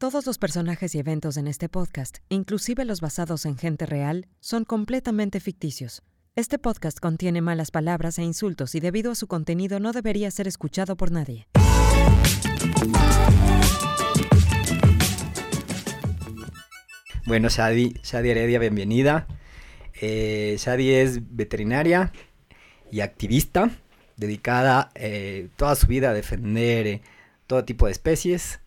Todos 0.00 0.24
los 0.24 0.38
personajes 0.38 0.94
y 0.94 0.98
eventos 0.98 1.36
en 1.36 1.46
este 1.46 1.68
podcast, 1.68 2.20
inclusive 2.30 2.86
los 2.86 3.02
basados 3.02 3.44
en 3.44 3.58
gente 3.58 3.84
real, 3.84 4.28
son 4.40 4.64
completamente 4.64 5.40
ficticios. 5.40 6.02
Este 6.34 6.58
podcast 6.58 6.98
contiene 6.98 7.42
malas 7.42 7.70
palabras 7.70 8.18
e 8.18 8.22
insultos 8.22 8.74
y 8.74 8.80
debido 8.80 9.12
a 9.12 9.14
su 9.14 9.26
contenido 9.26 9.78
no 9.78 9.92
debería 9.92 10.30
ser 10.30 10.48
escuchado 10.48 10.96
por 10.96 11.10
nadie. 11.10 11.48
Bueno, 17.26 17.50
Shadi, 17.50 18.00
Shadi 18.02 18.30
Heredia, 18.30 18.58
bienvenida. 18.58 19.26
Eh, 20.00 20.56
es 20.56 21.36
veterinaria 21.36 22.10
y 22.90 23.00
activista, 23.00 23.70
dedicada 24.16 24.92
eh, 24.94 25.50
toda 25.56 25.74
su 25.74 25.86
vida 25.86 26.08
a 26.08 26.14
defender 26.14 26.86
eh, 26.86 27.02
todo 27.46 27.66
tipo 27.66 27.84
de 27.84 27.92
especies. 27.92 28.60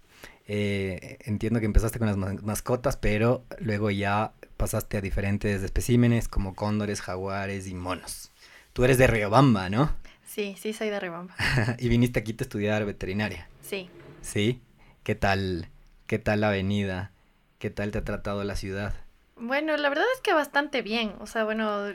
Eh, 0.47 1.17
entiendo 1.21 1.59
que 1.59 1.65
empezaste 1.65 1.99
con 1.99 2.07
las 2.07 2.17
mascotas, 2.17 2.97
pero 2.97 3.45
luego 3.59 3.91
ya 3.91 4.33
pasaste 4.57 4.97
a 4.97 5.01
diferentes 5.01 5.63
especímenes 5.63 6.27
como 6.27 6.53
cóndores, 6.53 7.01
jaguares 7.01 7.67
y 7.67 7.73
monos. 7.73 8.31
Tú 8.73 8.83
eres 8.83 8.97
de 8.97 9.07
Riobamba, 9.07 9.69
¿no? 9.69 9.95
Sí, 10.25 10.55
sí, 10.59 10.73
soy 10.73 10.89
de 10.89 10.99
Riobamba. 10.99 11.35
y 11.79 11.87
viniste 11.89 12.19
aquí 12.19 12.35
a 12.37 12.43
estudiar 12.43 12.85
veterinaria. 12.85 13.47
Sí. 13.61 13.89
¿Sí? 14.21 14.61
¿Qué 15.03 15.15
tal, 15.15 15.69
qué 16.07 16.19
tal 16.19 16.41
la 16.41 16.49
avenida? 16.49 17.11
¿Qué 17.59 17.69
tal 17.69 17.91
te 17.91 17.99
ha 17.99 18.03
tratado 18.03 18.43
la 18.43 18.55
ciudad? 18.55 18.93
Bueno, 19.35 19.75
la 19.77 19.89
verdad 19.89 20.05
es 20.15 20.21
que 20.21 20.33
bastante 20.33 20.81
bien. 20.81 21.13
O 21.19 21.27
sea, 21.27 21.43
bueno, 21.43 21.87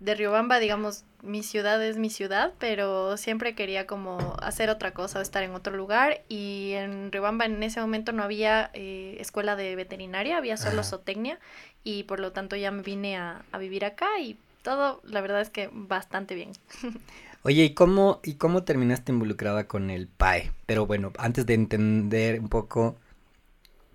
de 0.00 0.14
Riobamba, 0.14 0.58
digamos, 0.58 1.04
mi 1.22 1.42
ciudad 1.42 1.82
es 1.84 1.98
mi 1.98 2.08
ciudad, 2.08 2.54
pero 2.58 3.18
siempre 3.18 3.54
quería 3.54 3.86
como 3.86 4.34
hacer 4.42 4.70
otra 4.70 4.92
cosa 4.92 5.18
o 5.18 5.22
estar 5.22 5.42
en 5.42 5.54
otro 5.54 5.76
lugar. 5.76 6.22
Y 6.28 6.72
en 6.72 7.12
Riobamba 7.12 7.44
en 7.44 7.62
ese 7.62 7.80
momento 7.80 8.12
no 8.12 8.22
había 8.22 8.70
eh, 8.72 9.18
escuela 9.20 9.56
de 9.56 9.76
veterinaria, 9.76 10.38
había 10.38 10.56
solo 10.56 10.82
zootecnia. 10.82 11.38
Y 11.84 12.04
por 12.04 12.18
lo 12.18 12.32
tanto 12.32 12.56
ya 12.56 12.70
me 12.70 12.82
vine 12.82 13.18
a, 13.18 13.44
a 13.52 13.58
vivir 13.58 13.84
acá 13.84 14.18
y 14.20 14.38
todo, 14.62 15.02
la 15.04 15.20
verdad 15.20 15.42
es 15.42 15.50
que 15.50 15.68
bastante 15.72 16.34
bien. 16.34 16.52
Oye, 17.42 17.64
¿y 17.64 17.74
cómo, 17.74 18.20
¿y 18.22 18.34
cómo 18.34 18.64
terminaste 18.64 19.12
involucrada 19.12 19.66
con 19.66 19.90
el 19.90 20.08
PAE? 20.08 20.52
Pero 20.66 20.86
bueno, 20.86 21.12
antes 21.18 21.46
de 21.46 21.54
entender 21.54 22.40
un 22.40 22.48
poco 22.48 22.96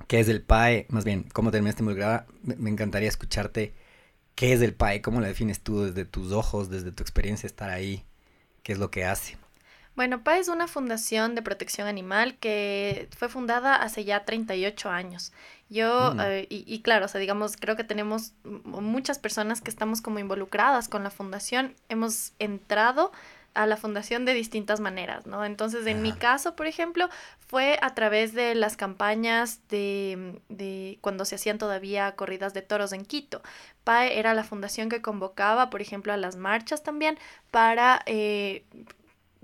qué 0.08 0.19
es 0.19 0.30
el 0.30 0.42
PAE, 0.42 0.86
más 0.90 1.06
bien, 1.06 1.25
cómo 1.31 1.52
terminaste 1.52 1.81
involucrada, 1.84 2.25
me 2.42 2.69
encantaría 2.72 3.08
escucharte 3.08 3.73
¿Qué 4.36 4.53
es 4.53 4.61
el 4.61 4.73
PAE? 4.73 5.02
¿Cómo 5.02 5.22
lo 5.22 5.28
defines 5.28 5.61
tú 5.61 5.83
desde 5.83 6.05
tus 6.05 6.31
ojos, 6.31 6.69
desde 6.69 6.91
tu 6.91 7.02
experiencia 7.02 7.47
estar 7.47 7.69
ahí? 7.69 8.03
¿Qué 8.64 8.73
es 8.73 8.80
lo 8.80 8.91
que 8.91 9.05
hace? 9.05 9.38
Bueno, 9.95 10.23
PAE 10.23 10.39
es 10.39 10.50
una 10.50 10.67
fundación 10.67 11.36
de 11.36 11.41
protección 11.41 11.88
animal 11.88 12.36
que 12.38 13.08
fue 13.17 13.30
fundada 13.30 13.75
hace 13.75 14.03
ya 14.03 14.25
38 14.25 14.89
años. 14.89 15.31
Yo, 15.69 16.13
mm. 16.13 16.19
eh, 16.19 16.47
y, 16.50 16.66
y, 16.67 16.81
claro, 16.81 17.06
o 17.06 17.08
sea, 17.08 17.22
digamos, 17.22 17.56
creo 17.56 17.78
que 17.78 17.86
tenemos 17.86 18.33
muchas 18.44 19.19
personas 19.19 19.61
que 19.61 19.69
estamos 19.69 20.02
como 20.02 20.19
involucradas 20.19 20.89
con 20.89 21.03
la 21.03 21.11
fundación. 21.11 21.75
Hemos 21.88 22.33
entrado 22.39 23.13
a 23.56 23.66
la 23.66 23.78
fundación 23.78 24.25
de 24.25 24.34
distintas 24.34 24.80
maneras, 24.80 25.25
¿no? 25.25 25.44
Entonces, 25.45 25.88
en 25.88 26.02
mi 26.02 26.11
caso, 26.11 26.56
por 26.56 26.67
ejemplo, 26.67 27.09
fue 27.48 27.80
a 27.81 27.95
través 27.95 28.34
de 28.34 28.53
las 28.53 28.78
campañas 28.78 29.62
de, 29.70 30.39
de, 30.50 31.00
cuando 31.02 31.25
se 31.25 31.36
hacían 31.36 31.58
todavía 31.58 32.16
corridas 32.16 32.53
de 32.53 32.62
toros 32.62 32.94
en 32.94 33.06
Quito. 33.06 33.42
PAE 33.84 34.20
era 34.20 34.34
la 34.34 34.44
fundación 34.44 34.89
que 34.89 35.02
convocaba, 35.02 35.70
por 35.70 35.81
ejemplo, 35.81 36.14
a 36.14 36.17
las 36.17 36.36
marchas 36.36 36.84
también 36.84 37.17
para 37.50 38.02
eh, 38.06 38.66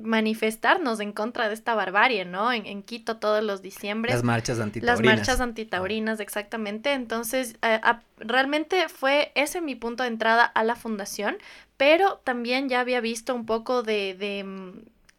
manifestarnos 0.03 0.99
en 0.99 1.11
contra 1.11 1.47
de 1.47 1.53
esta 1.53 1.75
barbarie, 1.75 2.25
¿no? 2.25 2.51
En, 2.51 2.83
Quito 2.83 3.17
todos 3.17 3.43
los 3.43 3.61
diciembre. 3.61 4.11
Las 4.11 4.23
marchas 4.23 4.59
antitaurinas. 4.59 4.99
Las 4.99 5.15
marchas 5.15 5.41
antitaurinas, 5.41 6.19
exactamente. 6.19 6.93
Entonces, 6.93 7.57
eh, 7.61 7.79
realmente 8.17 8.89
fue 8.89 9.31
ese 9.35 9.61
mi 9.61 9.75
punto 9.75 10.03
de 10.03 10.09
entrada 10.09 10.43
a 10.43 10.63
la 10.63 10.75
fundación, 10.75 11.37
pero 11.77 12.21
también 12.23 12.69
ya 12.69 12.79
había 12.79 13.01
visto 13.01 13.33
un 13.33 13.45
poco 13.45 13.83
de, 13.83 14.15
de 14.15 14.43
mm, 14.43 14.71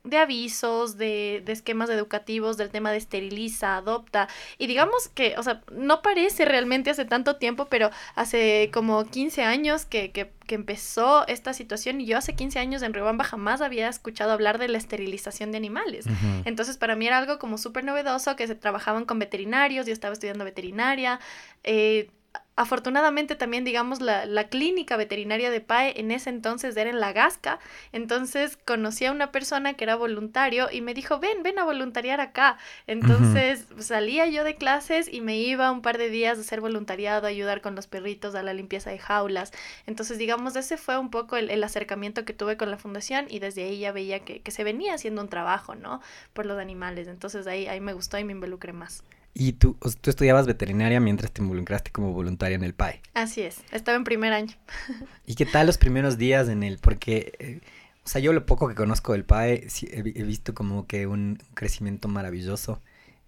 de 0.04 0.18
avisos, 0.18 0.96
de, 0.96 1.42
de, 1.44 1.52
esquemas 1.52 1.88
educativos, 1.88 2.56
del 2.56 2.70
tema 2.70 2.90
de 2.90 2.96
esteriliza, 2.98 3.76
adopta. 3.76 4.28
Y 4.58 4.66
digamos 4.66 5.08
que, 5.08 5.34
o 5.38 5.42
sea, 5.42 5.62
no 5.72 6.02
parece 6.02 6.44
realmente 6.44 6.90
hace 6.90 7.04
tanto 7.04 7.36
tiempo, 7.36 7.66
pero 7.66 7.90
hace 8.16 8.70
como 8.72 9.04
15 9.04 9.42
años 9.44 9.84
que, 9.84 10.10
que, 10.10 10.32
que 10.46 10.56
empezó 10.56 11.26
esta 11.28 11.54
situación 11.54 12.00
y 12.00 12.06
yo 12.06 12.18
hace 12.18 12.34
15 12.34 12.58
años 12.58 12.82
en 12.82 12.94
Riobamba 12.94 13.24
jamás 13.24 13.60
había 13.60 13.88
escuchado 13.88 14.32
hablar 14.32 14.58
de 14.58 14.68
la 14.68 14.78
esterilización 14.78 15.52
de 15.52 15.58
animales. 15.58 16.06
Entonces 16.44 16.78
para 16.78 16.96
mí 16.96 17.06
era 17.06 17.18
algo 17.18 17.38
como 17.38 17.56
súper 17.56 17.84
novedoso 17.84 18.34
que 18.36 18.46
se 18.46 18.54
trabajaban 18.54 19.04
con 19.04 19.18
veterinarios, 19.18 19.86
yo 19.86 19.92
estaba 19.92 20.14
estudiando 20.14 20.44
veterinaria. 20.44 21.20
Eh, 21.62 22.10
afortunadamente 22.56 23.34
también, 23.34 23.64
digamos, 23.64 24.00
la, 24.00 24.26
la, 24.26 24.48
clínica 24.48 24.96
veterinaria 24.96 25.50
de 25.50 25.60
PAE 25.60 25.98
en 25.98 26.10
ese 26.10 26.30
entonces 26.30 26.76
era 26.76 26.90
en 26.90 27.00
La 27.00 27.12
Gasca, 27.12 27.58
entonces 27.92 28.58
conocí 28.64 29.06
a 29.06 29.12
una 29.12 29.32
persona 29.32 29.74
que 29.74 29.84
era 29.84 29.96
voluntario 29.96 30.68
y 30.70 30.82
me 30.82 30.94
dijo, 30.94 31.18
ven, 31.18 31.42
ven 31.42 31.58
a 31.58 31.64
voluntariar 31.64 32.20
acá. 32.20 32.58
Entonces 32.86 33.66
salía 33.78 34.26
yo 34.26 34.44
de 34.44 34.56
clases 34.56 35.12
y 35.12 35.20
me 35.20 35.38
iba 35.38 35.70
un 35.70 35.82
par 35.82 35.98
de 35.98 36.10
días 36.10 36.38
a 36.38 36.42
hacer 36.42 36.60
voluntariado, 36.60 37.26
a 37.26 37.30
ayudar 37.30 37.62
con 37.62 37.74
los 37.74 37.86
perritos, 37.86 38.34
a 38.34 38.42
la 38.42 38.52
limpieza 38.52 38.90
de 38.90 38.98
jaulas. 38.98 39.52
Entonces, 39.86 40.18
digamos, 40.18 40.54
ese 40.56 40.76
fue 40.76 40.98
un 40.98 41.10
poco 41.10 41.36
el, 41.36 41.50
el 41.50 41.64
acercamiento 41.64 42.24
que 42.24 42.34
tuve 42.34 42.56
con 42.56 42.70
la 42.70 42.78
fundación 42.78 43.26
y 43.28 43.38
desde 43.38 43.64
ahí 43.64 43.78
ya 43.78 43.92
veía 43.92 44.20
que, 44.20 44.40
que, 44.40 44.50
se 44.50 44.64
venía 44.64 44.94
haciendo 44.94 45.22
un 45.22 45.28
trabajo, 45.28 45.74
¿no? 45.74 46.00
Por 46.32 46.46
los 46.46 46.58
animales. 46.58 47.08
Entonces 47.08 47.46
ahí, 47.46 47.66
ahí 47.66 47.80
me 47.80 47.94
gustó 47.94 48.18
y 48.18 48.24
me 48.24 48.32
involucré 48.32 48.72
más. 48.72 49.02
Y 49.34 49.54
tú, 49.54 49.78
tú 50.00 50.10
estudiabas 50.10 50.46
veterinaria 50.46 51.00
mientras 51.00 51.32
te 51.32 51.40
involucraste 51.40 51.90
como 51.90 52.12
voluntaria 52.12 52.54
en 52.54 52.64
el 52.64 52.74
PAE. 52.74 53.00
Así 53.14 53.40
es, 53.40 53.62
estaba 53.72 53.96
en 53.96 54.04
primer 54.04 54.32
año. 54.32 54.54
¿Y 55.26 55.34
qué 55.36 55.46
tal 55.46 55.66
los 55.66 55.78
primeros 55.78 56.18
días 56.18 56.48
en 56.48 56.62
el? 56.62 56.78
Porque, 56.78 57.32
eh, 57.38 57.60
o 58.04 58.08
sea, 58.08 58.20
yo 58.20 58.32
lo 58.32 58.44
poco 58.44 58.68
que 58.68 58.74
conozco 58.74 59.12
del 59.12 59.24
PAE, 59.24 59.68
he, 59.90 59.98
he 59.98 60.22
visto 60.22 60.54
como 60.54 60.86
que 60.86 61.06
un 61.06 61.38
crecimiento 61.54 62.08
maravilloso, 62.08 62.80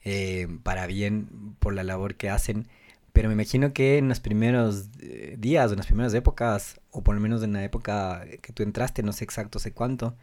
eh, 0.04 0.47
para 0.62 0.87
bien, 0.87 1.56
por 1.59 1.72
la 1.72 1.84
labor 1.84 2.16
que 2.16 2.28
hacen. 2.28 2.69
Pero 3.15 3.28
me 3.28 3.34
imagino 3.34 3.72
que 3.72 3.97
en 3.97 4.09
los 4.09 4.21
primeros 4.21 4.88
eh, 5.00 5.36
días, 5.38 5.71
en 5.71 5.78
las 5.78 5.86
primeras 5.86 6.12
épocas, 6.12 6.81
o 6.91 7.03
por 7.03 7.15
lo 7.15 7.21
menos 7.21 7.42
en 7.42 7.54
la 7.54 7.65
época 7.65 8.26
que 8.42 8.53
tú 8.53 8.62
entraste, 8.62 9.03
no 9.03 9.12
sé 9.12 9.25
exacto, 9.25 9.59
sé 9.59 9.72
cuánto, 9.72 10.16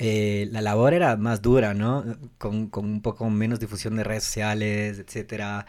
eh, 0.00 0.48
la 0.50 0.62
labor 0.62 0.94
era 0.94 1.16
más 1.16 1.42
dura, 1.42 1.74
¿no? 1.74 2.04
Con, 2.38 2.68
con, 2.68 2.86
un 2.86 3.02
poco 3.02 3.28
menos 3.28 3.60
difusión 3.60 3.96
de 3.96 4.04
redes 4.04 4.24
sociales, 4.24 4.98
etcétera. 4.98 5.66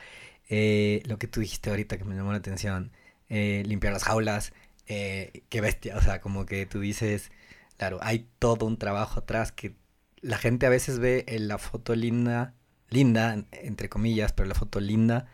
Eh, 0.50 1.03
lo 1.06 1.19
que 1.19 1.28
tú 1.28 1.42
dijiste 1.42 1.69
ahorita 1.69 1.97
que 1.97 2.06
me 2.06 2.16
llamó 2.16 2.31
la 2.31 2.38
atención, 2.38 2.92
eh, 3.30 3.64
limpiar 3.66 3.94
las 3.94 4.06
jaulas, 4.06 4.53
eh, 4.88 5.44
qué 5.50 5.62
bestia, 5.62 5.97
o 5.97 6.02
sea, 6.02 6.22
como 6.22 6.46
que 6.46 6.66
tú 6.66 6.80
dices, 6.80 7.31
claro, 7.78 8.00
hay 8.02 8.28
todo 8.40 8.66
un 8.66 8.78
trabajo 8.78 9.19
atrás 9.19 9.52
que 9.52 9.75
la 10.22 10.38
gente 10.38 10.66
a 10.66 10.69
veces 10.69 11.00
ve 11.00 11.25
en 11.28 11.48
la 11.50 11.58
foto 11.58 11.96
linda, 11.96 12.56
linda, 12.90 13.46
entre 13.52 13.90
comillas, 13.90 14.34
pero 14.34 14.48
la 14.48 14.56
foto 14.56 14.80
linda 14.80 15.28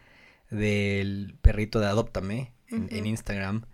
del 0.50 1.36
perrito 1.42 1.80
de 1.80 1.88
Adóptame 1.88 2.54
en, 2.68 2.84
uh 2.84 2.88
-huh. 2.88 2.98
en 2.98 3.06
Instagram 3.08 3.66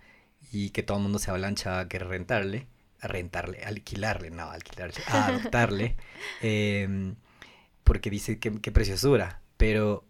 y 0.52 0.72
que 0.72 0.84
todo 0.84 0.98
el 0.98 1.04
mundo 1.04 1.20
se 1.20 1.30
avalancha 1.32 1.80
a 1.80 1.88
querer 1.88 2.10
rentarle 2.10 2.68
rentarle, 3.08 3.64
alquilarle, 3.64 4.30
no, 4.32 4.50
alquilarle, 4.50 4.96
a 5.08 5.28
adoptarle, 5.28 5.96
eh, 6.42 7.14
porque 7.84 8.10
dice 8.10 8.40
que, 8.40 8.52
qué 8.62 8.72
preciosura, 8.72 9.42
pero 9.58 10.06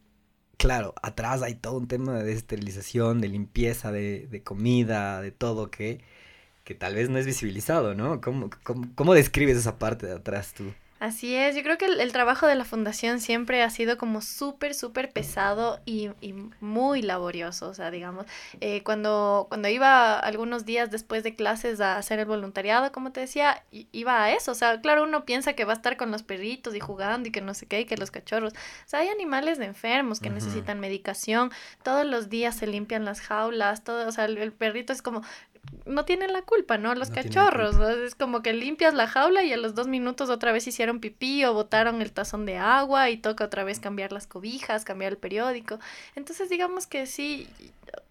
claro, 0.58 0.94
atrás 1.02 1.42
hay 1.42 1.56
todo 1.56 1.78
un 1.78 1.88
tema 1.88 2.20
de 2.20 2.34
esterilización, 2.34 3.22
de 3.22 3.28
limpieza, 3.28 3.92
de, 3.92 4.28
de 4.28 4.44
comida, 4.44 5.22
de 5.22 5.32
todo 5.32 5.70
que, 5.72 6.02
que 6.64 6.76
tal 6.76 6.96
vez 6.96 7.10
no 7.10 7.18
es 7.18 7.26
visibilizado, 7.26 7.96
¿no? 7.96 8.22
¿Cómo, 8.22 8.50
cómo, 8.64 8.88
cómo 8.96 9.14
describes 9.14 9.58
esa 9.58 9.78
parte 9.80 10.06
de 10.08 10.14
atrás 10.14 10.54
tú? 10.54 10.74
Así 11.04 11.36
es, 11.36 11.54
yo 11.54 11.64
creo 11.64 11.78
que 11.78 11.84
el, 11.84 12.00
el, 12.00 12.14
trabajo 12.14 12.48
de 12.48 12.56
la 12.56 12.64
fundación 12.64 13.20
siempre 13.20 13.62
ha 13.62 13.70
sido 13.70 13.98
como 13.98 14.22
súper, 14.22 14.74
súper 14.74 15.12
pesado 15.12 15.82
y, 15.84 16.12
y, 16.22 16.34
muy 16.62 17.02
laborioso, 17.02 17.68
o 17.68 17.74
sea, 17.74 17.92
digamos, 17.92 18.26
eh, 18.62 18.84
cuando, 18.84 19.48
cuando 19.50 19.68
iba 19.68 20.18
algunos 20.18 20.64
días 20.64 20.92
después 20.92 21.22
de 21.24 21.36
clases 21.36 21.82
a 21.82 21.98
hacer 21.98 22.20
el 22.20 22.26
voluntariado, 22.26 22.94
como 22.94 23.12
te 23.12 23.20
decía, 23.20 23.66
iba 23.92 24.24
a 24.24 24.32
eso, 24.32 24.54
o 24.54 24.56
sea, 24.56 24.80
claro, 24.80 25.04
uno 25.04 25.26
piensa 25.26 25.52
que 25.52 25.66
va 25.66 25.74
a 25.74 25.76
estar 25.76 25.98
con 25.98 26.10
los 26.10 26.24
perritos 26.24 26.74
y 26.74 26.80
jugando 26.80 27.28
y 27.28 27.34
que 27.34 27.42
no 27.42 27.54
sé 27.54 27.66
qué, 27.66 27.82
y 27.82 27.86
que 27.86 27.98
los 27.98 28.10
cachorros, 28.10 28.54
o 28.54 28.88
sea, 28.88 29.00
hay 29.00 29.10
animales 29.10 29.58
de 29.58 29.66
enfermos 29.66 30.22
que 30.22 30.30
uh 30.30 30.32
-huh. 30.32 30.36
necesitan 30.36 30.80
medicación, 30.80 31.52
todos 31.84 32.06
los 32.06 32.30
días 32.30 32.56
se 32.56 32.66
limpian 32.66 33.04
las 33.04 33.20
jaulas, 33.20 33.84
todo, 33.84 34.08
o 34.08 34.12
sea, 34.14 34.24
el, 34.24 34.38
el 34.38 34.54
perrito 34.54 34.94
es 34.94 35.02
como, 35.02 35.22
no 35.86 36.06
tienen 36.06 36.34
la 36.34 36.42
culpa, 36.42 36.78
¿no? 36.78 36.94
Los 36.96 37.10
no 37.10 37.16
cachorros. 37.16 37.78
¿no? 37.78 37.90
Es 37.90 38.16
como 38.16 38.42
que 38.42 38.54
limpias 38.54 38.94
la 38.94 39.08
jaula 39.08 39.44
y 39.44 39.54
a 39.54 39.58
los 39.58 39.76
dos 39.76 39.88
minutos 39.88 40.30
otra 40.30 40.52
vez 40.52 40.68
hicieron 40.68 41.00
pipí 41.00 41.44
o 41.46 41.54
botaron 41.54 42.02
el 42.02 42.12
tazón 42.12 42.46
de 42.46 42.58
agua 42.58 43.10
y 43.10 43.18
toca 43.18 43.46
otra 43.46 43.64
vez 43.64 43.80
cambiar 43.80 44.12
las 44.12 44.28
cobijas, 44.28 44.86
cambiar 44.86 45.14
el 45.14 45.18
periódico. 45.18 45.80
Entonces 46.16 46.50
digamos 46.50 46.88
que 46.88 47.06
sí, 47.06 47.48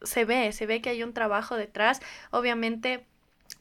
se 0.03 0.25
ve, 0.25 0.53
se 0.53 0.67
ve 0.67 0.81
que 0.83 0.91
hay 0.91 1.03
un 1.03 1.13
trabajo 1.13 1.57
detrás. 1.57 2.01
Obviamente 2.31 3.05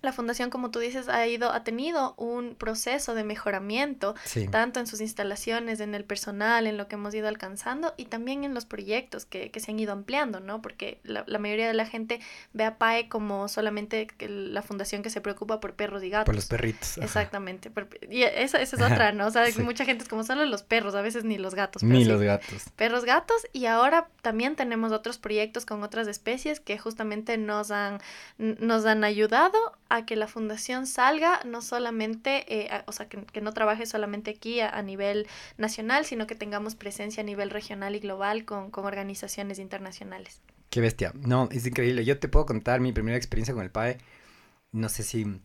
la 0.02 0.12
fundación, 0.12 0.50
como 0.50 0.72
tú 0.72 0.80
dices, 0.80 1.08
ha 1.10 1.28
ido, 1.28 1.52
ha 1.52 1.64
tenido 1.64 2.16
un 2.18 2.56
proceso 2.56 3.14
de 3.14 3.24
mejoramiento, 3.24 4.16
tanto 4.50 4.80
en 4.80 4.88
sus 4.88 5.00
instalaciones, 5.00 5.80
en 5.80 5.94
el 5.94 6.06
personal, 6.06 6.66
en 6.66 6.78
lo 6.78 6.88
que 6.88 6.96
hemos 6.96 7.14
ido 7.14 7.28
alcanzando 7.28 7.94
y 7.98 8.06
también 8.06 8.44
en 8.44 8.54
los 8.54 8.66
proyectos 8.66 9.26
que, 9.26 9.52
que 9.52 9.60
se 9.60 9.72
han 9.72 9.80
ido 9.80 9.94
ampliando, 9.94 10.40
¿no? 10.40 10.62
Porque 10.62 11.00
la, 11.04 11.24
la, 11.28 11.38
mayoría 11.38 11.68
de 11.68 11.74
la 11.74 11.86
gente 11.86 12.20
ve 12.54 12.64
a 12.64 12.78
PAE 12.78 13.10
como 13.10 13.48
solamente 13.48 14.08
la 14.20 14.62
fundación 14.62 15.04
que 15.04 15.10
se 15.10 15.22
preocupa 15.22 15.60
por 15.60 15.74
perros 15.74 16.04
y 16.04 16.10
gatos. 16.10 16.26
Por 16.26 16.36
los 16.36 16.48
perritos. 16.48 16.98
Exactamente. 16.98 17.72
y 18.10 18.24
esa, 18.24 18.60
esa, 18.60 18.76
es 18.76 18.82
otra, 18.82 19.12
¿no? 19.12 19.28
O 19.28 19.32
sea, 19.32 19.46
mucha 19.60 19.86
gente 19.86 20.04
es 20.04 20.10
como 20.10 20.24
solo 20.24 20.46
los 20.46 20.64
perros, 20.64 20.96
a 20.96 21.02
veces 21.02 21.24
ni 21.24 21.38
los 21.38 21.54
gatos. 21.54 21.84
ni 21.84 22.06
los 22.06 22.22
gatos. 22.22 22.66
Perros, 22.76 23.06
gatos 23.06 23.46
y 23.54 23.68
ahora 23.68 24.08
también 24.22 24.56
tenemos 24.56 24.92
otros 24.92 25.18
proyectos 25.18 25.66
con 25.66 25.84
otras 25.84 26.08
especies 26.08 26.60
que 26.60 26.78
justamente 26.78 27.38
nos 27.38 27.70
han, 27.72 28.00
nos 28.38 28.86
han 28.86 29.04
ayudado 29.04 29.58
a 29.92 30.06
que 30.06 30.16
la 30.16 30.28
fundación 30.28 30.88
salga 30.88 31.42
no 31.46 31.62
solamente, 31.62 32.46
eh, 32.48 32.84
o 32.86 32.94
sea, 32.94 33.10
que, 33.10 33.42
no 33.42 33.52
trabaje 33.52 33.86
solamente 33.86 34.32
aquí 34.32 34.62
a, 34.62 34.82
nivel 34.82 35.28
nacional, 35.58 36.06
sino 36.06 36.28
que 36.28 36.36
tengamos 36.36 36.76
presencia 36.76 37.22
a 37.22 37.26
nivel 37.26 37.50
regional 37.50 37.94
y 37.96 38.00
global 38.00 38.46
con, 38.46 38.72
organizaciones 38.74 39.60
internacionales. 39.60 40.42
Qué 40.70 40.80
bestia. 40.80 41.12
No, 41.16 41.50
es 41.52 41.66
increíble. 41.66 42.06
Yo 42.06 42.20
te 42.20 42.30
puedo 42.30 42.46
contar 42.46 42.80
mi 42.80 42.94
primera 42.94 43.18
experiencia 43.18 43.54
con 43.54 43.64
el 43.64 43.70
PAE. 43.70 43.98
No 44.72 44.88
sé 44.88 45.04
si, 45.04 45.42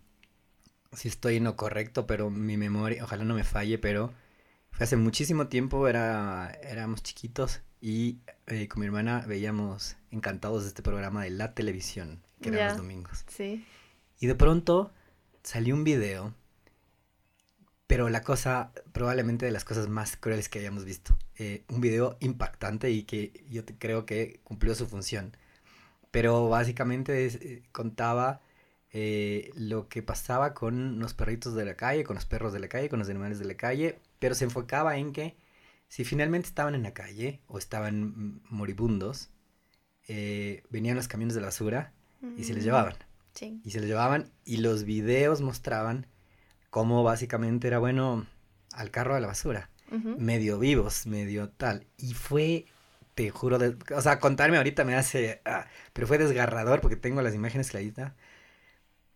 si 0.93 1.09
estoy 1.09 1.37
en 1.37 1.45
lo 1.45 1.57
correcto, 1.57 2.07
pero 2.07 2.31
mi 2.31 2.57
memoria, 2.57 3.03
ojalá 3.03 3.25
no 3.25 3.35
me 3.35 3.43
falle, 3.43 3.79
pero 3.79 4.13
fue 4.71 4.85
hace 4.85 4.97
muchísimo 4.97 5.49
tiempo, 5.49 5.89
era, 5.89 6.57
éramos 6.63 7.03
chiquitos 7.03 7.63
y 7.81 8.21
eh, 8.47 8.69
con 8.69 8.81
mi 8.81 8.87
hermana 8.87 9.25
veíamos 9.27 9.97
encantados 10.13 10.63
de 10.63 10.69
este 10.69 10.83
programa 10.83 11.25
de 11.25 11.31
la 11.31 11.53
televisión, 11.53 12.23
que 12.41 12.51
eran 12.51 12.69
los 12.69 12.77
domingos. 12.77 13.25
Sí. 13.27 13.65
Y 14.19 14.27
de 14.27 14.35
pronto 14.35 14.93
salió 15.43 15.75
un 15.75 15.85
video, 15.85 16.35
pero 17.87 18.09
la 18.09 18.23
cosa, 18.23 18.73
probablemente 18.93 19.47
de 19.47 19.53
las 19.53 19.65
cosas 19.65 19.89
más 19.89 20.17
crueles 20.17 20.49
que 20.49 20.59
hayamos 20.59 20.85
visto. 20.85 21.17
Eh, 21.37 21.65
un 21.69 21.81
video 21.81 22.17
impactante 22.21 22.91
y 22.91 23.05
que 23.05 23.45
yo 23.49 23.63
creo 23.79 24.07
que 24.07 24.41
cumplió 24.43 24.75
su 24.75 24.87
función. 24.87 25.37
Pero 26.11 26.49
básicamente 26.49 27.27
eh, 27.27 27.63
contaba 27.73 28.41
eh, 28.93 29.51
lo 29.55 29.89
que 29.89 30.03
pasaba 30.03 30.55
con 30.55 30.99
los 30.99 31.15
perritos 31.15 31.55
de 31.55 31.65
la 31.65 31.77
calle, 31.77 32.05
con 32.05 32.17
los 32.17 32.27
perros 32.27 32.53
de 32.53 32.61
la 32.61 32.69
calle, 32.69 32.89
con 32.89 32.99
los 32.99 33.09
animales 33.09 33.39
de 33.39 33.45
la 33.45 33.57
calle, 33.57 34.01
pero 34.19 34.35
se 34.35 34.45
enfocaba 34.45 34.97
en 34.97 35.13
que 35.13 35.37
si 35.89 36.05
finalmente 36.05 36.49
estaban 36.49 36.75
en 36.75 36.83
la 36.83 36.95
calle 36.95 37.41
o 37.47 37.59
estaban 37.59 38.41
moribundos, 38.51 39.31
venían 40.09 40.97
los 40.97 41.09
camiones 41.09 41.35
de 41.35 41.41
la 41.41 41.49
basura 41.49 41.93
y 42.37 42.45
se 42.45 42.55
les 42.55 42.65
mm. 42.65 42.69
Y 43.43 43.71
se 43.71 43.81
lo 43.81 43.87
llevaban 43.87 44.31
y 44.45 44.59
los 44.59 44.85
videos 44.85 45.41
mostraban 45.41 46.07
cómo 46.71 47.03
básicamente 47.03 47.69
era 47.69 47.79
bueno 47.79 48.27
al 48.73 48.91
carro 48.91 49.15
de 49.15 49.21
la 49.21 49.29
basura. 49.29 49.71
Medio 50.19 50.59
vivos, 50.59 51.07
medio 51.07 51.49
tal. 51.51 51.87
Y 51.97 52.15
fue, 52.15 52.67
te 53.15 53.31
juro, 53.31 53.59
o 53.95 54.03
sea, 54.03 54.19
contarme 54.19 54.57
ahorita 54.57 54.85
me 54.85 54.97
hace, 54.97 55.41
ah, 55.45 55.69
pero 55.93 56.09
fue 56.09 56.19
desgarrador 56.19 56.81
porque 56.81 56.97
tengo 56.97 57.23
las 57.23 57.35
imágenes 57.35 57.71
claritas. 57.71 58.13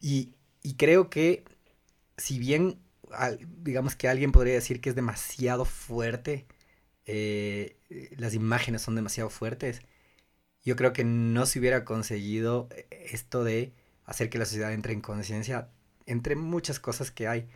Y, 0.00 0.34
y 0.62 0.75
creo 0.75 1.11
que 1.11 1.44
si 2.17 2.38
bien, 2.38 2.78
digamos 3.62 3.96
que 3.96 4.08
alguien 4.08 4.31
podría 4.32 4.55
decir 4.55 4.81
que 4.81 4.90
es 4.90 4.94
demasiado 4.94 5.64
fuerte, 5.64 6.46
eh, 7.06 7.76
las 8.17 8.34
imágenes 8.34 8.82
son 8.82 8.94
demasiado 8.94 9.31
fuertes, 9.31 9.82
yo 10.62 10.76
creo 10.76 10.93
que 10.93 11.05
no 11.05 11.46
se 11.46 11.58
hubiera 11.58 11.84
conseguido 11.84 12.69
esto 12.90 13.43
de 13.43 13.72
hacer 14.11 14.29
que 14.29 14.39
la 14.39 14.45
sociedad 14.45 14.73
entre 14.73 14.93
en 14.93 15.01
conciencia, 15.01 15.69
entre 16.05 16.35
muchas 16.35 16.81
cosas 16.81 17.11
que 17.12 17.29
hay. 17.29 17.49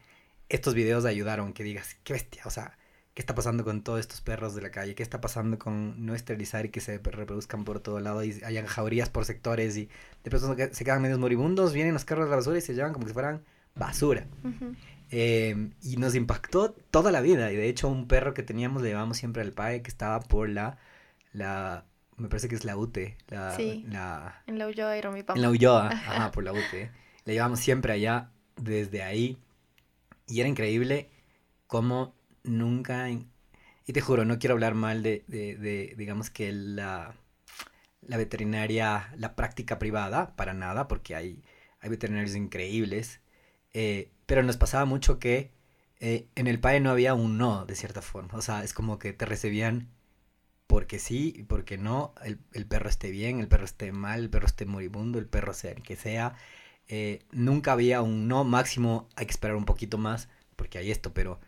Estos 0.49 0.75
videos 0.75 1.05
ayudaron 1.05 1.53
que 1.53 1.65
digas, 1.65 1.97
qué 2.05 2.13
bestia, 2.13 2.43
o 2.47 2.51
sea, 2.51 2.79
¿qué 3.13 3.23
está 3.23 3.35
pasando 3.35 3.65
con 3.65 3.83
todos 3.83 3.99
estos 4.01 4.21
perros 4.21 4.55
de 4.55 4.63
la 4.63 4.71
calle? 4.71 4.95
¿Qué 4.95 5.03
está 5.03 5.21
pasando 5.21 5.59
con 5.59 6.07
no 6.07 6.15
esterilizar 6.15 6.65
y 6.65 6.69
que 6.69 6.81
se 6.81 6.99
reproduzcan 6.99 7.65
por 7.65 7.81
todo 7.81 7.99
lado 7.99 8.23
y 8.23 8.41
hayan 8.45 8.67
jaurías 8.67 9.11
por 9.11 9.25
sectores 9.25 9.77
y 9.77 9.89
de 10.23 10.31
pronto 10.31 10.55
se 10.73 10.85
quedan 10.85 11.03
medios 11.03 11.19
moribundos, 11.19 11.73
vienen 11.73 11.93
los 11.93 12.05
carros 12.05 12.27
de 12.27 12.31
la 12.31 12.37
basura 12.37 12.59
y 12.59 12.61
se 12.61 12.75
llevan 12.75 12.93
como 12.93 13.09
si 13.09 13.13
fueran 13.13 13.43
basura. 13.75 14.27
Em, 15.11 15.73
y 15.83 15.97
nos 15.97 16.15
impactó 16.15 16.73
toda 16.73 17.11
la 17.11 17.21
vida. 17.21 17.51
Y 17.53 17.57
de 17.57 17.69
hecho, 17.69 17.89
un 17.89 18.07
perro 18.07 18.33
que 18.33 18.45
teníamos 18.45 18.83
le 18.83 18.91
llevamos 18.91 19.17
siempre 19.17 19.43
al 19.43 19.53
PAE 19.53 19.83
que 19.83 19.91
estaba 19.91 20.21
por 20.21 20.49
la, 20.49 20.79
la 21.33 21.85
me 22.17 22.29
parece 22.29 22.49
que 22.49 22.55
es 22.55 22.65
la 22.65 22.77
UTE. 22.77 23.17
La, 23.29 23.57
sí, 23.57 23.85
la, 23.89 24.43
en 24.47 24.59
la 24.59 24.67
Ulloa 24.67 24.97
era 24.97 25.11
mi 25.11 25.23
papá. 25.23 25.37
En 25.37 25.43
la 25.43 25.51
Ulloa, 25.51 25.89
ajá, 25.93 26.31
por 26.31 26.45
la 26.45 26.53
UTE. 26.53 26.91
Le 27.25 27.33
llevamos 27.33 27.61
siempre 27.61 27.93
allá, 27.93 28.31
desde 28.57 29.03
ahí. 29.03 29.39
Y 30.27 30.41
era 30.41 30.49
increíble 30.49 31.11
cómo 31.67 32.15
nunca... 32.43 33.09
Y 33.11 33.93
te 33.93 34.01
juro, 34.01 34.25
no 34.25 34.39
quiero 34.39 34.55
hablar 34.55 34.75
mal 34.75 35.03
de, 35.03 35.25
de, 35.27 35.57
de 35.57 35.95
digamos 35.97 36.31
que 36.31 36.53
la, 36.53 37.15
la 38.01 38.17
veterinaria, 38.17 39.13
la 39.17 39.35
práctica 39.35 39.79
privada, 39.79 40.35
para 40.37 40.55
nada, 40.55 40.89
porque 40.89 41.15
hay, 41.15 41.43
hay 41.81 41.91
veterinarios 41.91 42.35
increíbles. 42.35 43.21
Eh, 43.73 44.11
pero 44.27 44.43
nos 44.43 44.57
pasaba 44.57 44.85
mucho 44.85 45.19
que 45.19 45.53
eh, 46.01 46.29
en 46.35 46.47
el 46.47 46.61
PAE 46.61 46.81
no 46.81 46.91
había 46.91 47.15
un 47.15 47.39
no, 47.39 47.67
de 47.67 47.77
cierta 47.77 48.03
forma. 48.03 48.39
O 48.39 48.43
sea, 48.43 48.65
es 48.65 48.73
como 48.73 48.99
que 48.99 49.13
te 49.13 49.27
recibían 49.27 49.89
porque 50.67 50.99
sí 50.99 51.45
porque 51.49 51.79
no, 51.79 52.15
el, 52.25 52.67
perro 52.67 52.89
esté 52.89 53.11
bien, 53.11 53.41
el 53.41 53.49
perro 53.49 53.65
esté 53.65 53.93
mal, 53.93 54.21
el 54.21 54.31
perro 54.31 54.47
esté 54.47 54.67
moribundo, 54.67 55.19
el 55.19 55.27
perro 55.27 55.55
sea 55.55 55.73
el 55.73 55.83
que 55.83 55.97
sea. 55.97 56.37
Eh, 56.89 57.23
nunca 57.33 57.73
había 57.73 58.03
un 58.03 58.29
no 58.29 58.45
máximo, 58.45 59.09
hay 59.17 59.27
que 59.27 59.33
esperar 59.33 59.57
un 59.57 59.65
poquito 59.65 59.99
más 59.99 60.29
porque 60.57 60.79
hay 60.79 60.91
esto, 60.91 61.13
pero, 61.15 61.41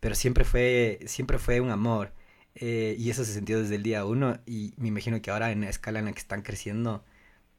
pero 0.00 0.14
siempre, 0.14 0.44
fue, 0.44 1.00
siempre 1.06 1.38
fue 1.38 1.60
un 1.60 1.70
amor. 1.70 2.12
Eh, 2.56 2.96
y 2.98 3.10
eso 3.10 3.24
se 3.24 3.34
sintió 3.34 3.60
desde 3.60 3.76
el 3.76 3.82
día 3.84 4.04
uno 4.04 4.40
y 4.46 4.74
me 4.76 4.88
imagino 4.88 5.22
que 5.22 5.30
ahora 5.30 5.52
en 5.52 5.62
la 5.62 5.70
escala 5.70 6.00
en 6.00 6.06
la 6.06 6.12
que 6.12 6.18
están 6.18 6.42
creciendo 6.42 7.04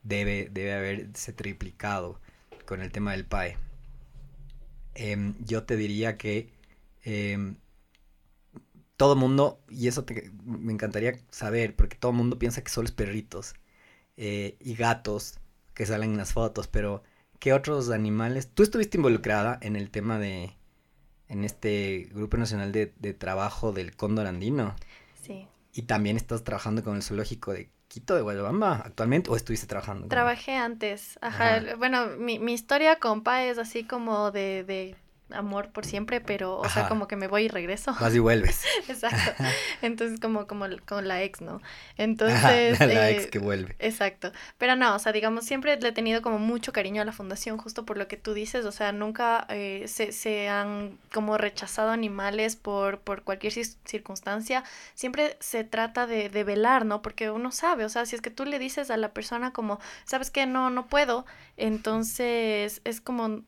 debe, 0.03 0.49
debe 0.51 0.73
haberse 0.73 1.33
triplicado 1.33 2.19
con 2.65 2.81
el 2.81 2.91
tema 2.91 3.11
del 3.13 3.25
PAE. 3.25 3.57
Em, 4.95 5.35
yo 5.39 5.63
te 5.63 5.77
diría 5.77 6.17
que 6.17 6.49
em, 7.03 7.55
todo 9.01 9.15
mundo, 9.15 9.59
y 9.67 9.87
eso 9.87 10.05
me 10.45 10.71
encantaría 10.71 11.17
saber, 11.31 11.75
porque 11.75 11.95
todo 11.95 12.11
el 12.11 12.17
mundo 12.19 12.37
piensa 12.37 12.63
que 12.63 12.69
solo 12.69 12.85
es 12.85 12.91
perritos 12.91 13.55
eh, 14.15 14.57
y 14.59 14.75
gatos 14.75 15.39
que 15.73 15.87
salen 15.87 16.11
en 16.11 16.17
las 16.17 16.33
fotos, 16.33 16.67
pero 16.67 17.01
¿qué 17.39 17.51
otros 17.51 17.89
animales? 17.89 18.51
Tú 18.53 18.61
estuviste 18.61 18.97
involucrada 18.97 19.57
en 19.63 19.75
el 19.75 19.89
tema 19.89 20.19
de, 20.19 20.55
en 21.29 21.43
este 21.43 22.09
Grupo 22.13 22.37
Nacional 22.37 22.71
de, 22.71 22.85
Trabajo 23.17 23.71
del 23.71 23.95
Cóndor 23.95 24.27
Andino. 24.27 24.75
Sí. 25.19 25.47
Y 25.73 25.81
también 25.81 26.15
estás 26.15 26.43
trabajando 26.43 26.83
con 26.83 26.95
el 26.95 27.01
zoológico 27.01 27.53
de 27.53 27.71
Quito 27.87 28.13
de 28.13 28.21
Guayabamba 28.21 28.83
actualmente 28.85 29.31
o 29.31 29.35
estuviste 29.35 29.65
trabajando? 29.65 30.09
Trabajé 30.09 30.57
antes. 30.57 31.17
Ajá. 31.23 31.75
Bueno, 31.75 32.05
mi, 32.19 32.37
mi 32.37 32.53
historia 32.53 32.99
con 32.99 33.23
Pa 33.23 33.45
es 33.45 33.57
así 33.57 33.83
como 33.83 34.29
de, 34.29 34.63
de 34.63 34.95
amor 35.33 35.69
por 35.69 35.85
siempre, 35.85 36.21
pero, 36.21 36.57
o 36.57 36.69
sea, 36.69 36.87
como 36.87 37.07
que 37.07 37.15
me 37.15 37.27
voy 37.27 37.43
y 37.43 37.47
regreso. 37.47 37.95
Vas 37.99 38.13
y 38.15 38.19
vuelves. 38.19 38.63
exacto. 38.87 39.43
Entonces, 39.81 40.19
como, 40.19 40.47
como 40.47 40.65
con 40.85 41.07
la 41.07 41.23
ex, 41.23 41.41
¿no? 41.41 41.61
Entonces. 41.97 42.79
la 42.79 43.09
ex 43.09 43.25
eh, 43.25 43.29
que 43.29 43.39
vuelve. 43.39 43.75
Exacto. 43.79 44.31
Pero 44.57 44.75
no, 44.75 44.95
o 44.95 44.99
sea, 44.99 45.11
digamos, 45.11 45.45
siempre 45.45 45.79
le 45.79 45.89
he 45.89 45.91
tenido 45.91 46.21
como 46.21 46.39
mucho 46.39 46.73
cariño 46.73 47.01
a 47.01 47.05
la 47.05 47.11
fundación, 47.11 47.57
justo 47.57 47.85
por 47.85 47.97
lo 47.97 48.07
que 48.07 48.17
tú 48.17 48.33
dices, 48.33 48.65
o 48.65 48.71
sea, 48.71 48.91
nunca 48.91 49.45
eh, 49.49 49.85
se, 49.87 50.11
se, 50.11 50.49
han 50.49 50.97
como 51.13 51.37
rechazado 51.37 51.91
animales 51.91 52.55
por, 52.55 52.99
por 52.99 53.23
cualquier 53.23 53.53
circunstancia. 53.85 54.63
Siempre 54.93 55.37
se 55.39 55.63
trata 55.63 56.07
de, 56.07 56.29
de 56.29 56.43
velar, 56.43 56.85
¿no? 56.85 57.01
Porque 57.01 57.31
uno 57.31 57.51
sabe, 57.51 57.85
o 57.85 57.89
sea, 57.89 58.05
si 58.05 58.15
es 58.15 58.21
que 58.21 58.29
tú 58.29 58.45
le 58.45 58.59
dices 58.59 58.91
a 58.91 58.97
la 58.97 59.13
persona 59.13 59.51
como, 59.51 59.79
¿sabes 60.05 60.31
qué? 60.31 60.45
No, 60.45 60.69
no 60.69 60.87
puedo, 60.87 61.25
entonces 61.57 62.81
es 62.83 63.01
como 63.01 63.41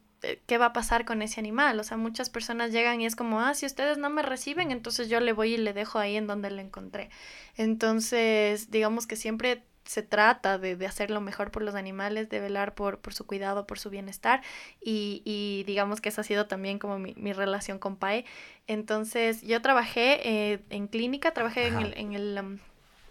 qué 0.46 0.58
va 0.58 0.68
a 0.68 0.74
pasar 0.74 1.06
con 1.06 1.22
ese 1.22 1.39
animal. 1.39 1.80
O 1.80 1.84
sea, 1.84 1.98
muchas 1.98 2.30
personas 2.30 2.72
llegan 2.72 3.01
y 3.01 3.06
es 3.06 3.15
como, 3.15 3.42
ah, 3.42 3.53
si 3.53 3.65
ustedes 3.65 3.98
no 3.98 4.10
me 4.10 4.22
reciben, 4.22 4.72
entonces 4.72 5.10
yo 5.10 5.20
le 5.20 5.34
voy 5.34 5.53
y 5.53 5.58
le 5.58 5.74
dejo 5.74 6.00
ahí 6.00 6.15
en 6.15 6.27
donde 6.27 6.51
le 6.51 6.62
encontré. 6.62 7.10
Entonces, 7.56 8.72
digamos 8.72 9.08
que 9.08 9.15
siempre 9.15 9.63
se 9.86 10.01
trata 10.01 10.58
de, 10.58 10.77
de, 10.77 10.88
hacer 10.88 11.12
lo 11.12 11.20
mejor 11.20 11.51
por 11.51 11.62
los 11.62 11.75
animales, 11.75 12.30
de 12.30 12.39
velar 12.39 12.74
por, 12.74 13.00
por 13.00 13.13
su 13.13 13.25
cuidado, 13.25 13.68
por 13.68 13.80
su 13.80 13.89
bienestar 13.89 14.42
y, 14.82 15.22
y, 15.25 15.63
digamos 15.65 16.00
que 16.00 16.08
esa 16.08 16.22
ha 16.22 16.24
sido 16.24 16.48
también 16.48 16.80
como 16.80 17.00
mi, 17.00 17.13
mi 17.18 17.34
relación 17.34 17.80
con 17.80 17.98
PAE. 17.98 18.24
Entonces 18.68 19.42
yo 19.42 19.62
trabajé 19.62 20.22
eh, 20.53 20.60
en 20.70 20.88
clínica, 20.88 21.32
trabajé 21.32 21.68
en 21.68 21.80
el, 21.80 21.94
en 21.98 22.13
el 22.13 22.39
um, 22.39 22.60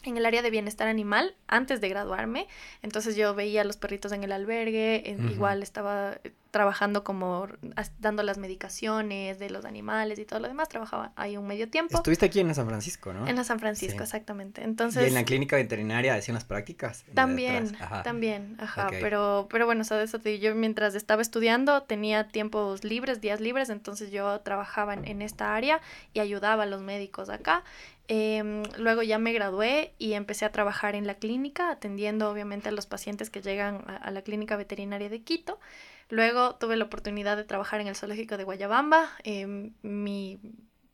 en 0.05 0.17
el 0.17 0.27
área 0.27 0.43
de 0.43 0.51
bienestar 0.51 0.89
animal 0.89 1.37
antes 1.47 1.81
de 1.81 1.89
graduarme. 1.89 2.49
Entonces 2.83 3.17
yo 3.17 3.35
veía 3.35 3.61
a 3.61 3.65
los 3.65 3.77
perritos 3.77 4.13
en 4.13 4.25
el 4.25 4.33
albergue, 4.33 5.17
igual 5.31 5.63
estaba 5.63 6.19
trabajando 6.53 7.03
como 7.03 7.49
dando 7.99 8.23
las 8.23 8.39
medicaciones 8.39 9.39
de 9.39 9.51
los 9.51 9.65
animales 9.65 10.19
y 10.19 10.25
todo 10.25 10.39
lo 10.39 10.49
demás, 10.49 10.69
trabajaba 10.69 11.13
ahí 11.17 11.37
un 11.37 11.47
medio 11.47 11.69
tiempo. 11.69 11.97
Estuviste 11.97 12.27
aquí 12.27 12.41
en 12.41 12.55
San 12.55 12.69
Francisco, 12.69 13.13
¿no? 13.13 13.27
En 13.27 13.37
la 13.37 13.43
San 13.43 13.59
Francisco, 13.59 14.03
exactamente. 14.03 14.63
Entonces, 14.63 15.03
¿Y 15.03 15.07
en 15.09 15.15
la 15.15 15.25
clínica 15.25 15.57
veterinaria 15.57 16.15
hacían 16.15 16.35
las 16.35 16.45
prácticas? 16.45 17.05
También, 17.15 17.77
también, 18.05 18.57
ajá, 18.61 18.89
pero, 19.01 19.49
pero 19.51 19.67
bueno, 19.67 19.83
sabes, 19.83 20.13
eso 20.13 20.29
yo 20.29 20.55
mientras 20.55 20.95
estaba 20.95 21.23
estudiando 21.23 21.83
tenía 21.85 22.29
tiempos 22.29 22.85
libres, 22.85 23.23
días 23.23 23.41
libres, 23.41 23.71
entonces 23.71 24.11
yo 24.11 24.39
trabajaba 24.41 24.95
en, 24.95 25.07
en 25.07 25.23
esta 25.23 25.57
área 25.57 25.81
y 26.13 26.21
ayudaba 26.21 26.65
a 26.65 26.67
los 26.67 26.83
médicos 26.83 27.31
acá 27.31 27.65
Em, 28.09 28.65
luego 28.77 29.03
ya 29.03 29.19
me 29.19 29.33
gradué 29.33 29.95
y 29.99 30.15
empecé 30.15 30.45
a 30.45 30.53
trabajar 30.53 30.95
en 30.97 31.07
la 31.07 31.15
clínica, 31.15 31.71
atendiendo 31.71 32.31
obviamente 32.31 32.69
a 32.69 32.73
los 32.73 32.87
pacientes 32.87 33.31
que 33.31 33.41
llegan 33.41 33.85
a, 33.87 34.11
la 34.11 34.23
clínica 34.23 34.57
veterinaria 34.57 35.09
de 35.09 35.23
Quito. 35.23 35.59
Luego 36.13 36.57
tuve 36.57 36.77
la 36.77 36.85
oportunidad 36.85 37.39
de 37.39 37.45
trabajar 37.45 37.81
en 37.81 37.87
el 37.87 37.97
zoológico 37.97 38.37
de 38.37 38.45
Guayabamba. 38.45 39.09
Em, 39.25 39.73
mi, 39.81 40.39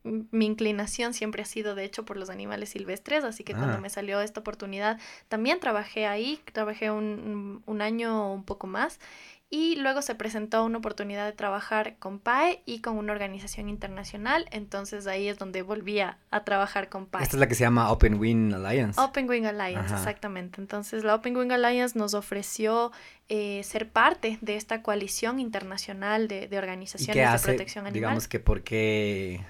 mi, 0.05 0.47
inclinación 0.47 1.13
siempre 1.13 1.43
ha 1.43 1.45
sido, 1.45 1.75
de 1.75 1.83
hecho, 1.83 2.05
por 2.05 2.17
los 2.17 2.31
animales 2.31 2.69
silvestres, 2.69 3.25
así 3.25 3.43
que 3.43 3.53
cuando 3.53 3.79
ah. 3.79 3.81
me 3.81 3.91
salió 3.91 4.21
esta 4.21 4.39
oportunidad, 4.39 5.01
también 5.27 5.59
trabajé 5.59 6.07
ahí, 6.07 6.39
trabajé 6.53 6.93
un, 6.93 7.65
un 7.67 7.83
año 7.83 8.29
o 8.29 8.33
un 8.33 8.45
poco 8.45 8.69
más 8.69 9.01
y 9.51 9.77
luego 9.77 10.03
se 10.03 10.15
presentó 10.15 10.63
una 10.65 10.79
oportunidad 10.79 11.25
de 11.25 11.33
trabajar 11.33 11.97
con 11.99 12.19
PAE 12.19 12.61
y 12.67 12.81
con 12.81 12.99
una 12.99 13.13
organización 13.13 13.71
internacional, 13.71 14.47
entonces 14.51 15.07
ahí 15.07 15.27
es 15.27 15.39
donde 15.39 15.63
volvía 15.63 16.19
a 16.31 16.45
trabajar 16.45 16.91
con 16.91 17.07
PAE. 17.07 17.23
Esta 17.23 17.37
es 17.37 17.41
la 17.41 17.49
que 17.49 17.55
se 17.55 17.65
llama 17.65 17.91
Open 17.91 18.21
Wing 18.21 18.53
Alliance. 18.53 19.01
Open 19.01 19.29
Wing 19.29 19.47
Alliance, 19.47 19.95
exactamente. 19.95 20.61
Entonces 20.61 21.03
la 21.03 21.15
Open 21.15 21.35
Wing 21.35 21.51
Alliance 21.51 21.99
nos 21.99 22.13
ofreció 22.13 22.93
eh, 23.31 23.63
ser 23.65 23.89
parte 23.89 24.39
de 24.43 24.57
esta 24.57 24.83
coalición 24.83 25.41
internacional 25.41 26.29
de, 26.29 26.49
organizaciones 26.59 27.33
de 27.33 27.39
protección 27.39 27.87
animal. 27.87 27.95
Digamos 27.95 28.29
que 28.29 28.41
por 28.41 28.63
qué, 28.63 29.41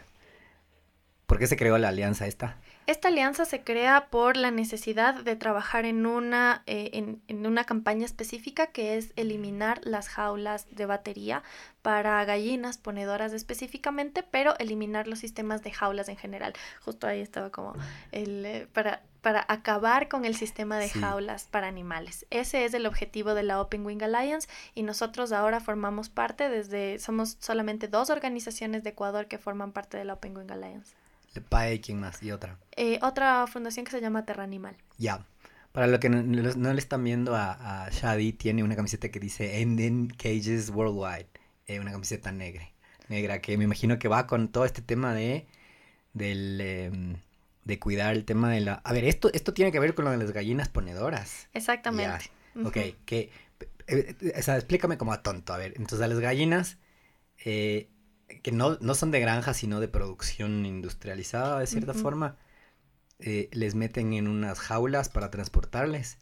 por 1.27 1.41
qué 1.41 1.49
se 1.49 1.57
creó 1.57 1.77
la 1.77 1.89
alianza 1.89 2.29
esta. 2.29 2.57
Esta 2.89 3.09
alianza 3.09 3.45
se 3.45 3.63
crea 3.65 4.07
por 4.09 4.39
la 4.39 4.51
necesidad 4.51 5.23
de 5.23 5.37
trabajar 5.37 5.85
en 5.85 6.07
una, 6.07 6.63
eh, 6.65 7.21
en, 7.29 7.47
una 7.47 7.65
campaña 7.65 8.07
específica 8.07 8.69
que 8.69 8.97
es 8.97 9.13
eliminar 9.17 9.83
las 9.85 10.09
jaulas 10.09 10.67
de 10.75 10.87
batería 10.87 11.43
para 11.83 12.25
gallinas 12.25 12.79
ponedoras 12.79 13.35
específicamente, 13.35 14.23
pero 14.23 14.57
eliminar 14.59 15.07
los 15.07 15.19
sistemas 15.19 15.63
de 15.63 15.71
jaulas 15.71 16.09
en 16.09 16.17
general. 16.17 16.55
Justo 16.81 17.07
ahí 17.07 17.21
estaba 17.21 17.51
como 17.51 17.75
el, 18.11 18.47
eh, 18.47 18.69
para, 18.73 19.03
para 19.21 19.45
acabar 19.49 20.09
con 20.09 20.25
el 20.25 20.35
sistema 20.35 20.79
de 20.79 20.89
jaulas 20.89 21.45
para 21.45 21.69
animales. 21.69 22.25
Ese 22.31 22.65
es 22.65 22.73
el 22.73 22.87
objetivo 22.87 23.35
de 23.35 23.43
la 23.43 23.61
Open 23.61 23.85
Wing 23.85 24.03
Alliance 24.03 24.49
y 24.75 24.83
nosotros 24.83 25.33
ahora 25.33 25.61
formamos 25.61 26.09
parte 26.09 26.49
desde, 26.49 26.99
somos 27.01 27.37
solamente 27.39 27.87
dos 27.87 28.09
organizaciones 28.09 28.83
de 28.83 28.89
Ecuador 28.89 29.27
que 29.27 29.37
forman 29.37 29.73
parte 29.73 29.99
de 29.99 30.07
la 30.07 30.15
Open 30.15 30.35
Wing 30.35 30.51
Alliance. 30.51 30.98
PAE, 31.41 31.81
¿quién 31.81 32.01
más? 32.01 32.23
¿Y 32.23 32.33
otra? 32.33 32.59
Eh, 32.77 32.99
otra 33.03 33.47
fundación 33.47 33.85
que 33.85 33.91
se 33.91 34.01
llama 34.01 34.25
Terra 34.25 34.45
Animal. 34.45 34.77
Ya. 34.99 35.27
Para 35.73 35.87
lo 35.87 36.01
que 36.01 36.09
no, 36.09 36.73
le 36.73 36.79
están 36.79 37.05
viendo 37.05 37.37
a, 37.37 37.89
Shadi, 37.91 38.33
tiene 38.33 38.63
una 38.65 38.75
camiseta 38.75 39.11
que 39.11 39.21
dice 39.21 39.61
Ending 39.61 40.09
Cages 40.09 40.71
Worldwide. 40.71 41.29
Eh, 41.67 41.81
una 41.81 41.93
camiseta 41.93 42.33
negra. 42.33 42.69
Negra, 43.09 43.41
que 43.41 43.57
me 43.57 43.65
imagino 43.65 43.99
que 43.99 44.09
va 44.09 44.27
con 44.27 44.49
todo 44.49 44.65
este 44.65 44.83
tema 44.83 45.15
de. 45.15 45.47
del. 46.15 46.61
Em, 46.61 47.17
de 47.65 47.79
cuidar 47.79 48.15
el 48.15 48.25
tema 48.25 48.51
de 48.51 48.61
la. 48.61 48.75
A 48.85 48.93
ver, 48.93 49.05
esto, 49.05 49.31
esto 49.35 49.53
tiene 49.53 49.71
que 49.71 49.79
ver 49.79 49.95
con 49.95 50.07
lo 50.07 50.11
de 50.11 50.17
las 50.17 50.33
gallinas 50.33 50.69
ponedoras. 50.69 51.49
Exactamente. 51.53 52.31
Ok, 52.65 52.77
que. 53.05 53.31
Eh, 53.87 54.35
o 54.37 54.43
sea, 54.43 54.57
explícame 54.57 54.99
como 54.99 55.13
a 55.13 55.23
tonto. 55.23 55.53
A 55.53 55.59
ver, 55.59 55.75
entonces 55.77 56.01
a 56.01 56.09
las 56.09 56.19
gallinas. 56.19 56.79
Eh, 57.45 57.89
que 58.43 58.53
no, 58.53 58.79
no 58.81 58.95
son 58.95 59.11
de 59.11 59.21
granja, 59.21 59.55
sino 59.55 59.81
de 59.81 59.89
producción 59.89 60.65
industrializada, 60.67 61.61
de 61.61 61.67
cierta 61.67 61.95
forma, 61.95 62.37
eh, 63.19 63.49
les 63.53 63.75
meten 63.75 64.13
en 64.13 64.29
unas 64.29 64.59
jaulas 64.59 65.09
para 65.09 65.31
transportarles. 65.31 66.19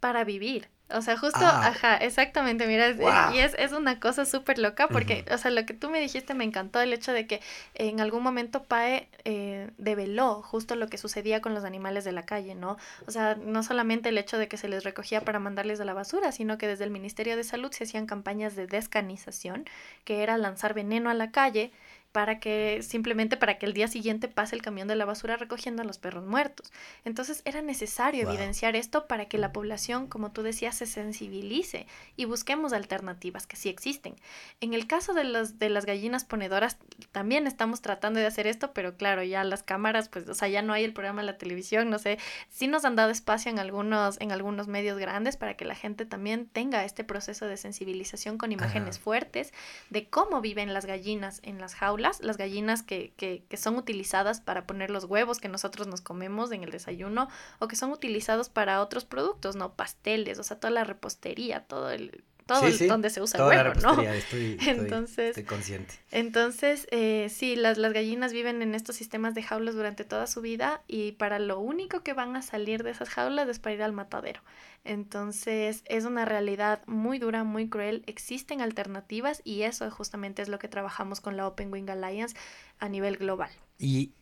Para 0.00 0.24
vivir. 0.24 0.68
O 0.90 1.02
sea, 1.02 1.18
justo, 1.18 1.40
ah. 1.42 1.66
ajá, 1.66 1.96
exactamente, 1.98 2.66
mira, 2.66 2.88
y 3.34 3.38
es, 3.38 3.54
es, 3.58 3.72
una 3.72 4.00
cosa 4.00 4.24
súper 4.24 4.58
loca 4.58 4.88
porque, 4.88 5.22
o 5.30 5.36
sea, 5.36 5.50
lo 5.50 5.66
que 5.66 5.74
tú 5.74 5.90
me 5.90 6.00
dijiste 6.00 6.32
me 6.32 6.44
encantó, 6.44 6.80
el 6.80 6.94
hecho 6.94 7.12
de 7.12 7.26
que 7.26 7.42
en 7.74 8.00
algún 8.00 8.22
momento 8.22 8.62
PAE 8.62 9.06
eh, 9.24 9.70
develó 9.76 10.40
justo 10.40 10.76
lo 10.76 10.88
que 10.88 10.96
sucedía 10.96 11.42
con 11.42 11.54
los 11.54 11.64
animales 11.64 12.04
de 12.04 12.12
la 12.12 12.24
calle, 12.24 12.54
¿no? 12.54 12.78
O 13.06 13.10
sea, 13.10 13.34
no 13.34 13.62
solamente 13.62 14.08
el 14.08 14.16
hecho 14.16 14.38
de 14.38 14.48
que 14.48 14.56
se 14.56 14.68
les 14.68 14.82
recogía 14.82 15.20
para 15.20 15.38
mandarles 15.38 15.78
a 15.80 15.84
la 15.84 15.92
basura, 15.92 16.32
sino 16.32 16.56
que 16.56 16.66
desde 16.66 16.84
el 16.84 16.90
Ministerio 16.90 17.36
de 17.36 17.44
Salud 17.44 17.70
se 17.70 17.84
hacían 17.84 18.06
campañas 18.06 18.56
de 18.56 18.66
descanización, 18.66 19.66
que 20.04 20.22
era 20.22 20.38
lanzar 20.38 20.72
veneno 20.72 21.10
a 21.10 21.14
la 21.14 21.30
calle 21.30 21.70
para 22.18 22.40
que 22.40 22.82
simplemente 22.82 23.36
para 23.36 23.58
que 23.58 23.66
el 23.66 23.74
día 23.74 23.86
siguiente 23.86 24.26
pase 24.26 24.56
el 24.56 24.60
camión 24.60 24.88
de 24.88 24.96
la 24.96 25.04
basura 25.04 25.36
recogiendo 25.36 25.82
a 25.82 25.84
los 25.84 25.98
perros 25.98 26.26
muertos. 26.26 26.72
Entonces 27.04 27.42
era 27.44 27.62
necesario 27.62 28.28
evidenciar 28.28 28.74
esto 28.74 29.06
para 29.06 29.26
que 29.26 29.38
la 29.38 29.52
población, 29.52 30.08
como 30.08 30.32
tú 30.32 30.42
decías, 30.42 30.74
se 30.74 30.86
sensibilice 30.86 31.86
y 32.16 32.24
busquemos 32.24 32.72
alternativas 32.72 33.46
que 33.46 33.54
sí 33.54 33.68
existen. 33.68 34.16
En 34.60 34.74
el 34.74 34.88
caso 34.88 35.14
de, 35.14 35.22
los, 35.22 35.60
de 35.60 35.70
las 35.70 35.86
gallinas 35.86 36.24
ponedoras, 36.24 36.76
también 37.12 37.46
estamos 37.46 37.82
tratando 37.82 38.18
de 38.18 38.26
hacer 38.26 38.48
esto, 38.48 38.72
pero 38.72 38.96
claro, 38.96 39.22
ya 39.22 39.44
las 39.44 39.62
cámaras, 39.62 40.08
pues, 40.08 40.28
o 40.28 40.34
sea, 40.34 40.48
ya 40.48 40.60
no 40.60 40.72
hay 40.72 40.82
el 40.82 40.94
programa 40.94 41.20
de 41.20 41.26
la 41.26 41.38
televisión, 41.38 41.88
no 41.88 42.00
sé, 42.00 42.18
sí 42.50 42.66
nos 42.66 42.84
han 42.84 42.96
dado 42.96 43.10
espacio 43.10 43.52
en 43.52 43.60
algunos, 43.60 44.20
en 44.20 44.32
algunos 44.32 44.66
medios 44.66 44.98
grandes 44.98 45.36
para 45.36 45.54
que 45.54 45.64
la 45.64 45.76
gente 45.76 46.04
también 46.04 46.48
tenga 46.48 46.84
este 46.84 47.04
proceso 47.04 47.46
de 47.46 47.56
sensibilización 47.56 48.38
con 48.38 48.50
imágenes 48.50 48.98
fuertes 48.98 49.52
de 49.90 50.08
cómo 50.08 50.40
viven 50.40 50.74
las 50.74 50.84
gallinas 50.84 51.38
en 51.44 51.60
las 51.60 51.76
jaulas 51.76 52.07
las 52.20 52.36
gallinas 52.36 52.82
que, 52.82 53.12
que, 53.16 53.44
que, 53.48 53.56
son 53.56 53.76
utilizadas 53.76 54.40
para 54.40 54.66
poner 54.66 54.90
los 54.90 55.04
huevos 55.04 55.38
que 55.38 55.48
nosotros 55.48 55.86
nos 55.86 56.00
comemos 56.00 56.52
en 56.52 56.62
el 56.62 56.70
desayuno 56.70 57.28
o 57.58 57.68
que 57.68 57.76
son 57.76 57.92
utilizados 57.92 58.48
para 58.48 58.80
otros 58.80 59.04
productos, 59.04 59.56
¿no? 59.56 59.74
Pasteles, 59.74 60.38
o 60.38 60.42
sea, 60.42 60.58
toda 60.58 60.70
la 60.70 60.84
repostería, 60.84 61.66
todo 61.66 61.90
el, 61.90 62.24
todo 62.48 62.62
donde 62.88 63.10
se 63.10 63.20
usa 63.20 63.38
el 63.38 63.46
huevo, 63.46 63.80
¿no? 63.82 64.00
Estoy, 64.10 64.56
entonces, 64.66 65.28
estoy 65.28 65.44
consciente. 65.44 65.94
Entonces, 66.10 66.88
eh, 66.90 67.28
sí, 67.30 67.56
las, 67.56 67.76
las 67.76 67.92
gallinas 67.92 68.32
viven 68.32 68.62
en 68.62 68.74
estos 68.74 68.96
sistemas 68.96 69.34
de 69.34 69.42
jaulas 69.42 69.74
durante 69.74 70.04
toda 70.04 70.26
su 70.26 70.40
vida 70.40 70.82
y 70.88 71.12
para 71.12 71.38
lo 71.38 71.60
único 71.60 72.02
que 72.02 72.14
van 72.14 72.34
a 72.36 72.42
salir 72.42 72.82
de 72.84 72.90
esas 72.90 73.10
jaulas 73.10 73.48
es 73.48 73.58
para 73.58 73.74
ir 73.74 73.82
al 73.82 73.92
matadero. 73.92 74.40
Entonces, 74.84 75.82
es 75.84 76.04
una 76.06 76.24
realidad 76.24 76.80
muy 76.86 77.18
dura, 77.18 77.44
muy 77.44 77.68
cruel. 77.68 78.02
Existen 78.06 78.62
alternativas 78.62 79.42
y 79.44 79.62
eso 79.62 79.88
justamente 79.90 80.40
es 80.40 80.48
lo 80.48 80.58
que 80.58 80.68
trabajamos 80.68 81.20
con 81.20 81.36
la 81.36 81.46
Open 81.46 81.70
Wing 81.70 81.90
Alliance 81.90 82.34
a 82.78 82.88
nivel 82.88 83.18
global. 83.18 83.50
Y 83.78 84.14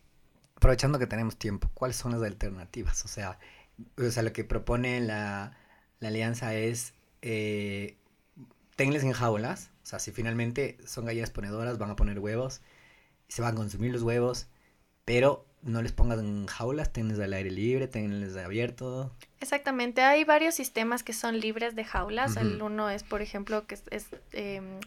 aprovechando 0.56 0.98
que 0.98 1.06
tenemos 1.06 1.36
tiempo, 1.36 1.70
¿cuáles 1.74 1.96
son 1.96 2.10
las 2.10 2.22
alternativas? 2.22 3.04
O 3.04 3.08
sea, 3.08 3.38
o 3.96 4.10
sea 4.10 4.24
lo 4.24 4.32
que 4.32 4.42
propone 4.42 5.00
la, 5.00 5.56
la 6.00 6.08
alianza 6.08 6.56
es... 6.56 6.92
Eh, 7.22 7.96
tenles 8.76 9.02
en 9.02 9.12
jaulas, 9.12 9.70
o 9.82 9.86
sea, 9.86 9.98
si 9.98 10.12
finalmente 10.12 10.78
son 10.86 11.06
gallinas 11.06 11.30
ponedoras, 11.30 11.78
van 11.78 11.90
a 11.90 11.96
poner 11.96 12.18
huevos 12.18 12.60
y 13.28 13.32
se 13.32 13.42
van 13.42 13.54
a 13.54 13.56
consumir 13.56 13.92
los 13.92 14.02
huevos, 14.02 14.46
pero 15.04 15.46
no 15.62 15.82
les 15.82 15.92
pongas 15.92 16.20
en 16.20 16.46
jaulas, 16.46 16.92
tenles 16.92 17.18
al 17.18 17.32
aire 17.32 17.50
libre, 17.50 17.88
tenles 17.88 18.36
abierto. 18.36 19.10
Exactamente, 19.40 20.02
hay 20.02 20.24
varios 20.24 20.54
sistemas 20.54 21.02
que 21.02 21.12
son 21.12 21.40
libres 21.40 21.74
de 21.74 21.84
jaulas. 21.84 22.36
El 22.36 22.62
uno 22.62 22.88
es, 22.88 23.02
por 23.02 23.22
ejemplo, 23.22 23.66
que 23.66 23.74
es, 23.90 24.06
em, 24.32 24.80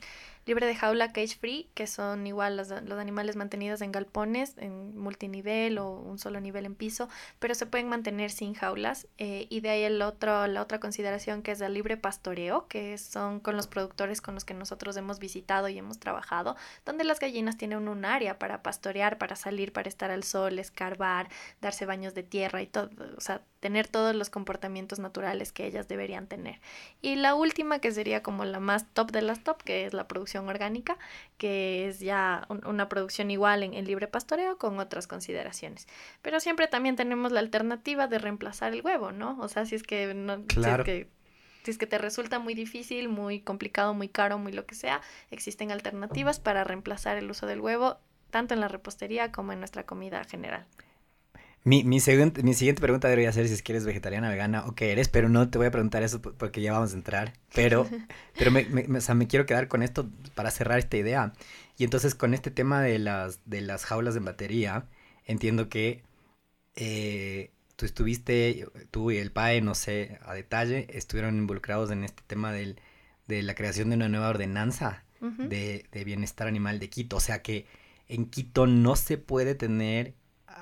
libre 0.45 0.65
de 0.65 0.75
jaula 0.75 1.11
cage 1.11 1.37
free, 1.37 1.69
que 1.73 1.87
son 1.87 2.25
igual 2.25 2.57
los, 2.57 2.69
los, 2.69 2.99
animales 2.99 3.35
mantenidos 3.35 3.81
en 3.81 3.91
galpones, 3.91 4.55
en 4.57 4.97
multinivel 4.97 5.77
o 5.77 5.91
un 5.91 6.17
solo 6.19 6.39
nivel 6.39 6.65
en 6.65 6.75
piso, 6.75 7.07
pero 7.39 7.55
se 7.55 7.65
pueden 7.65 7.87
mantener 7.87 8.31
sin 8.31 8.53
jaulas. 8.53 9.07
Eh, 9.17 9.47
y 9.49 9.61
de 9.61 9.69
ahí 9.69 9.83
el 9.83 10.01
otro, 10.01 10.47
la 10.47 10.61
otra 10.61 10.79
consideración 10.79 11.41
que 11.41 11.51
es 11.51 11.61
el 11.61 11.73
libre 11.73 11.97
pastoreo, 11.97 12.67
que 12.67 12.97
son 12.97 13.39
con 13.39 13.55
los 13.55 13.67
productores 13.67 14.21
con 14.21 14.33
los 14.33 14.45
que 14.45 14.53
nosotros 14.53 14.97
hemos 14.97 15.19
visitado 15.19 15.69
y 15.69 15.77
hemos 15.77 15.99
trabajado, 15.99 16.55
donde 16.85 17.03
las 17.03 17.19
gallinas 17.19 17.57
tienen 17.57 17.87
un 17.87 18.05
área 18.05 18.39
para 18.39 18.63
pastorear, 18.63 19.17
para 19.17 19.35
salir, 19.35 19.71
para 19.73 19.89
estar 19.89 20.11
al 20.11 20.23
sol, 20.23 20.59
escarbar, 20.59 21.29
darse 21.61 21.85
baños 21.85 22.13
de 22.13 22.23
tierra 22.23 22.61
y 22.61 22.67
todo, 22.67 22.89
o 23.17 23.21
sea, 23.21 23.41
tener 23.59 23.87
todos 23.87 24.15
los 24.15 24.29
comportamientos 24.29 24.99
naturales 24.99 25.51
que 25.51 25.65
ellas 25.65 25.87
deberían 25.87 26.27
tener. 26.27 26.59
Y 27.01 27.15
la 27.15 27.35
última, 27.35 27.79
que 27.79 27.91
sería 27.91 28.23
como 28.23 28.45
la 28.45 28.59
más 28.59 28.85
top 28.93 29.11
de 29.11 29.21
las 29.21 29.43
top, 29.43 29.61
que 29.63 29.85
es 29.85 29.93
la 29.93 30.07
producción 30.07 30.47
orgánica, 30.47 30.97
que 31.37 31.87
es 31.87 31.99
ya 31.99 32.47
una 32.49 32.89
producción 32.89 33.31
igual 33.31 33.63
en, 33.63 33.85
libre 33.85 34.07
pastoreo 34.07 34.57
con 34.57 34.79
otras 34.79 35.07
consideraciones. 35.07 35.87
Pero 36.21 36.39
siempre 36.39 36.67
también 36.67 36.95
tenemos 36.95 37.31
la 37.31 37.39
alternativa 37.39 38.07
de 38.07 38.19
reemplazar 38.19 38.73
el 38.73 38.81
huevo, 38.81 39.11
¿no? 39.11 39.37
O 39.39 39.47
sea, 39.47 39.65
si 39.65 39.75
es 39.75 39.83
que 39.83 40.13
no... 40.13 40.45
Claro. 40.45 40.85
Si 40.85 40.91
es 40.91 41.05
que, 41.05 41.09
si 41.63 41.71
es 41.71 41.77
que 41.77 41.87
te 41.87 41.97
resulta 41.97 42.39
muy 42.39 42.53
difícil, 42.53 43.09
muy 43.09 43.41
complicado, 43.41 43.93
muy 43.93 44.07
caro, 44.07 44.37
muy 44.37 44.53
lo 44.53 44.65
que 44.65 44.75
sea, 44.75 45.01
existen 45.31 45.71
alternativas 45.71 46.39
para 46.39 46.63
reemplazar 46.63 47.17
el 47.17 47.29
uso 47.29 47.45
del 47.45 47.59
huevo, 47.59 47.97
tanto 48.29 48.53
en 48.53 48.61
la 48.61 48.67
repostería 48.67 49.31
como 49.31 49.51
en 49.51 49.59
nuestra 49.59 49.85
comida 49.85 50.23
general. 50.23 50.65
Mi, 51.69 51.83
mi, 51.83 51.99
mi 52.43 52.53
siguiente 52.55 52.81
pregunta 52.81 53.09
debería 53.09 53.31
ser 53.31 53.47
si 53.47 53.53
es 53.53 53.61
que 53.61 53.73
eres 53.73 53.85
vegetariana 53.85 54.27
vegana 54.27 54.65
o 54.65 54.73
qué 54.73 54.91
eres, 54.91 55.07
pero 55.07 55.29
no 55.29 55.51
te 55.51 55.59
voy 55.59 55.67
a 55.67 55.71
preguntar 55.71 56.01
eso 56.01 56.19
porque 56.19 56.61
ya 56.61 56.73
vamos 56.73 56.93
a 56.93 56.95
entrar. 56.95 57.33
Pero, 57.53 57.87
pero 58.39 58.49
me, 58.49 58.65
me, 58.65 58.97
o 58.97 59.01
sea, 59.01 59.13
me 59.13 59.27
quiero 59.27 59.45
quedar 59.45 59.67
con 59.67 59.83
esto 59.83 60.09
para 60.33 60.49
cerrar 60.49 60.79
esta 60.79 60.97
idea. 60.97 61.31
Y 61.77 61.83
entonces 61.83 62.15
con 62.15 62.33
este 62.33 62.49
tema 62.49 62.81
de 62.81 62.97
las, 62.97 63.41
de 63.45 63.61
las 63.61 63.85
jaulas 63.85 64.15
de 64.15 64.19
batería, 64.19 64.87
entiendo 65.27 65.69
que 65.69 66.01
eh, 66.75 67.51
tú 67.75 67.85
estuviste, 67.85 68.65
tú 68.89 69.11
y 69.11 69.17
el 69.17 69.31
PAE, 69.31 69.61
no 69.61 69.75
sé, 69.75 70.17
a 70.23 70.33
detalle, 70.33 70.87
estuvieron 70.89 71.37
involucrados 71.37 71.91
en 71.91 72.03
este 72.03 72.23
tema 72.25 72.51
del, 72.51 72.81
de 73.27 73.43
la 73.43 73.53
creación 73.53 73.89
de 73.89 73.95
una 73.97 74.09
nueva 74.09 74.29
ordenanza 74.29 75.03
de, 75.21 75.85
de 75.91 76.03
bienestar 76.03 76.47
animal 76.47 76.79
de 76.79 76.89
Quito. 76.89 77.17
O 77.17 77.19
sea 77.19 77.43
que 77.43 77.67
en 78.07 78.25
Quito 78.25 78.65
no 78.65 78.95
se 78.95 79.19
puede 79.19 79.53
tener 79.53 80.15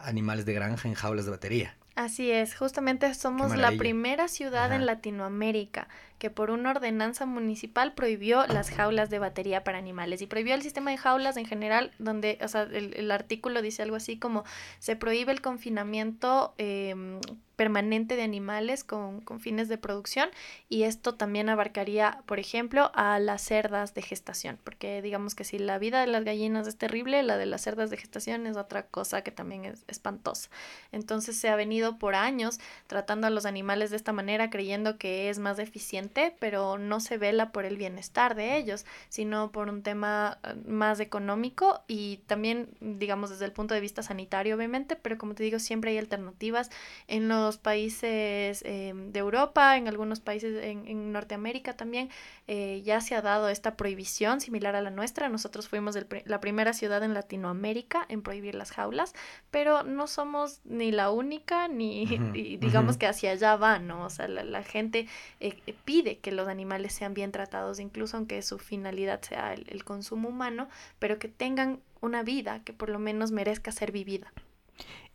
animales 0.03 0.45
de 0.45 0.53
granja 0.53 0.87
en 0.87 0.93
jaulas 0.93 1.25
de 1.25 1.31
batería. 1.31 1.75
Así 1.95 2.29
es, 2.29 2.55
justamente 2.55 3.11
somos 3.15 3.57
la 3.57 3.71
primera 3.71 4.27
ciudad 4.27 4.71
en 4.71 4.85
Latinoamérica 4.85 5.87
que 6.19 6.29
por 6.29 6.51
una 6.51 6.71
ordenanza 6.71 7.25
municipal 7.25 7.93
prohibió 7.93 8.45
las 8.47 8.69
jaulas 8.69 9.09
de 9.09 9.19
batería 9.19 9.63
para 9.63 9.77
animales 9.77 10.21
y 10.21 10.27
prohibió 10.27 10.55
el 10.55 10.61
sistema 10.61 10.91
de 10.91 10.97
jaulas 10.97 11.37
en 11.37 11.45
general, 11.45 11.91
donde, 11.99 12.37
o 12.41 12.47
sea, 12.47 12.63
el, 12.63 13.09
artículo 13.11 13.61
dice 13.61 13.83
algo 13.83 13.95
así 13.95 14.17
como 14.17 14.43
se 14.79 14.95
prohíbe 14.95 15.31
el 15.31 15.41
confinamiento 15.41 16.53
em, 16.57 17.19
permanente 17.57 18.15
de 18.15 18.23
animales 18.23 18.85
con, 18.85 19.19
con, 19.19 19.41
fines 19.41 19.67
de 19.67 19.77
producción 19.77 20.29
y 20.69 20.83
esto 20.83 21.15
también 21.15 21.49
abarcaría, 21.49 22.21
por 22.25 22.39
ejemplo, 22.39 22.91
a 22.93 23.19
las 23.19 23.41
cerdas 23.41 23.93
de 23.95 24.03
gestación, 24.03 24.59
porque 24.63 25.01
digamos 25.01 25.35
que 25.35 25.43
si 25.43 25.57
la 25.57 25.79
vida 25.79 25.99
de 25.99 26.07
las 26.07 26.23
gallinas 26.23 26.67
es 26.67 26.77
terrible, 26.77 27.21
la 27.23 27.37
de 27.37 27.47
las 27.47 27.61
cerdas 27.61 27.89
de 27.89 27.97
gestación 27.97 28.47
es 28.47 28.55
otra 28.55 28.85
cosa 28.85 29.23
que 29.23 29.31
también 29.31 29.65
es 29.65 29.83
espantosa. 29.87 30.49
Entonces 30.91 31.35
se 31.37 31.49
ha 31.49 31.55
venido 31.55 31.97
por 31.97 32.15
años 32.15 32.59
tratando 32.85 33.27
a 33.27 33.31
los 33.31 33.45
animales 33.45 33.89
de 33.89 33.97
esta 33.97 34.13
manera, 34.13 34.49
creyendo 34.49 34.97
que 34.99 35.29
es 35.29 35.39
más 35.39 35.57
eficiente, 35.57 36.35
pero 36.39 36.77
no 36.77 36.99
se 36.99 37.17
vela 37.17 37.51
por 37.51 37.65
el 37.65 37.75
bienestar 37.77 38.35
de 38.35 38.57
ellos, 38.57 38.85
sino 39.09 39.51
por 39.51 39.69
un 39.69 39.81
tema 39.81 40.37
eh, 40.43 40.53
más 40.67 40.99
económico 40.99 41.81
y 41.87 42.17
también, 42.27 42.69
digamos, 42.79 43.31
desde 43.31 43.45
el 43.45 43.51
punto 43.51 43.73
de 43.73 43.81
vista 43.81 44.03
sanitario, 44.03 44.55
obviamente, 44.55 44.95
pero 44.95 45.17
como 45.17 45.33
te 45.33 45.41
digo, 45.41 45.57
siempre 45.57 45.91
hay 45.91 45.97
alternativas 45.97 46.69
en 47.07 47.27
los 47.27 47.46
países 47.55 48.61
eh, 48.65 48.91
de 48.93 49.19
Europa, 49.19 49.77
en 49.77 49.87
algunos 49.87 50.19
países 50.19 50.61
en, 50.61 51.13
Norteamérica 51.13 51.77
también, 51.77 52.09
eh, 52.47 52.81
ya 52.83 52.99
se 52.99 53.15
ha 53.15 53.21
dado 53.21 53.47
esta 53.47 53.77
prohibición 53.77 54.41
similar 54.41 54.75
a 54.75 54.81
la 54.81 54.89
nuestra. 54.89 55.29
Nosotros 55.29 55.69
fuimos 55.69 55.97
la 56.25 56.41
primera 56.41 56.73
ciudad 56.73 57.01
en 57.03 57.13
Latinoamérica 57.13 58.05
en 58.09 58.21
prohibir 58.21 58.55
las 58.55 58.71
jaulas, 58.71 59.13
pero 59.49 59.83
no 59.83 60.07
somos 60.07 60.59
ni 60.65 60.91
la 60.91 61.09
única, 61.09 61.69
ni 61.69 62.05
digamos 62.59 62.97
que 62.97 63.07
hacia 63.07 63.31
allá 63.31 63.55
va, 63.55 63.79
¿no? 63.79 64.03
O 64.03 64.09
sea, 64.09 64.27
la, 64.27 64.63
gente 64.63 65.07
eh, 65.39 65.55
pide 65.85 66.17
que 66.17 66.33
los 66.33 66.49
animales 66.49 66.91
sean 66.91 67.13
bien 67.13 67.31
tratados, 67.31 67.79
incluso 67.79 68.17
aunque 68.17 68.41
su 68.41 68.59
finalidad 68.59 69.21
sea 69.21 69.53
el 69.53 69.85
consumo 69.85 70.27
humano, 70.27 70.67
pero 70.99 71.19
que 71.19 71.29
tengan 71.29 71.79
una 72.01 72.23
vida 72.23 72.61
que 72.65 72.73
por 72.73 72.89
lo 72.89 72.99
menos 72.99 73.31
merezca 73.31 73.71
ser 73.71 73.93
vivida. 73.93 74.33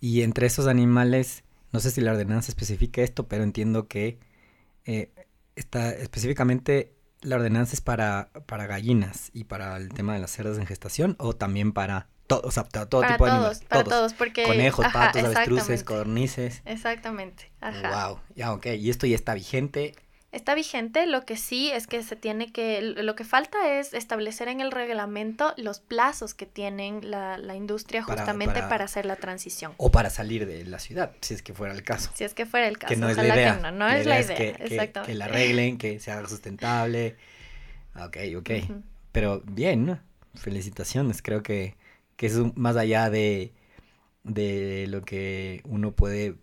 Y 0.00 0.22
entre 0.22 0.46
esos 0.46 0.66
animales, 0.66 1.44
no 1.72 1.80
sé 1.80 1.90
si 1.90 2.00
la 2.00 2.12
ordenanza 2.12 2.50
especifica 2.50 3.02
esto, 3.02 3.26
pero 3.26 3.44
entiendo 3.44 3.88
que 3.88 4.18
eh, 4.84 5.10
está 5.56 5.90
específicamente 5.90 6.94
la 7.22 7.36
ordenanza 7.36 7.74
es 7.74 7.80
para, 7.80 8.30
para 8.46 8.66
gallinas 8.66 9.30
y 9.32 9.44
para 9.44 9.76
el 9.76 9.90
tema 9.90 10.14
de 10.14 10.20
las 10.20 10.32
cerdas 10.32 10.58
en 10.58 10.66
gestación 10.66 11.16
o 11.18 11.34
también 11.34 11.72
para 11.72 12.08
todo, 12.26 12.42
o 12.44 12.50
sea, 12.50 12.64
todo 12.64 13.02
tipo 13.06 13.24
de 13.24 13.30
animales. 13.30 13.62
Para 13.68 13.84
todos, 13.84 14.12
porque... 14.12 14.42
Conejos, 14.44 14.86
patos, 14.92 15.24
avestruces, 15.24 15.84
codornices. 15.84 16.62
Exactamente, 16.64 17.50
ajá. 17.60 18.08
Wow, 18.08 18.20
ya, 18.34 18.52
ok. 18.52 18.66
Y 18.78 18.90
esto 18.90 19.06
ya 19.06 19.14
está 19.14 19.34
vigente 19.34 19.94
Está 20.32 20.54
vigente, 20.54 21.06
lo 21.06 21.26
que 21.26 21.36
sí 21.36 21.70
es 21.70 21.86
que 21.86 22.02
se 22.02 22.16
tiene 22.16 22.50
que, 22.50 22.80
lo 22.80 23.14
que 23.14 23.22
falta 23.22 23.78
es 23.78 23.92
establecer 23.92 24.48
en 24.48 24.62
el 24.62 24.72
reglamento 24.72 25.52
los 25.58 25.80
plazos 25.80 26.32
que 26.32 26.46
tienen 26.46 27.10
la, 27.10 27.36
la 27.36 27.54
industria 27.54 28.02
justamente 28.02 28.62
para, 28.62 28.86
hacer 28.86 29.04
la 29.04 29.16
transición. 29.16 29.74
O 29.76 29.90
para 29.90 30.08
salir 30.08 30.46
de 30.46 30.64
la 30.64 30.78
ciudad, 30.78 31.12
si 31.20 31.34
es 31.34 31.42
que 31.42 31.52
fuera 31.52 31.74
el 31.74 31.82
caso. 31.82 32.10
Si 32.14 32.24
es 32.24 32.32
que 32.32 32.46
fuera 32.46 32.66
el 32.66 32.78
caso. 32.78 32.94
Que 32.94 32.98
no 32.98 33.10
es 33.10 33.18
la 33.18 33.26
idea. 33.28 33.56
no, 33.56 33.70
no 33.72 33.86
es 33.88 34.06
la 34.06 34.22
idea, 34.22 34.34
que. 34.34 34.54
Que, 35.04 35.14
la 35.14 35.24
arreglen, 35.26 35.76
que 35.76 36.00
se 36.00 36.10
haga 36.10 36.26
sustentable. 36.26 37.16
Ok, 37.94 38.16
ok. 38.38 38.50
Pero 39.12 39.42
bien. 39.44 40.00
Felicitaciones, 40.34 41.20
creo 41.20 41.42
que, 41.42 41.76
que 42.16 42.24
es 42.24 42.38
más 42.56 42.76
allá 42.76 43.10
de, 43.10 43.52
de 44.24 44.86
lo 44.88 45.02
que 45.02 45.60
uno 45.64 45.92
puede 45.92 46.36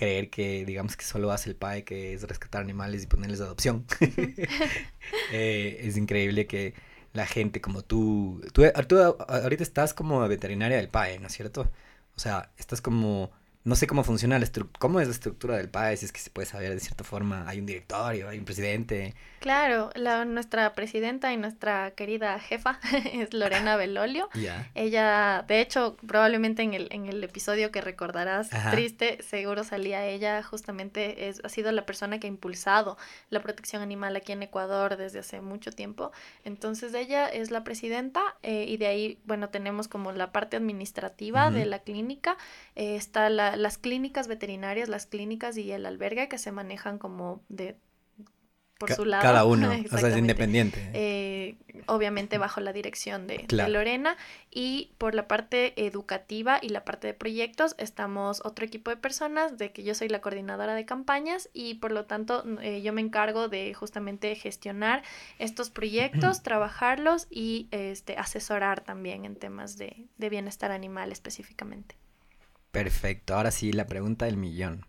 creer 0.00 0.30
que, 0.30 0.64
digamos, 0.64 0.96
que 0.96 1.04
solo 1.04 1.30
hace 1.30 1.50
el 1.50 1.56
PAE, 1.56 1.84
que 1.84 2.14
es 2.14 2.22
rescatar 2.22 2.62
animales 2.62 3.02
y 3.02 3.06
ponerles 3.06 3.40
adopción. 3.40 3.86
Eh, 5.32 5.80
es 5.82 5.96
increíble 5.96 6.46
que 6.46 6.74
la 7.12 7.26
gente 7.26 7.60
como 7.60 7.82
tú, 7.82 8.40
tú, 8.52 8.62
tú 8.86 8.98
ahorita 9.28 9.62
estás 9.62 9.92
como 9.94 10.26
veterinaria 10.28 10.76
del 10.76 10.88
PAE, 10.88 11.18
¿no 11.18 11.26
es 11.26 11.32
cierto? 11.32 11.70
O 12.16 12.20
sea, 12.20 12.52
estás 12.58 12.80
como 12.80 13.32
no 13.70 13.76
sé 13.76 13.86
cómo 13.86 14.02
funciona 14.02 14.36
la 14.36 14.48
cómo 14.80 14.98
es 14.98 15.06
la 15.06 15.14
estructura 15.14 15.56
del 15.56 15.68
país, 15.68 16.02
es 16.02 16.10
que 16.10 16.18
se 16.18 16.28
puede 16.28 16.44
saber 16.44 16.74
de 16.74 16.80
cierta 16.80 17.04
forma, 17.04 17.48
hay 17.48 17.60
un 17.60 17.66
directorio, 17.66 18.28
hay 18.28 18.36
un 18.36 18.44
presidente. 18.44 19.14
Claro, 19.38 19.90
la, 19.94 20.24
nuestra 20.24 20.74
presidenta 20.74 21.32
y 21.32 21.36
nuestra 21.36 21.92
querida 21.92 22.40
jefa 22.40 22.80
es 23.12 23.32
Lorena 23.32 23.76
Belolio. 23.82 24.28
Ella, 24.74 25.44
de 25.46 25.60
hecho, 25.60 25.96
probablemente 26.04 26.62
en 26.62 26.74
el, 26.74 26.88
en 26.90 27.06
el 27.06 27.22
episodio 27.22 27.70
que 27.70 27.80
recordarás 27.80 28.50
triste, 28.72 29.22
seguro 29.22 29.62
salía 29.62 30.04
ella, 30.04 30.42
justamente 30.42 31.28
es, 31.28 31.40
ha 31.44 31.48
sido 31.48 31.70
la 31.70 31.86
persona 31.86 32.18
que 32.18 32.26
ha 32.26 32.28
impulsado 32.28 32.98
la 33.30 33.40
protección 33.40 33.82
animal 33.82 34.16
aquí 34.16 34.32
en 34.32 34.42
Ecuador 34.42 34.96
desde 34.96 35.20
hace 35.20 35.40
mucho 35.40 35.70
tiempo. 35.70 36.10
Entonces 36.44 36.92
ella 36.94 37.28
es 37.28 37.52
la 37.52 37.62
presidenta 37.62 38.20
eh, 38.42 38.64
y 38.66 38.78
de 38.78 38.88
ahí, 38.88 39.18
bueno, 39.26 39.48
tenemos 39.48 39.86
como 39.86 40.10
la 40.10 40.32
parte 40.32 40.56
administrativa 40.56 41.52
de 41.52 41.66
la 41.66 41.78
clínica, 41.78 42.36
eh, 42.74 42.96
está 42.96 43.30
la 43.30 43.59
las 43.60 43.78
clínicas 43.78 44.28
veterinarias, 44.28 44.88
las 44.88 45.06
clínicas 45.06 45.56
y 45.56 45.70
el 45.72 45.86
albergue 45.86 46.28
que 46.28 46.38
se 46.38 46.52
manejan 46.52 46.98
como 46.98 47.42
de 47.48 47.76
por 48.80 48.92
su 48.94 49.04
lado. 49.04 49.22
Cada 49.22 49.44
uno, 49.44 49.70
o 49.92 49.98
sea, 49.98 50.08
es 50.08 50.16
independiente. 50.16 50.90
Eh, 50.94 51.56
obviamente 51.86 52.38
bajo 52.38 52.60
la 52.60 52.72
dirección 52.72 53.26
de, 53.26 53.46
Lorena. 53.68 54.16
Y 54.50 54.92
por 54.96 55.14
la 55.14 55.28
parte 55.28 55.74
educativa 55.84 56.58
y 56.62 56.70
la 56.70 56.84
parte 56.84 57.06
de 57.06 57.14
proyectos, 57.14 57.74
estamos 57.78 58.40
otro 58.44 58.64
equipo 58.64 58.90
de 58.90 58.96
personas, 58.96 59.58
de 59.58 59.70
que 59.72 59.82
yo 59.82 59.94
soy 59.94 60.08
la 60.08 60.22
coordinadora 60.22 60.74
de 60.74 60.86
campañas 60.86 61.50
y 61.52 61.74
por 61.74 61.92
lo 61.92 62.06
tanto 62.06 62.42
eh, 62.62 62.80
yo 62.80 62.92
me 62.94 63.02
encargo 63.02 63.48
de 63.48 63.74
justamente 63.74 64.34
gestionar 64.34 65.02
estos 65.38 65.68
proyectos, 65.68 66.42
trabajarlos 66.42 67.26
y 67.30 67.68
este, 67.72 68.16
asesorar 68.16 68.80
también 68.80 69.26
en 69.26 69.36
temas 69.36 69.76
de, 69.76 70.06
de 70.16 70.30
bienestar 70.30 70.72
animal 70.72 71.12
específicamente. 71.12 71.99
Perfecto, 72.70 73.34
ahora 73.34 73.50
sí, 73.50 73.72
la 73.72 73.86
pregunta 73.86 74.26
del 74.26 74.36
millón. 74.36 74.86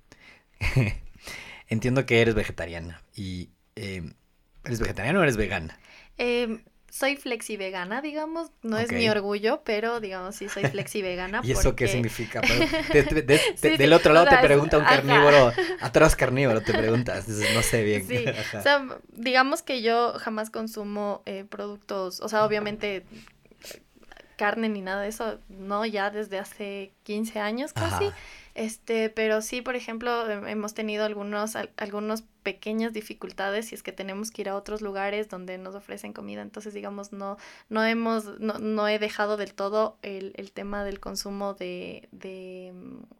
Entiendo 1.67 2.05
que 2.05 2.21
eres 2.21 2.35
vegetariana 2.35 3.01
y 3.15 3.49
em, 3.75 4.13
¿eres 4.63 4.79
vegetariana 4.79 5.19
o 5.19 5.23
eres 5.23 5.37
vegana? 5.37 5.79
Eh, 6.17 6.63
soy 6.91 7.15
flexi 7.15 7.55
vegana, 7.55 8.01
digamos, 8.01 8.51
no 8.63 8.77
es 8.77 8.91
mi 8.91 9.07
orgullo, 9.07 9.61
pero 9.63 10.01
digamos 10.01 10.35
sí 10.35 10.49
soy 10.49 10.65
flexi 10.65 11.01
vegana. 11.01 11.39
¿Y 11.43 11.53
eso 11.53 11.73
qué 11.73 11.87
significa? 11.87 12.41
del 13.61 13.93
otro 13.93 14.13
lado 14.13 14.27
te 14.27 14.37
pregunta 14.39 14.77
un 14.77 14.83
carnívoro, 14.83 15.53
atrás 15.79 16.17
carnívoro 16.17 16.61
te 16.61 16.73
preguntas, 16.73 17.29
no 17.29 17.61
sé 17.61 17.83
bien. 17.83 18.05
Sí, 18.05 18.25
o 18.57 18.61
sea, 18.61 18.85
digamos 19.13 19.63
que 19.63 19.81
yo 19.81 20.13
jamás 20.19 20.49
consumo 20.49 21.23
eh, 21.25 21.45
productos, 21.49 22.19
o 22.19 22.27
sea, 22.27 22.43
obviamente 22.43 23.05
carne 24.35 24.69
ni 24.69 24.81
nada 24.81 25.01
de 25.01 25.09
eso, 25.09 25.39
no, 25.49 25.85
ya 25.85 26.09
desde 26.09 26.39
hace 26.39 26.91
15 27.03 27.39
años 27.39 27.73
casi. 27.73 28.11
Este, 28.55 29.09
pero 29.09 29.41
sí, 29.41 29.61
por 29.61 29.75
ejemplo, 29.75 30.29
hemos 30.29 30.73
tenido 30.73 31.05
algunos, 31.05 31.55
algunos 31.77 32.23
pequeñas 32.43 32.91
dificultades 32.93 33.67
si 33.67 33.75
es 33.75 33.83
que 33.83 33.91
tenemos 33.91 34.31
que 34.31 34.41
ir 34.41 34.49
a 34.49 34.55
otros 34.55 34.81
lugares 34.81 35.29
donde 35.29 35.57
nos 35.57 35.75
ofrecen 35.75 36.13
comida. 36.13 36.41
Entonces, 36.41 36.73
digamos, 36.73 37.11
no, 37.11 37.37
no 37.69 37.85
hemos, 37.85 38.39
no, 38.39 38.57
no 38.57 38.87
he 38.87 38.99
dejado 38.99 39.37
del 39.37 39.53
todo 39.53 39.97
el, 40.01 40.33
el 40.35 40.51
tema 40.51 40.83
del 40.83 40.99
consumo 40.99 41.53
de, 41.53 42.07
de, 42.11 42.73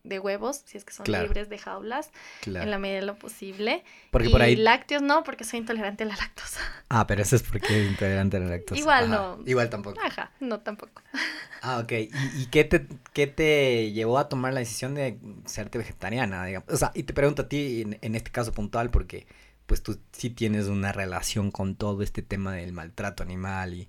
de, 0.03 0.19
huevos, 0.19 0.61
si 0.65 0.77
es 0.77 0.85
que 0.85 0.93
son 0.93 1.05
libres 1.05 1.49
de 1.49 1.57
jaulas, 1.57 2.11
en 2.45 2.71
la 2.71 2.79
medida 2.79 2.99
de 2.99 3.05
lo 3.05 3.15
posible. 3.15 3.83
Porque 4.09 4.29
por 4.29 4.41
ahí... 4.41 4.55
lácteos 4.55 5.01
no, 5.01 5.23
porque 5.23 5.43
soy 5.43 5.59
intolerante 5.59 6.03
a 6.03 6.07
la 6.07 6.15
lactosa. 6.15 6.59
Ah, 6.93 7.07
pero 7.07 7.21
eso 7.21 7.37
es 7.37 7.43
porque 7.43 7.67
es 7.67 7.89
intolerante 7.89 8.35
a 8.35 8.41
la 8.41 8.47
lactosa. 8.47 8.77
Igual 8.77 9.09
no. 9.09 9.39
Igual 9.45 9.69
tampoco. 9.69 9.97
Ajá, 10.03 10.31
no 10.41 10.59
tampoco. 10.59 11.01
Ah, 11.63 11.77
ok. 11.77 11.91
¿Y, 11.91 12.41
y 12.41 12.47
qué, 12.47 12.63
te, 12.63 12.87
qué 13.13 13.27
te 13.27 13.91
llevó 13.91 14.17
a 14.17 14.27
tomar 14.27 14.51
la 14.51 14.61
decisión 14.61 14.95
de 14.95 15.19
serte 15.45 15.77
vegetariana? 15.77 16.45
Digamos? 16.45 16.69
O 16.69 16.77
sea, 16.77 16.91
y 16.93 17.03
te 17.03 17.13
pregunto 17.13 17.43
a 17.43 17.49
ti 17.49 17.81
en, 17.81 17.97
en 18.01 18.15
este 18.15 18.31
caso 18.31 18.51
puntual 18.51 18.89
porque 18.89 19.27
pues 19.71 19.81
tú 19.81 19.97
sí 20.11 20.29
tienes 20.29 20.67
una 20.67 20.91
relación 20.91 21.49
con 21.49 21.75
todo 21.75 22.03
este 22.03 22.21
tema 22.21 22.53
del 22.53 22.73
maltrato 22.73 23.23
animal 23.23 23.73
y, 23.73 23.87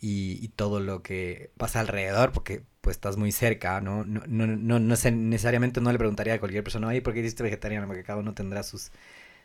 y, 0.00 0.38
y, 0.42 0.48
todo 0.48 0.80
lo 0.80 1.02
que 1.02 1.50
pasa 1.58 1.80
alrededor, 1.80 2.32
porque 2.32 2.62
pues 2.80 2.96
estás 2.96 3.18
muy 3.18 3.30
cerca, 3.30 3.82
¿no? 3.82 4.06
No, 4.06 4.22
no, 4.26 4.46
no, 4.46 4.78
no 4.78 4.96
sé, 4.96 5.10
necesariamente 5.10 5.82
no 5.82 5.92
le 5.92 5.98
preguntaría 5.98 6.32
a 6.32 6.40
cualquier 6.40 6.64
persona, 6.64 6.88
oye, 6.88 7.02
¿por 7.02 7.12
qué 7.12 7.20
hiciste 7.20 7.42
vegetariano? 7.42 7.86
Porque 7.86 8.04
cada 8.04 8.20
uno 8.20 8.32
tendrá 8.32 8.62
sus, 8.62 8.90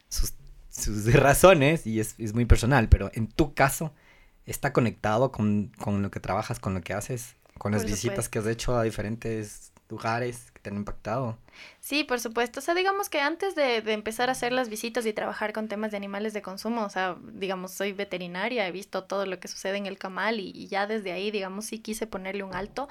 sus, 0.08 0.36
sus 0.70 1.12
razones 1.20 1.86
y 1.86 2.00
es, 2.00 2.16
es, 2.18 2.34
muy 2.34 2.46
personal, 2.46 2.88
pero 2.88 3.12
en 3.14 3.28
tu 3.28 3.54
caso, 3.54 3.94
¿está 4.46 4.72
conectado 4.72 5.34
con, 5.34 5.74
con 5.80 6.02
lo 6.02 6.12
que 6.12 6.22
trabajas, 6.22 6.60
con 6.60 6.76
lo 6.76 6.80
que 6.80 6.94
haces, 6.94 7.36
con 7.58 7.74
las 7.74 7.84
visitas 7.84 8.30
que 8.30 8.40
has 8.40 8.48
hecho 8.48 8.78
a 8.78 8.84
diferentes 8.84 9.74
lugares 9.90 10.53
han 10.70 10.78
impactado. 10.78 11.38
Sí, 11.80 12.04
por 12.04 12.20
supuesto. 12.20 12.60
O 12.60 12.64
sea, 12.64 12.74
digamos 12.74 13.10
que 13.10 13.20
antes 13.20 13.56
de, 13.56 13.82
de, 13.82 13.94
empezar 13.94 14.30
a 14.30 14.32
hacer 14.32 14.52
las 14.52 14.70
visitas 14.70 15.06
y 15.06 15.14
trabajar 15.14 15.54
con 15.54 15.68
temas 15.68 15.92
de 15.92 15.98
animales 15.98 16.34
de 16.34 16.42
consumo, 16.42 16.84
o 16.84 16.90
sea, 16.90 17.18
digamos, 17.34 17.72
soy 17.72 17.94
veterinaria, 17.94 18.68
he 18.68 18.72
visto 18.72 19.04
todo 19.04 19.26
lo 19.26 19.40
que 19.40 19.48
sucede 19.48 19.78
en 19.78 19.86
el 19.86 19.98
camal 19.98 20.40
y, 20.40 20.68
ya 20.68 20.88
desde 20.88 21.12
ahí, 21.12 21.32
digamos, 21.32 21.66
sí 21.66 21.80
quise 21.80 22.08
ponerle 22.08 22.44
un 22.44 22.56
alto. 22.56 22.88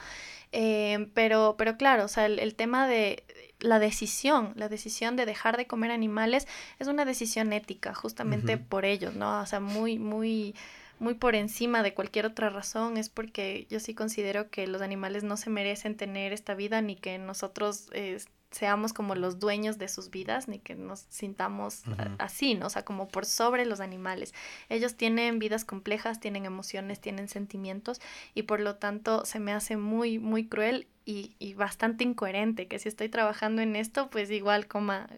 Eh, 0.52 1.08
pero, 1.14 1.56
pero 1.56 1.76
claro, 1.76 2.04
o 2.04 2.08
sea, 2.08 2.26
el, 2.26 2.38
el 2.38 2.54
tema 2.54 2.86
de 2.86 3.24
la 3.60 3.78
decisión, 3.78 4.52
la 4.56 4.68
decisión 4.68 5.16
de 5.16 5.26
dejar 5.26 5.56
de 5.56 5.66
comer 5.66 5.90
animales 5.90 6.46
es 6.78 6.88
una 6.88 7.04
decisión 7.04 7.52
ética, 7.52 7.94
justamente 7.94 8.58
por 8.58 8.84
ellos, 8.84 9.14
¿no? 9.14 9.40
O 9.40 9.46
sea, 9.46 9.60
muy, 9.60 9.98
muy 9.98 10.54
muy 11.02 11.14
por 11.14 11.34
encima 11.34 11.82
de 11.82 11.94
cualquier 11.94 12.26
otra 12.26 12.48
razón 12.48 12.96
es 12.96 13.08
porque 13.08 13.66
yo 13.68 13.80
sí 13.80 13.92
considero 13.92 14.50
que 14.50 14.68
los 14.68 14.82
animales 14.82 15.24
no 15.24 15.36
se 15.36 15.50
merecen 15.50 15.96
tener 15.96 16.32
esta 16.32 16.54
vida 16.54 16.80
ni 16.80 16.94
que 16.94 17.18
nosotros 17.18 17.88
eh, 17.92 18.18
seamos 18.52 18.92
como 18.92 19.16
los 19.16 19.40
dueños 19.40 19.78
de 19.78 19.88
sus 19.88 20.10
vidas 20.10 20.46
ni 20.46 20.60
que 20.60 20.76
nos 20.76 21.00
sintamos 21.08 21.82
así, 22.18 22.54
¿no? 22.54 22.66
O 22.66 22.70
sea, 22.70 22.84
como 22.84 23.08
por 23.08 23.26
sobre 23.26 23.66
los 23.66 23.80
animales. 23.80 24.32
Ellos 24.68 24.94
tienen 24.94 25.40
vidas 25.40 25.64
complejas, 25.64 26.20
tienen 26.20 26.46
emociones, 26.46 27.00
tienen 27.00 27.26
sentimientos 27.28 28.00
y 28.34 28.42
por 28.44 28.60
lo 28.60 28.76
tanto 28.76 29.24
se 29.24 29.40
me 29.40 29.52
hace 29.52 29.76
muy, 29.76 30.20
muy 30.20 30.46
cruel 30.46 30.86
y, 31.04 31.34
y, 31.38 31.54
bastante 31.54 32.04
incoherente, 32.04 32.68
que 32.68 32.78
si 32.78 32.88
estoy 32.88 33.08
trabajando 33.08 33.60
en 33.60 33.74
esto, 33.74 34.08
pues 34.10 34.30
igual 34.30 34.68
coma, 34.68 35.08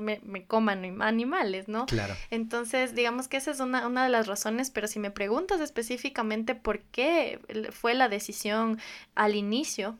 me, 0.00 0.20
me, 0.22 0.46
coman 0.46 1.02
animales, 1.02 1.68
¿no? 1.68 1.86
Claro. 1.86 2.14
Entonces, 2.30 2.94
digamos 2.94 3.28
que 3.28 3.36
esa 3.36 3.50
es 3.50 3.60
una, 3.60 3.86
una 3.86 4.04
de 4.04 4.10
las 4.10 4.26
razones, 4.26 4.70
pero 4.70 4.88
si 4.88 4.98
me 4.98 5.10
preguntas 5.10 5.60
específicamente 5.60 6.54
por 6.54 6.80
qué 6.80 7.40
fue 7.72 7.94
la 7.94 8.08
decisión 8.08 8.78
al 9.14 9.34
inicio 9.34 9.98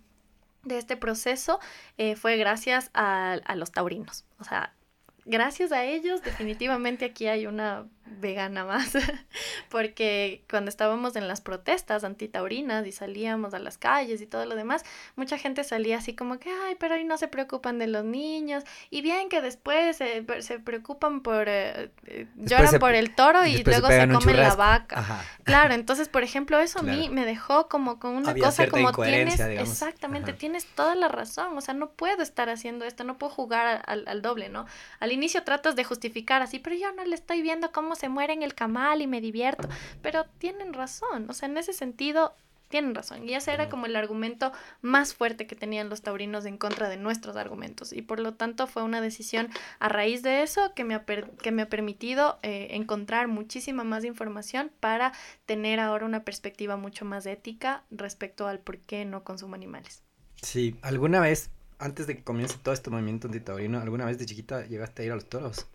de 0.63 0.79
este 0.79 0.97
proceso, 0.97 1.61
eh, 1.99 2.17
fue 2.17 2.37
gracias 2.37 2.91
a, 2.95 3.33
a 3.33 3.55
los 3.55 3.71
taurinos. 3.71 4.25
O 4.39 4.45
sea, 4.45 4.73
gracias 5.25 5.73
a 5.73 5.85
ellos, 5.85 6.23
definitivamente 6.23 7.05
aquí 7.05 7.27
hay 7.27 7.47
una 7.47 7.87
vegana 8.07 8.65
más, 8.65 8.93
porque 9.71 10.45
cuando 10.49 10.69
estábamos 10.69 11.17
en 11.17 11.27
las 11.27 11.41
protestas 11.41 12.05
antitaurinas 12.05 12.87
y 12.87 12.93
salíamos 12.93 13.55
a 13.55 13.59
las 13.59 13.79
calles 13.79 14.21
y 14.21 14.27
todo 14.27 14.45
lo 14.47 14.55
demás, 14.55 14.85
mucha 15.17 15.39
gente 15.39 15.65
salía 15.65 15.99
así 15.99 16.15
como 16.15 16.39
que, 16.39 16.51
ay, 16.51 16.77
pero 16.79 16.95
ahí 16.95 17.05
no 17.05 17.17
se 17.17 17.29
preocupan 17.29 17.79
de 17.79 17.87
los 17.87 18.05
niños, 18.05 18.65
y 18.91 19.03
bien 19.03 19.29
que 19.29 19.41
después 19.41 19.97
se 19.97 20.59
preocupan 20.59 21.23
por, 21.23 21.49
eh, 21.49 21.91
eh, 22.07 22.27
lloran 22.37 22.79
por 22.79 22.95
el 22.95 23.15
toro 23.15 23.47
y 23.47 23.63
luego 23.63 23.89
se, 23.89 24.09
comen 24.09 24.37
la 24.37 24.55
vaca. 24.55 25.25
Claro, 25.45 25.75
entonces, 25.75 26.09
por 26.09 26.23
ejemplo, 26.23 26.59
eso 26.59 26.81
a 26.81 26.83
mí 26.83 27.09
me 27.09 27.25
dejó 27.25 27.69
como 27.69 27.99
con 27.99 28.13
una 28.13 28.35
cosa 28.35 28.69
como 28.69 28.93
tienes, 28.93 29.41
exactamente, 29.41 30.33
tienes 30.33 30.67
toda 30.67 30.95
la 30.95 31.09
razón, 31.09 31.57
o 31.57 31.61
sea, 31.61 31.75
no 31.75 31.91
puedo 31.91 32.23
estar 32.23 32.49
haciendo 32.49 32.85
esto, 32.85 33.05
no 33.05 33.19
puedo 33.19 33.33
jugar 33.33 33.83
al, 33.87 34.05
al 34.07 34.23
doble, 34.23 34.49
¿no? 34.49 34.67
Al 35.01 35.13
inicio 35.13 35.43
tratas 35.43 35.75
de 35.77 35.85
justificar 35.85 36.43
así, 36.43 36.59
pero 36.59 36.77
yo 36.77 36.93
no 36.93 37.05
le 37.05 37.15
estoy 37.15 37.43
viendo 37.43 37.73
cómo 37.73 37.94
se 37.95 38.09
muere 38.09 38.33
en 38.33 38.43
el 38.43 38.55
camal 38.55 39.03
y 39.03 39.07
me 39.07 39.21
divierto. 39.21 39.69
Pero 40.03 40.25
tienen 40.39 40.73
razón, 40.73 41.29
o 41.29 41.33
sea, 41.33 41.49
en 41.49 41.59
ese 41.59 41.73
sentido 41.73 42.35
tienen 42.69 42.95
razón. 42.95 43.29
Y 43.29 43.35
ese 43.35 43.53
era 43.53 43.69
como 43.69 43.87
el 43.87 43.95
argumento 43.95 44.51
más 44.83 45.15
fuerte 45.15 45.47
que 45.47 45.55
tenían 45.55 45.89
los 45.89 46.03
taurinos 46.03 46.45
en 46.45 46.59
contra 46.59 46.89
de 46.89 46.97
nuestros 46.97 47.37
argumentos. 47.37 47.93
Y 47.93 48.03
por 48.03 48.19
lo 48.19 48.35
tanto 48.35 48.67
fue 48.67 48.83
una 48.83 49.01
decisión 49.01 49.49
a 49.79 49.89
raíz 49.89 50.25
de 50.25 50.43
eso 50.43 50.73
que 50.75 50.83
me 50.83 50.95
ha, 50.97 51.05
que 51.05 51.53
me 51.53 51.63
ha 51.63 51.69
permitido 51.69 52.41
eh, 52.43 52.69
encontrar 52.71 53.29
muchísima 53.29 53.85
más 53.85 54.05
información 54.05 54.73
para 54.81 55.13
tener 55.47 55.79
ahora 55.79 56.05
una 56.05 56.25
perspectiva 56.25 56.77
mucho 56.77 57.05
más 57.05 57.27
ética 57.27 57.85
respecto 57.93 58.49
al 58.49 58.59
por 58.59 58.79
qué 58.79 59.05
no 59.05 59.23
consumo 59.23 59.55
animales. 59.55 60.03
Sí, 60.43 60.77
alguna 60.83 61.21
vez, 61.21 61.51
antes 61.79 62.09
de 62.09 62.17
que 62.17 62.25
comience 62.25 62.59
todo 62.61 62.75
este 62.75 62.91
movimiento 62.91 63.29
antitaurino, 63.29 63.81
¿alguna 63.81 64.05
vez 64.05 64.19
de 64.19 64.27
chiquita 64.27 64.67
llegaste 64.67 65.03
a 65.03 65.07
ir 65.07 65.13
a 65.13 65.15
los 65.15 65.29
toros? 65.29 65.67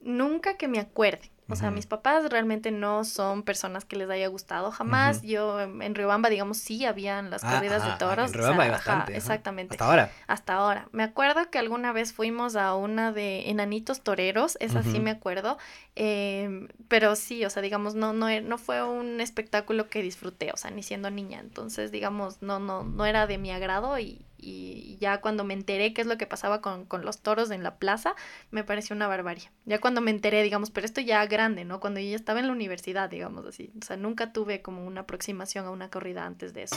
Nunca 0.00 0.56
que 0.56 0.68
me 0.68 0.78
acuerde. 0.78 1.32
O 1.48 1.54
sea, 1.54 1.70
mis 1.70 1.86
papás 1.86 2.28
realmente 2.28 2.70
no 2.70 3.04
son 3.04 3.42
personas 3.42 3.84
que 3.84 3.96
les 3.96 4.10
haya 4.10 4.26
gustado 4.26 4.72
jamás. 4.72 5.22
Yo 5.22 5.60
en 5.60 5.94
Riobamba, 5.94 6.28
digamos, 6.28 6.58
sí 6.58 6.84
habían 6.84 7.30
las 7.30 7.44
ah, 7.44 7.54
corridas 7.54 7.84
de 7.84 7.92
toros. 7.98 8.32
En 8.32 8.34
Riobamba 8.34 8.64
hay 8.64 8.70
bastante. 8.70 9.16
exactamente. 9.16 9.74
Hasta 9.74 9.84
ahora. 9.86 10.10
Hasta 10.26 10.54
ahora. 10.54 10.88
Me 10.92 11.04
acuerdo 11.04 11.48
que 11.50 11.58
alguna 11.58 11.92
vez 11.92 12.12
fuimos 12.12 12.56
a 12.56 12.74
una 12.74 13.12
de 13.12 13.48
enanitos 13.50 14.00
toreros, 14.00 14.58
esa 14.60 14.82
sí 14.82 14.98
me 14.98 15.10
acuerdo. 15.10 15.58
Eh, 15.94 16.68
pero 16.88 17.16
sí, 17.16 17.44
o 17.44 17.50
sea, 17.50 17.62
digamos, 17.62 17.94
no, 17.94 18.12
no, 18.12 18.28
e, 18.28 18.40
no 18.40 18.58
fue 18.58 18.82
un 18.82 19.20
espectáculo 19.20 19.88
que 19.88 20.02
disfruté, 20.02 20.50
o 20.52 20.56
sea, 20.56 20.70
ni 20.70 20.82
siendo 20.82 21.10
niña. 21.10 21.40
Entonces, 21.40 21.90
digamos, 21.90 22.42
no, 22.42 22.58
no, 22.58 22.82
no 22.82 23.06
era 23.06 23.26
de 23.26 23.38
mi 23.38 23.50
agrado 23.50 23.98
y, 23.98 24.24
y 24.48 24.96
ya 25.00 25.20
cuando 25.20 25.42
me 25.42 25.54
enteré 25.54 25.92
qué 25.92 26.02
es 26.02 26.06
lo 26.06 26.16
que 26.16 26.26
pasaba 26.26 26.60
con, 26.60 26.84
con, 26.84 27.04
los 27.04 27.20
toros 27.20 27.50
en 27.50 27.64
la 27.64 27.78
plaza, 27.78 28.14
me 28.52 28.62
pareció 28.62 28.94
una 28.94 29.08
barbarie. 29.08 29.50
Ya 29.64 29.80
cuando 29.80 30.00
me 30.00 30.12
enteré, 30.12 30.44
digamos, 30.44 30.70
pero 30.70 30.84
esto 30.84 31.00
ya 31.00 31.26
grande, 31.26 31.64
¿no? 31.64 31.80
Cuando 31.80 31.98
yo 31.98 32.10
ya 32.10 32.14
estaba 32.14 32.38
en 32.38 32.46
la 32.46 32.52
universidad, 32.52 33.10
digamos 33.10 33.44
así. 33.44 33.72
O 33.82 33.84
sea, 33.84 33.96
nunca 33.96 34.32
tuve 34.32 34.62
como 34.62 34.86
una 34.86 35.00
aproximación 35.00 35.66
a 35.66 35.70
una 35.70 35.90
corrida 35.90 36.24
antes 36.24 36.54
de 36.54 36.62
eso. 36.62 36.76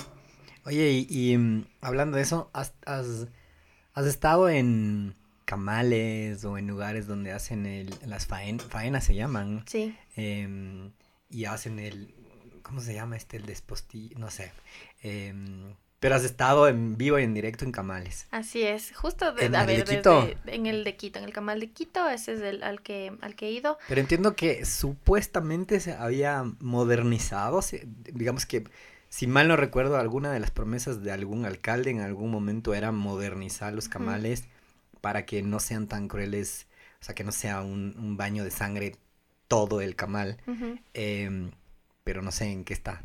Oye, 0.66 1.06
y, 1.08 1.38
mm, 1.38 1.66
hablando 1.82 2.18
de 2.18 2.24
eso, 2.24 2.50
¿has, 2.54 2.74
has, 2.88 3.28
has, 3.94 4.06
estado 4.08 4.50
en 4.50 5.16
camales 5.46 6.44
o 6.46 6.58
en 6.58 6.66
lugares 6.66 7.06
donde 7.06 7.34
hacen 7.34 7.68
el, 7.68 7.94
las 8.08 8.26
faenas, 8.26 9.04
se 9.04 9.14
llaman? 9.14 9.64
Sí. 9.68 9.96
Eh, 10.16 10.90
y 11.30 11.46
hacen 11.46 11.78
el, 11.78 12.16
¿cómo 12.64 12.82
se 12.82 12.96
llama 12.96 13.16
este? 13.16 13.38
El 13.38 13.46
despostillo, 13.46 14.18
no 14.18 14.32
sé. 14.32 14.52
Eh, 15.04 15.36
pero 16.00 16.16
has 16.16 16.24
estado 16.24 16.68
en 16.68 16.98
vivo 16.98 17.20
y 17.20 17.24
en 17.24 17.34
directo 17.34 17.66
en 17.66 17.72
Camales. 17.72 18.28
Así 18.32 18.64
es, 18.64 18.96
justo 18.96 19.34
de, 19.34 19.46
¿En 19.46 19.56
el 19.56 19.68
de 19.68 19.84
Quito? 19.84 20.30
en 20.46 20.66
el 20.66 20.84
de 20.84 20.96
Quito, 20.96 21.20
en 21.20 21.26
el 21.26 21.34
Camal 21.34 21.60
de 21.60 21.72
Quito, 21.72 22.08
ese 22.08 22.34
es 22.34 22.42
el 22.42 22.64
al 22.64 22.82
que 22.82 23.12
al 23.22 23.36
que 23.36 23.48
he 23.48 23.52
ido. 23.52 23.78
Pero 23.88 24.00
entiendo 24.00 24.36
que 24.36 24.66
supuestamente 24.66 25.80
se 25.80 25.94
había 25.94 26.44
modernizado, 26.60 27.62
digamos 28.14 28.46
que 28.46 28.64
si 29.10 29.28
mal 29.28 29.48
no 29.48 29.56
recuerdo, 29.58 29.98
alguna 29.98 30.32
de 30.32 30.40
las 30.40 30.52
promesas 30.52 31.04
de 31.04 31.12
algún 31.12 31.46
alcalde 31.46 31.90
en 31.90 32.00
algún 32.02 32.32
momento 32.32 32.74
era 32.74 32.92
modernizar 32.92 33.74
los 33.74 33.90
camales 33.90 34.46
para 35.02 35.26
que 35.26 35.42
no 35.42 35.60
sean 35.60 35.88
tan 35.88 36.08
crueles, 36.08 36.68
o 37.02 37.06
sea, 37.06 37.16
que 37.16 37.24
no 37.24 37.32
sea 37.32 37.62
un, 37.62 37.96
un 37.98 38.18
baño 38.18 38.44
de 38.44 38.52
sangre 38.52 38.96
todo 39.48 39.82
el 39.82 39.96
camal. 39.96 40.38
eh, 40.94 41.52
pero 42.04 42.22
no 42.22 42.32
sé 42.32 42.46
en 42.52 42.64
qué 42.64 42.74
está. 42.74 43.04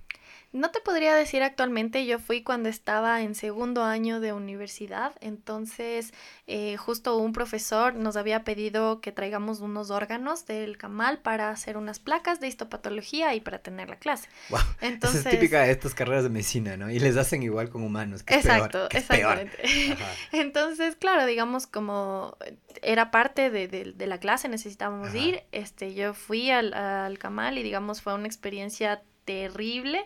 No 0.55 0.71
te 0.71 0.79
podría 0.79 1.17
decir 1.17 1.43
actualmente, 1.43 2.07
yo 2.07 2.21
fui 2.21 2.45
cuando 2.45 2.69
estaba 2.69 3.23
en 3.23 3.35
segundo 3.35 3.83
año 3.83 4.21
de 4.21 4.33
universidad, 4.33 5.13
entonces 5.21 6.15
eh, 6.47 6.77
justo 6.77 7.19
un 7.19 7.33
profesor 7.33 7.97
nos 7.97 8.17
había 8.17 8.45
pedido 8.45 9.01
que 9.01 9.11
traigamos 9.11 9.59
unos 9.59 9.91
órganos 9.91 10.47
del 10.47 10.79
camal 10.79 11.19
para 11.19 11.51
hacer 11.51 11.77
unas 11.77 11.99
placas 11.99 12.39
de 12.39 12.47
histopatología 12.47 13.35
y 13.35 13.41
para 13.41 13.59
tener 13.59 13.89
la 13.89 13.97
clase. 13.97 14.29
Wow. 14.51 14.61
Entonces, 14.81 15.27
es 15.27 15.33
típica 15.33 15.63
de 15.63 15.73
estas 15.73 15.93
carreras 15.93 16.23
de 16.23 16.31
medicina, 16.31 16.77
¿no? 16.77 16.89
Y 16.89 17.01
les 17.01 17.17
hacen 17.17 17.43
igual 17.43 17.69
con 17.69 17.83
humanos. 17.83 18.23
Que 18.23 18.37
exacto, 18.37 18.89
es 18.91 18.99
exactamente. 18.99 19.59
Entonces, 20.31 20.95
claro, 20.95 21.27
digamos 21.27 21.67
como 21.67 22.37
era 22.81 23.11
parte 23.11 23.51
de, 23.51 23.67
de, 23.67 24.07
la 24.07 24.19
clase, 24.19 24.49
necesitábamos 24.49 25.13
ir, 25.17 25.43
este, 25.51 25.95
yo 25.95 26.15
fui 26.15 26.53
al, 26.53 26.75
al 26.75 27.19
camal 27.19 27.59
y 27.59 27.65
digamos 27.65 28.03
fue 28.03 28.15
una 28.15 28.29
experiencia 28.29 29.03
terrible. 29.25 30.05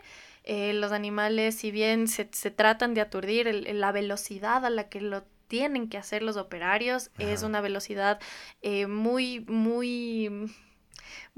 Eh, 0.50 0.72
los 0.72 0.92
animales, 0.92 1.56
si 1.56 1.70
bien 1.70 2.08
se, 2.08 2.30
se 2.32 2.50
tratan 2.50 2.94
de 2.94 3.02
aturdir, 3.02 3.46
la 3.74 3.92
velocidad 3.92 4.64
a 4.64 4.70
la 4.70 4.88
que 4.88 5.02
lo 5.02 5.22
tienen 5.46 5.90
que 5.90 5.98
hacer 5.98 6.22
los 6.22 6.38
operarios 6.38 7.10
es 7.18 7.42
una 7.42 7.60
velocidad 7.60 8.18
eh, 8.62 8.86
muy, 8.86 9.40
muy 9.40 10.50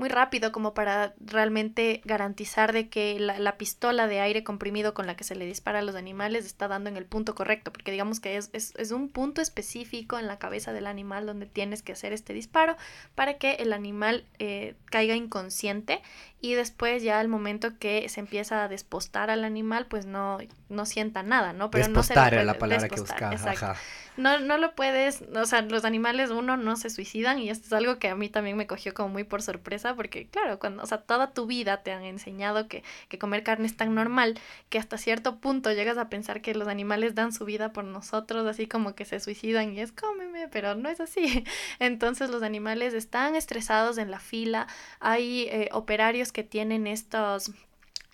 muy 0.00 0.08
rápido 0.08 0.50
como 0.50 0.72
para 0.72 1.12
realmente 1.20 2.00
garantizar 2.06 2.72
de 2.72 2.88
que 2.88 3.20
la, 3.20 3.58
pistola 3.58 4.06
de 4.06 4.20
aire 4.20 4.42
comprimido 4.42 4.94
con 4.94 5.06
la 5.06 5.14
que 5.14 5.24
se 5.24 5.34
le 5.34 5.44
dispara 5.44 5.80
a 5.80 5.82
los 5.82 5.94
animales 5.94 6.46
está 6.46 6.68
dando 6.68 6.88
en 6.88 6.96
el 6.96 7.04
punto 7.04 7.34
correcto, 7.34 7.70
porque 7.70 7.90
digamos 7.90 8.18
que 8.18 8.38
es, 8.38 8.48
es, 8.54 8.90
un 8.92 9.10
punto 9.10 9.42
específico 9.42 10.18
en 10.18 10.26
la 10.26 10.38
cabeza 10.38 10.72
del 10.72 10.86
animal 10.86 11.26
donde 11.26 11.44
tienes 11.44 11.82
que 11.82 11.92
hacer 11.92 12.14
este 12.14 12.32
disparo 12.32 12.78
para 13.14 13.34
que 13.34 13.56
el 13.56 13.74
animal 13.74 14.24
eh, 14.38 14.74
caiga 14.86 15.16
inconsciente 15.16 16.00
y 16.40 16.54
después 16.54 17.02
ya 17.02 17.20
al 17.20 17.28
momento 17.28 17.78
que 17.78 18.08
se 18.08 18.20
empieza 18.20 18.64
a 18.64 18.68
despostar 18.68 19.28
al 19.28 19.44
animal, 19.44 19.84
pues 19.84 20.06
no 20.06 20.38
no 20.70 20.86
sienta 20.86 21.22
nada, 21.22 21.52
¿no? 21.52 21.70
Pero 21.70 21.88
no 21.88 22.02
se 22.02 22.14
era 22.14 22.44
la 22.44 22.54
palabra 22.54 22.88
que 22.88 23.00
buscaba. 23.00 23.76
No, 24.16 24.38
no 24.38 24.58
lo 24.58 24.74
puedes, 24.74 25.22
o 25.34 25.46
sea, 25.46 25.62
los 25.62 25.84
animales, 25.84 26.30
uno, 26.30 26.56
no 26.56 26.76
se 26.76 26.90
suicidan 26.90 27.38
y 27.38 27.48
esto 27.48 27.66
es 27.66 27.72
algo 27.72 27.98
que 27.98 28.08
a 28.08 28.14
mí 28.14 28.28
también 28.28 28.56
me 28.56 28.66
cogió 28.66 28.92
como 28.92 29.08
muy 29.08 29.24
por 29.24 29.40
sorpresa 29.40 29.89
porque, 29.96 30.26
claro, 30.28 30.58
cuando, 30.58 30.82
o 30.82 30.86
sea, 30.86 30.98
toda 30.98 31.32
tu 31.32 31.46
vida 31.46 31.82
te 31.82 31.92
han 31.92 32.04
enseñado 32.04 32.68
que, 32.68 32.82
que 33.08 33.18
comer 33.18 33.42
carne 33.42 33.66
es 33.66 33.76
tan 33.76 33.94
normal 33.94 34.38
que 34.68 34.78
hasta 34.78 34.98
cierto 34.98 35.38
punto 35.38 35.72
llegas 35.72 35.98
a 35.98 36.08
pensar 36.08 36.40
que 36.42 36.54
los 36.54 36.68
animales 36.68 37.14
dan 37.14 37.32
su 37.32 37.44
vida 37.44 37.72
por 37.72 37.84
nosotros, 37.84 38.46
así 38.46 38.66
como 38.66 38.94
que 38.94 39.04
se 39.04 39.20
suicidan 39.20 39.72
y 39.72 39.80
es 39.80 39.92
cómeme, 39.92 40.48
pero 40.48 40.74
no 40.74 40.88
es 40.88 41.00
así. 41.00 41.44
Entonces 41.78 42.30
los 42.30 42.42
animales 42.42 42.94
están 42.94 43.34
estresados 43.34 43.98
en 43.98 44.10
la 44.10 44.20
fila, 44.20 44.66
hay 45.00 45.48
eh, 45.50 45.68
operarios 45.72 46.32
que 46.32 46.44
tienen 46.44 46.86
estos 46.86 47.52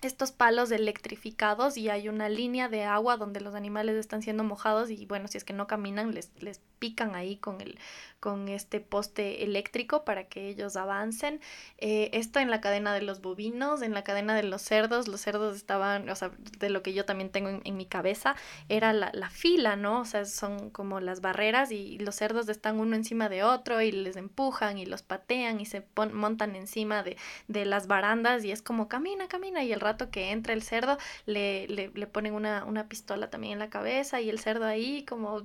estos 0.01 0.31
palos 0.31 0.71
electrificados 0.71 1.75
y 1.75 1.89
hay 1.89 2.07
una 2.07 2.29
línea 2.29 2.69
de 2.69 2.83
agua 2.83 3.17
donde 3.17 3.41
los 3.41 3.55
animales 3.55 3.95
están 3.95 4.21
siendo 4.21 4.43
mojados 4.43 4.91
y 4.91 5.05
bueno, 5.07 5.27
si 5.27 5.37
es 5.37 5.43
que 5.43 5.53
no 5.53 5.65
caminan 5.65 6.13
les, 6.13 6.31
les 6.39 6.61
pican 6.79 7.15
ahí 7.15 7.37
con 7.37 7.61
el, 7.61 7.77
con 8.19 8.47
este 8.47 8.79
poste 8.79 9.43
eléctrico 9.43 10.03
para 10.03 10.25
que 10.25 10.49
ellos 10.49 10.75
avancen. 10.75 11.39
Eh, 11.77 12.09
esto 12.13 12.39
en 12.39 12.49
la 12.49 12.61
cadena 12.61 12.93
de 12.93 13.01
los 13.01 13.21
bovinos, 13.21 13.81
en 13.81 13.93
la 13.93 14.03
cadena 14.03 14.35
de 14.35 14.43
los 14.43 14.61
cerdos, 14.61 15.07
los 15.07 15.21
cerdos 15.21 15.55
estaban, 15.55 16.09
o 16.09 16.15
sea, 16.15 16.31
de 16.59 16.69
lo 16.69 16.81
que 16.81 16.93
yo 16.93 17.05
también 17.05 17.29
tengo 17.29 17.61
en, 17.63 17.77
mi 17.77 17.85
cabeza, 17.85 18.35
era 18.69 18.91
la, 18.93 19.11
la, 19.13 19.29
fila, 19.29 19.75
¿no? 19.75 20.01
O 20.01 20.05
sea, 20.05 20.25
son 20.25 20.71
como 20.71 20.99
las 20.99 21.21
barreras 21.21 21.71
y 21.71 21.99
los 21.99 22.15
cerdos 22.15 22.49
están 22.49 22.79
uno 22.79 22.95
encima 22.95 23.29
de 23.29 23.43
otro 23.43 23.81
y 23.81 23.91
les 23.91 24.15
empujan 24.15 24.77
y 24.77 24.85
los 24.85 25.03
patean 25.03 25.61
y 25.61 25.65
se 25.65 25.85
montan 26.13 26.55
encima 26.55 27.03
de, 27.03 27.17
de, 27.47 27.65
las 27.65 27.87
barandas 27.87 28.43
y 28.43 28.51
es 28.51 28.61
como 28.61 28.87
camina, 28.87 29.27
camina 29.27 29.63
y 29.63 29.71
el 29.73 29.79
rato 29.79 30.09
que 30.09 30.31
entra 30.31 30.53
el 30.53 30.63
cerdo 30.63 30.97
le, 31.25 31.67
le, 31.67 31.91
le 31.93 32.07
ponen 32.07 32.33
una, 32.33 32.65
una 32.65 32.87
pistola 32.87 33.29
también 33.29 33.53
en 33.53 33.59
la 33.59 33.69
cabeza 33.69 34.21
y 34.21 34.29
el 34.29 34.39
cerdo 34.39 34.65
ahí 34.65 35.05
como 35.05 35.43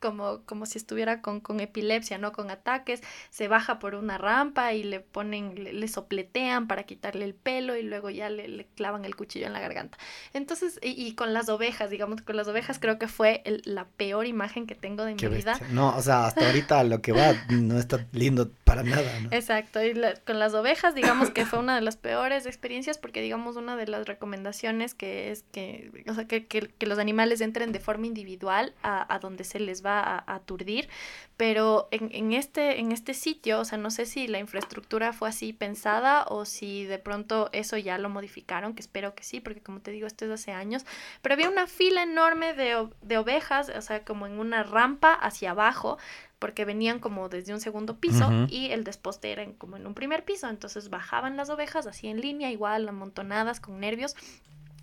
como, 0.00 0.42
como 0.44 0.66
si 0.66 0.78
estuviera 0.78 1.20
con, 1.20 1.40
con, 1.40 1.60
epilepsia, 1.60 2.18
¿no? 2.18 2.32
Con 2.32 2.50
ataques, 2.50 3.02
se 3.30 3.48
baja 3.48 3.78
por 3.78 3.94
una 3.94 4.18
rampa 4.18 4.72
y 4.72 4.84
le 4.84 5.00
ponen, 5.00 5.54
le, 5.54 5.88
sopletean 5.88 6.68
para 6.68 6.84
quitarle 6.84 7.24
el 7.24 7.34
pelo 7.34 7.76
y 7.76 7.82
luego 7.82 8.10
ya 8.10 8.30
le, 8.30 8.48
le, 8.48 8.66
clavan 8.76 9.04
el 9.04 9.16
cuchillo 9.16 9.46
en 9.46 9.52
la 9.52 9.60
garganta. 9.60 9.98
Entonces, 10.32 10.78
y, 10.82 10.90
y, 10.90 11.14
con 11.14 11.32
las 11.32 11.48
ovejas, 11.48 11.90
digamos, 11.90 12.22
con 12.22 12.36
las 12.36 12.48
ovejas 12.48 12.78
creo 12.78 12.98
que 12.98 13.08
fue 13.08 13.42
la 13.64 13.86
peor 13.86 14.26
imagen 14.26 14.66
que 14.66 14.74
tengo 14.74 15.04
de 15.04 15.14
mi 15.14 15.36
vida. 15.36 15.58
No, 15.70 15.96
o 15.96 16.02
sea, 16.02 16.26
hasta 16.26 16.46
ahorita 16.46 16.84
lo 16.84 17.00
que 17.02 17.12
va 17.12 17.34
no 17.50 17.78
está 17.78 18.06
lindo 18.12 18.50
para 18.64 18.82
nada, 18.82 19.20
¿no? 19.20 19.28
Exacto, 19.32 19.82
y 19.82 19.94
con 20.26 20.38
las 20.38 20.54
ovejas, 20.54 20.94
digamos 20.94 21.30
que 21.30 21.46
fue 21.46 21.58
una 21.58 21.74
de 21.74 21.80
las 21.80 21.96
peores 21.96 22.46
experiencias 22.46 22.98
porque, 22.98 23.20
digamos, 23.20 23.56
una 23.56 23.76
de 23.76 23.86
las 23.86 24.06
recomendaciones 24.06 24.94
que 24.94 25.30
es 25.30 25.44
que, 25.52 26.04
o 26.08 26.14
sea, 26.14 26.26
que, 26.26 26.46
que, 26.46 26.68
que 26.68 26.86
los 26.86 26.98
animales 26.98 27.40
entren 27.40 27.72
de 27.72 27.80
forma 27.80 28.06
individual 28.06 28.74
a, 28.82 29.12
a 29.12 29.18
donde 29.18 29.44
se 29.44 29.58
les 29.58 29.84
va 29.84 29.87
a, 29.88 30.24
aturdir, 30.26 30.88
pero 31.36 31.88
en, 31.90 32.10
en, 32.12 32.32
este, 32.32 32.80
en 32.80 32.92
este 32.92 33.14
sitio, 33.14 33.60
o 33.60 33.64
sea, 33.64 33.78
no 33.78 33.90
sé 33.90 34.06
si 34.06 34.28
la 34.28 34.38
infraestructura 34.38 35.12
fue 35.12 35.28
así 35.28 35.52
pensada 35.52 36.24
o 36.28 36.44
si 36.44 36.84
de 36.84 36.98
pronto 36.98 37.48
eso 37.52 37.76
ya 37.76 37.98
lo 37.98 38.08
modificaron, 38.08 38.74
que 38.74 38.82
espero 38.82 39.14
que 39.14 39.24
sí, 39.24 39.40
porque 39.40 39.60
como 39.60 39.80
te 39.80 39.90
digo, 39.90 40.06
esto 40.06 40.24
es 40.24 40.30
hace 40.30 40.52
años, 40.52 40.84
pero 41.22 41.34
había 41.34 41.48
una 41.48 41.66
fila 41.66 42.02
enorme 42.02 42.54
de, 42.54 42.88
de 43.02 43.18
ovejas, 43.18 43.70
o 43.70 43.80
sea, 43.80 44.04
como 44.04 44.26
en 44.26 44.38
una 44.38 44.62
rampa 44.62 45.12
hacia 45.14 45.52
abajo, 45.52 45.98
porque 46.38 46.64
venían 46.64 47.00
como 47.00 47.28
desde 47.28 47.52
un 47.52 47.60
segundo 47.60 47.98
piso 47.98 48.30
y 48.48 48.70
el 48.70 48.84
desposte 48.84 49.32
era 49.32 49.44
como 49.58 49.76
en 49.76 49.86
un 49.86 49.94
primer 49.94 50.24
piso, 50.24 50.48
entonces 50.48 50.88
bajaban 50.88 51.36
las 51.36 51.50
ovejas 51.50 51.86
así 51.86 52.08
en 52.08 52.20
línea, 52.20 52.50
igual 52.50 52.88
amontonadas 52.88 53.60
con 53.60 53.80
nervios 53.80 54.14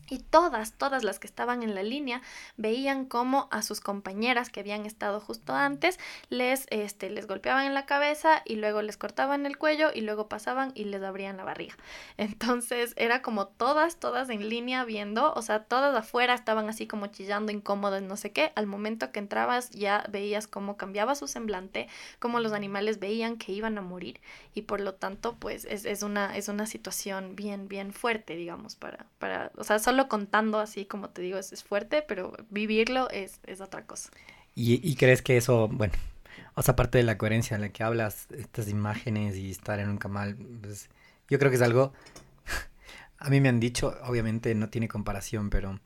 y 0.10 0.20
todas, 0.20 0.74
todas 0.74 1.04
las 1.04 1.20
que 1.20 1.28
estaban 1.28 1.64
en 1.64 1.76
la 1.76 1.84
línea 1.84 2.22
veían 2.58 3.06
cómo 3.06 3.48
a 3.52 3.62
sus 3.62 3.80
compañeras 3.80 4.50
que 4.50 4.60
habían 4.60 4.86
estado 4.86 5.20
justo 5.20 5.54
antes 5.54 6.00
les, 6.30 6.68
este, 6.70 7.10
les 7.10 7.28
golpeaban 7.28 7.66
en 7.66 7.74
la 7.74 7.86
cabeza 7.86 8.42
y 8.46 8.56
luego 8.56 8.82
les 8.82 8.98
cortaban 8.98 9.46
el 9.46 9.58
cuello 9.58 9.90
y 9.94 10.02
luego 10.02 10.30
pasaban 10.30 10.72
y 10.76 10.86
les 10.86 11.02
abrían 11.02 11.38
la 11.38 11.44
barriga. 11.44 11.76
Entonces 12.18 12.94
era 12.98 13.22
como 13.22 13.48
todas, 13.48 13.98
todas 14.00 14.30
en 14.30 14.48
línea 14.50 14.86
viendo, 14.86 15.34
o 15.34 15.42
sea, 15.42 15.64
todas 15.64 15.96
afuera 15.96 16.34
estaban 16.34 16.70
así 16.70 16.88
como 16.88 17.08
chillando, 17.08 17.52
incómodas, 17.52 18.02
no 18.02 18.18
sé 18.18 18.32
qué. 18.32 18.52
Al 18.56 18.68
momento 18.68 19.12
que 19.12 19.20
entrabas 19.20 19.72
ya 19.72 20.06
veías 20.10 20.48
cómo 20.48 20.78
cambiaba 20.78 21.16
su 21.16 21.28
semblante, 21.28 21.88
cómo 22.20 22.40
los 22.40 22.54
animales 22.54 23.00
veían 23.00 23.38
que 23.38 23.52
iban 23.52 23.78
a 23.78 23.82
morir 23.82 24.22
y 24.54 24.64
por 24.64 24.82
lo 24.82 24.94
tanto 24.94 25.36
pues 25.36 25.66
es, 25.66 25.86
es 25.86 26.04
una, 26.04 26.36
es 26.38 26.48
una 26.48 26.66
situación 26.66 27.36
bien, 27.36 27.68
bien 27.68 27.94
fuerte, 27.94 28.36
digamos, 28.36 28.76
para, 28.76 29.06
para, 29.20 29.52
o 29.58 29.64
sea, 29.64 29.80
solo 29.80 29.95
contando 30.08 30.60
así, 30.60 30.86
como 30.86 31.10
te 31.10 31.22
digo, 31.22 31.38
es, 31.38 31.64
fuerte, 31.64 32.02
pero 32.02 32.34
vivirlo 32.50 33.10
es, 33.10 33.40
es 33.46 33.62
otra 33.62 33.86
cosa. 33.86 34.12
¿Y, 34.56 34.96
crees 34.96 35.22
que 35.22 35.36
eso, 35.36 35.68
bueno, 35.68 35.94
o 36.54 36.62
sea, 36.62 36.74
aparte 36.74 36.98
de 36.98 37.04
la 37.04 37.18
coherencia 37.18 37.56
en 37.56 37.62
la 37.62 37.70
que 37.70 37.84
hablas, 37.84 38.28
estas 38.32 38.70
imágenes 38.70 39.36
y 39.36 39.52
estar 39.52 39.80
en 39.80 39.90
un 39.90 39.98
camal, 39.98 40.38
pues, 40.62 40.90
yo 41.30 41.40
creo 41.40 41.52
que 41.52 41.58
es 41.58 41.62
algo, 41.62 41.94
a 43.20 43.30
mí 43.30 43.42
me 43.42 43.50
han 43.50 43.60
dicho, 43.60 43.98
obviamente 44.04 44.56
no 44.56 44.70
tiene 44.70 44.88
comparación, 44.88 45.50
pero 45.50 45.80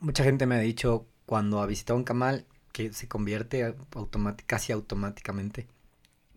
mucha 0.00 0.24
gente 0.24 0.46
me 0.46 0.56
ha 0.56 0.60
dicho 0.60 1.06
cuando 1.26 1.62
ha 1.62 1.66
visitado 1.66 1.96
un 1.96 2.04
camal 2.04 2.44
que 2.72 2.92
se 2.92 3.08
convierte 3.08 3.74
casi 4.46 4.72
automáticamente. 4.72 5.68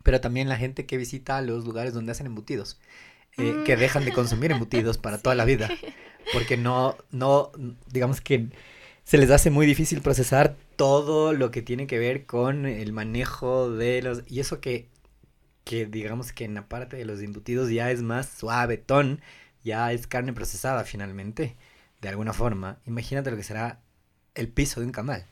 Pero 0.03 0.21
también 0.21 0.49
la 0.49 0.57
gente 0.57 0.85
que 0.85 0.97
visita 0.97 1.41
los 1.41 1.65
lugares 1.65 1.93
donde 1.93 2.11
hacen 2.11 2.27
embutidos, 2.27 2.79
eh, 3.37 3.63
que 3.65 3.75
dejan 3.75 4.05
de 4.05 4.13
consumir 4.13 4.51
embutidos 4.51 4.97
para 4.97 5.17
toda 5.17 5.35
la 5.35 5.45
vida. 5.45 5.69
porque 6.33 6.57
no, 6.57 6.97
no, 7.11 7.51
digamos 7.91 8.21
que 8.21 8.49
se 9.03 9.17
les 9.17 9.29
hace 9.29 9.49
muy 9.51 9.65
difícil 9.65 10.01
procesar 10.01 10.55
todo 10.75 11.33
lo 11.33 11.51
que 11.51 11.61
tiene 11.61 11.87
que 11.87 11.99
ver 11.99 12.25
con 12.25 12.65
el 12.65 12.91
manejo 12.91 13.69
de 13.71 14.01
los... 14.01 14.23
Y 14.27 14.39
eso 14.39 14.59
que, 14.59 14.89
que 15.63 15.85
digamos 15.85 16.31
que 16.31 16.45
en 16.45 16.55
la 16.55 16.67
parte 16.67 16.97
de 16.97 17.05
los 17.05 17.21
embutidos 17.21 17.69
ya 17.69 17.91
es 17.91 18.01
más 18.01 18.27
suave, 18.27 18.77
ton, 18.77 19.21
ya 19.63 19.91
es 19.91 20.07
carne 20.07 20.33
procesada 20.33 20.83
finalmente, 20.83 21.55
de 22.01 22.09
alguna 22.09 22.33
forma. 22.33 22.79
Imagínate 22.85 23.31
lo 23.31 23.37
que 23.37 23.43
será 23.43 23.79
el 24.33 24.49
piso 24.49 24.79
de 24.79 24.87
un 24.87 24.91
camal. 24.91 25.25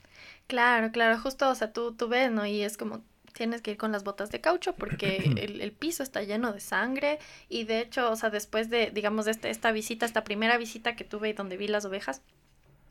Claro, 0.48 0.92
claro, 0.92 1.20
justo, 1.20 1.50
o 1.50 1.56
sea, 1.56 1.74
tú, 1.74 1.94
tú 1.94 2.08
ves, 2.08 2.32
¿no? 2.32 2.46
Y 2.46 2.62
es 2.62 2.78
como 2.78 3.04
tienes 3.34 3.62
que 3.62 3.72
ir 3.72 3.78
con 3.78 3.92
las 3.92 4.04
botas 4.04 4.32
de 4.32 4.42
caucho 4.42 4.74
porque 4.76 5.18
el, 5.38 5.62
el, 5.62 5.72
piso 5.72 6.04
está 6.04 6.24
lleno 6.24 6.54
de 6.54 6.60
sangre 6.60 7.20
y 7.50 7.66
de 7.66 7.80
hecho, 7.80 8.12
o 8.12 8.16
sea, 8.16 8.30
después 8.30 8.70
de, 8.70 8.92
digamos, 8.92 9.26
de 9.26 9.32
este, 9.32 9.50
esta 9.50 9.72
visita, 9.72 10.06
esta 10.06 10.24
primera 10.24 10.58
visita 10.58 10.96
que 10.96 11.04
tuve 11.04 11.34
donde 11.34 11.58
vi 11.58 11.68
las 11.68 11.86
ovejas, 11.86 12.22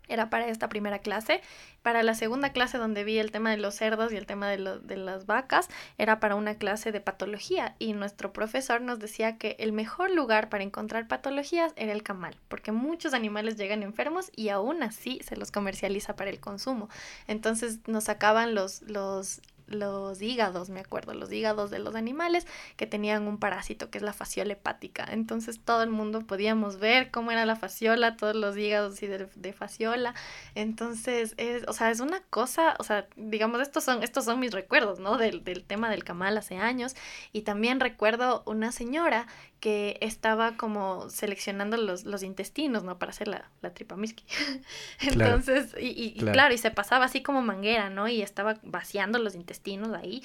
era 0.08 0.30
para 0.30 0.48
esta 0.48 0.68
primera 0.68 0.98
clase. 0.98 1.40
Para 1.82 2.02
la 2.02 2.14
segunda 2.14 2.52
clase 2.52 2.78
donde 2.78 3.04
vi 3.04 3.18
el 3.18 3.32
tema 3.32 3.50
de 3.50 3.56
los 3.56 3.74
cerdos 3.74 4.12
y 4.12 4.16
el 4.16 4.26
tema 4.26 4.48
de, 4.48 4.78
de 4.80 4.96
las 4.96 5.26
vacas, 5.26 5.68
era 5.98 6.20
para 6.20 6.34
una 6.36 6.54
clase 6.56 6.92
de 6.92 7.00
patología. 7.00 7.74
Y 7.78 7.92
nuestro 7.92 8.32
profesor 8.32 8.80
nos 8.80 8.98
decía 8.98 9.38
que 9.38 9.56
el 9.58 9.72
mejor 9.72 10.10
lugar 10.10 10.48
para 10.48 10.64
encontrar 10.64 11.08
patologías 11.08 11.72
era 11.76 11.92
el 11.92 12.02
camal, 12.02 12.36
porque 12.48 12.72
muchos 12.72 13.14
animales 13.14 13.56
llegan 13.56 13.82
enfermos 13.82 14.30
y 14.36 14.50
aún 14.50 14.82
así 14.82 15.20
se 15.24 15.36
los 15.36 15.50
comercializa 15.50 16.14
para 16.14 16.30
el 16.30 16.40
consumo. 16.40 16.88
Entonces 17.26 17.80
nos 17.86 18.04
sacaban 18.04 18.54
los, 18.54 18.82
los 18.82 19.40
los 19.66 20.20
hígados, 20.20 20.70
me 20.70 20.80
acuerdo, 20.80 21.14
los 21.14 21.32
hígados 21.32 21.70
de 21.70 21.78
los 21.78 21.94
animales 21.94 22.46
que 22.76 22.86
tenían 22.86 23.26
un 23.26 23.38
parásito 23.38 23.90
que 23.90 23.98
es 23.98 24.04
la 24.04 24.12
fasciola 24.12 24.52
hepática. 24.52 25.06
Entonces 25.10 25.60
todo 25.60 25.82
el 25.82 25.90
mundo 25.90 26.20
podíamos 26.20 26.78
ver 26.78 27.10
cómo 27.10 27.30
era 27.30 27.46
la 27.46 27.56
fasciola, 27.56 28.16
todos 28.16 28.34
los 28.36 28.56
hígados 28.56 29.02
y 29.02 29.06
de, 29.06 29.28
de 29.34 29.52
fasciola. 29.52 30.14
Entonces, 30.54 31.34
es, 31.36 31.64
o 31.68 31.72
sea, 31.72 31.90
es 31.90 32.00
una 32.00 32.20
cosa, 32.30 32.74
o 32.78 32.84
sea, 32.84 33.06
digamos, 33.16 33.60
estos 33.60 33.84
son, 33.84 34.02
estos 34.02 34.24
son 34.24 34.40
mis 34.40 34.52
recuerdos, 34.52 34.98
¿no? 34.98 35.16
Del, 35.16 35.44
del 35.44 35.64
tema 35.64 35.90
del 35.90 36.04
camal 36.04 36.36
hace 36.36 36.56
años. 36.56 36.94
Y 37.32 37.42
también 37.42 37.80
recuerdo 37.80 38.42
una 38.46 38.72
señora 38.72 39.26
que 39.60 39.96
estaba 40.00 40.56
como 40.56 41.08
seleccionando 41.08 41.76
los, 41.76 42.04
los 42.04 42.24
intestinos, 42.24 42.82
¿no? 42.82 42.98
Para 42.98 43.10
hacer 43.10 43.28
la, 43.28 43.48
la 43.60 43.72
tripa 43.72 43.96
miski. 43.96 44.24
Entonces, 45.00 45.74
y, 45.80 46.14
y, 46.16 46.18
claro. 46.18 46.52
y 46.52 46.58
se 46.58 46.72
pasaba 46.72 47.04
así 47.04 47.22
como 47.22 47.42
manguera, 47.42 47.88
¿no? 47.88 48.08
Y 48.08 48.22
estaba 48.22 48.58
vaciando 48.64 49.20
los 49.20 49.36
intestinos 49.36 49.51
ahí 49.94 50.22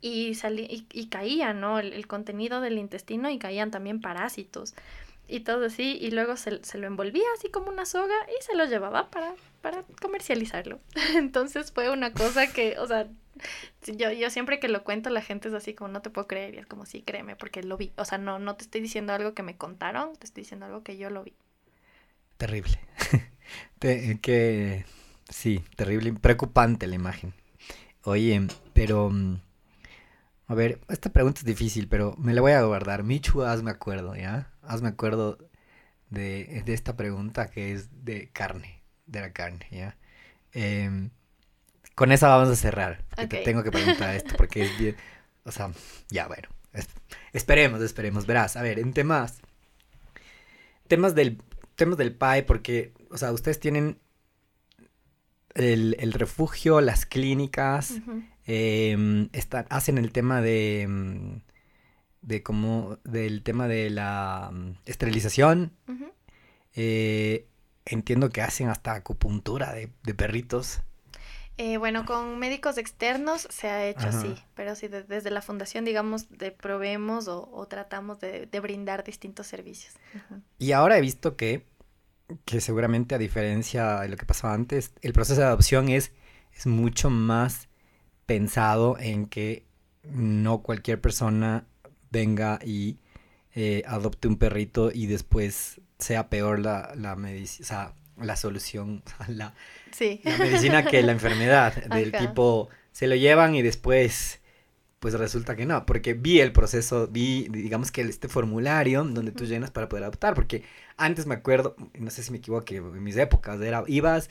y, 0.00 0.34
salía, 0.34 0.66
y, 0.70 1.06
caía, 1.08 1.52
¿no? 1.52 1.78
El, 1.78 2.06
contenido 2.06 2.60
del 2.60 2.78
intestino 2.78 3.30
y 3.30 3.38
caían 3.38 3.70
también 3.70 4.00
parásitos 4.00 4.74
y 5.26 5.40
todo 5.40 5.66
así, 5.66 5.98
y 6.00 6.10
luego 6.10 6.36
se, 6.36 6.50
lo 6.78 6.86
envolvía 6.86 7.26
así 7.36 7.50
como 7.50 7.68
una 7.68 7.84
soga 7.84 8.14
y 8.28 8.42
se 8.42 8.56
lo 8.56 8.64
llevaba 8.64 9.10
para, 9.10 9.34
para 9.60 9.84
comercializarlo. 10.00 10.80
Entonces 11.16 11.70
fue 11.72 11.90
una 11.90 12.12
cosa 12.12 12.50
que, 12.50 12.78
o 12.78 12.86
sea, 12.86 13.08
yo, 13.86 14.10
yo 14.10 14.30
siempre 14.30 14.58
que 14.58 14.68
lo 14.68 14.84
cuento 14.84 15.10
la 15.10 15.20
gente 15.20 15.48
es 15.48 15.54
así 15.54 15.74
como 15.74 15.88
no 15.92 16.00
te 16.00 16.10
puedo 16.10 16.26
creer 16.26 16.54
y 16.54 16.58
es 16.58 16.66
como 16.66 16.86
sí, 16.86 17.02
créeme 17.02 17.36
porque 17.36 17.62
lo 17.62 17.76
vi. 17.76 17.92
O 17.96 18.04
sea, 18.04 18.18
no, 18.18 18.38
no 18.38 18.56
te 18.56 18.64
estoy 18.64 18.80
diciendo 18.80 19.12
algo 19.12 19.34
que 19.34 19.42
me 19.42 19.56
contaron, 19.56 20.16
te 20.16 20.26
estoy 20.26 20.44
diciendo 20.44 20.66
algo 20.66 20.82
que 20.82 20.96
yo 20.96 21.10
lo 21.10 21.22
vi. 21.24 21.34
Terrible. 22.38 22.78
que 24.22 24.84
sí, 25.28 25.62
terrible, 25.76 26.14
preocupante 26.14 26.86
la 26.86 26.94
imagen. 26.94 27.34
Oye, 28.04 28.46
pero 28.72 29.10
mm, 29.10 29.40
a 30.46 30.54
ver, 30.54 30.80
esta 30.88 31.10
pregunta 31.12 31.40
es 31.40 31.44
difícil, 31.44 31.88
pero 31.88 32.14
me 32.18 32.32
la 32.34 32.40
voy 32.40 32.52
a 32.52 32.62
guardar. 32.62 33.02
Michu, 33.02 33.42
hazme 33.42 33.70
acuerdo, 33.70 34.14
¿ya? 34.16 34.50
Hazme 34.62 34.88
acuerdo 34.88 35.38
de, 36.10 36.62
de 36.64 36.74
esta 36.74 36.96
pregunta 36.96 37.50
que 37.50 37.72
es 37.72 38.04
de 38.04 38.30
carne. 38.32 38.82
de 39.06 39.20
la 39.20 39.32
carne, 39.32 39.66
¿ya? 39.70 39.96
Em, 40.52 41.10
con 41.94 42.12
esa 42.12 42.28
vamos 42.28 42.48
a 42.50 42.56
cerrar. 42.56 43.04
que 43.16 43.26
Te 43.26 43.38
tengo 43.44 43.62
que 43.62 43.70
preguntar 43.70 44.14
esto 44.14 44.34
porque 44.36 44.62
es 44.62 44.78
bien... 44.78 44.96
O 45.44 45.52
sea, 45.52 45.70
ya, 46.10 46.26
bueno. 46.28 46.48
es- 46.72 46.88
esperemos, 47.32 47.80
esperemos. 47.82 48.26
Verás, 48.26 48.56
a 48.56 48.62
ver, 48.62 48.78
en 48.78 48.92
temas... 48.92 49.40
Temas 50.88 51.14
del, 51.14 51.42
temas 51.76 51.98
del 51.98 52.14
PAE, 52.14 52.42
porque, 52.44 52.94
o 53.10 53.18
sea, 53.18 53.32
ustedes 53.32 53.60
tienen 53.60 53.98
el, 55.58 55.96
el 55.98 56.12
refugio, 56.12 56.80
las 56.80 57.04
clínicas, 57.06 57.94
em, 58.46 59.28
hacen 59.68 59.98
el 59.98 60.12
tema 60.12 60.40
de... 60.40 60.82
em, 60.82 61.40
de 62.22 62.42
cómo... 62.42 62.98
del 63.04 63.42
tema 63.42 63.68
de 63.68 63.90
la 63.90 64.50
mm, 64.52 64.70
esterilización. 64.86 65.72
Eh, 66.74 67.46
entiendo 67.86 68.30
que 68.30 68.42
hacen 68.42 68.68
hasta 68.68 68.94
acupuntura 68.94 69.72
de, 69.72 69.90
de 70.02 70.14
perritos. 70.14 70.80
Eh, 71.56 71.76
bueno, 71.76 72.04
con 72.06 72.38
médicos 72.38 72.78
externos 72.78 73.48
se 73.50 73.68
ha 73.68 73.84
hecho 73.84 74.06
Ajá. 74.06 74.18
así, 74.20 74.34
pero 74.54 74.76
sí, 74.76 74.86
de- 74.86 75.02
desde 75.02 75.30
la 75.32 75.42
fundación, 75.42 75.84
digamos, 75.84 76.28
de 76.28 76.52
proveemos 76.52 77.26
o, 77.26 77.50
o 77.50 77.66
tratamos 77.66 78.20
de, 78.20 78.46
de 78.46 78.60
brindar 78.60 79.02
distintos 79.02 79.48
servicios. 79.48 79.94
Y 80.60 80.70
ahora 80.70 80.98
he 80.98 81.00
visto 81.00 81.36
que, 81.36 81.64
que 82.44 82.60
seguramente 82.60 83.14
a 83.14 83.18
diferencia 83.18 84.00
de 84.00 84.08
lo 84.08 84.16
que 84.16 84.26
pasaba 84.26 84.54
antes, 84.54 84.92
el 85.02 85.12
proceso 85.12 85.40
de 85.40 85.46
adopción 85.46 85.88
es, 85.88 86.12
es 86.52 86.66
mucho 86.66 87.10
más 87.10 87.68
pensado 88.26 88.96
en 88.98 89.26
que 89.26 89.64
no 90.04 90.58
cualquier 90.62 91.00
persona 91.00 91.66
venga 92.10 92.58
y 92.64 92.98
eh, 93.54 93.82
adopte 93.86 94.28
un 94.28 94.36
perrito 94.36 94.90
y 94.92 95.06
después 95.06 95.80
sea 95.98 96.28
peor 96.28 96.58
la, 96.60 96.92
la 96.96 97.16
medicina, 97.16 97.64
o 97.64 97.68
sea, 97.68 97.94
la 98.24 98.36
solución, 98.36 99.02
la, 99.28 99.54
Sí. 99.90 100.20
la 100.24 100.36
medicina 100.36 100.84
que 100.84 101.02
la 101.02 101.12
enfermedad, 101.18 101.74
del 101.86 102.14
Ajá. 102.14 102.26
tipo, 102.26 102.68
se 102.92 103.06
lo 103.06 103.16
llevan 103.16 103.54
y 103.54 103.62
después, 103.62 104.40
pues 104.98 105.14
resulta 105.14 105.56
que 105.56 105.66
no, 105.66 105.86
porque 105.86 106.14
vi 106.14 106.40
el 106.40 106.52
proceso, 106.52 107.08
vi, 107.08 107.48
digamos 107.48 107.90
que 107.90 108.02
este 108.02 108.28
formulario 108.28 109.02
donde 109.04 109.32
tú 109.32 109.44
llenas 109.46 109.70
para 109.70 109.88
poder 109.88 110.04
adoptar, 110.04 110.34
porque 110.34 110.62
antes 110.98 111.26
me 111.26 111.34
acuerdo, 111.36 111.74
no 111.98 112.10
sé 112.10 112.22
si 112.22 112.30
me 112.32 112.38
equivoco, 112.38 112.66
en 112.74 113.02
mis 113.02 113.16
épocas, 113.16 113.60
era, 113.60 113.82
ibas 113.86 114.28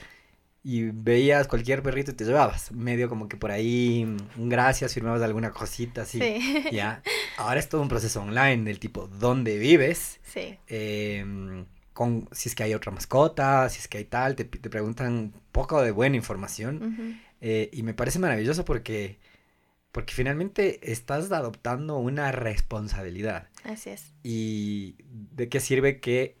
y 0.62 0.82
veías 0.90 1.46
cualquier 1.48 1.82
perrito 1.82 2.10
y 2.10 2.14
te 2.14 2.24
llevabas, 2.24 2.72
medio 2.72 3.08
como 3.08 3.28
que 3.28 3.36
por 3.36 3.50
ahí, 3.50 4.04
un 4.36 4.48
gracias, 4.48 4.92
firmabas 4.94 5.22
alguna 5.22 5.50
cosita 5.50 6.02
así, 6.02 6.18
Sí. 6.20 6.64
ya, 6.72 7.02
ahora 7.38 7.58
es 7.60 7.68
todo 7.68 7.80
un 7.80 7.88
proceso 7.88 8.20
online 8.22 8.64
del 8.64 8.78
tipo, 8.78 9.08
¿dónde 9.08 9.58
vives? 9.58 10.20
Sí. 10.24 10.58
em, 10.66 11.64
con 11.92 12.28
si 12.32 12.48
es 12.48 12.54
que 12.54 12.62
hay 12.62 12.74
otra 12.74 12.92
mascota, 12.92 13.68
si 13.70 13.78
es 13.80 13.88
que 13.88 13.98
hay 13.98 14.04
tal, 14.04 14.36
te, 14.36 14.44
te 14.44 14.70
preguntan 14.70 15.12
un 15.12 15.32
poco 15.52 15.82
de 15.82 15.90
buena 15.90 16.14
información 16.16 17.18
eh, 17.40 17.70
y 17.72 17.82
me 17.82 17.92
parece 17.94 18.18
maravilloso 18.20 18.64
porque, 18.64 19.18
porque 19.90 20.12
finalmente 20.14 20.92
estás 20.92 21.32
adoptando 21.32 21.96
una 21.98 22.30
responsabilidad 22.30 23.48
Así 23.64 23.90
es. 23.90 24.12
y 24.22 24.94
de 25.34 25.48
qué 25.48 25.58
sirve 25.60 25.98
que 25.98 26.36
mm, 26.36 26.37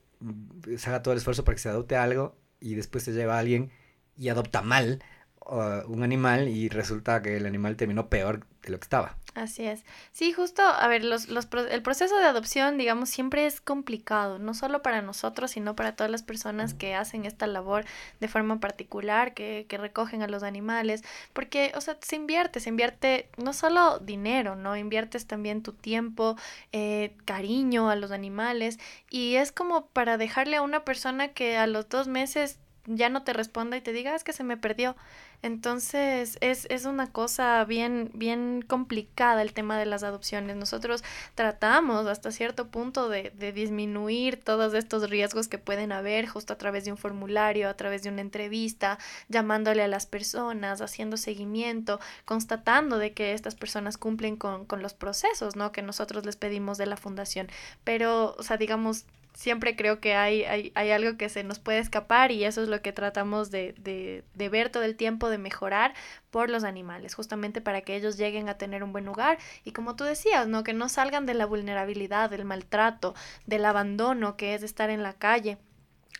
se 0.76 0.88
haga 0.90 1.02
todo 1.02 1.12
el 1.12 1.18
esfuerzo 1.18 1.44
para 1.44 1.54
que 1.54 1.62
se 1.62 1.68
adopte 1.68 1.96
algo 1.96 2.36
y 2.60 2.74
después 2.74 3.04
se 3.04 3.12
lleva 3.12 3.36
a 3.36 3.38
alguien 3.38 3.70
y 4.16 4.28
adopta 4.28 4.62
mal 4.62 5.02
uh, 5.46 5.86
un 5.86 6.02
animal 6.02 6.48
y 6.48 6.68
resulta 6.68 7.22
que 7.22 7.36
el 7.36 7.46
animal 7.46 7.76
terminó 7.76 8.08
peor 8.08 8.46
lo 8.70 8.78
que 8.78 8.84
estaba. 8.84 9.16
Así 9.34 9.64
es. 9.64 9.84
Sí, 10.12 10.32
justo, 10.32 10.62
a 10.62 10.86
ver, 10.88 11.04
los, 11.04 11.28
los, 11.28 11.48
el 11.70 11.82
proceso 11.82 12.16
de 12.16 12.24
adopción, 12.24 12.76
digamos, 12.76 13.08
siempre 13.08 13.46
es 13.46 13.60
complicado, 13.60 14.38
no 14.38 14.52
solo 14.52 14.82
para 14.82 15.00
nosotros, 15.00 15.52
sino 15.52 15.76
para 15.76 15.94
todas 15.94 16.10
las 16.10 16.22
personas 16.22 16.74
que 16.74 16.94
hacen 16.94 17.24
esta 17.24 17.46
labor 17.46 17.84
de 18.20 18.28
forma 18.28 18.58
particular, 18.58 19.34
que, 19.34 19.66
que 19.68 19.78
recogen 19.78 20.22
a 20.22 20.28
los 20.28 20.42
animales, 20.42 21.04
porque, 21.32 21.72
o 21.76 21.80
sea, 21.80 21.98
se 22.00 22.16
invierte, 22.16 22.58
se 22.60 22.70
invierte 22.70 23.28
no 23.36 23.52
solo 23.52 24.00
dinero, 24.00 24.56
¿no? 24.56 24.76
Inviertes 24.76 25.26
también 25.26 25.62
tu 25.62 25.72
tiempo, 25.72 26.36
eh, 26.72 27.14
cariño 27.24 27.90
a 27.90 27.96
los 27.96 28.10
animales, 28.10 28.78
y 29.08 29.36
es 29.36 29.52
como 29.52 29.86
para 29.86 30.18
dejarle 30.18 30.56
a 30.56 30.62
una 30.62 30.84
persona 30.84 31.28
que 31.28 31.56
a 31.56 31.66
los 31.66 31.88
dos 31.88 32.08
meses 32.08 32.58
ya 32.88 33.08
no 33.08 33.22
te 33.22 33.32
responda 33.32 33.76
y 33.76 33.80
te 33.80 33.92
diga, 33.92 34.12
"Ah, 34.12 34.16
es 34.16 34.24
que 34.24 34.32
se 34.32 34.44
me 34.44 34.56
perdió. 34.56 34.96
Entonces 35.42 36.36
es, 36.40 36.66
es 36.68 36.84
una 36.84 37.12
cosa 37.12 37.64
bien, 37.64 38.10
bien 38.14 38.62
complicada 38.66 39.42
el 39.42 39.52
tema 39.52 39.78
de 39.78 39.86
las 39.86 40.02
adopciones. 40.02 40.56
Nosotros 40.56 41.04
tratamos 41.36 42.06
hasta 42.06 42.32
cierto 42.32 42.68
punto 42.68 43.08
de, 43.08 43.30
de 43.36 43.52
disminuir 43.52 44.42
todos 44.42 44.74
estos 44.74 45.08
riesgos 45.08 45.46
que 45.46 45.58
pueden 45.58 45.92
haber 45.92 46.26
justo 46.26 46.52
a 46.54 46.58
través 46.58 46.84
de 46.84 46.90
un 46.90 46.98
formulario, 46.98 47.68
a 47.68 47.74
través 47.74 48.02
de 48.02 48.08
una 48.08 48.20
entrevista, 48.20 48.98
llamándole 49.28 49.82
a 49.84 49.88
las 49.88 50.06
personas, 50.06 50.80
haciendo 50.80 51.16
seguimiento, 51.16 52.00
constatando 52.24 52.98
de 52.98 53.12
que 53.12 53.32
estas 53.32 53.54
personas 53.54 53.96
cumplen 53.96 54.36
con, 54.36 54.64
con 54.64 54.82
los 54.82 54.94
procesos, 54.94 55.54
¿no? 55.56 55.70
Que 55.72 55.82
nosotros 55.82 56.26
les 56.26 56.36
pedimos 56.36 56.78
de 56.78 56.86
la 56.86 56.96
fundación. 56.96 57.48
Pero, 57.84 58.34
o 58.38 58.42
sea, 58.42 58.56
digamos, 58.56 59.04
siempre 59.38 59.76
creo 59.76 60.00
que 60.00 60.16
hay, 60.16 60.42
hay, 60.42 60.72
hay 60.74 60.90
algo 60.90 61.16
que 61.16 61.28
se 61.28 61.44
nos 61.44 61.60
puede 61.60 61.78
escapar 61.78 62.32
y 62.32 62.42
eso 62.42 62.60
es 62.60 62.68
lo 62.68 62.82
que 62.82 62.92
tratamos 62.92 63.52
de, 63.52 63.72
de, 63.78 64.24
de 64.34 64.48
ver 64.48 64.68
todo 64.68 64.82
el 64.82 64.96
tiempo, 64.96 65.30
de 65.30 65.38
mejorar 65.38 65.94
por 66.32 66.50
los 66.50 66.64
animales, 66.64 67.14
justamente 67.14 67.60
para 67.60 67.82
que 67.82 67.94
ellos 67.94 68.16
lleguen 68.16 68.48
a 68.48 68.58
tener 68.58 68.82
un 68.82 68.90
buen 68.90 69.06
lugar 69.06 69.38
y 69.62 69.70
como 69.70 69.94
tú 69.94 70.02
decías, 70.02 70.48
¿no? 70.48 70.64
Que 70.64 70.72
no 70.72 70.88
salgan 70.88 71.24
de 71.24 71.34
la 71.34 71.46
vulnerabilidad, 71.46 72.30
del 72.30 72.44
maltrato, 72.44 73.14
del 73.46 73.64
abandono 73.64 74.36
que 74.36 74.54
es 74.54 74.64
estar 74.64 74.90
en 74.90 75.04
la 75.04 75.12
calle 75.12 75.56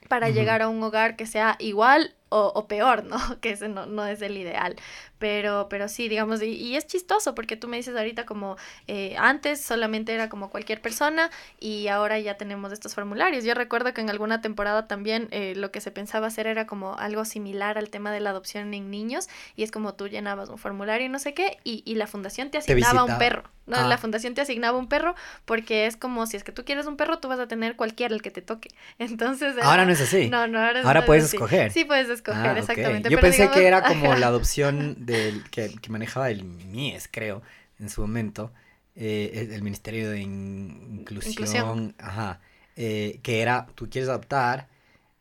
para 0.08 0.30
llegar 0.30 0.62
a 0.62 0.68
un 0.68 0.80
hogar 0.80 1.16
que 1.16 1.26
sea 1.26 1.56
igual 1.58 2.14
o, 2.30 2.52
o 2.54 2.66
peor, 2.68 3.04
¿no? 3.04 3.16
Que 3.40 3.50
ese 3.50 3.68
no, 3.68 3.86
no 3.86 4.04
es 4.06 4.20
el 4.22 4.36
ideal. 4.36 4.76
Pero, 5.18 5.66
pero 5.68 5.88
sí, 5.88 6.08
digamos, 6.08 6.40
y, 6.42 6.46
y 6.52 6.76
es 6.76 6.86
chistoso 6.86 7.34
porque 7.34 7.56
tú 7.56 7.66
me 7.66 7.76
dices 7.76 7.96
ahorita 7.96 8.24
como 8.24 8.56
eh, 8.86 9.16
antes 9.18 9.60
solamente 9.60 10.14
era 10.14 10.28
como 10.28 10.48
cualquier 10.50 10.80
persona 10.80 11.30
y 11.58 11.88
ahora 11.88 12.18
ya 12.20 12.36
tenemos 12.36 12.72
estos 12.72 12.94
formularios. 12.94 13.42
Yo 13.44 13.54
recuerdo 13.54 13.92
que 13.94 14.00
en 14.00 14.10
alguna 14.10 14.40
temporada 14.40 14.86
también 14.86 15.26
eh, 15.32 15.54
lo 15.56 15.72
que 15.72 15.80
se 15.80 15.90
pensaba 15.90 16.28
hacer 16.28 16.46
era 16.46 16.66
como 16.66 16.96
algo 16.98 17.24
similar 17.24 17.78
al 17.78 17.90
tema 17.90 18.12
de 18.12 18.20
la 18.20 18.30
adopción 18.30 18.72
en 18.74 18.90
niños 18.90 19.28
y 19.56 19.64
es 19.64 19.72
como 19.72 19.94
tú 19.94 20.06
llenabas 20.06 20.50
un 20.50 20.58
formulario 20.58 21.06
y 21.06 21.10
no 21.10 21.18
sé 21.18 21.34
qué 21.34 21.58
y, 21.64 21.82
y 21.84 21.96
la 21.96 22.06
fundación 22.06 22.50
te 22.50 22.52
Te 22.52 22.72
asignaba 22.72 23.02
un 23.04 23.18
perro. 23.18 23.42
No, 23.66 23.76
Ah. 23.76 23.86
la 23.86 23.98
fundación 23.98 24.32
te 24.32 24.40
asignaba 24.40 24.78
un 24.78 24.88
perro 24.88 25.14
porque 25.44 25.84
es 25.86 25.96
como 25.98 26.26
si 26.26 26.38
es 26.38 26.44
que 26.44 26.52
tú 26.52 26.64
quieres 26.64 26.86
un 26.86 26.96
perro, 26.96 27.18
tú 27.18 27.28
vas 27.28 27.38
a 27.38 27.48
tener 27.48 27.76
cualquiera 27.76 28.14
el 28.14 28.22
que 28.22 28.30
te 28.30 28.40
toque. 28.40 28.70
Entonces... 28.98 29.56
Ahora 29.62 29.84
no 29.84 29.92
es 29.92 30.00
así. 30.00 30.28
no, 30.30 30.46
no, 30.46 30.58
ahora, 30.58 30.80
Ahora 30.80 30.94
no 30.94 31.00
es 31.00 31.06
puedes 31.06 31.24
así. 31.24 31.36
escoger. 31.36 31.70
Sí, 31.72 31.84
puedes 31.84 32.08
escoger, 32.08 32.17
Ah, 32.26 32.54
exactamente. 32.58 33.08
Yo 33.10 33.16
pero 33.16 33.28
pensé 33.28 33.50
que 33.50 33.66
era 33.66 33.82
como 33.82 34.14
la 34.14 34.26
adopción 34.28 34.96
del 35.06 35.44
que, 35.50 35.70
que 35.80 35.90
manejaba 35.90 36.30
el 36.30 36.42
MIES, 36.42 37.08
creo, 37.10 37.42
en 37.78 37.88
su 37.90 38.00
momento, 38.00 38.52
eh, 38.96 39.48
el, 39.52 39.62
Ministerio 39.62 40.10
de 40.10 40.20
In- 40.20 40.98
Inclusión, 41.00 41.32
Inclusión. 41.32 41.94
ajá, 41.98 42.40
eh, 42.76 43.20
que 43.22 43.40
era, 43.42 43.66
tú 43.74 43.88
quieres 43.88 44.08
adoptar 44.08 44.68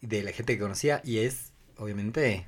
de 0.02 0.24
la 0.24 0.32
gente 0.32 0.54
que 0.56 0.60
conocía 0.62 1.02
y 1.04 1.20
es, 1.20 1.54
obviamente, 1.78 2.46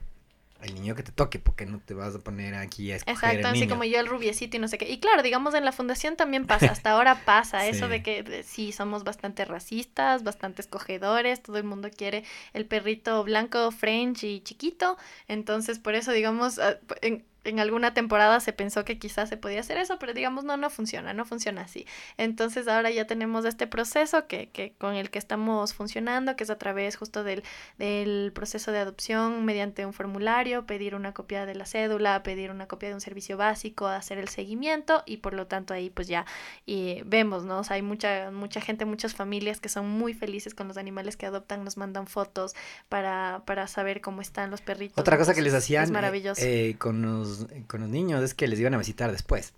el 0.61 0.73
niño 0.75 0.95
que 0.95 1.03
te 1.03 1.11
toque, 1.11 1.39
porque 1.39 1.65
no 1.65 1.79
te 1.79 1.93
vas 1.93 2.15
a 2.15 2.19
poner 2.19 2.55
aquí 2.55 2.91
a 2.91 2.95
escoger 2.97 3.11
Exacto, 3.15 3.47
el 3.47 3.53
así 3.53 3.67
como 3.67 3.83
yo 3.85 3.99
el 3.99 4.07
rubiecito 4.07 4.57
y 4.57 4.59
no 4.59 4.67
sé 4.67 4.77
qué. 4.77 4.89
Y 4.89 4.99
claro, 4.99 5.23
digamos 5.23 5.53
en 5.55 5.65
la 5.65 5.71
fundación 5.71 6.15
también 6.15 6.45
pasa, 6.45 6.71
hasta 6.71 6.91
ahora 6.91 7.23
pasa 7.25 7.65
eso 7.67 7.87
de 7.87 8.03
que 8.03 8.23
de- 8.23 8.43
sí, 8.43 8.71
somos 8.71 9.03
bastante 9.03 9.45
racistas, 9.45 10.23
bastante 10.23 10.61
escogedores, 10.61 11.41
todo 11.41 11.57
el 11.57 11.63
mundo 11.63 11.89
quiere 11.95 12.23
el 12.53 12.65
perrito 12.65 13.23
blanco, 13.23 13.71
French 13.71 14.23
y 14.25 14.41
chiquito. 14.41 14.97
Entonces, 15.27 15.79
por 15.79 15.95
eso, 15.95 16.11
digamos, 16.11 16.59
ah, 16.59 16.77
en, 17.01 17.23
en 17.49 17.59
alguna 17.59 17.93
temporada 17.93 18.39
se 18.39 18.53
pensó 18.53 18.85
que 18.85 18.99
quizás 18.99 19.29
se 19.29 19.38
podía 19.38 19.59
hacer 19.59 19.77
eso, 19.77 19.99
pero 19.99 20.13
digamos, 20.13 20.43
no, 20.43 20.57
no 20.57 20.69
funciona, 20.69 21.13
no 21.13 21.25
funciona 21.25 21.62
así. 21.62 21.85
Entonces 22.17 22.67
ahora 22.67 22.89
ya 22.89 23.05
tenemos 23.07 23.45
este 23.45 23.67
proceso 23.67 24.27
que, 24.27 24.49
que 24.49 24.73
con 24.77 24.95
el 24.95 25.09
que 25.09 25.19
estamos 25.19 25.73
funcionando, 25.73 26.35
que 26.35 26.43
es 26.43 26.49
a 26.49 26.57
través 26.57 26.95
justo 26.95 27.23
del, 27.23 27.43
del 27.77 28.31
proceso 28.33 28.71
de 28.71 28.79
adopción 28.79 29.45
mediante 29.45 29.85
un 29.85 29.93
formulario, 29.93 30.65
pedir 30.65 30.95
una 30.95 31.13
copia 31.13 31.45
de 31.45 31.55
la 31.55 31.65
cédula, 31.65 32.23
pedir 32.23 32.51
una 32.51 32.67
copia 32.67 32.89
de 32.89 32.95
un 32.95 33.01
servicio 33.01 33.38
básico, 33.38 33.88
hacer 33.88 34.17
el 34.17 34.29
seguimiento 34.29 35.03
y 35.05 35.17
por 35.17 35.33
lo 35.33 35.47
tanto 35.47 35.73
ahí 35.73 35.89
pues 35.89 36.07
ya 36.07 36.25
eh, 36.67 37.03
vemos, 37.05 37.43
¿no? 37.43 37.59
O 37.59 37.63
sea, 37.63 37.75
hay 37.75 37.81
mucha, 37.81 38.31
mucha 38.31 38.62
gente, 38.62 38.85
muchas 38.85 39.13
familias 39.13 39.59
que 39.59 39.69
son 39.69 39.89
muy 39.89 40.13
felices 40.13 40.53
con 40.53 40.67
los 40.67 40.77
animales 40.77 41.17
que 41.17 41.25
adoptan, 41.25 41.63
nos 41.63 41.77
mandan 41.77 42.07
fotos 42.07 42.55
para, 42.89 43.43
para 43.45 43.67
saber 43.67 44.01
cómo 44.01 44.21
están 44.21 44.51
los 44.51 44.62
perritos. 44.62 44.97
Otra 44.97 45.17
cosa 45.17 45.33
que 45.33 45.41
les 45.41 45.53
hacían 45.53 45.95
Es 45.95 46.39
eh, 46.39 46.69
eh, 46.69 46.75
con, 46.77 47.01
los, 47.01 47.38
con 47.67 47.82
los 47.82 47.89
niños 47.89 48.23
es 48.23 48.34
que 48.34 48.47
les 48.47 48.60
iban 48.60 48.73
a 48.73 48.78
visitar 48.78 49.12
después. 49.12 49.54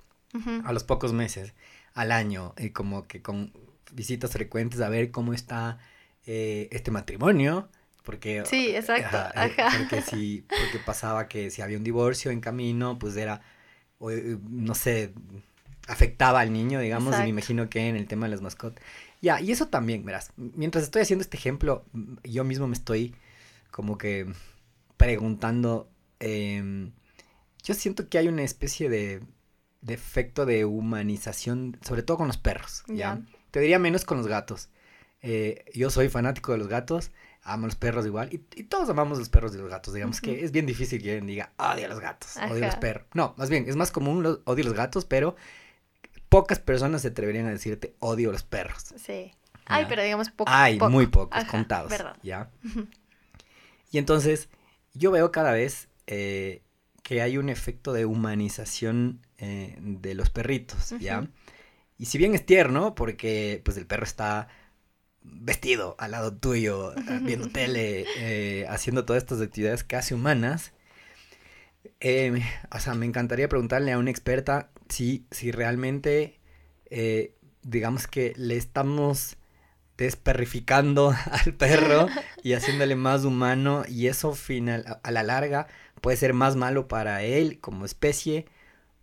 A 0.63 0.71
los 0.71 0.83
pocos 0.85 1.11
meses, 1.11 1.53
al 1.93 2.11
año, 2.13 2.53
y 2.57 2.69
como 2.69 3.05
que 3.05 3.21
con 3.21 3.51
visitas 3.91 4.31
frecuentes 4.31 4.79
a 4.79 4.87
ver 4.87 5.11
cómo 5.11 5.33
está 5.33 5.77
eh, 6.25 6.69
este 6.71 6.89
matrimonio, 6.91 7.67
porque... 8.03 8.43
Sí, 8.45 8.73
exacto, 8.73 9.17
eh, 9.17 9.55
ajá. 9.59 9.77
porque 9.77 10.01
si, 10.01 10.45
porque 10.57 10.79
pasaba 10.79 11.27
que 11.27 11.49
si 11.51 11.61
había 11.61 11.77
un 11.77 11.83
divorcio 11.83 12.31
en 12.31 12.39
camino, 12.39 12.97
pues 12.97 13.17
era, 13.17 13.41
o, 13.99 14.09
eh, 14.09 14.37
no 14.49 14.73
sé, 14.73 15.13
afectaba 15.87 16.39
al 16.39 16.53
niño, 16.53 16.79
digamos, 16.79 17.07
y 17.07 17.09
Exacto. 17.09 17.23
me 17.25 17.29
imagino 17.29 17.69
que 17.69 17.87
en 17.89 17.97
el 17.97 18.07
tema 18.07 18.27
de 18.27 18.31
las 18.31 18.41
mascotas. 18.41 18.81
Ya, 19.21 19.41
y 19.41 19.51
eso 19.51 19.67
también, 19.67 20.05
verás, 20.05 20.31
mientras 20.37 20.85
estoy 20.85 21.01
haciendo 21.01 21.23
este 21.23 21.35
ejemplo, 21.35 21.83
m- 21.93 22.17
yo 22.23 22.45
mismo 22.45 22.67
me 22.67 22.73
estoy 22.73 23.13
como 23.69 23.97
que 23.97 24.31
preguntando, 24.97 25.89
em, 26.19 26.91
yo 27.63 27.73
siento 27.73 28.09
que 28.09 28.17
hay 28.17 28.27
una 28.27 28.43
especie 28.43 28.89
de, 28.89 29.21
de, 29.81 29.93
efecto 29.93 30.45
de 30.45 30.65
humanización, 30.65 31.77
sobre 31.85 32.03
todo 32.03 32.17
con 32.17 32.27
los 32.27 32.37
perros, 32.37 32.83
¿ya? 32.87 33.21
Te 33.51 33.59
diría 33.59 33.79
menos 33.79 34.05
con 34.05 34.17
los 34.17 34.27
gatos. 34.27 34.69
Eh, 35.21 35.65
yo 35.73 35.89
soy 35.89 36.09
fanático 36.09 36.51
de 36.51 36.57
los 36.57 36.67
gatos, 36.67 37.11
amo 37.43 37.67
los 37.67 37.75
perros 37.75 38.05
igual, 38.05 38.29
y, 38.31 38.39
todos 38.63 38.89
amamos 38.89 39.19
los 39.19 39.29
perros 39.29 39.53
y 39.53 39.57
los 39.57 39.69
gatos. 39.69 39.93
Digamos 39.93 40.21
que 40.21 40.43
es 40.43 40.51
bien 40.51 40.65
difícil 40.65 41.01
que 41.01 41.11
alguien 41.11 41.27
diga, 41.27 41.51
odio 41.57 41.85
a 41.85 41.89
los 41.89 41.99
gatos, 41.99 42.37
odio 42.37 42.63
a 42.63 42.67
los 42.67 42.75
perros. 42.77 43.05
No, 43.13 43.35
más 43.37 43.49
bien, 43.49 43.65
es 43.67 43.75
más 43.75 43.91
común 43.91 44.23
los, 44.23 44.39
odio 44.45 44.63
a 44.63 44.67
los 44.67 44.75
gatos, 44.75 45.05
pero 45.05 45.35
pocas 46.29 46.59
personas 46.59 47.03
se 47.03 47.09
atreverían 47.09 47.45
a 47.45 47.51
decirte, 47.51 47.95
odio 47.99 48.29
a 48.29 48.33
los 48.33 48.43
perros. 48.43 48.93
Sí. 48.95 49.33
Ay, 49.65 49.85
pero 49.87 50.01
digamos 50.01 50.29
pocos. 50.31 50.53
Hay 50.53 50.79
muy 50.79 51.07
pocos, 51.07 51.43
contados. 51.45 51.91
¿verdad? 51.91 52.17
¿Ya? 52.23 52.49
Y 53.91 53.97
entonces, 53.97 54.49
yo 54.93 55.11
veo 55.11 55.31
cada 55.31 55.51
vez 55.51 55.89
eh, 56.07 56.61
que 57.03 57.21
hay 57.21 57.37
un 57.37 57.49
efecto 57.49 57.93
de 57.93 58.05
humanización 58.05 59.25
eh, 59.37 59.77
de 59.79 60.13
los 60.15 60.29
perritos, 60.29 60.93
¿ya? 60.99 61.27
Y 61.97 62.05
si 62.05 62.17
bien 62.17 62.33
es 62.33 62.45
tierno, 62.45 62.95
porque 62.95 63.61
pues 63.63 63.77
el 63.77 63.85
perro 63.85 64.03
está 64.03 64.47
vestido 65.23 65.95
al 65.99 66.11
lado 66.11 66.33
tuyo, 66.33 66.93
viendo 67.21 67.49
tele, 67.49 68.05
eh, 68.17 68.65
haciendo 68.69 69.05
todas 69.05 69.23
estas 69.23 69.41
actividades 69.41 69.83
casi 69.83 70.13
humanas, 70.13 70.73
o 72.71 72.79
sea, 72.79 72.95
me 72.95 73.05
encantaría 73.05 73.49
preguntarle 73.49 73.91
a 73.91 73.99
una 73.99 74.09
experta 74.09 74.71
si, 74.89 75.25
si 75.29 75.51
realmente, 75.51 76.39
digamos 77.61 78.07
que 78.07 78.33
le 78.35 78.57
estamos 78.57 79.37
desperrificando 80.01 81.13
al 81.31 81.53
perro 81.53 82.07
y 82.43 82.53
haciéndole 82.53 82.95
más 82.95 83.23
humano 83.23 83.83
y 83.87 84.07
eso 84.07 84.33
final, 84.33 84.99
a 85.03 85.11
la 85.11 85.23
larga 85.23 85.67
puede 86.01 86.17
ser 86.17 86.33
más 86.33 86.55
malo 86.55 86.87
para 86.87 87.23
él 87.23 87.59
como 87.59 87.85
especie 87.85 88.45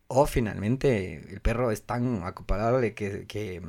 o 0.08 0.26
finalmente 0.26 1.22
el 1.30 1.40
perro 1.40 1.70
es 1.70 1.82
tan 1.82 2.22
acoplable 2.24 2.94
que, 2.94 3.26
que, 3.26 3.62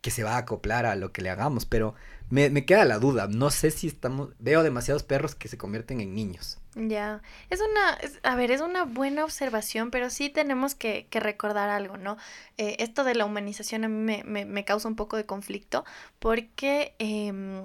que 0.00 0.10
se 0.10 0.24
va 0.24 0.34
a 0.34 0.38
acoplar 0.38 0.84
a 0.84 0.96
lo 0.96 1.12
que 1.12 1.22
le 1.22 1.30
hagamos, 1.30 1.64
pero 1.64 1.94
me, 2.28 2.50
me 2.50 2.64
queda 2.64 2.84
la 2.84 2.98
duda, 2.98 3.28
no 3.28 3.50
sé 3.50 3.70
si 3.70 3.86
estamos, 3.86 4.30
veo 4.38 4.62
demasiados 4.62 5.04
perros 5.04 5.34
que 5.34 5.48
se 5.48 5.58
convierten 5.58 6.00
en 6.00 6.14
niños. 6.14 6.58
Ya, 6.74 7.22
es 7.50 7.60
una, 7.60 7.98
a 8.22 8.36
ver, 8.36 8.50
es 8.50 8.60
una 8.60 8.84
buena 8.84 9.24
observación, 9.24 9.90
pero 9.90 10.10
sí 10.10 10.28
tenemos 10.28 10.74
que, 10.74 11.06
recordar 11.10 11.68
algo, 11.68 11.96
¿no? 11.96 12.16
Eh, 12.58 12.76
esto 12.78 13.04
de 13.04 13.14
la 13.14 13.24
humanización 13.24 13.84
a 13.84 13.88
mí 13.88 14.22
me, 14.24 14.44
me, 14.44 14.64
causa 14.64 14.88
un 14.88 14.96
poco 14.96 15.16
de 15.16 15.26
conflicto 15.26 15.84
porque 16.18 16.94
eh, 16.98 17.62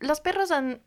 los 0.00 0.20
perros 0.20 0.50
han, 0.52 0.80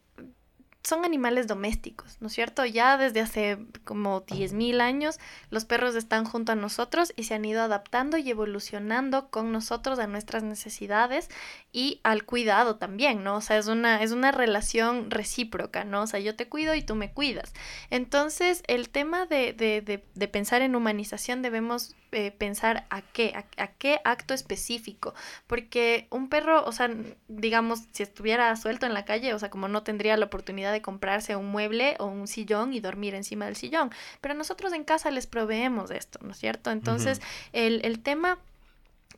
son 0.84 1.06
animales 1.06 1.48
domésticos, 1.48 2.18
¿no 2.22 2.28
es 2.28 2.34
cierto? 2.34 2.66
Ya 2.66 2.98
desde 2.98 3.22
hace 3.22 3.60
como 3.84 4.26
10.000 4.26 4.82
años 4.82 5.20
los 5.50 5.66
perros 5.66 5.96
están 5.96 6.26
junto 6.26 6.52
a 6.52 6.56
nosotros 6.56 7.14
y 7.16 7.26
se 7.26 7.36
han 7.36 7.46
ido 7.46 7.62
adaptando 7.62 8.18
y 8.18 8.30
evolucionando 8.30 9.30
con 9.30 9.52
nosotros 9.52 10.00
a 10.00 10.08
nuestras 10.08 10.44
necesidades 10.44 11.30
y 11.72 12.00
al 12.04 12.26
cuidado 12.26 12.78
también, 12.78 13.24
¿no? 13.24 13.36
O 13.36 13.42
sea, 13.42 13.58
es 13.58 13.68
una, 13.68 14.02
es 14.02 14.12
una 14.12 14.32
relación 14.32 15.12
recíproca, 15.12 15.84
¿no? 15.84 16.02
O 16.04 16.08
sea, 16.08 16.20
yo 16.20 16.36
te 16.36 16.50
cuido 16.50 16.74
y 16.74 16.82
tú 16.82 16.96
me 16.96 17.12
cuidas. 17.12 17.54
Entonces, 17.90 18.64
el 18.68 18.90
tema 18.90 19.26
de, 19.26 19.54
de, 19.54 19.82
de, 19.82 20.04
de 20.14 20.28
pensar 20.28 20.62
en 20.62 20.76
humanización 20.76 21.42
debemos 21.42 21.96
eh, 22.14 22.32
pensar 22.32 22.88
a 22.90 23.02
qué, 23.02 23.32
a, 23.56 23.68
qué 23.68 24.02
acto 24.04 24.34
específico, 24.34 25.14
porque 25.48 26.08
un 26.10 26.28
perro, 26.28 26.66
o 26.66 26.74
sea, 26.74 26.90
digamos, 27.30 27.84
si 27.94 28.04
estuviera 28.04 28.54
suelto 28.58 28.86
en 28.86 28.94
la 28.94 29.06
calle, 29.06 29.34
o 29.34 29.40
sea, 29.40 29.50
como 29.50 29.70
no 29.70 29.84
tendría 29.84 30.18
la 30.18 30.26
oportunidad 30.26 30.71
de 30.72 30.82
comprarse 30.82 31.36
un 31.36 31.48
mueble 31.48 31.96
o 32.00 32.06
un 32.06 32.28
sillón 32.28 32.74
y 32.74 32.80
dormir 32.80 33.16
encima 33.16 33.46
del 33.46 33.56
sillón, 33.56 33.92
pero 34.22 34.34
nosotros 34.34 34.74
en 34.74 34.84
casa 34.84 35.12
les 35.12 35.28
proveemos 35.28 35.92
esto, 35.92 36.20
¿no 36.22 36.32
es 36.32 36.38
cierto? 36.38 36.72
Entonces, 36.72 37.22
el, 37.54 37.82
el 37.84 38.00
tema 38.00 38.40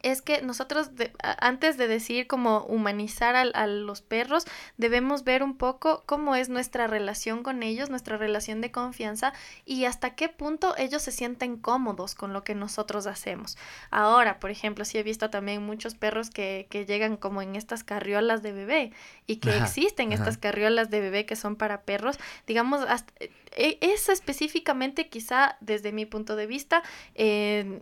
es 0.04 0.22
que 0.22 0.42
nosotros, 0.42 0.92
antes 1.40 1.78
de 1.78 1.88
decir 1.88 2.28
como 2.28 2.60
humanizar 2.66 3.36
a, 3.36 3.68
los 3.68 4.02
perros, 4.02 4.46
debemos 4.78 5.24
ver 5.24 5.42
un 5.42 5.58
poco 5.58 6.04
cómo 6.06 6.36
es 6.36 6.50
nuestra 6.50 6.88
relación 6.88 7.42
con 7.42 7.64
ellos, 7.64 7.90
nuestra 7.90 8.18
relación 8.18 8.62
de 8.62 8.72
confianza 8.72 9.34
y 9.66 9.86
hasta 9.86 10.16
qué 10.16 10.30
punto 10.30 10.76
ellos 10.78 11.02
se 11.02 11.12
sienten 11.12 11.58
cómodos 11.58 12.16
con 12.16 12.34
lo 12.34 12.44
que 12.44 12.54
nosotros 12.54 13.08
hacemos. 13.08 13.58
Ahora, 13.90 14.40
por 14.40 14.52
ejemplo, 14.52 14.86
sí 14.86 14.98
he 14.98 15.04
visto 15.04 15.30
también 15.30 15.66
muchos 15.66 15.96
perros 15.96 16.30
que, 16.30 16.68
que 16.70 16.86
llegan 16.86 17.18
como 17.18 17.42
en 17.42 17.56
estas 17.56 17.84
carriolas 17.84 18.44
de 18.44 18.52
bebé 18.52 18.92
y 19.26 19.38
que 19.38 19.58
existen 19.58 20.12
estas 20.12 20.38
carriolas 20.38 20.90
de 20.90 21.00
bebé 21.00 21.26
que 21.26 21.36
son 21.38 21.56
para 21.56 21.82
perros, 21.82 22.20
digamos, 22.46 22.82
hasta, 22.88 23.14
eso 23.56 24.12
específicamente 24.12 25.10
quizá 25.10 25.58
desde 25.62 25.92
mi 25.92 26.06
punto 26.06 26.36
de 26.36 26.48
vista, 26.48 26.84
eh, 27.16 27.82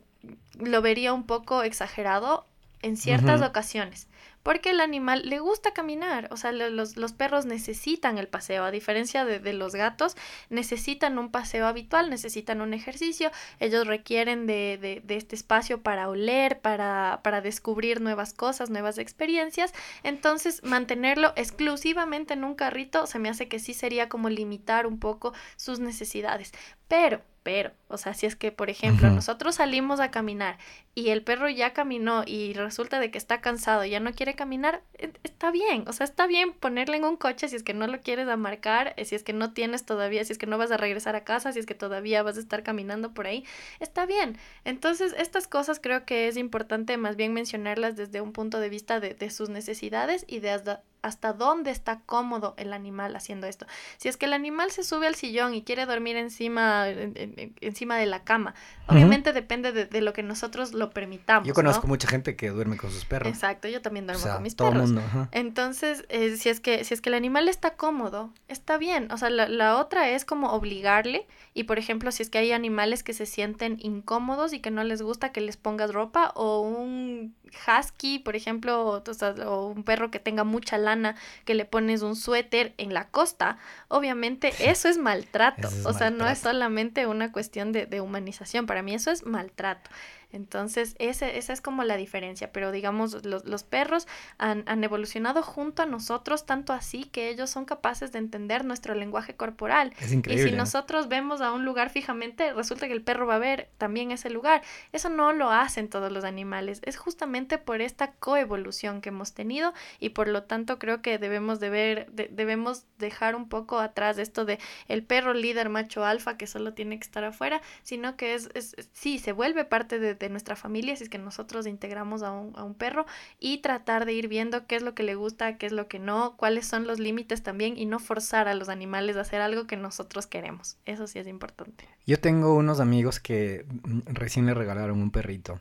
lo 0.59 0.81
vería 0.81 1.13
un 1.13 1.25
poco 1.25 1.63
exagerado 1.63 2.45
en 2.81 2.97
ciertas 2.97 3.41
ocasiones 3.41 4.07
porque 4.43 4.71
el 4.71 4.81
animal 4.81 5.23
le 5.25 5.39
gusta 5.39 5.71
caminar, 5.71 6.27
o 6.31 6.37
sea, 6.37 6.51
los, 6.51 6.97
los 6.97 7.13
perros 7.13 7.45
necesitan 7.45 8.17
el 8.17 8.27
paseo, 8.27 8.63
a 8.63 8.71
diferencia 8.71 9.25
de, 9.25 9.39
de, 9.39 9.53
los 9.53 9.75
gatos, 9.75 10.15
necesitan 10.49 11.17
un 11.17 11.31
paseo 11.31 11.67
habitual, 11.67 12.09
necesitan 12.09 12.61
un 12.61 12.73
ejercicio, 12.73 13.31
ellos 13.59 13.87
requieren 13.87 14.47
de, 14.47 14.77
de, 14.81 15.01
de 15.03 15.15
este 15.15 15.35
espacio 15.35 15.81
para 15.81 16.09
oler, 16.09 16.59
para, 16.59 17.21
para 17.23 17.41
descubrir 17.41 18.01
nuevas 18.01 18.33
cosas, 18.33 18.69
nuevas 18.69 18.97
experiencias, 18.97 19.73
entonces 20.03 20.63
mantenerlo 20.63 21.33
exclusivamente 21.35 22.33
en 22.33 22.43
un 22.43 22.55
carrito 22.55 23.07
se 23.07 23.19
me 23.19 23.29
hace 23.29 23.47
que 23.47 23.59
sí 23.59 23.73
sería 23.73 24.09
como 24.09 24.29
limitar 24.29 24.87
un 24.87 24.99
poco 24.99 25.33
sus 25.55 25.79
necesidades, 25.79 26.51
pero 26.87 27.21
pero, 27.43 27.71
o 27.87 27.97
sea, 27.97 28.13
si 28.13 28.27
es 28.27 28.35
que, 28.35 28.51
por 28.51 28.69
ejemplo, 28.69 29.09
nosotros 29.09 29.55
salimos 29.55 29.99
a 29.99 30.11
caminar 30.11 30.59
y 30.93 31.09
el 31.09 31.23
perro 31.23 31.49
ya 31.49 31.73
caminó 31.73 32.23
y 32.25 32.53
resulta 32.53 32.99
de 32.99 33.09
que 33.09 33.17
está 33.17 33.41
cansado, 33.41 33.83
ya 33.83 33.99
no 33.99 34.13
quiere 34.13 34.35
caminar, 34.35 34.83
e, 34.99 35.11
está 35.23 35.49
bien, 35.49 35.85
o 35.87 35.93
sea, 35.93 36.03
está 36.03 36.27
bien 36.27 36.53
ponerle 36.53 36.97
en 36.97 37.05
un 37.05 37.17
coche 37.17 37.47
si 37.47 37.55
es 37.55 37.63
que 37.63 37.73
no 37.73 37.87
lo 37.87 37.99
quieres 38.01 38.27
amarcar, 38.27 38.93
eh, 38.97 39.05
si 39.05 39.15
es 39.15 39.23
que 39.23 39.33
no 39.33 39.53
tienes 39.53 39.85
todavía, 39.85 40.23
si 40.23 40.33
es 40.33 40.37
que 40.37 40.45
no 40.45 40.59
vas 40.59 40.71
a 40.71 40.77
regresar 40.77 41.15
a 41.15 41.23
casa, 41.23 41.51
si 41.51 41.59
es 41.59 41.65
que 41.65 41.73
todavía 41.73 42.21
vas 42.21 42.37
a 42.37 42.41
estar 42.41 42.61
caminando 42.61 43.13
por 43.13 43.25
ahí, 43.25 43.43
está 43.79 44.05
bien. 44.05 44.37
Entonces, 44.63 45.15
estas 45.17 45.47
cosas 45.47 45.79
creo 45.81 46.05
que 46.05 46.27
es 46.27 46.37
importante 46.37 46.97
más 46.97 47.15
bien 47.15 47.33
mencionarlas 47.33 47.95
desde 47.95 48.21
un 48.21 48.33
punto 48.33 48.59
de 48.59 48.69
vista 48.69 48.99
de, 48.99 49.15
de 49.15 49.29
sus 49.31 49.49
necesidades 49.49 50.25
y 50.27 50.39
de 50.41 50.51
hasta, 50.51 50.83
hasta 51.01 51.33
dónde 51.33 51.71
está 51.71 52.01
cómodo 52.05 52.53
el 52.57 52.73
animal 52.73 53.15
haciendo 53.15 53.47
esto. 53.47 53.65
Si 53.97 54.07
es 54.07 54.17
que 54.17 54.25
el 54.25 54.33
animal 54.33 54.71
se 54.71 54.83
sube 54.83 55.07
al 55.07 55.15
sillón 55.15 55.53
y 55.53 55.63
quiere 55.63 55.85
dormir 55.85 56.15
encima, 56.15 56.87
encima 56.87 57.97
de 57.97 58.05
la 58.05 58.23
cama, 58.23 58.53
obviamente 58.87 59.33
depende 59.33 59.71
de, 59.71 60.01
lo 60.01 60.13
que 60.13 60.23
nosotros 60.23 60.73
lo 60.73 60.91
permitamos. 60.91 61.47
Yo 61.47 61.53
conozco 61.53 61.87
mucha 61.87 62.07
gente 62.07 62.35
que 62.35 62.49
duerme 62.49 62.77
con 62.77 62.91
sus 62.91 63.05
perros. 63.05 63.31
Exacto, 63.31 63.67
yo 63.67 63.81
también 63.81 64.07
duermo 64.07 64.23
con 64.23 64.43
mis 64.43 64.55
todo 64.55 64.71
perros. 64.71 64.91
Mundo, 64.91 65.27
Entonces, 65.31 66.05
eh, 66.09 66.35
si, 66.37 66.49
es 66.49 66.59
que, 66.59 66.83
si 66.83 66.93
es 66.93 67.01
que 67.01 67.09
el 67.09 67.15
animal 67.15 67.47
está 67.47 67.75
cómodo, 67.75 68.33
está 68.47 68.77
bien. 68.77 69.11
O 69.11 69.17
sea, 69.17 69.29
la, 69.29 69.47
la 69.47 69.77
otra 69.77 70.09
es 70.09 70.25
como 70.25 70.51
obligarle 70.51 71.27
y, 71.53 71.63
por 71.63 71.79
ejemplo, 71.79 72.11
si 72.11 72.23
es 72.23 72.29
que 72.29 72.37
hay 72.37 72.51
animales 72.51 73.03
que 73.03 73.13
se 73.13 73.25
sienten 73.25 73.77
incómodos 73.79 74.53
y 74.53 74.59
que 74.59 74.71
no 74.71 74.83
les 74.83 75.01
gusta 75.01 75.31
que 75.31 75.41
les 75.41 75.57
pongas 75.57 75.91
ropa 75.91 76.31
o 76.35 76.61
un 76.61 77.35
husky, 77.67 78.19
por 78.19 78.35
ejemplo, 78.35 79.01
o, 79.45 79.65
un 79.67 79.83
perro 79.83 80.11
que 80.11 80.19
tenga 80.19 80.43
mucha 80.43 80.77
lana, 80.77 81.15
que 81.45 81.55
le 81.55 81.65
pones 81.65 82.01
un 82.01 82.15
suéter 82.15 82.73
en 82.77 82.93
la 82.93 83.07
costa, 83.09 83.57
obviamente 83.87 84.53
eso 84.69 84.87
es 84.87 84.97
maltrato. 84.97 85.69
o 85.85 85.93
sea, 85.93 86.09
no 86.09 86.27
es 86.27 86.39
solamente 86.39 87.07
una 87.07 87.31
cuestión 87.31 87.71
de, 87.71 87.85
de 87.85 88.01
humanización, 88.01 88.65
para 88.65 88.81
mí 88.81 88.93
eso 88.93 89.11
es 89.11 89.25
maltrato. 89.25 89.89
Entonces, 90.31 90.95
ese, 90.99 91.37
esa 91.37 91.53
es 91.53 91.61
como 91.61 91.83
la 91.83 91.97
diferencia, 91.97 92.51
pero 92.51 92.71
digamos, 92.71 93.25
los, 93.25 93.45
los 93.45 93.63
perros 93.63 94.07
han, 94.37 94.63
han, 94.67 94.83
evolucionado 94.83 95.43
junto 95.43 95.83
a 95.83 95.85
nosotros, 95.85 96.45
tanto 96.45 96.73
así 96.73 97.03
que 97.05 97.29
ellos 97.29 97.49
son 97.49 97.65
capaces 97.65 98.11
de 98.11 98.19
entender 98.19 98.65
nuestro 98.65 98.95
lenguaje 98.95 99.35
corporal. 99.35 99.93
Es 99.99 100.11
increíble. 100.11 100.47
Y 100.47 100.49
si 100.49 100.55
nosotros 100.55 101.07
vemos 101.07 101.41
a 101.41 101.51
un 101.51 101.65
lugar 101.65 101.89
fijamente, 101.89 102.53
resulta 102.53 102.87
que 102.87 102.93
el 102.93 103.03
perro 103.03 103.27
va 103.27 103.35
a 103.35 103.39
ver 103.39 103.69
también 103.77 104.11
ese 104.11 104.29
lugar. 104.29 104.61
Eso 104.91 105.09
no 105.09 105.33
lo 105.33 105.51
hacen 105.51 105.89
todos 105.89 106.11
los 106.11 106.23
animales, 106.23 106.81
es 106.83 106.97
justamente 106.97 107.57
por 107.57 107.81
esta 107.81 108.13
coevolución 108.13 109.01
que 109.01 109.09
hemos 109.09 109.33
tenido 109.33 109.73
y 109.99 110.09
por 110.09 110.27
lo 110.27 110.43
tanto 110.43 110.79
creo 110.79 111.01
que 111.01 111.17
debemos 111.17 111.59
de 111.59 111.69
ver, 111.69 112.11
debemos 112.11 112.85
dejar 112.97 113.35
un 113.35 113.49
poco 113.49 113.79
atrás 113.79 114.17
esto 114.17 114.45
de 114.45 114.59
el 114.87 115.03
perro 115.03 115.33
líder 115.33 115.69
macho 115.69 116.05
alfa 116.05 116.37
que 116.37 116.47
solo 116.47 116.73
tiene 116.73 116.97
que 116.99 117.05
estar 117.05 117.23
afuera, 117.23 117.61
sino 117.83 118.15
que 118.15 118.33
es, 118.33 118.49
es 118.53 118.75
sí, 118.93 119.19
se 119.19 119.31
vuelve 119.31 119.65
parte 119.65 119.99
de 119.99 120.15
de 120.25 120.31
nuestra 120.31 120.55
familia, 120.55 120.95
si 120.95 121.03
es 121.03 121.09
que 121.09 121.17
nosotros 121.17 121.67
integramos 121.67 122.23
a 122.23 122.31
un, 122.31 122.57
a 122.57 122.63
un 122.63 122.73
perro 122.73 123.05
y 123.39 123.59
tratar 123.59 124.05
de 124.05 124.13
ir 124.13 124.27
viendo 124.27 124.67
qué 124.67 124.75
es 124.75 124.81
lo 124.81 124.95
que 124.95 125.03
le 125.03 125.15
gusta, 125.15 125.57
qué 125.57 125.65
es 125.65 125.71
lo 125.71 125.87
que 125.87 125.99
no, 125.99 126.35
cuáles 126.37 126.67
son 126.67 126.87
los 126.87 126.99
límites 126.99 127.43
también 127.43 127.77
y 127.77 127.85
no 127.85 127.99
forzar 127.99 128.47
a 128.47 128.53
los 128.53 128.69
animales 128.69 129.17
a 129.17 129.21
hacer 129.21 129.41
algo 129.41 129.67
que 129.67 129.77
nosotros 129.77 130.27
queremos. 130.27 130.77
Eso 130.85 131.07
sí 131.07 131.19
es 131.19 131.27
importante. 131.27 131.87
Yo 132.05 132.19
tengo 132.19 132.55
unos 132.55 132.79
amigos 132.79 133.19
que 133.19 133.65
mm, 133.83 133.99
recién 134.07 134.45
le 134.45 134.53
regalaron 134.53 135.01
un 135.01 135.11
perrito 135.11 135.59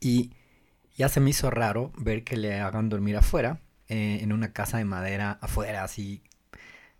y 0.00 0.32
ya 0.96 1.08
se 1.08 1.20
me 1.20 1.30
hizo 1.30 1.50
raro 1.50 1.92
ver 1.96 2.24
que 2.24 2.36
le 2.36 2.60
hagan 2.60 2.88
dormir 2.88 3.16
afuera, 3.16 3.60
eh, 3.88 4.18
en 4.20 4.32
una 4.32 4.52
casa 4.52 4.78
de 4.78 4.84
madera 4.84 5.38
afuera, 5.40 5.84
así 5.84 6.22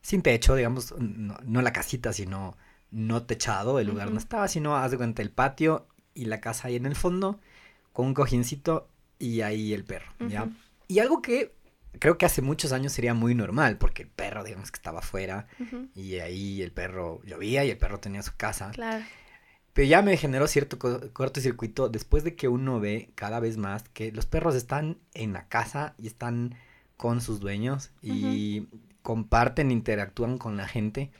sin 0.00 0.22
techo, 0.22 0.54
digamos, 0.54 0.94
no, 0.98 1.62
la 1.62 1.72
casita, 1.72 2.12
sino 2.12 2.56
no 2.90 3.24
techado, 3.24 3.78
el 3.78 3.88
lugar 3.88 4.10
no 4.10 4.18
estaba, 4.18 4.48
sino 4.48 4.76
haz 4.76 4.92
de 4.92 4.96
cuenta 4.96 5.20
el 5.20 5.30
patio 5.30 5.86
y 6.18 6.24
la 6.24 6.40
casa 6.40 6.68
ahí 6.68 6.76
en 6.76 6.86
el 6.86 6.96
fondo, 6.96 7.38
con 7.92 8.06
un 8.06 8.14
cojincito 8.14 8.88
y 9.18 9.42
ahí 9.42 9.72
el 9.72 9.84
perro, 9.84 10.12
¿ya? 10.28 10.48
Y 10.88 10.98
algo 10.98 11.22
que 11.22 11.54
creo 11.98 12.18
que 12.18 12.26
hace 12.26 12.42
muchos 12.42 12.72
años 12.72 12.92
sería 12.92 13.14
muy 13.14 13.34
normal, 13.34 13.78
porque 13.78 14.02
el 14.02 14.08
perro, 14.08 14.42
digamos 14.44 14.70
que 14.70 14.76
estaba 14.76 14.98
afuera, 14.98 15.46
y 15.94 16.16
ahí 16.16 16.60
el 16.62 16.72
perro 16.72 17.22
llovía 17.24 17.64
y 17.64 17.70
el 17.70 17.78
perro 17.78 18.00
tenía 18.00 18.22
su 18.22 18.32
casa. 18.36 18.70
Claro. 18.72 19.04
Pero 19.72 19.88
ya 19.88 20.02
me 20.02 20.16
generó 20.16 20.48
cierto 20.48 20.78
cortocircuito 21.12 21.88
después 21.88 22.24
de 22.24 22.34
que 22.34 22.48
uno 22.48 22.80
ve 22.80 23.10
cada 23.14 23.38
vez 23.38 23.58
más 23.58 23.84
que 23.90 24.10
los 24.10 24.26
perros 24.26 24.56
están 24.56 24.98
en 25.14 25.32
la 25.32 25.46
casa 25.46 25.94
y 25.98 26.08
están 26.08 26.56
con 26.96 27.20
sus 27.20 27.38
dueños 27.38 27.92
y 28.02 28.66
comparten, 29.02 29.70
interactúan 29.70 30.36
con 30.36 30.56
la 30.56 30.66
gente. 30.66 31.12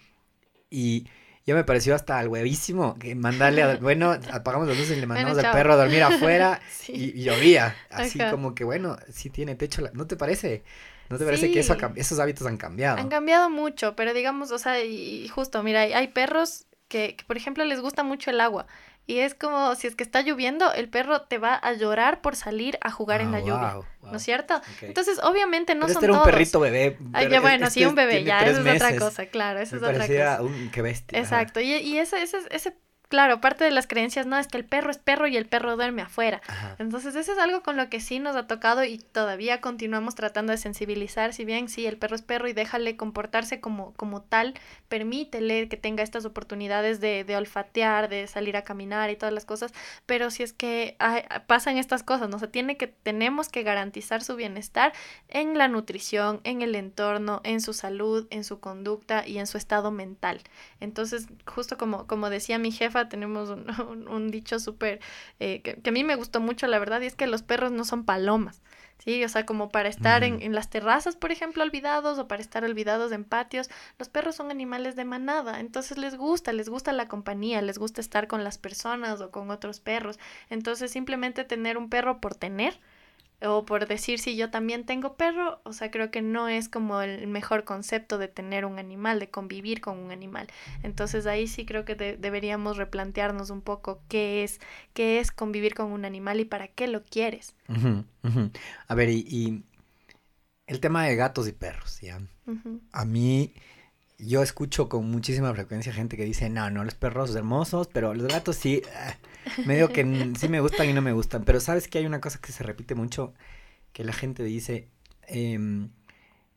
Y 0.71 1.07
ya 1.49 1.55
me 1.55 1.65
pareció 1.65 1.95
hasta 1.95 2.19
al 2.19 2.29
huevísimo 2.29 2.99
que 2.99 3.15
mandarle, 3.15 3.63
a, 3.63 3.77
bueno, 3.77 4.11
apagamos 4.33 4.69
las 4.69 4.77
luces 4.77 4.99
y 4.99 5.01
le 5.01 5.07
mandamos 5.07 5.39
al 5.39 5.51
perro 5.51 5.73
a 5.73 5.77
dormir 5.77 6.03
afuera 6.03 6.61
y, 6.89 7.23
llovía. 7.23 7.75
Así 7.89 8.19
como 8.19 8.55
que, 8.55 8.65
bueno, 8.65 8.99
sí 9.11 9.31
tiene 9.31 9.55
techo. 9.55 9.83
¿No 9.95 10.07
te 10.07 10.17
parece? 10.17 10.63
¿No 11.09 11.17
te 11.17 11.25
parece 11.25 11.51
que 11.51 11.61
eso 11.61 11.75
esos 11.97 12.19
hábitos 12.19 12.47
han 12.47 12.59
cambiado? 12.59 12.99
Han 12.99 13.09
cambiado 13.09 13.49
mucho, 13.49 13.97
pero 13.97 14.13
digamos, 14.13 14.51
o 14.51 14.59
sea, 14.59 14.85
y 14.85 15.27
justo, 15.29 15.63
mira, 15.63 15.81
hay 15.81 16.09
perros 16.09 16.67
que, 16.87 17.17
que, 17.17 17.25
por 17.25 17.39
ejemplo, 17.39 17.65
les 17.65 17.81
gusta 17.81 18.03
mucho 18.03 18.29
el 18.29 18.43
agua. 18.43 18.67
Y 19.09 19.21
es 19.21 19.35
como 19.35 19.75
si 19.75 19.87
es 19.87 19.97
que 19.97 20.05
está 20.05 20.21
lloviendo, 20.21 20.71
el 20.75 20.91
perro 20.91 21.23
te 21.23 21.39
va 21.39 21.55
a 21.55 21.73
llorar 21.73 22.21
por 22.21 22.37
salir 22.37 22.79
a 22.83 22.91
jugar 22.91 23.23
en 23.23 23.33
la 23.33 23.39
ah, 23.39 23.41
lluvia. 23.41 23.75
¿No 24.03 24.19
es 24.19 24.23
cierto? 24.23 24.61
Entonces, 24.83 25.19
obviamente 25.23 25.75
no 25.75 25.87
Pero 25.87 25.95
son 25.95 26.05
este 26.05 26.13
era 26.13 26.19
un 26.19 26.25
perrito 26.25 26.61
bebé. 26.61 26.99
Ay, 27.15 27.31
ya, 27.31 27.41
bueno, 27.41 27.71
sí, 27.71 27.87
un 27.87 27.95
bebé, 27.95 28.23
ya, 28.23 28.41
eso 28.41 28.61
es 28.61 28.77
otra 28.77 28.99
cosa, 28.99 29.25
claro, 29.25 29.61
eso 29.61 29.77
es 29.77 29.83
otra 29.83 30.07
cosa. 30.07 30.43
Un, 30.43 30.71
qué 30.71 30.83
bestia. 30.83 31.19
Exacto, 31.19 31.59
y, 31.59 31.73
y 31.73 31.97
ese, 31.97 32.23
ese, 32.23 32.37
ese 32.51 32.75
Claro, 33.09 33.41
parte 33.41 33.65
de 33.65 33.71
las 33.71 33.87
creencias, 33.87 34.27
no, 34.27 34.37
es 34.37 34.49
que 34.49 34.59
el 34.59 34.67
perro 34.67 34.91
es 34.91 34.99
perro 34.99 35.27
y 35.27 35.39
el 35.39 35.47
perro 35.47 35.77
duerme 35.77 36.03
afuera. 36.03 36.43
Entonces, 36.79 37.15
eso 37.15 37.33
es 37.33 37.39
algo 37.39 37.63
con 37.63 37.79
lo 37.79 37.89
que 37.89 38.01
sí 38.01 38.19
nos 38.19 38.37
ha 38.37 38.47
tocado 38.47 38.85
y 38.85 38.99
todavía 38.99 39.63
continuamos 39.63 40.15
tratando 40.15 40.53
de 40.53 40.59
sensibilizar, 40.59 41.33
si 41.33 41.47
bien 41.47 41.71
sí, 41.71 41.87
el 41.87 41.97
perro 41.97 42.17
es 42.17 42.23
perro 42.23 42.49
y 42.49 42.53
déjale 42.53 42.99
comportarse 42.99 43.61
como, 43.61 43.95
como 43.95 44.21
tal, 44.21 44.53
permítele 44.89 45.71
que 45.71 45.79
tenga 45.79 46.03
estas 46.03 46.27
oportunidades 46.27 47.01
de, 47.01 47.25
de 47.25 47.37
olfatear, 47.37 48.11
de 48.11 48.27
salir 48.27 48.59
a 48.59 48.65
caminar 48.65 49.09
y 49.09 49.17
todas 49.17 49.33
las 49.33 49.47
cosas, 49.47 49.73
pero 50.05 50.31
si 50.31 50.43
es 50.43 50.53
que 50.53 50.99
pasan 51.47 51.79
estas 51.79 52.03
cosas, 52.03 52.29
¿no? 52.29 52.39
se 52.39 52.47
tiene 52.47 52.77
que, 52.77 52.89
tenemos 52.89 53.49
que 53.49 53.63
garantizar 53.63 54.23
su 54.23 54.37
bienestar 54.37 54.93
en 55.29 55.57
la 55.57 55.69
nutrición, 55.69 56.43
en 56.45 56.61
el 56.61 56.75
entorno, 56.75 57.41
en 57.45 57.63
su 57.63 57.73
salud, 57.73 58.27
en 58.29 58.45
su 58.45 58.61
conducta 58.61 59.27
y 59.27 59.39
en 59.39 59.47
su 59.47 59.57
estado 59.57 59.91
mental. 59.91 60.43
Entonces, 60.81 61.27
justo 61.47 61.79
como, 61.79 62.07
como 62.07 62.29
decía 62.29 62.59
mi 62.59 62.71
jefa, 62.71 62.98
tenemos 63.07 63.51
un, 64.09 64.31
dicho 64.31 64.59
súper, 64.59 65.01
eh, 65.41 65.61
que, 65.63 65.81
a 65.89 65.93
mí 65.93 66.05
me 66.05 66.17
gustó 66.17 66.41
mucho, 66.41 66.67
la 66.67 66.79
verdad, 66.79 67.01
y 67.03 67.07
es 67.07 67.15
que 67.15 67.27
los 67.27 67.43
perros 67.43 67.71
no 67.71 67.85
son 67.85 68.05
palomas. 68.05 68.63
Sí, 69.05 69.23
o 69.23 69.29
sea, 69.29 69.47
como 69.47 69.69
para 69.69 69.89
estar 69.89 70.25
en, 70.25 70.43
en, 70.43 70.55
las 70.55 70.71
terrazas, 70.71 71.15
por 71.15 71.31
ejemplo, 71.31 71.63
olvidados 71.63 72.19
o 72.19 72.27
para 72.27 72.43
estar 72.43 72.65
olvidados 72.65 73.13
en 73.13 73.25
patios, 73.25 73.71
los 73.97 74.09
perros 74.09 74.35
son 74.35 74.51
animales 74.51 74.97
de 74.97 75.05
manada, 75.05 75.61
entonces 75.61 75.99
les 75.99 76.17
gusta, 76.17 76.53
les 76.53 76.69
gusta 76.69 76.93
la 76.93 77.07
compañía, 77.07 77.63
les 77.63 77.79
gusta 77.79 78.01
estar 78.01 78.27
con 78.27 78.43
las 78.43 78.59
personas 78.59 79.21
o 79.21 79.31
con 79.31 79.51
otros 79.51 79.79
perros. 79.79 80.19
Entonces, 80.51 80.91
simplemente 80.91 81.45
tener 81.45 81.79
un 81.79 81.89
perro 81.91 82.21
por 82.21 82.35
tener, 82.35 82.81
o 83.41 83.65
por 83.65 83.87
decir 83.87 84.19
si 84.19 84.37
yo 84.37 84.51
también 84.51 84.85
tengo 84.85 85.17
perro, 85.17 85.61
o 85.65 85.73
sea, 85.73 85.91
creo 85.91 86.11
que 86.11 86.23
no 86.23 86.49
es 86.49 86.69
como 86.69 87.01
el 87.03 87.27
mejor 87.29 87.65
concepto 87.65 88.19
de 88.19 88.27
tener 88.27 88.65
un 88.65 88.79
animal, 88.79 89.21
de 89.21 89.31
convivir 89.31 89.81
con 89.81 89.99
un 89.99 90.11
animal. 90.11 90.49
Entonces 90.83 91.27
ahí 91.27 91.47
sí 91.47 91.65
creo 91.65 91.85
que 91.85 91.95
deberíamos 91.95 92.77
replantearnos 92.77 93.51
un 93.51 93.61
poco 93.61 94.03
qué 94.09 94.43
es, 94.43 94.61
qué 94.93 95.21
es 95.21 95.31
convivir 95.31 95.75
con 95.75 95.93
un 95.93 96.05
animal 96.05 96.41
y 96.41 96.45
para 96.45 96.69
qué 96.69 96.89
lo 96.89 97.05
quieres. 97.05 97.55
A 98.89 98.95
ver, 98.95 99.09
y, 99.11 99.65
el 100.67 100.81
tema 100.81 101.05
de 101.05 101.17
gatos 101.17 101.49
y 101.49 101.53
perros, 101.53 102.01
¿ya? 102.01 102.21
A 102.93 103.05
mí, 103.05 103.55
yo 104.19 104.43
escucho 104.43 104.89
con 104.89 105.11
muchísima 105.11 105.53
frecuencia 105.55 105.93
gente 105.93 106.17
que 106.17 106.25
dice, 106.25 106.51
no, 106.51 106.71
no, 106.71 106.85
los 106.85 106.95
perros 106.95 107.35
hermosos, 107.35 107.89
pero 107.89 108.15
los 108.15 108.27
gatos 108.27 108.57
sí... 108.57 108.83
Ah, 108.95 109.17
medio 109.65 109.89
que 109.89 110.33
sí 110.39 110.49
me 110.49 110.61
gustan 110.61 110.89
y 110.89 110.93
no 110.93 111.03
me 111.03 111.13
gustan. 111.13 111.45
Pero 111.45 111.61
sabes 111.61 111.89
que 111.89 111.99
hay 111.99 112.07
una 112.07 112.21
cosa 112.21 112.39
que 112.41 112.53
se 112.53 112.65
repite 112.65 112.95
mucho, 112.95 113.35
que 113.93 114.05
la 114.05 114.13
gente 114.13 114.43
dice, 114.45 114.89
em, 115.27 115.91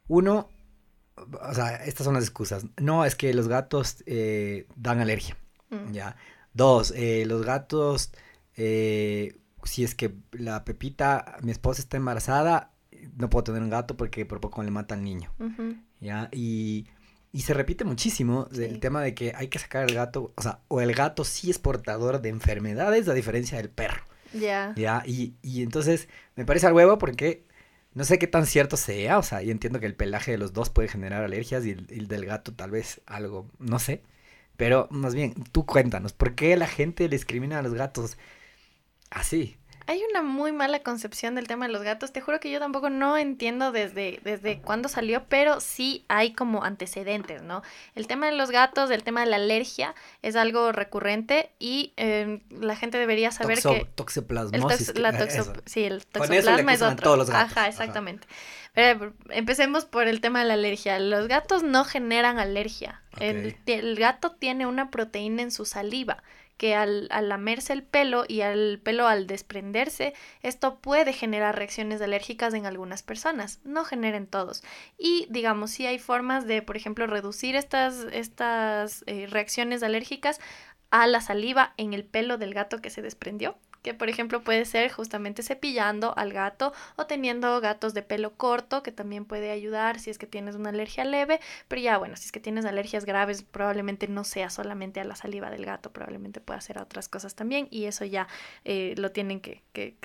uno, 0.07 0.49
o 1.15 1.53
sea, 1.53 1.75
estas 1.85 2.05
son 2.05 2.15
las 2.15 2.23
excusas. 2.23 2.65
No, 2.77 3.05
es 3.05 3.15
que 3.15 3.33
los 3.33 3.47
gatos 3.47 4.03
eh, 4.05 4.67
dan 4.75 4.99
alergia. 4.99 5.37
Mm. 5.69 5.91
Ya. 5.91 6.15
Dos, 6.53 6.93
eh, 6.95 7.25
los 7.25 7.45
gatos, 7.45 8.11
eh, 8.57 9.37
si 9.63 9.83
es 9.83 9.95
que 9.95 10.15
la 10.31 10.65
Pepita, 10.65 11.37
mi 11.41 11.51
esposa 11.51 11.81
está 11.81 11.97
embarazada, 11.97 12.71
no 13.17 13.29
puedo 13.29 13.45
tener 13.45 13.61
un 13.61 13.69
gato 13.69 13.95
porque 13.97 14.25
por 14.25 14.41
poco 14.41 14.63
le 14.63 14.71
mata 14.71 14.95
al 14.95 15.03
niño. 15.03 15.31
Ya. 15.99 16.29
Y 16.31 16.87
y 17.31 17.41
se 17.41 17.53
repite 17.53 17.83
muchísimo 17.85 18.47
el 18.53 18.79
tema 18.79 19.01
de 19.01 19.13
que 19.13 19.33
hay 19.35 19.47
que 19.47 19.59
sacar 19.59 19.89
el 19.89 19.95
gato, 19.95 20.33
o 20.35 20.41
sea, 20.41 20.59
o 20.67 20.81
el 20.81 20.93
gato 20.93 21.23
sí 21.23 21.49
es 21.49 21.59
portador 21.59 22.21
de 22.21 22.29
enfermedades 22.29 23.07
a 23.07 23.13
diferencia 23.13 23.57
del 23.57 23.69
perro. 23.69 24.03
Ya. 24.33 24.73
Ya, 24.75 25.03
y, 25.05 25.35
y 25.41 25.63
entonces 25.63 26.07
me 26.35 26.45
parece 26.45 26.67
al 26.67 26.73
huevo 26.73 26.97
porque 26.97 27.45
no 27.93 28.05
sé 28.05 28.19
qué 28.19 28.27
tan 28.27 28.45
cierto 28.45 28.77
sea, 28.77 29.17
o 29.17 29.23
sea, 29.23 29.43
y 29.43 29.51
entiendo 29.51 29.79
que 29.79 29.85
el 29.85 29.95
pelaje 29.95 30.31
de 30.31 30.37
los 30.37 30.53
dos 30.53 30.69
puede 30.69 30.87
generar 30.87 31.23
alergias 31.23 31.65
y 31.65 31.71
el, 31.71 32.07
del 32.07 32.25
gato 32.25 32.53
tal 32.53 32.71
vez 32.71 33.01
algo, 33.05 33.49
no 33.59 33.79
sé. 33.79 34.03
Pero 34.57 34.87
más 34.91 35.15
bien, 35.15 35.33
tú 35.51 35.65
cuéntanos, 35.65 36.13
¿por 36.13 36.35
qué 36.35 36.55
la 36.55 36.67
gente 36.67 37.09
discrimina 37.09 37.59
a 37.59 37.61
los 37.61 37.73
gatos 37.73 38.17
así? 39.09 39.57
Hay 39.87 40.01
una 40.09 40.21
muy 40.21 40.51
mala 40.51 40.79
concepción 40.79 41.35
del 41.35 41.47
tema 41.47 41.67
de 41.67 41.73
los 41.73 41.83
gatos. 41.83 42.11
Te 42.11 42.21
juro 42.21 42.39
que 42.39 42.51
yo 42.51 42.59
tampoco 42.59 42.89
no 42.89 43.17
entiendo 43.17 43.71
desde, 43.71 44.19
desde 44.23 44.59
cuándo 44.59 44.89
salió, 44.89 45.25
pero 45.27 45.59
sí 45.59 46.05
hay 46.07 46.33
como 46.33 46.63
antecedentes, 46.63 47.41
¿no? 47.41 47.61
El 47.95 48.07
tema 48.07 48.27
de 48.27 48.33
los 48.33 48.51
gatos, 48.51 48.91
el 48.91 49.03
tema 49.03 49.21
de 49.21 49.27
la 49.27 49.37
alergia 49.37 49.95
es 50.21 50.35
algo 50.35 50.71
recurrente 50.71 51.51
y 51.59 51.93
em, 51.97 52.41
la 52.49 52.75
gente 52.75 52.97
debería 52.97 53.31
saber 53.31 53.61
que... 53.61 53.87
Toxoplasmosis. 53.95 54.89
El 54.89 55.05
sí, 55.65 55.83
el 55.83 56.05
toxoplasma 56.05 56.73
es 56.73 56.81
otro. 56.81 57.03
Todos 57.03 57.17
los 57.17 57.29
gatos. 57.29 57.51
Ajá, 57.51 57.67
exactamente. 57.67 58.27
empecemos 59.29 59.85
por 59.85 60.07
el 60.07 60.21
tema 60.21 60.39
de 60.39 60.45
la 60.45 60.53
alergia. 60.53 60.99
Los 60.99 61.27
gatos 61.27 61.63
no 61.63 61.85
generan 61.85 62.39
alergia. 62.39 63.01
El, 63.19 63.57
el 63.65 63.95
gato 63.97 64.31
tiene 64.31 64.65
una 64.65 64.89
proteína 64.89 65.41
en 65.41 65.51
su 65.51 65.65
saliva 65.65 66.23
que 66.61 66.75
al, 66.75 67.07
lamerse 67.07 67.73
el 67.73 67.81
pelo 67.81 68.23
y 68.27 68.41
al 68.41 68.79
pelo 68.83 69.07
al 69.07 69.25
desprenderse, 69.25 70.13
esto 70.43 70.77
puede 70.77 71.11
generar 71.11 71.55
reacciones 71.55 72.03
alérgicas 72.03 72.53
en 72.53 72.67
algunas 72.67 73.01
personas, 73.01 73.59
no 73.63 73.83
generen 73.83 74.27
todos. 74.27 74.61
Y 74.95 75.25
digamos, 75.31 75.71
si 75.71 75.87
hay 75.87 75.97
formas 75.97 76.45
de, 76.45 76.61
por 76.61 76.77
ejemplo, 76.77 77.07
reducir 77.07 77.55
estas, 77.55 78.05
estas 78.11 79.03
eh, 79.07 79.25
reacciones 79.27 79.81
alérgicas 79.81 80.39
a 80.91 81.07
la 81.07 81.21
saliva 81.21 81.73
en 81.77 81.95
el 81.95 82.05
pelo 82.05 82.37
del 82.37 82.53
gato 82.53 82.79
que 82.79 82.91
se 82.91 83.01
desprendió 83.01 83.57
que 83.81 83.93
por 83.93 84.09
ejemplo 84.09 84.43
puede 84.43 84.65
ser 84.65 84.91
justamente 84.91 85.43
cepillando 85.43 86.13
al 86.17 86.33
gato 86.33 86.73
o 86.95 87.05
teniendo 87.05 87.59
gatos 87.61 87.93
de 87.93 88.03
pelo 88.03 88.33
corto, 88.35 88.83
que 88.83 88.91
también 88.91 89.25
puede 89.25 89.51
ayudar 89.51 89.99
si 89.99 90.09
es 90.09 90.17
que 90.17 90.27
tienes 90.27 90.55
una 90.55 90.69
alergia 90.69 91.03
leve, 91.03 91.39
pero 91.67 91.81
ya 91.81 91.97
bueno, 91.97 92.15
si 92.15 92.25
es 92.25 92.31
que 92.31 92.39
tienes 92.39 92.65
alergias 92.65 93.05
graves, 93.05 93.43
probablemente 93.43 94.07
no 94.07 94.23
sea 94.23 94.49
solamente 94.49 94.99
a 94.99 95.03
la 95.03 95.15
saliva 95.15 95.49
del 95.49 95.65
gato, 95.65 95.91
probablemente 95.91 96.41
pueda 96.41 96.61
ser 96.61 96.77
a 96.77 96.83
otras 96.83 97.09
cosas 97.09 97.35
también 97.35 97.67
y 97.71 97.85
eso 97.85 98.05
ya 98.05 98.27
eh, 98.65 98.93
lo 98.97 99.11
tienen 99.11 99.41
que, 99.41 99.61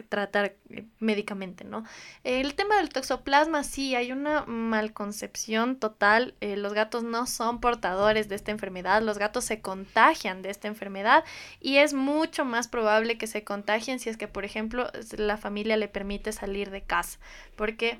tratar 0.08 0.56
eh, 0.70 0.86
médicamente, 1.00 1.64
¿no? 1.64 1.84
El 2.24 2.54
tema 2.54 2.76
del 2.76 2.88
toxoplasma, 2.88 3.62
sí, 3.64 3.94
hay 3.94 4.12
una 4.12 4.44
malconcepción 4.46 5.76
total, 5.76 6.34
eh, 6.40 6.56
los 6.56 6.72
gatos 6.72 7.02
no 7.02 7.26
son 7.26 7.60
portadores 7.60 8.28
de 8.28 8.36
esta 8.36 8.52
enfermedad, 8.52 9.02
los 9.02 9.18
gatos 9.18 9.44
se 9.44 9.60
contagian 9.60 10.42
de 10.42 10.50
esta 10.50 10.68
enfermedad 10.68 11.24
y 11.60 11.76
es 11.76 11.94
mucho 11.94 12.44
más 12.44 12.68
probable 12.68 13.18
que 13.18 13.26
se 13.26 13.44
contagien 13.44 13.65
si 13.98 14.08
es 14.08 14.16
que, 14.16 14.28
por 14.28 14.44
ejemplo, 14.44 14.90
la 15.16 15.36
familia 15.36 15.76
le 15.76 15.88
permite 15.88 16.32
salir 16.32 16.70
de 16.70 16.82
casa, 16.82 17.18
porque 17.56 17.98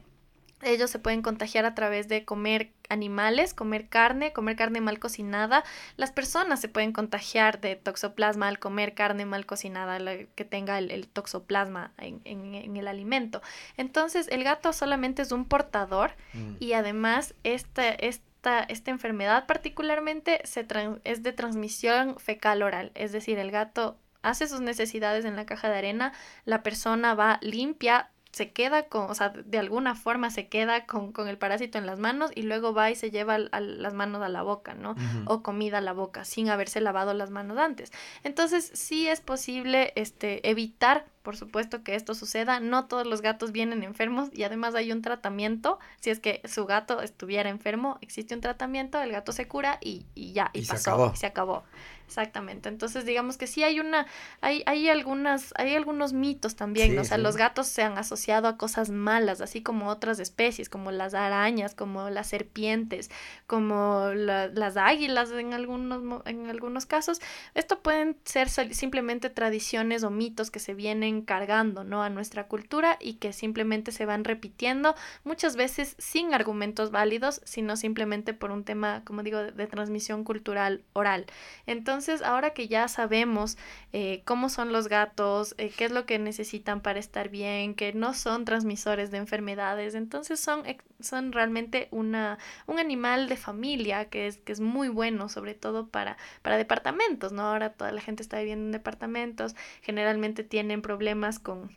ellos 0.63 0.91
se 0.91 0.99
pueden 0.99 1.21
contagiar 1.21 1.67
a 1.67 1.75
través 1.75 2.09
de 2.09 2.25
comer 2.25 2.73
animales, 2.89 3.53
comer 3.53 3.89
carne, 3.89 4.33
comer 4.33 4.57
carne 4.57 4.81
mal 4.81 4.99
cocinada. 4.99 5.65
Las 5.97 6.13
personas 6.13 6.61
se 6.61 6.69
pueden 6.69 6.93
contagiar 6.93 7.61
de 7.61 7.77
toxoplasma 7.77 8.49
al 8.49 8.59
comer 8.59 8.95
carne 8.95 9.27
mal 9.27 9.45
cocinada 9.45 9.99
que 10.35 10.45
tenga 10.45 10.79
el, 10.79 11.09
toxoplasma 11.09 11.93
en, 11.99 12.77
el 12.77 12.89
alimento. 12.89 13.43
Entonces, 13.77 14.29
el 14.29 14.45
gato 14.45 14.73
solamente 14.73 15.23
es 15.23 15.33
un 15.33 15.45
portador 15.45 16.13
mm. 16.33 16.55
y 16.59 16.73
además 16.73 17.35
esta, 17.45 17.91
esta, 17.91 18.63
esta 18.63 18.91
enfermedad 18.91 19.47
particularmente 19.47 20.41
se 20.45 20.67
es 21.05 21.23
de 21.23 21.33
transmisión 21.33 22.19
fecal 22.19 22.63
oral, 22.63 22.93
es 22.95 23.13
decir, 23.13 23.39
el 23.39 23.51
gato 23.51 23.99
hace 24.29 24.49
sus 24.49 24.61
necesidades 24.61 25.25
en 25.25 25.37
la 25.37 25.47
caja 25.47 25.71
de 25.71 25.79
arena, 25.79 26.13
la 26.45 26.63
persona 26.63 27.15
va 27.15 27.39
limpia, 27.43 28.11
se 28.33 28.51
queda 28.53 28.83
con, 28.83 29.11
o 29.11 29.15
sea, 29.15 29.31
de 29.31 29.59
alguna 29.59 29.95
forma 29.95 30.31
se 30.31 30.49
queda 30.49 30.85
con, 30.85 31.13
con 31.13 31.27
el 31.27 31.39
parásito 31.39 31.79
en 31.79 31.87
las 31.87 31.99
manos 31.99 32.33
y 32.35 32.43
luego 32.43 32.75
va 32.75 32.91
y 32.91 32.95
se 32.95 33.11
lleva 33.11 33.39
las 33.39 33.95
manos 33.95 34.23
a 34.23 34.29
la 34.29 34.43
boca, 34.43 34.75
¿no? 34.75 34.95
O 35.25 35.43
comida 35.43 35.79
a 35.79 35.81
la 35.81 35.95
boca 35.95 36.27
sin 36.27 36.51
haberse 36.51 36.83
lavado 36.83 37.15
las 37.15 37.31
manos 37.31 37.57
antes. 37.57 37.93
Entonces, 38.25 38.71
sí 38.75 39.09
es 39.09 39.23
posible 39.23 39.95
este, 39.97 40.47
evitar 40.51 41.07
por 41.27 41.37
supuesto 41.37 41.83
que 41.83 41.97
esto 41.97 42.15
suceda. 42.15 42.61
No 42.61 42.85
todos 42.85 43.05
los 43.05 43.21
gatos 43.21 43.51
vienen 43.51 43.83
enfermos 43.83 44.29
y 44.33 44.45
además 44.45 44.77
hay 44.77 44.93
un 44.93 45.03
tratamiento. 45.03 45.81
Si 46.01 46.11
es 46.11 46.21
que 46.21 46.41
su 46.45 46.67
gato 46.67 47.03
estuviera 47.03 47.51
enfermo, 47.51 47.99
existe 48.01 48.33
un 48.37 48.41
tratamiento, 48.41 49.03
el 49.03 49.11
gato 49.11 49.33
se 49.33 49.49
cura 49.49 49.79
y, 49.81 50.07
ya, 50.15 50.51
y, 50.53 50.65
pasó, 50.65 51.11
y 51.13 51.17
se 51.17 51.27
acabó. 51.27 51.65
Exactamente. 52.07 52.69
Entonces, 52.69 53.05
digamos 53.05 53.37
que 53.37 53.49
sí 53.49 53.65
hay 53.65 53.81
una, 53.81 54.07
hay, 54.41 54.63
hay 54.67 54.89
algunas, 54.89 55.53
hay 55.57 55.75
algunos 55.75 56.13
mitos 56.13 56.55
también, 56.55 56.97
o 56.99 57.05
sea, 57.05 57.19
los 57.19 57.37
gatos 57.37 57.67
se 57.67 57.83
han 57.83 57.99
asociado 57.99 58.47
a 58.47 58.57
cosas 58.57 58.91
malas, 58.91 59.41
así 59.41 59.61
como 59.61 59.89
otras 59.89 60.21
especies, 60.21 60.69
como 60.69 60.93
las 60.93 61.15
arañas, 61.15 61.75
como 61.75 62.09
las 62.09 62.29
serpientes, 62.29 63.11
como 63.49 64.11
las 64.15 64.77
águilas 64.77 65.33
en 65.33 65.53
algunos, 65.53 66.23
en 66.27 66.49
algunos 66.49 66.87
casos. 66.87 67.21
Esto 67.55 67.81
pueden 67.81 68.17
ser 68.25 68.49
simplemente 68.49 69.29
tradiciones 69.29 70.05
o 70.05 70.11
mitos 70.11 70.53
que 70.53 70.61
se 70.61 70.75
vienen 70.75 71.23
cargando, 71.23 71.83
¿no? 71.83 72.05
A 72.05 72.09
nuestra 72.09 72.47
cultura 72.47 72.99
y 73.01 73.15
que 73.15 73.33
simplemente 73.33 73.91
se 73.91 74.07
van 74.07 74.23
repitiendo, 74.23 74.95
muchas 75.25 75.57
veces 75.57 75.97
sin 75.99 76.35
argumentos 76.35 76.93
válidos, 76.93 77.41
sino 77.45 77.77
simplemente 77.77 78.33
por 78.33 78.53
un 78.53 78.63
tema, 78.63 79.03
como 79.05 79.25
digo, 79.25 79.43
de 79.43 79.67
transmisión 79.67 80.23
cultural 80.23 80.85
oral. 80.93 81.27
Entonces, 81.67 81.96
entonces, 81.97 82.21
ahora 82.21 82.51
que 82.51 82.69
ya 82.69 82.89
sabemos 82.89 83.57
eh, 83.95 84.21
cómo 84.27 84.51
son 84.51 84.71
los 84.71 84.87
gatos, 84.87 85.55
eh, 85.57 85.73
qué 85.75 85.87
es 85.87 85.91
lo 85.91 86.05
que 86.05 86.19
necesitan 86.19 86.83
para 86.83 86.99
estar 86.99 87.31
bien, 87.31 87.75
que 87.75 87.95
no 87.95 88.13
son 88.13 88.45
transmisores 88.45 89.11
de 89.11 89.17
enfermedades, 89.17 89.95
entonces 89.95 90.39
son, 90.39 90.63
son 91.01 91.33
realmente 91.33 91.89
una, 91.93 92.37
un 92.67 92.79
animal 92.79 93.31
de 93.31 93.39
familia 93.39 94.11
que 94.11 94.27
es, 94.27 94.37
que 94.37 94.53
es 94.53 94.61
muy 94.61 94.89
bueno, 94.89 95.31
sobre 95.31 95.55
todo 95.55 95.89
para, 95.89 96.19
para 96.43 96.59
departamentos, 96.59 97.33
¿no? 97.33 97.43
Ahora 97.45 97.73
toda 97.73 97.93
la 97.93 98.03
gente 98.03 98.23
está 98.23 98.39
viviendo 98.41 98.67
en 98.67 98.73
departamentos, 98.73 99.57
generalmente 99.81 100.45
tienen 100.45 100.83
problemas 100.83 101.39
con 101.39 101.71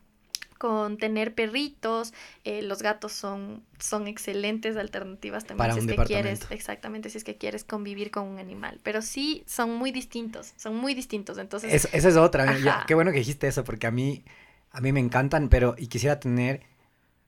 con 0.60 0.97
tener 0.97 1.34
perritos. 1.34 2.14
Eh, 2.43 2.62
los 2.62 2.84
gatos 2.84 3.14
son, 3.14 3.64
son 3.80 4.07
excelentes 4.07 4.78
alternativas 4.78 5.45
también 5.45 5.74
si 5.74 5.80
es 5.80 5.86
que 5.88 6.03
quieres, 6.03 6.41
exactamente, 6.51 7.10
si 7.10 7.18
es 7.18 7.24
que 7.24 7.38
quieres 7.38 7.64
convivir 7.64 8.12
con 8.12 8.28
un 8.28 8.38
animal. 8.38 8.80
Pero 8.84 9.01
sí 9.01 9.43
son 9.47 9.74
muy 9.74 9.91
distintos, 9.91 10.53
son 10.57 10.76
muy 10.76 10.93
distintos. 10.93 11.39
Entonces. 11.39 11.88
esa 11.91 12.10
es 12.10 12.18
otra. 12.18 12.86
qué 12.86 12.93
bueno 12.93 13.12
que 13.12 13.18
dijiste 13.18 13.47
eso, 13.47 13.64
porque 13.64 13.88
a 13.88 13.91
mí, 13.91 14.24
a 14.70 14.82
mí 14.82 14.91
me 14.91 14.99
encantan, 14.99 15.49
pero, 15.49 15.74
y 15.78 15.88
quisiera 15.88 16.20
tener 16.20 16.62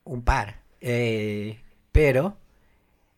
un 0.04 0.22
par. 0.22 0.62
Eh, 0.82 1.60
pero 1.92 2.38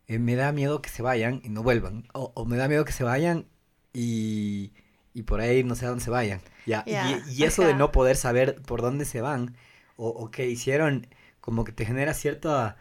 eh, 0.07 0.19
me 0.19 0.35
da 0.35 0.51
miedo 0.51 0.81
que 0.81 0.89
se 0.89 1.01
vayan 1.01 1.41
y 1.43 1.49
no 1.49 1.63
vuelvan. 1.63 2.07
O, 2.13 2.45
me 2.45 2.55
da 2.55 2.67
miedo 2.67 2.85
que 2.85 2.93
se 2.93 3.03
vayan 3.03 3.47
y, 3.93 4.73
y 5.13 5.23
por 5.23 5.41
ahí 5.41 5.63
no 5.63 5.73
sé 5.73 5.87
a 5.87 5.89
dónde 5.89 6.03
se 6.03 6.11
vayan. 6.11 6.39
Ya. 6.67 6.83
y, 6.85 7.31
y, 7.31 7.43
eso 7.43 7.65
de 7.65 7.73
no 7.73 7.91
poder 7.91 8.15
saber 8.15 8.61
por 8.61 8.81
dónde 8.81 9.05
se 9.05 9.19
van 9.19 9.55
o, 9.95 10.09
o 10.09 10.31
que 10.31 10.47
hicieron, 10.47 11.07
como 11.41 11.63
que 11.63 11.71
te 11.71 11.85
genera 11.85 12.13
cierta, 12.13 12.77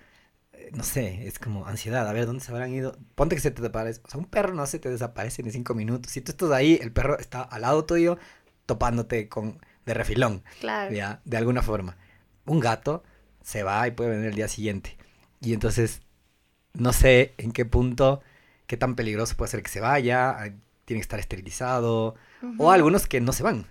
eh, 0.52 0.70
no 0.74 0.82
sé, 0.84 1.26
es 1.26 1.38
como 1.38 1.66
ansiedad, 1.66 2.08
a 2.08 2.12
ver 2.12 2.26
dónde 2.26 2.44
se 2.44 2.52
habrán 2.52 2.72
ido. 2.72 2.96
Ponte 3.14 3.34
que 3.34 3.42
se 3.42 3.50
te 3.50 3.62
desaparece, 3.62 4.00
o 4.04 4.10
sea, 4.10 4.18
un 4.18 4.26
perro 4.26 4.54
no 4.54 4.66
se 4.66 4.78
te 4.78 4.90
desaparece 4.90 5.42
en 5.42 5.52
cinco 5.52 5.74
minutos. 5.74 6.12
Si 6.12 6.20
tú 6.20 6.32
estás 6.32 6.50
ahí, 6.52 6.78
el 6.80 6.92
perro 6.92 7.18
está 7.18 7.42
al 7.42 7.62
lado 7.62 7.84
tuyo, 7.84 8.18
topándote 8.66 9.28
con, 9.28 9.58
de 9.86 9.94
refilón, 9.94 10.42
claro. 10.60 10.94
ya, 10.94 11.20
de 11.24 11.36
alguna 11.36 11.62
forma. 11.62 11.96
Un 12.46 12.60
gato 12.60 13.02
se 13.42 13.62
va 13.62 13.86
y 13.86 13.92
puede 13.92 14.10
venir 14.10 14.26
el 14.26 14.34
día 14.34 14.48
siguiente. 14.48 14.96
Y 15.40 15.52
entonces, 15.54 16.02
no 16.74 16.92
sé 16.92 17.34
en 17.38 17.52
qué 17.52 17.64
punto, 17.64 18.22
qué 18.66 18.76
tan 18.76 18.94
peligroso 18.94 19.36
puede 19.36 19.50
ser 19.50 19.62
que 19.62 19.70
se 19.70 19.80
vaya, 19.80 20.36
tiene 20.84 21.00
que 21.00 21.04
estar 21.04 21.20
esterilizado, 21.20 22.14
o 22.58 22.70
algunos 22.70 23.06
que 23.06 23.20
no 23.20 23.32
se 23.32 23.42
van, 23.42 23.66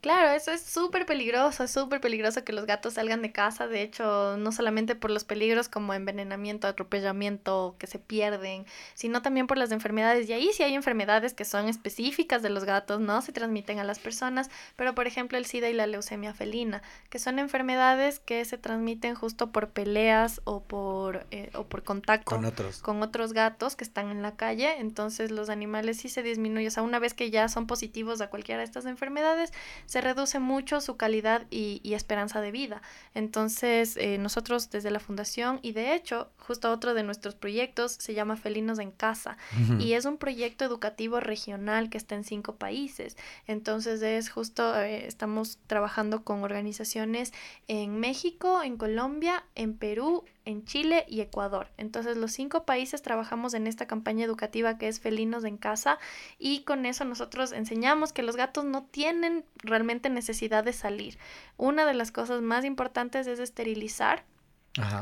Claro, 0.00 0.30
eso 0.30 0.50
es 0.50 0.62
súper 0.62 1.04
peligroso, 1.04 1.64
es 1.64 1.70
súper 1.70 2.00
peligroso 2.00 2.42
que 2.42 2.54
los 2.54 2.64
gatos 2.64 2.94
salgan 2.94 3.20
de 3.20 3.32
casa, 3.32 3.68
de 3.68 3.82
hecho, 3.82 4.38
no 4.38 4.50
solamente 4.50 4.94
por 4.94 5.10
los 5.10 5.24
peligros 5.24 5.68
como 5.68 5.92
envenenamiento, 5.92 6.66
atropellamiento, 6.66 7.76
que 7.78 7.86
se 7.86 7.98
pierden, 7.98 8.64
sino 8.94 9.20
también 9.20 9.46
por 9.46 9.58
las 9.58 9.72
enfermedades. 9.72 10.26
Y 10.26 10.32
ahí 10.32 10.50
sí 10.54 10.62
hay 10.62 10.72
enfermedades 10.72 11.34
que 11.34 11.44
son 11.44 11.68
específicas 11.68 12.40
de 12.40 12.48
los 12.48 12.64
gatos, 12.64 12.98
no 13.00 13.20
se 13.20 13.32
transmiten 13.32 13.78
a 13.78 13.84
las 13.84 13.98
personas, 13.98 14.48
pero 14.74 14.94
por 14.94 15.06
ejemplo 15.06 15.36
el 15.36 15.44
SIDA 15.44 15.68
y 15.68 15.74
la 15.74 15.86
leucemia 15.86 16.32
felina, 16.32 16.80
que 17.10 17.18
son 17.18 17.38
enfermedades 17.38 18.20
que 18.20 18.42
se 18.46 18.56
transmiten 18.56 19.14
justo 19.14 19.52
por 19.52 19.68
peleas 19.68 20.40
o 20.44 20.62
por, 20.62 21.26
eh, 21.30 21.50
o 21.52 21.64
por 21.64 21.82
contacto 21.82 22.24
con 22.24 22.46
otros. 22.46 22.80
con 22.80 23.02
otros 23.02 23.34
gatos 23.34 23.76
que 23.76 23.84
están 23.84 24.10
en 24.10 24.22
la 24.22 24.34
calle, 24.36 24.78
entonces 24.78 25.30
los 25.30 25.50
animales 25.50 25.98
sí 25.98 26.08
se 26.08 26.22
disminuyen, 26.22 26.68
o 26.68 26.70
sea, 26.70 26.82
una 26.82 26.98
vez 26.98 27.12
que 27.12 27.30
ya 27.30 27.50
son 27.50 27.66
positivos 27.66 28.22
a 28.22 28.30
cualquiera 28.30 28.60
de 28.60 28.64
estas 28.64 28.86
enfermedades, 28.86 29.52
se 29.90 30.00
reduce 30.00 30.38
mucho 30.38 30.80
su 30.80 30.96
calidad 30.96 31.48
y, 31.50 31.80
esperanza 31.94 32.40
de 32.40 32.52
vida. 32.52 32.80
Entonces, 33.12 33.96
eh, 33.96 34.18
nosotros 34.18 34.70
desde 34.70 34.92
la 34.92 35.00
fundación, 35.00 35.58
y 35.62 35.72
de 35.72 35.96
hecho, 35.96 36.30
justo 36.38 36.70
otro 36.70 36.94
de 36.94 37.02
nuestros 37.02 37.34
proyectos 37.34 37.96
se 37.98 38.14
llama 38.14 38.36
Felinos 38.36 38.78
en 38.78 38.92
Casa, 38.92 39.36
y 39.80 39.94
es 39.94 40.04
un 40.04 40.16
proyecto 40.16 40.64
educativo 40.64 41.18
regional 41.18 41.90
que 41.90 41.98
está 41.98 42.14
en 42.14 42.22
cinco 42.22 42.54
países. 42.54 43.16
Entonces, 43.48 44.00
es 44.02 44.30
justo, 44.30 44.80
eh, 44.80 45.08
estamos 45.08 45.58
trabajando 45.66 46.22
con 46.22 46.44
organizaciones 46.44 47.32
en 47.66 47.98
México, 47.98 48.62
en 48.62 48.76
Colombia, 48.76 49.42
en 49.56 49.76
Perú, 49.76 50.22
en 50.50 50.64
Chile 50.64 51.04
y 51.08 51.20
Ecuador. 51.20 51.68
Entonces 51.76 52.16
los 52.16 52.32
cinco 52.32 52.64
países 52.64 53.02
trabajamos 53.02 53.54
en 53.54 53.66
esta 53.66 53.86
campaña 53.86 54.24
educativa 54.24 54.78
que 54.78 54.88
es 54.88 55.00
Felinos 55.00 55.44
en 55.44 55.56
Casa 55.56 55.98
y 56.38 56.62
con 56.64 56.86
eso 56.86 57.04
nosotros 57.04 57.52
enseñamos 57.52 58.12
que 58.12 58.22
los 58.22 58.36
gatos 58.36 58.64
no 58.64 58.84
tienen 58.84 59.44
realmente 59.56 60.10
necesidad 60.10 60.64
de 60.64 60.72
salir. 60.72 61.18
Una 61.56 61.86
de 61.86 61.94
las 61.94 62.12
cosas 62.12 62.42
más 62.42 62.64
importantes 62.64 63.26
es 63.26 63.38
esterilizar 63.38 64.24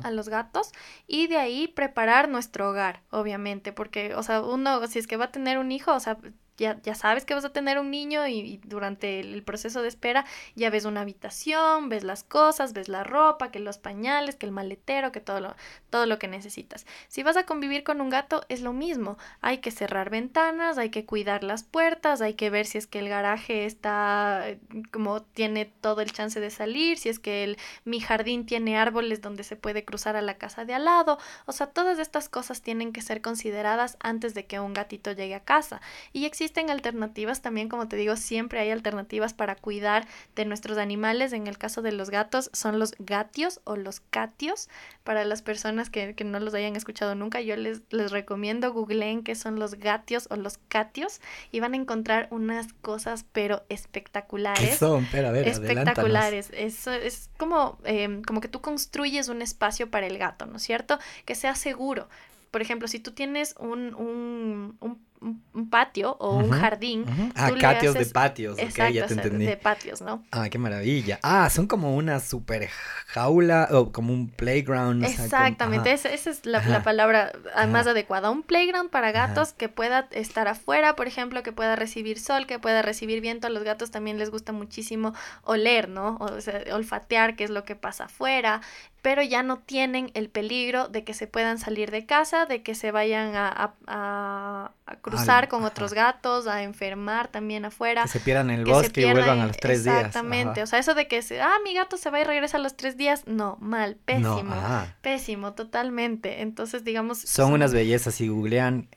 a 0.03 0.11
los 0.11 0.29
gatos 0.29 0.73
y 1.07 1.27
de 1.27 1.37
ahí 1.37 1.69
preparar 1.69 2.29
nuestro 2.29 2.71
hogar, 2.71 3.03
obviamente, 3.11 3.73
porque, 3.73 4.15
o 4.15 4.23
sea, 4.23 4.41
uno, 4.41 4.87
si 4.87 4.99
es 4.99 5.07
que 5.07 5.17
va 5.17 5.27
a 5.27 5.33
tener 5.33 5.59
un 5.59 5.73
hijo, 5.73 5.93
o 5.93 6.01
sea, 6.01 6.17
ya, 6.59 6.81
ya 6.83 6.95
sabes 6.95 7.25
que 7.25 7.35
vas 7.35 7.45
a 7.45 7.53
tener 7.53 7.79
un 7.79 7.91
niño 7.91 8.27
y, 8.27 8.61
durante 8.65 9.21
el, 9.21 9.43
proceso 9.43 9.81
de 9.81 9.89
espera 9.89 10.27
ya 10.57 10.69
ves 10.69 10.85
una 10.85 11.03
habitación, 11.03 11.89
ves 11.89 12.05
las 12.05 12.25
cosas, 12.25 12.73
ves 12.73 12.89
la 12.89 13.05
ropa, 13.05 13.51
que 13.51 13.61
los 13.61 13.79
pañales, 13.79 14.37
que 14.37 14.47
el 14.47 14.53
maletero, 14.53 15.13
que 15.13 15.21
todo 15.21 15.41
lo, 15.41 15.57
todo 15.89 16.07
lo 16.07 16.19
que 16.19 16.29
necesitas. 16.29 16.87
Si 17.07 17.23
vas 17.23 17.37
a 17.37 17.47
convivir 17.47 17.85
con 17.85 18.01
un 18.01 18.11
gato 18.11 18.45
es 18.49 18.61
lo 18.61 18.73
mismo, 18.73 19.17
hay 19.41 19.59
que 19.59 19.71
cerrar 19.71 20.11
ventanas, 20.11 20.77
hay 20.77 20.91
que 20.91 21.07
cuidar 21.07 21.45
las 21.45 21.63
puertas, 21.63 22.21
hay 22.21 22.35
que 22.35 22.51
ver 22.51 22.67
si 22.67 22.79
es 22.79 22.87
que 22.87 22.99
el 22.99 23.09
garaje 23.09 23.65
está 23.65 24.45
como 24.93 25.23
tiene 25.23 25.67
todo 25.67 26.01
el 26.01 26.13
chance 26.13 26.41
de 26.41 26.51
salir, 26.51 26.99
si 26.99 27.09
es 27.09 27.19
que 27.19 27.45
el, 27.45 27.59
mi 27.85 28.01
jardín 28.01 28.45
tiene 28.47 28.77
árboles 28.77 29.21
donde 29.21 29.45
se 29.45 29.57
puede 29.57 29.85
cruzar 29.85 30.17
a 30.17 30.23
la 30.23 30.39
casa 30.39 30.65
de 30.65 30.75
al 30.75 30.85
lado, 30.85 31.19
o 31.47 31.53
sea, 31.53 31.69
todas 31.69 31.99
estas 31.99 32.29
cosas 32.29 32.63
tienen 32.63 32.93
que 32.93 33.03
ser 33.03 33.23
consideradas 33.23 33.97
antes 34.01 34.35
de 34.35 34.47
que 34.47 34.59
un 34.61 34.75
gatito 34.75 35.13
llegue 35.13 35.35
a 35.35 35.45
casa. 35.45 35.81
Y 36.13 36.25
existe 36.25 36.48
existen 36.49 36.71
alternativas 36.71 37.43
también, 37.43 37.69
como 37.69 37.89
te 37.89 37.97
digo, 37.97 38.17
siempre 38.17 38.59
hay 38.61 38.71
alternativas 38.71 39.35
para 39.35 39.55
cuidar 39.55 40.07
de 40.35 40.47
nuestros 40.47 40.79
animales. 40.79 41.35
En 41.35 41.47
el 41.47 41.59
caso 41.59 41.83
de 41.83 41.93
los 41.93 42.09
gatos 42.09 42.51
son 42.55 42.79
los 42.79 42.95
gatios 42.99 43.61
o 43.65 43.77
los 43.77 44.01
catios. 44.01 44.71
Para 45.05 45.27
las 45.27 45.43
personas 45.43 45.91
que, 45.91 46.15
no 46.25 46.41
los 46.41 46.55
hayan 46.55 46.75
escuchado 46.75 47.15
nunca, 47.15 47.43
yo 47.43 47.55
les, 47.57 47.83
les 47.91 48.11
recomiendo 48.13 48.73
googleen 48.73 49.25
qué 49.25 49.35
son 49.35 49.59
los 49.59 49.75
gatios 49.75 50.27
o 50.31 50.37
los 50.37 50.59
catios 50.69 51.21
y 51.53 51.61
van 51.61 51.75
a 51.75 51.77
encontrar 51.77 52.29
unas 52.31 52.73
cosas 52.73 53.27
pero 53.31 53.63
espectaculares. 53.69 54.79
son? 54.79 55.07
Pero 55.13 55.29
a 55.29 55.33
ver, 55.33 55.47
espectaculares. 55.49 56.51
Eso 56.55 56.93
es 56.93 57.29
como, 57.37 57.79
em, 57.85 58.23
como 58.23 58.41
que 58.41 58.49
tú 58.49 58.63
construyes 58.63 59.29
un 59.29 59.43
espacio 59.43 59.91
para 59.91 60.07
el 60.07 60.17
gato, 60.17 60.47
¿no 60.47 60.57
es 60.57 60.63
cierto? 60.63 60.99
Que 61.27 61.35
sea 61.35 61.55
seguro. 61.55 62.09
Por 62.51 62.63
ejemplo, 62.63 62.89
si 62.89 62.99
tú 62.99 63.13
tienes 63.13 63.55
un, 63.59 63.95
un, 63.95 64.79
un 64.81 65.08
un 65.21 65.71
patio 65.71 66.17
o 66.21 66.37
un 66.37 66.51
jardín. 66.51 67.05
Ah, 67.35 67.51
catios 67.61 67.95
de 67.95 68.07
patios, 68.07 68.59
Exacto, 68.59 68.95
ya 68.95 69.07
te 69.07 69.15
entendí. 69.15 69.47
de 69.47 69.57
patios, 69.57 70.01
¿no? 70.01 70.25
Ah, 70.31 70.49
qué 70.49 70.59
maravilla. 70.59 71.19
Ah, 71.23 71.51
son 71.51 71.67
como 71.67 71.97
una 71.97 72.21
super 72.21 72.69
jaula 73.07 73.69
o 73.73 73.93
como 73.93 74.13
un 74.13 74.29
playground. 74.29 75.05
Exactamente, 75.05 75.93
esa, 75.93 76.11
es 76.11 76.47
la, 76.47 76.83
palabra 76.83 77.33
más 77.69 77.87
adecuada. 77.87 78.31
Un 78.31 78.43
playground 78.43 78.91
para 78.91 79.13
gatos 79.13 79.53
que 79.53 79.69
pueda 79.69 80.09
estar 80.13 80.49
afuera, 80.49 80.97
por 80.97 81.07
ejemplo, 81.07 81.43
que 81.43 81.53
pueda 81.53 81.77
recibir 81.77 82.19
sol, 82.19 82.47
que 82.47 82.59
pueda 82.59 82.83
recibir 82.83 83.21
viento. 83.21 83.47
A 83.47 83.51
los 83.51 83.65
gatos 83.65 83.91
también 83.91 84.19
les 84.19 84.31
gusta 84.31 84.53
muchísimo 84.53 85.15
oler, 85.43 85.89
¿no? 85.89 86.17
O 86.21 86.41
sea, 86.41 86.63
olfatear 86.73 87.37
qué 87.37 87.45
es 87.45 87.51
lo 87.51 87.65
que 87.65 87.77
pasa 87.77 88.05
afuera. 88.05 88.61
Pero 89.03 89.23
ya 89.23 89.43
no 89.43 89.59
tienen 89.59 90.11
el 90.15 90.29
peligro 90.29 90.89
de 90.89 91.05
que 91.05 91.15
se 91.15 91.27
puedan 91.27 91.59
salir 91.59 91.91
de 91.91 92.05
casa, 92.05 92.47
de 92.47 92.63
que 92.63 92.75
se 92.75 92.91
vayan 92.91 93.37
a, 93.37 93.75
a, 93.87 94.73
a 94.87 94.97
cruzar 94.97 95.49
con 95.49 95.65
otros 95.65 95.93
gatos, 95.95 96.47
a 96.47 96.63
enfermar 96.63 97.29
también 97.29 97.65
afuera. 97.65 98.03
Que 98.03 98.09
se 98.09 98.21
pierdan 98.21 98.51
en 98.51 98.61
el 98.61 98.65
bosque 98.65 99.03
y 99.03 99.13
vuelvan 99.13 99.41
a 99.41 99.47
los 99.47 99.57
tres 99.57 99.85
días. 99.85 100.07
Exactamente, 100.07 100.63
o 100.63 100.67
sea, 100.67 100.79
eso 100.79 100.95
de 100.95 101.07
que, 101.07 101.23
se, 101.23 101.41
ah, 101.41 101.55
mi 101.65 101.75
gato 101.75 101.97
se 101.97 102.11
va 102.11 102.21
y 102.21 102.25
regresa 102.25 102.57
a 102.57 102.61
los 102.61 102.77
tres 102.77 102.97
días, 102.97 103.27
no, 103.27 103.57
mal, 103.61 103.97
pésimo, 104.05 104.55
pésimo, 105.01 105.53
totalmente. 105.55 106.43
Entonces, 106.43 106.85
digamos... 106.85 107.19
Son, 107.19 107.53
unas 107.53 107.73
bellezas, 107.73 108.17
si 108.17 108.29
googlean 108.29 108.89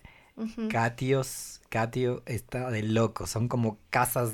Catios, 0.69 1.61
Catio 1.69 2.23
está 2.25 2.71
de 2.71 2.83
loco, 2.83 3.27
son 3.27 3.47
como 3.47 3.77
casas 3.89 4.33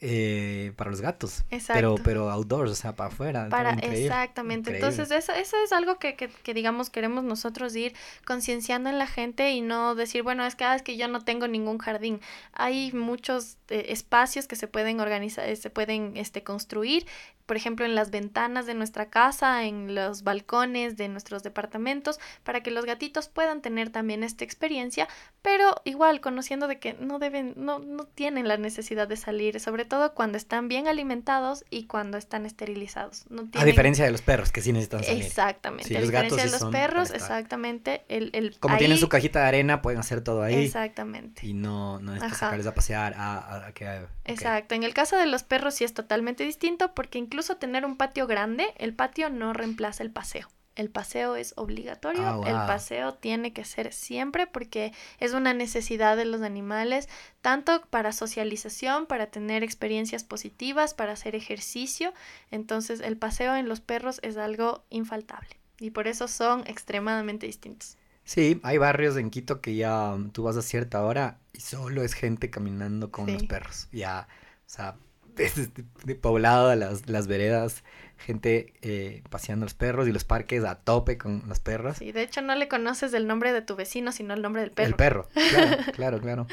eh, 0.00 0.72
para 0.76 0.90
los 0.90 1.00
gatos. 1.00 1.44
Pero, 1.68 1.96
pero 2.02 2.30
outdoors, 2.30 2.70
o 2.70 2.74
sea, 2.74 2.94
para 2.94 3.08
afuera. 3.08 3.48
Para, 3.48 3.72
exactamente. 3.72 4.74
Entonces, 4.74 5.10
eso, 5.10 5.32
eso 5.32 5.56
es 5.64 5.72
algo 5.72 5.98
que, 5.98 6.16
que, 6.16 6.28
que, 6.28 6.54
digamos, 6.54 6.90
queremos 6.90 7.24
nosotros 7.24 7.74
ir 7.74 7.94
concienciando 8.26 8.90
en 8.90 8.98
la 8.98 9.06
gente 9.06 9.52
y 9.52 9.60
no 9.60 9.94
decir, 9.94 10.22
bueno, 10.22 10.44
es 10.44 10.56
que, 10.56 10.64
ah, 10.64 10.74
es 10.74 10.82
que 10.82 10.96
yo 10.96 11.08
no 11.08 11.20
tengo 11.20 11.48
ningún 11.48 11.78
jardín. 11.78 12.20
Hay 12.52 12.92
muchos 12.92 13.56
eh, 13.68 13.86
espacios 13.88 14.46
que 14.46 14.56
se 14.56 14.68
pueden 14.68 15.00
organizar, 15.00 15.48
eh, 15.48 15.56
se 15.56 15.70
pueden 15.70 16.16
este, 16.16 16.42
construir 16.42 17.06
por 17.46 17.56
ejemplo, 17.56 17.84
en 17.84 17.94
las 17.94 18.10
ventanas 18.10 18.66
de 18.66 18.74
nuestra 18.74 19.10
casa, 19.10 19.64
en 19.64 19.94
los 19.94 20.22
balcones 20.22 20.96
de 20.96 21.08
nuestros 21.08 21.42
departamentos, 21.42 22.18
para 22.42 22.62
que 22.62 22.70
los 22.70 22.86
gatitos 22.86 23.28
puedan 23.28 23.60
tener 23.60 23.90
también 23.90 24.22
esta 24.24 24.44
experiencia, 24.44 25.08
pero 25.42 25.74
igual 25.84 26.20
conociendo 26.20 26.68
de 26.68 26.78
que 26.78 26.94
no 26.94 27.18
deben, 27.18 27.52
no, 27.56 27.80
no 27.80 28.04
tienen 28.06 28.48
la 28.48 28.56
necesidad 28.56 29.08
de 29.08 29.16
salir, 29.16 29.60
sobre 29.60 29.83
todo 29.84 30.14
cuando 30.14 30.38
están 30.38 30.68
bien 30.68 30.88
alimentados 30.88 31.64
y 31.70 31.86
cuando 31.86 32.18
están 32.18 32.46
esterilizados. 32.46 33.24
No 33.30 33.48
A 33.54 33.64
diferencia 33.64 34.04
de 34.04 34.10
los 34.10 34.22
perros, 34.22 34.52
que 34.52 34.60
sí 34.60 34.72
necesitan 34.72 35.04
salir. 35.04 35.24
Exactamente. 35.24 35.96
a 35.96 36.00
diferencia 36.00 36.44
de 36.44 36.50
los 36.50 36.64
perros, 36.66 37.10
exactamente. 37.10 38.04
El, 38.08 38.30
el, 38.32 38.58
Como 38.58 38.76
tienen 38.76 38.98
su 38.98 39.08
cajita 39.08 39.40
de 39.40 39.46
arena, 39.46 39.82
pueden 39.82 40.00
hacer 40.00 40.22
todo 40.22 40.42
ahí. 40.42 40.64
Exactamente. 40.64 41.46
Y 41.46 41.54
no, 41.54 42.00
no 42.00 42.12
necesitan 42.12 42.38
sacarles 42.38 42.66
a 42.66 42.74
pasear, 42.74 43.14
a, 43.16 43.70
que... 43.74 44.06
Exacto. 44.24 44.74
En 44.74 44.82
el 44.82 44.94
caso 44.94 45.16
de 45.16 45.26
los 45.26 45.42
perros 45.42 45.74
sí 45.74 45.84
es 45.84 45.94
totalmente 45.94 46.44
distinto 46.44 46.94
porque 46.94 47.18
incluso 47.18 47.56
tener 47.56 47.84
un 47.84 47.96
patio 47.96 48.26
grande, 48.26 48.66
el 48.78 48.94
patio 48.94 49.30
no 49.30 49.52
reemplaza 49.52 50.02
el 50.02 50.10
paseo. 50.10 50.48
El 50.76 50.90
paseo 50.90 51.36
es 51.36 51.54
obligatorio, 51.56 52.22
ah, 52.22 52.40
el 52.46 52.54
paseo 52.66 53.14
tiene 53.14 53.52
que 53.52 53.64
ser 53.64 53.92
siempre 53.92 54.46
porque 54.46 54.92
es 55.20 55.32
una 55.32 55.54
necesidad 55.54 56.16
de 56.16 56.24
los 56.24 56.42
animales, 56.42 57.08
tanto 57.40 57.82
para 57.90 58.12
socialización, 58.12 59.06
para 59.06 59.26
tener 59.26 59.62
experiencias 59.62 60.24
positivas, 60.24 60.94
para 60.94 61.12
hacer 61.12 61.36
ejercicio. 61.36 62.12
Entonces 62.50 63.00
el 63.00 63.16
paseo 63.16 63.54
en 63.54 63.68
los 63.68 63.80
perros 63.80 64.18
es 64.22 64.36
algo 64.36 64.84
infaltable 64.90 65.56
y 65.78 65.90
por 65.90 66.08
eso 66.08 66.28
son 66.28 66.64
extremadamente 66.66 67.46
distintos. 67.46 67.96
Sí, 68.24 68.58
hay 68.62 68.78
barrios 68.78 69.16
en 69.16 69.30
Quito 69.30 69.60
que 69.60 69.76
ya 69.76 70.16
tú 70.32 70.44
vas 70.44 70.56
a 70.56 70.62
cierta 70.62 71.04
hora 71.04 71.38
y 71.52 71.60
solo 71.60 72.02
es 72.02 72.14
gente 72.14 72.50
caminando 72.50 73.10
con 73.10 73.30
los 73.30 73.42
perros. 73.44 73.88
Ya, 73.92 74.28
o 74.66 74.68
sea, 74.68 74.96
de 76.04 76.14
poblado, 76.14 76.74
las, 76.74 77.08
las 77.08 77.26
veredas, 77.26 77.84
gente 78.24 78.72
eh, 78.82 79.22
paseando 79.30 79.66
los 79.66 79.74
perros 79.74 80.08
y 80.08 80.12
los 80.12 80.24
parques 80.24 80.64
a 80.64 80.76
tope 80.76 81.18
con 81.18 81.42
los 81.46 81.60
perros. 81.60 81.98
Sí, 81.98 82.10
de 82.10 82.22
hecho 82.22 82.40
no 82.42 82.54
le 82.54 82.68
conoces 82.68 83.12
el 83.14 83.26
nombre 83.26 83.52
de 83.52 83.62
tu 83.62 83.76
vecino, 83.76 84.12
sino 84.12 84.34
el 84.34 84.42
nombre 84.42 84.62
del 84.62 84.70
perro. 84.70 84.88
El 84.88 84.94
perro, 84.94 85.28
claro, 85.50 85.92
claro, 85.92 86.20
claro. 86.20 86.46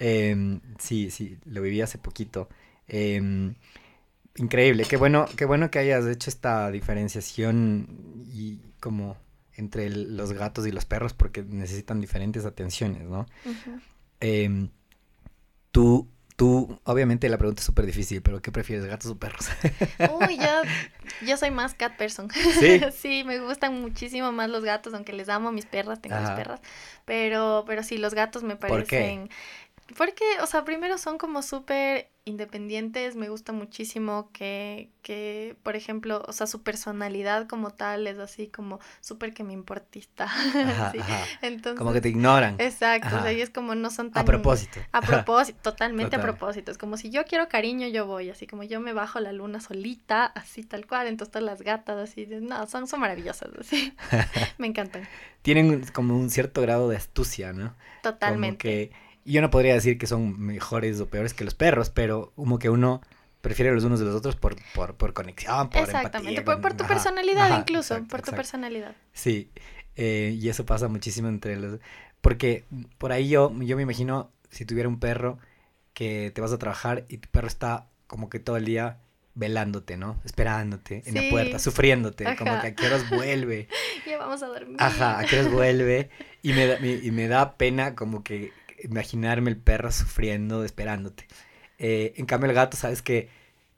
Em, 0.00 0.60
sí, 0.78 1.10
sí, 1.10 1.38
lo 1.44 1.62
viví 1.62 1.80
hace 1.80 1.98
poquito. 1.98 2.48
Em, 2.88 3.54
increíble, 4.36 4.84
qué 4.88 4.96
bueno, 4.96 5.26
qué 5.36 5.44
bueno 5.44 5.70
que 5.70 5.78
hayas 5.78 6.04
hecho 6.06 6.28
esta 6.28 6.70
diferenciación 6.70 8.24
y 8.32 8.58
como 8.80 9.16
entre 9.56 9.88
los 9.88 10.32
gatos 10.32 10.66
y 10.66 10.72
los 10.72 10.84
perros 10.84 11.14
porque 11.14 11.42
necesitan 11.42 12.00
diferentes 12.00 12.44
atenciones, 12.44 13.02
¿no? 13.02 13.26
Em, 14.20 14.68
tú 15.70 16.08
Tú, 16.36 16.80
obviamente 16.82 17.28
la 17.28 17.38
pregunta 17.38 17.60
es 17.60 17.66
súper 17.66 17.86
difícil, 17.86 18.20
pero 18.20 18.42
¿qué 18.42 18.50
prefieres, 18.50 18.84
gatos 18.86 19.10
o 19.10 19.16
perros? 19.16 19.46
Uy, 20.20 20.36
yo, 20.36 21.26
yo 21.26 21.36
soy 21.36 21.52
más 21.52 21.74
cat 21.74 21.96
person. 21.96 22.28
¿Sí? 22.30 22.80
sí, 22.92 23.22
me 23.24 23.38
gustan 23.38 23.80
muchísimo 23.80 24.32
más 24.32 24.50
los 24.50 24.64
gatos, 24.64 24.94
aunque 24.94 25.12
les 25.12 25.28
amo 25.28 25.50
a 25.50 25.52
mis 25.52 25.66
perras, 25.66 26.00
tengo 26.02 26.18
mis 26.18 26.30
perras. 26.30 26.60
Pero, 27.04 27.64
pero 27.66 27.84
sí, 27.84 27.98
los 27.98 28.14
gatos 28.14 28.42
me 28.42 28.56
parecen... 28.56 29.30
Porque, 29.96 30.24
o 30.42 30.46
sea, 30.46 30.64
primero 30.64 30.96
son 30.96 31.18
como 31.18 31.42
súper 31.42 32.08
independientes, 32.26 33.16
me 33.16 33.28
gusta 33.28 33.52
muchísimo 33.52 34.30
que, 34.32 34.88
que, 35.02 35.56
por 35.62 35.76
ejemplo, 35.76 36.22
o 36.26 36.32
sea, 36.32 36.46
su 36.46 36.62
personalidad 36.62 37.46
como 37.46 37.70
tal 37.70 38.06
es 38.06 38.18
así 38.18 38.48
como 38.48 38.80
súper 39.02 39.34
que 39.34 39.44
me 39.44 39.52
importista. 39.52 40.28
Entonces, 41.42 41.78
como 41.78 41.92
que 41.92 42.00
te 42.00 42.08
ignoran. 42.08 42.56
Exacto, 42.58 43.14
o 43.14 43.22
sea, 43.22 43.32
y 43.32 43.42
es 43.42 43.50
como 43.50 43.74
no 43.74 43.90
son 43.90 44.10
tan... 44.10 44.22
A 44.22 44.24
propósito. 44.24 44.80
A 44.90 45.02
propósito, 45.02 45.58
totalmente 45.60 46.16
a 46.16 46.22
propósito. 46.22 46.70
Es 46.70 46.78
como 46.78 46.96
si 46.96 47.10
yo 47.10 47.24
quiero 47.26 47.48
cariño, 47.48 47.86
yo 47.88 48.06
voy, 48.06 48.30
así 48.30 48.46
como 48.46 48.62
yo 48.62 48.80
me 48.80 48.94
bajo 48.94 49.20
la 49.20 49.32
luna 49.32 49.60
solita, 49.60 50.24
así 50.24 50.62
tal 50.62 50.86
cual, 50.86 51.08
entonces 51.08 51.30
todas 51.30 51.44
las 51.44 51.60
gatas 51.60 51.98
así, 51.98 52.26
no, 52.26 52.66
son, 52.66 52.88
son 52.88 53.00
maravillosas, 53.00 53.50
así. 53.60 53.94
me 54.56 54.66
encantan. 54.66 55.06
Tienen 55.42 55.84
como 55.92 56.16
un 56.16 56.30
cierto 56.30 56.62
grado 56.62 56.88
de 56.88 56.96
astucia, 56.96 57.52
¿no? 57.52 57.74
Totalmente. 58.02 58.56
Como 58.56 58.58
que 58.58 59.04
yo 59.24 59.40
no 59.40 59.50
podría 59.50 59.74
decir 59.74 59.98
que 59.98 60.06
son 60.06 60.38
mejores 60.38 61.00
o 61.00 61.06
peores 61.06 61.34
que 61.34 61.44
los 61.44 61.54
perros, 61.54 61.90
pero 61.90 62.32
como 62.36 62.58
que 62.58 62.70
uno 62.70 63.00
prefiere 63.40 63.72
los 63.72 63.84
unos 63.84 64.00
de 64.00 64.06
los 64.06 64.14
otros 64.14 64.36
por, 64.36 64.56
por, 64.74 64.94
por 64.94 65.12
conexión, 65.12 65.68
por 65.68 65.82
Exactamente, 65.82 66.42
por, 66.42 66.60
por, 66.60 66.74
tu 66.74 66.86
personalidad 66.86 67.58
incluso, 67.58 68.02
por 68.04 68.22
tu 68.22 68.30
personalidad. 68.32 68.96
Sí, 69.12 69.50
eh, 69.96 70.36
y 70.40 70.48
eso 70.48 70.64
pasa 70.64 70.88
muchísimo 70.88 71.28
entre 71.28 71.56
los... 71.56 71.78
Porque 72.20 72.64
por 72.96 73.12
ahí 73.12 73.28
yo, 73.28 73.52
yo 73.60 73.76
me 73.76 73.82
imagino 73.82 74.30
si 74.50 74.64
tuviera 74.64 74.88
un 74.88 74.98
perro 74.98 75.38
que 75.92 76.32
te 76.34 76.40
vas 76.40 76.52
a 76.52 76.58
trabajar 76.58 77.04
y 77.08 77.18
tu 77.18 77.28
perro 77.28 77.46
está 77.46 77.86
como 78.06 78.30
que 78.30 78.40
todo 78.40 78.56
el 78.56 78.64
día 78.64 78.98
velándote, 79.34 79.96
¿no? 79.96 80.20
Esperándote 80.24 81.02
en 81.06 81.14
la 81.14 81.28
puerta, 81.28 81.58
sufriéndote, 81.58 82.24
como 82.36 82.60
que 82.60 82.68
a 82.68 82.74
qué 82.74 82.86
horas 82.86 83.10
vuelve. 83.10 83.68
ya 84.06 84.16
vamos 84.16 84.42
a 84.42 84.46
dormir. 84.46 84.76
Ajá, 84.78 85.18
a 85.18 85.24
qué 85.24 85.38
horas 85.38 85.52
vuelve. 85.52 86.10
Y 86.42 86.52
me, 86.52 86.66
da, 86.66 86.78
y 86.78 87.10
me 87.10 87.28
da 87.28 87.56
pena 87.56 87.94
como 87.94 88.22
que 88.22 88.52
imaginarme 88.84 89.50
el 89.50 89.56
perro 89.56 89.90
sufriendo, 89.90 90.64
esperándote. 90.64 91.26
Eh, 91.78 92.14
en 92.16 92.26
cambio 92.26 92.48
el 92.48 92.54
gato, 92.54 92.76
sabes 92.76 93.02
que 93.02 93.28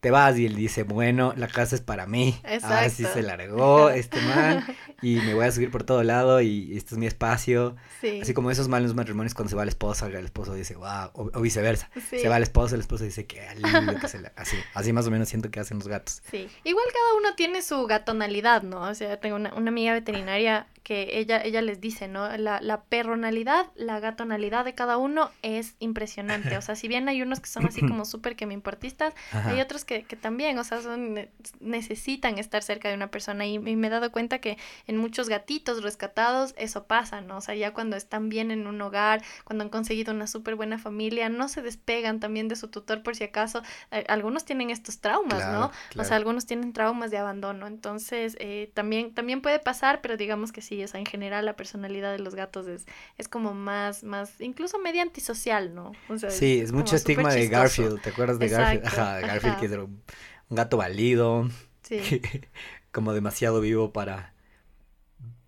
te 0.00 0.10
vas 0.10 0.38
y 0.38 0.46
él 0.46 0.54
dice, 0.54 0.82
bueno, 0.82 1.32
la 1.36 1.48
casa 1.48 1.74
es 1.74 1.80
para 1.80 2.06
mí. 2.06 2.38
Exacto. 2.44 2.86
Así 2.86 3.04
se 3.04 3.22
largó 3.22 3.90
este 3.90 4.20
man 4.20 4.64
y 5.02 5.16
me 5.16 5.34
voy 5.34 5.46
a 5.46 5.52
subir 5.52 5.70
por 5.70 5.84
todo 5.84 6.02
lado 6.02 6.40
y 6.40 6.76
este 6.76 6.94
es 6.94 6.98
mi 6.98 7.06
espacio. 7.06 7.76
Así 8.20 8.34
como 8.34 8.50
esos 8.50 8.68
malos 8.68 8.94
matrimonios 8.94 9.34
cuando 9.34 9.50
se 9.50 9.56
va 9.56 9.64
la 9.64 9.70
esposa, 9.70 10.06
el 10.06 10.24
esposo 10.24 10.54
dice, 10.54 10.76
wow, 10.76 11.10
o, 11.12 11.40
viceversa. 11.40 11.90
Se 12.08 12.28
va 12.28 12.36
el 12.36 12.42
esposo, 12.42 12.74
el 12.74 12.82
esposo 12.82 13.04
dice, 13.04 13.26
qué 13.26 13.46
alivio 13.48 13.98
que 14.00 14.08
se 14.08 14.16
Así, 14.36 14.56
así 14.74 14.92
más 14.92 15.06
o 15.06 15.10
menos 15.10 15.28
siento 15.28 15.50
que 15.50 15.60
hacen 15.60 15.78
los 15.78 15.88
gatos. 15.88 16.22
Sí, 16.30 16.48
igual 16.64 16.86
cada 16.92 17.18
uno 17.18 17.34
tiene 17.34 17.62
su 17.62 17.86
gatonalidad, 17.86 18.62
¿no? 18.62 18.82
O 18.82 18.94
sea, 18.94 19.18
tengo 19.18 19.36
una, 19.36 19.52
una 19.54 19.70
amiga 19.70 19.92
veterinaria 19.92 20.66
que 20.86 21.18
ella, 21.18 21.42
ella 21.42 21.62
les 21.62 21.80
dice, 21.80 22.06
¿no? 22.06 22.28
La, 22.36 22.60
la 22.60 22.84
perronalidad, 22.84 23.66
la 23.74 23.98
gatonalidad 23.98 24.64
de 24.64 24.76
cada 24.76 24.98
uno 24.98 25.32
es 25.42 25.74
impresionante. 25.80 26.56
O 26.56 26.62
sea, 26.62 26.76
si 26.76 26.86
bien 26.86 27.08
hay 27.08 27.22
unos 27.22 27.40
que 27.40 27.48
son 27.48 27.66
así 27.66 27.80
como 27.88 28.04
súper 28.04 28.36
que 28.36 28.46
me 28.46 28.54
importistas, 28.54 29.12
hay 29.32 29.60
otros 29.60 29.84
que, 29.86 30.04
que, 30.04 30.16
también, 30.16 30.58
o 30.58 30.64
sea, 30.64 30.80
son, 30.80 31.28
necesitan 31.60 32.38
estar 32.38 32.62
cerca 32.62 32.88
de 32.88 32.94
una 32.94 33.10
persona. 33.10 33.46
Y, 33.46 33.58
me 33.58 33.86
he 33.86 33.90
dado 33.90 34.10
cuenta 34.12 34.38
que 34.38 34.58
en 34.86 34.96
muchos 34.96 35.28
gatitos 35.28 35.82
rescatados 35.82 36.54
eso 36.56 36.84
pasa, 36.84 37.20
¿no? 37.20 37.38
O 37.38 37.40
sea, 37.40 37.54
ya 37.54 37.72
cuando 37.72 37.96
están 37.96 38.28
bien 38.28 38.50
en 38.50 38.66
un 38.66 38.80
hogar, 38.80 39.22
cuando 39.44 39.64
han 39.64 39.70
conseguido 39.70 40.12
una 40.12 40.26
súper 40.26 40.54
buena 40.54 40.78
familia, 40.78 41.28
no 41.28 41.48
se 41.48 41.62
despegan 41.62 42.20
también 42.20 42.48
de 42.48 42.56
su 42.56 42.68
tutor 42.68 43.02
por 43.02 43.16
si 43.16 43.24
acaso. 43.24 43.62
Eh, 43.90 44.04
algunos 44.08 44.44
tienen 44.44 44.70
estos 44.70 45.00
traumas, 45.00 45.50
¿no? 45.52 45.70
O 46.00 46.04
sea, 46.04 46.16
algunos 46.16 46.46
tienen 46.46 46.72
traumas 46.72 47.10
de 47.10 47.18
abandono. 47.18 47.66
Entonces, 47.66 48.36
eh, 48.40 48.70
también, 48.74 49.14
también 49.14 49.40
puede 49.40 49.58
pasar, 49.58 50.00
pero 50.00 50.16
digamos 50.16 50.52
que 50.52 50.62
sí 50.62 50.76
o 50.84 50.88
sea, 50.88 51.00
en 51.00 51.06
general 51.06 51.44
la 51.44 51.56
personalidad 51.56 52.12
de 52.12 52.18
los 52.18 52.34
gatos 52.34 52.66
es, 52.66 52.86
es 53.18 53.28
como 53.28 53.54
más, 53.54 54.04
más, 54.04 54.40
incluso 54.40 54.78
media 54.78 55.02
antisocial, 55.02 55.74
¿no? 55.74 55.92
sí, 56.28 56.60
es, 56.60 56.72
mucho 56.72 56.96
estigma 56.96 57.32
de 57.32 57.48
Garfield, 57.48 58.00
¿te 58.00 58.10
acuerdas 58.10 58.38
de 58.38 58.48
Garfield? 58.48 58.86
Ajá, 58.86 59.20
Garfield 59.20 59.58
que 59.58 59.68
era 59.76 59.84
un, 59.84 60.02
gato 60.50 60.76
válido, 60.76 61.48
sí. 61.82 61.98
como 62.92 63.12
demasiado 63.12 63.60
vivo 63.60 63.92
para, 63.92 64.34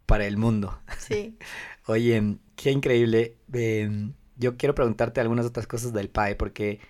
para 0.07 0.27
el 0.27 0.37
mundo. 0.37 0.81
Sí. 0.99 1.37
Oye, 1.87 2.39
qué 2.57 2.71
increíble. 2.71 3.37
Em, 3.53 4.13
yo 4.37 4.57
quiero 4.57 4.75
preguntarte 4.75 5.21
algunas 5.21 5.47
otras 5.47 5.67
cosas 5.67 5.93
del 5.93 6.11
PAE, 6.11 6.37
porque 6.37 6.81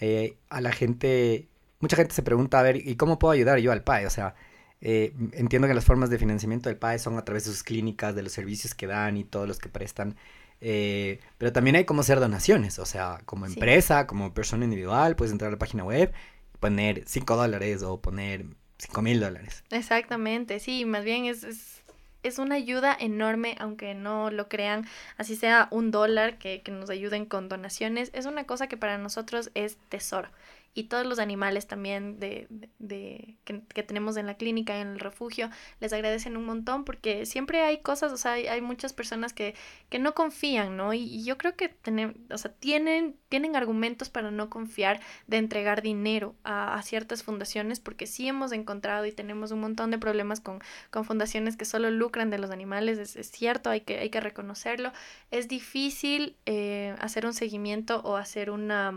eh, 0.00 0.38
a 0.48 0.60
la 0.60 0.72
gente, 0.72 1.48
mucha 1.80 1.96
gente 1.96 2.14
se 2.14 2.22
pregunta, 2.22 2.58
a 2.58 2.62
ver, 2.62 2.76
¿y 2.76 2.96
cómo 2.96 3.18
puedo 3.18 3.32
ayudar 3.32 3.58
yo 3.58 3.72
al 3.72 3.82
PAE? 3.82 4.06
O 4.06 4.10
sea, 4.10 4.34
eh, 4.80 5.14
entiendo 5.32 5.68
que 5.68 5.74
las 5.74 5.84
formas 5.84 6.10
de 6.10 6.18
financiamiento 6.18 6.68
del 6.68 6.78
PAE 6.78 6.98
son 6.98 7.18
a 7.18 7.24
través 7.24 7.44
de 7.44 7.50
sus 7.50 7.62
clínicas, 7.62 8.14
de 8.14 8.22
los 8.22 8.32
servicios 8.32 8.74
que 8.74 8.86
dan 8.86 9.16
y 9.16 9.24
todos 9.24 9.48
los 9.48 9.58
que 9.58 9.68
prestan. 9.68 10.16
Eh, 10.60 11.20
pero 11.38 11.52
también 11.52 11.76
hay 11.76 11.84
como 11.84 12.00
hacer 12.00 12.18
donaciones, 12.20 12.78
o 12.78 12.86
sea, 12.86 13.20
como 13.24 13.46
empresa, 13.46 14.06
como 14.06 14.32
persona 14.32 14.64
individual, 14.64 15.16
puedes 15.16 15.32
entrar 15.32 15.48
a 15.48 15.52
la 15.52 15.58
página 15.58 15.84
web, 15.84 16.12
poner 16.60 17.02
5 17.06 17.36
dólares 17.36 17.82
o 17.82 18.00
poner 18.00 18.46
5 18.78 19.02
mil 19.02 19.20
dólares. 19.20 19.64
Exactamente, 19.70 20.60
sí, 20.60 20.84
más 20.84 21.04
bien 21.04 21.26
es, 21.26 21.44
es, 21.44 21.82
es, 22.22 22.38
una 22.38 22.56
ayuda 22.56 22.96
enorme, 22.98 23.56
aunque 23.58 23.94
no 23.94 24.30
lo 24.30 24.48
crean, 24.48 24.86
así 25.16 25.36
sea 25.36 25.68
un 25.70 25.90
dólar 25.90 26.38
que, 26.38 26.62
que 26.62 26.72
nos 26.72 26.90
ayuden 26.90 27.26
con 27.26 27.48
donaciones, 27.48 28.10
es 28.12 28.26
una 28.26 28.44
cosa 28.44 28.66
que 28.66 28.76
para 28.76 28.98
nosotros 28.98 29.50
es 29.54 29.76
tesoro 29.88 30.28
y 30.76 30.84
todos 30.84 31.06
los 31.06 31.18
animales 31.18 31.66
también 31.66 32.20
de, 32.20 32.46
de, 32.78 33.34
que, 33.44 33.82
tenemos 33.82 34.18
en 34.18 34.26
la 34.26 34.34
clínica, 34.34 34.78
en 34.78 34.88
el 34.88 35.00
refugio, 35.00 35.48
les 35.80 35.90
agradecen 35.94 36.36
un 36.36 36.44
montón 36.44 36.84
porque 36.84 37.24
siempre 37.24 37.62
hay 37.62 37.78
cosas, 37.78 38.12
o 38.12 38.18
sea, 38.18 38.32
hay, 38.32 38.60
muchas 38.60 38.92
personas 38.92 39.32
que, 39.32 39.54
que, 39.88 39.98
no 39.98 40.14
confían, 40.14 40.76
¿no? 40.76 40.92
Y, 40.92 41.24
yo 41.24 41.38
creo 41.38 41.56
que 41.56 41.70
tienen, 41.70 42.26
o 42.30 42.36
sea, 42.36 42.52
tienen, 42.52 43.16
tienen 43.30 43.56
argumentos 43.56 44.10
para 44.10 44.30
no 44.30 44.50
confiar 44.50 45.00
de 45.26 45.38
entregar 45.38 45.80
dinero 45.80 46.34
a, 46.44 46.78
ciertas 46.82 47.22
fundaciones 47.22 47.80
porque 47.80 48.06
sí 48.06 48.28
hemos 48.28 48.52
encontrado 48.52 49.06
y 49.06 49.12
tenemos 49.12 49.52
un 49.52 49.60
montón 49.60 49.90
de 49.90 49.96
problemas 49.96 50.40
con, 50.40 50.60
con 50.90 51.06
fundaciones 51.06 51.56
que 51.56 51.64
solo 51.64 51.90
lucran 51.90 52.28
de 52.28 52.38
los 52.38 52.50
animales, 52.50 53.16
es, 53.16 53.30
cierto, 53.30 53.70
hay 53.70 53.80
que, 53.80 53.98
hay 53.98 54.10
que 54.10 54.20
reconocerlo. 54.20 54.92
Es 55.30 55.48
difícil 55.48 56.36
eh, 56.44 56.94
hacer 56.98 57.24
un 57.24 57.32
seguimiento 57.32 58.02
o 58.02 58.16
hacer 58.16 58.50
una 58.50 58.92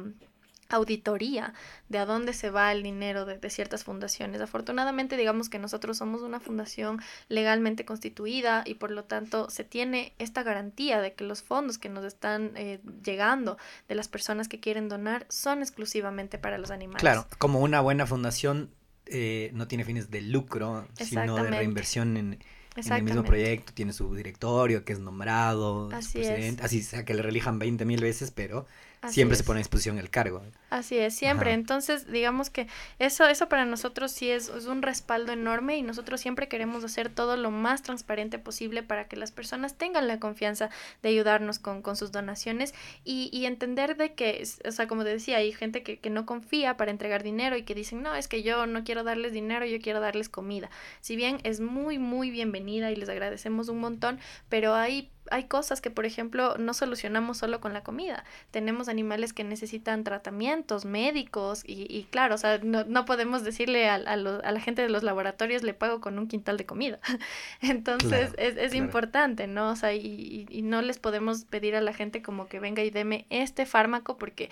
auditoría 0.70 1.54
de 1.90 1.98
a 1.98 2.06
dónde 2.06 2.34
se 2.34 2.50
va 2.50 2.72
el 2.72 2.84
dinero 2.84 3.26
de, 3.26 3.50
ciertas 3.50 3.84
fundaciones. 3.84 4.42
Afortunadamente, 4.42 5.18
digamos 5.18 5.50
que 5.50 5.60
nosotros 5.60 5.98
somos 5.98 6.22
una 6.22 6.40
fundación 6.40 7.02
legalmente 7.28 7.86
constituida 7.86 8.64
y 8.66 8.76
por 8.76 8.92
lo 8.92 9.04
tanto 9.04 9.50
se 9.50 9.64
tiene 9.64 10.14
esta 10.20 10.44
garantía 10.44 11.02
de 11.02 11.14
que 11.14 11.24
los 11.24 11.42
fondos 11.42 11.78
que 11.78 11.90
nos 11.90 12.06
están 12.06 12.52
eh, 12.56 12.80
llegando 13.04 13.58
de 13.88 13.96
las 13.96 14.08
personas 14.08 14.48
que 14.48 14.60
quieren 14.60 14.90
donar 14.90 15.26
son 15.30 15.62
exclusivamente 15.62 16.38
para 16.38 16.58
los 16.58 16.72
animales. 16.72 17.02
Claro, 17.02 17.26
como 17.40 17.60
una 17.60 17.82
buena 17.82 18.06
fundación 18.06 18.70
eh, 19.08 19.50
no 19.54 19.68
tiene 19.68 19.84
fines 19.84 20.12
de 20.12 20.22
lucro, 20.22 20.88
sino 20.94 21.36
de 21.36 21.50
reinversión 21.50 22.16
en, 22.16 22.40
en 22.76 22.94
el 22.94 23.04
mismo 23.04 23.24
proyecto, 23.24 23.74
tiene 23.74 23.94
su 23.94 24.14
directorio 24.14 24.86
que 24.86 24.94
es 24.94 25.00
nombrado, 25.00 25.90
así 25.92 26.22
es. 26.22 26.60
así 26.62 26.84
sea 26.84 27.06
que 27.06 27.16
le 27.16 27.24
relijan 27.24 27.58
20 27.58 27.86
mil 27.86 28.02
veces, 28.02 28.30
pero 28.30 28.68
siempre 29.08 29.38
se 29.38 29.44
pone 29.44 29.60
a 29.60 29.62
disposición 29.62 29.98
el 29.98 30.10
cargo. 30.10 30.44
Así 30.70 30.98
es, 30.98 31.16
siempre. 31.16 31.54
Entonces, 31.54 32.12
digamos 32.12 32.50
que 32.50 32.68
eso, 33.00 33.28
eso 33.28 33.50
para 33.50 33.66
nosotros 33.66 34.12
sí 34.12 34.30
es, 34.30 34.50
es, 34.50 34.66
un 34.66 34.82
respaldo 34.82 35.32
enorme 35.32 35.78
y 35.78 35.82
nosotros 35.82 36.22
siempre 36.22 36.48
queremos 36.48 36.84
hacer 36.84 37.10
todo 37.10 37.38
lo 37.38 37.50
más 37.50 37.82
transparente 37.82 38.38
posible 38.38 38.84
para 38.84 39.08
que 39.08 39.16
las 39.16 39.32
personas 39.32 39.76
tengan 39.76 40.08
la 40.08 40.20
confianza 40.20 40.70
de 41.02 41.10
ayudarnos 41.10 41.60
con, 41.60 41.82
con 41.82 41.96
sus 41.96 42.12
donaciones 42.12 42.74
y, 43.04 43.30
y, 43.34 43.46
entender 43.46 43.98
de 43.98 44.14
que, 44.14 44.44
o 44.68 44.72
sea, 44.72 44.88
como 44.88 45.04
te 45.04 45.10
decía, 45.10 45.38
hay 45.38 45.52
gente 45.54 45.82
que, 45.82 46.00
que 46.00 46.10
no 46.10 46.26
confía 46.26 46.78
para 46.78 46.92
entregar 46.92 47.24
dinero 47.24 47.58
y 47.58 47.64
que 47.64 47.74
dicen, 47.74 48.04
no, 48.04 48.16
es 48.16 48.28
que 48.28 48.44
yo 48.44 48.68
no 48.68 48.84
quiero 48.84 49.04
darles 49.04 49.34
dinero, 49.34 49.66
yo 49.66 49.80
quiero 49.80 50.00
darles 50.00 50.30
comida. 50.30 50.70
Si 51.02 51.16
bien 51.16 51.40
es 51.44 51.62
muy, 51.62 51.98
muy 51.98 52.30
bienvenida 52.30 52.92
y 52.92 52.96
les 52.96 53.10
agradecemos 53.10 53.70
un 53.70 53.80
montón, 53.80 54.20
pero 54.50 54.76
hay 54.76 55.10
hay 55.32 55.46
cosas 55.46 55.82
que, 55.82 55.92
por 55.92 56.06
ejemplo, 56.06 56.58
no 56.58 56.74
solucionamos 56.74 57.38
solo 57.38 57.60
con 57.60 57.74
la 57.74 57.82
comida. 57.82 58.24
Tenemos 58.52 58.90
animales 58.90 59.34
que 59.34 59.44
necesitan 59.44 60.04
tratamientos 60.04 60.86
médicos 60.86 61.64
y, 61.66 61.86
y 61.90 62.04
claro, 62.10 62.36
o 62.36 62.38
sea, 62.38 62.60
no, 62.64 62.84
no 62.86 63.06
podemos 63.06 63.44
decirle 63.44 63.90
a, 63.90 63.96
a, 63.96 64.14
a, 64.14 64.16
la 64.16 64.60
gente 64.60 64.82
de 64.82 64.90
los 64.90 65.04
laboratorios 65.04 65.64
le 65.64 65.74
pago 65.74 66.02
con 66.02 66.20
un 66.20 66.28
quintal 66.28 66.58
de 66.58 66.66
comida. 66.66 67.00
Entonces 67.62 68.32
es, 68.38 68.58
es 68.58 68.74
importante, 68.74 69.48
¿no? 69.48 69.72
O 69.72 69.76
sea, 69.76 69.94
y, 69.94 70.48
y, 70.50 70.62
no 70.62 70.82
les 70.82 71.00
podemos 71.00 71.46
pedir 71.46 71.76
a 71.76 71.82
la 71.82 71.94
gente 71.94 72.22
como 72.22 72.48
que 72.48 72.60
venga 72.60 72.84
y 72.84 72.90
deme 72.90 73.26
este 73.30 73.66
fármaco 73.66 74.18
porque 74.18 74.50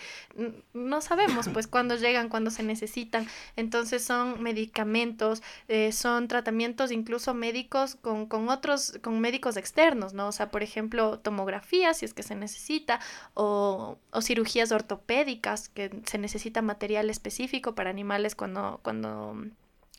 no 0.74 1.02
sabemos 1.02 1.50
pues 1.50 1.68
cuándo 1.68 1.96
llegan, 1.96 2.30
cuándo 2.30 2.52
se 2.52 2.64
necesitan. 2.64 3.28
Entonces 3.56 4.04
son 4.04 4.42
medicamentos, 4.42 5.42
eh, 5.68 5.92
son 5.92 6.28
tratamientos 6.28 6.92
incluso 6.92 7.34
médicos 7.34 7.96
con, 7.96 8.26
con 8.26 8.50
otros, 8.50 9.00
con 9.02 9.20
médicos 9.20 9.58
externos, 9.58 10.14
¿no? 10.14 10.28
O 10.28 10.32
sea, 10.32 10.50
por 10.50 10.64
ejemplo, 10.68 11.20
tomografía 11.20 11.94
si 11.94 12.06
es 12.06 12.14
que 12.14 12.24
se 12.24 12.36
necesita, 12.36 13.00
o, 13.34 13.98
o 14.12 14.22
cirugías 14.22 14.72
ortopédicas, 14.72 15.70
que 15.70 16.02
se 16.06 16.18
necesita 16.18 16.62
material 16.62 17.10
específico 17.10 17.76
para 17.76 17.90
animales 17.90 18.36
cuando, 18.36 18.80
cuando 18.84 19.36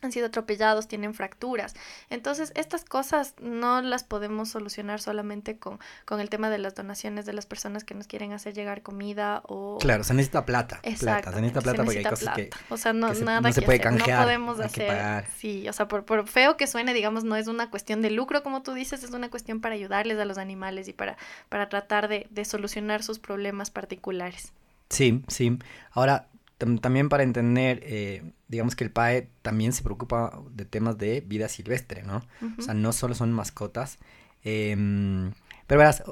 han 0.03 0.13
sido 0.13 0.27
atropellados, 0.27 0.87
tienen 0.87 1.15
fracturas. 1.15 1.75
Entonces, 2.11 2.53
estas 2.55 2.85
cosas 2.85 3.35
no 3.41 3.83
las 3.83 4.05
podemos 4.05 4.49
solucionar 4.51 5.01
solamente 5.01 5.59
con, 5.59 5.81
con 6.05 6.21
el 6.21 6.31
tema 6.31 6.51
de 6.51 6.59
las 6.59 6.75
donaciones 6.75 7.27
de 7.27 7.33
las 7.33 7.47
personas 7.47 7.85
que 7.85 7.95
nos 7.95 8.07
quieren 8.07 8.33
hacer 8.33 8.55
llegar 8.55 8.83
comida 8.83 9.43
o... 9.47 9.79
Claro, 9.81 10.05
se 10.05 10.15
necesita 10.15 10.47
plata. 10.47 10.81
Exacto. 10.83 11.33
se 11.33 11.41
necesita 11.41 11.61
plata 11.61 11.85
porque 11.85 11.99
hay 11.99 12.05
cosas 12.05 12.35
que... 12.37 12.51
O 12.69 12.77
sea, 12.77 12.93
no, 12.93 13.13
nada 13.13 13.53
se 13.53 13.61
que 13.61 13.67
puede 13.67 13.81
hacer. 13.81 13.99
Canjear, 13.99 14.19
no 14.21 14.25
podemos 14.25 14.61
hacer... 14.61 15.27
Sí, 15.37 15.69
o 15.69 15.73
sea, 15.73 15.89
por, 15.89 16.05
por 16.05 16.29
feo 16.29 16.57
que 16.57 16.67
suene, 16.67 16.95
digamos, 16.95 17.25
no 17.25 17.37
es 17.37 17.49
una 17.49 17.71
cuestión 17.71 18.03
de 18.03 18.11
lucro, 18.11 18.43
como 18.43 18.63
tú 18.63 18.75
dices, 18.75 19.03
es 19.03 19.11
una 19.11 19.31
cuestión 19.31 19.61
para 19.61 19.75
ayudarles 19.75 20.19
a 20.19 20.25
los 20.25 20.39
animales 20.39 20.89
y 20.89 20.93
para, 20.93 21.17
para 21.49 21.69
tratar 21.69 22.09
de, 22.09 22.27
de 22.31 22.45
solucionar 22.45 23.03
sus 23.03 23.19
problemas 23.19 23.71
particulares. 23.71 24.53
Sí, 24.91 25.23
sí. 25.29 25.59
Ahora, 25.91 26.29
también 26.59 27.09
para 27.09 27.23
entender, 27.23 27.81
eh, 27.85 28.33
digamos 28.49 28.75
que 28.75 28.85
el 28.85 28.91
PAE 28.91 29.29
también 29.43 29.73
se 29.73 29.83
preocupa 29.83 30.43
de 30.51 30.65
temas 30.65 30.99
de 30.99 31.21
vida 31.21 31.49
silvestre, 31.49 32.03
¿no? 32.03 32.23
O 32.59 32.63
sea, 32.63 32.75
no 32.75 32.93
solo 32.93 33.15
son 33.15 33.33
mascotas. 33.33 33.99
Em, 34.43 35.33
pero 35.67 35.79
verás, 35.79 36.03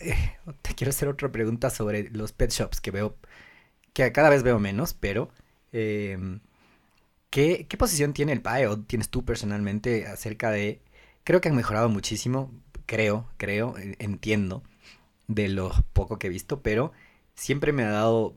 eh, 0.00 0.14
te 0.62 0.74
quiero 0.74 0.90
hacer 0.90 1.08
otra 1.08 1.32
pregunta 1.32 1.70
sobre 1.70 2.10
los 2.10 2.32
pet 2.32 2.50
shops 2.50 2.80
que 2.80 2.90
veo, 2.90 3.16
que 3.92 4.12
cada 4.12 4.30
vez 4.30 4.42
veo 4.42 4.58
menos, 4.58 4.94
pero 4.94 5.30
em, 5.72 6.40
¿qué, 7.30 7.66
¿qué 7.68 7.76
posición 7.76 8.12
tiene 8.12 8.32
el 8.32 8.42
PAE 8.42 8.66
o 8.66 8.80
tienes 8.80 9.08
tú 9.10 9.24
personalmente 9.24 10.06
acerca 10.06 10.50
de... 10.50 10.82
Creo 11.24 11.40
que 11.40 11.48
han 11.48 11.56
mejorado 11.56 11.88
muchísimo, 11.88 12.52
creo, 12.86 13.28
creo, 13.36 13.74
entiendo 13.98 14.62
de 15.28 15.48
lo 15.48 15.70
poco 15.92 16.18
que 16.18 16.26
he 16.26 16.30
visto, 16.30 16.60
pero 16.62 16.92
siempre 17.34 17.72
me 17.72 17.84
ha 17.84 17.90
dado 17.90 18.34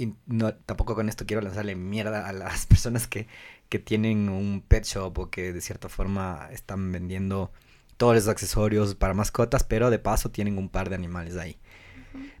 y 0.00 0.14
no, 0.26 0.54
tampoco 0.54 0.94
con 0.94 1.10
esto 1.10 1.26
quiero 1.26 1.42
lanzarle 1.42 1.76
mierda 1.76 2.26
a 2.26 2.32
las 2.32 2.64
personas 2.66 3.06
que, 3.06 3.26
que 3.68 3.78
tienen 3.78 4.30
un 4.30 4.62
pet 4.66 4.84
shop 4.84 5.18
o 5.18 5.30
que 5.30 5.52
de 5.52 5.60
cierta 5.60 5.90
forma 5.90 6.48
están 6.52 6.90
vendiendo 6.90 7.52
todos 7.98 8.14
los 8.14 8.28
accesorios 8.28 8.94
para 8.94 9.12
mascotas, 9.12 9.62
pero 9.62 9.90
de 9.90 9.98
paso 9.98 10.30
tienen 10.30 10.56
un 10.56 10.70
par 10.70 10.88
de 10.88 10.94
animales 10.94 11.36
ahí. 11.36 11.58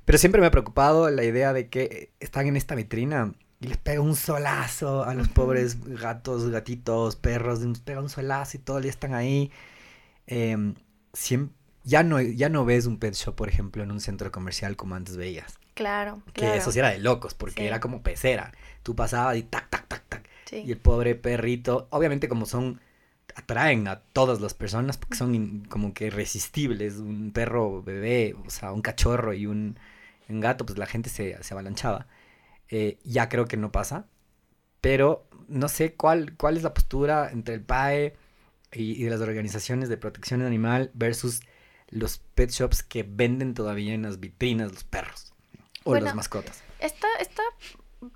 Pero 0.06 0.16
siempre 0.16 0.40
me 0.40 0.46
ha 0.46 0.50
preocupado 0.50 1.10
la 1.10 1.22
idea 1.22 1.52
de 1.52 1.68
que 1.68 2.12
están 2.18 2.46
en 2.46 2.56
esta 2.56 2.74
vitrina 2.74 3.34
y 3.60 3.66
les 3.66 3.76
pega 3.76 4.00
un 4.00 4.16
solazo 4.16 5.04
a 5.04 5.12
los 5.12 5.28
pobres 5.28 5.76
gatos, 5.84 6.48
gatitos, 6.48 7.16
perros, 7.16 7.60
les 7.60 7.80
pega 7.80 8.00
un 8.00 8.08
solazo 8.08 8.56
y 8.56 8.60
todo 8.60 8.78
el 8.78 8.84
día 8.84 8.90
están 8.90 9.12
ahí. 9.12 9.50
Eh, 10.26 10.72
siempre, 11.12 11.54
ya, 11.84 12.02
no, 12.04 12.22
ya 12.22 12.48
no 12.48 12.64
ves 12.64 12.86
un 12.86 12.98
pet 12.98 13.14
shop, 13.14 13.34
por 13.34 13.50
ejemplo, 13.50 13.82
en 13.82 13.90
un 13.90 14.00
centro 14.00 14.32
comercial 14.32 14.76
como 14.76 14.94
antes 14.94 15.18
veías. 15.18 15.59
Claro, 15.80 16.22
Que 16.34 16.56
eso 16.56 16.70
sí 16.70 16.78
era 16.78 16.90
de 16.90 16.98
locos, 16.98 17.32
porque 17.32 17.66
era 17.66 17.80
como 17.80 18.02
pecera. 18.02 18.52
Tú 18.82 18.94
pasabas 18.94 19.38
y 19.38 19.42
tac, 19.44 19.70
tac, 19.70 19.88
tac, 19.88 20.04
tac. 20.10 20.28
Y 20.52 20.70
el 20.72 20.76
pobre 20.76 21.14
perrito, 21.14 21.88
obviamente 21.90 22.28
como 22.28 22.44
son, 22.44 22.82
atraen 23.34 23.88
a 23.88 24.00
todas 24.00 24.42
las 24.42 24.52
personas 24.52 24.98
porque 24.98 25.16
son 25.16 25.64
como 25.70 25.94
que 25.94 26.08
irresistibles. 26.08 26.96
Un 26.96 27.32
perro 27.32 27.82
bebé, 27.82 28.34
o 28.46 28.50
sea, 28.50 28.72
un 28.72 28.82
cachorro 28.82 29.32
y 29.32 29.46
un, 29.46 29.78
gato, 30.28 30.66
pues 30.66 30.78
la 30.78 30.84
gente 30.84 31.08
se, 31.08 31.42
se 31.42 31.54
avalanchaba. 31.54 32.06
Eh, 32.68 32.98
ya 33.04 33.30
creo 33.30 33.46
que 33.46 33.56
no 33.56 33.72
pasa. 33.72 34.06
Pero 34.82 35.26
no 35.48 35.68
sé 35.68 35.94
cuál, 35.94 36.36
cuál 36.36 36.58
es 36.58 36.62
la 36.62 36.74
postura 36.74 37.30
entre 37.32 37.54
el 37.54 37.62
PAE 37.62 38.16
y, 38.72 39.02
y 39.02 39.08
las 39.08 39.22
organizaciones 39.22 39.88
de 39.88 39.96
protección 39.96 40.42
animal 40.42 40.90
versus 40.92 41.40
los 41.88 42.18
pet 42.18 42.50
shops 42.50 42.82
que 42.82 43.02
venden 43.02 43.54
todavía 43.54 43.94
en 43.94 44.02
las 44.02 44.20
vitrinas 44.20 44.72
los 44.72 44.84
perros. 44.84 45.29
O 45.84 45.94
las 45.94 46.14
mascotas. 46.14 46.62
Está, 46.78 47.08
está 47.20 47.42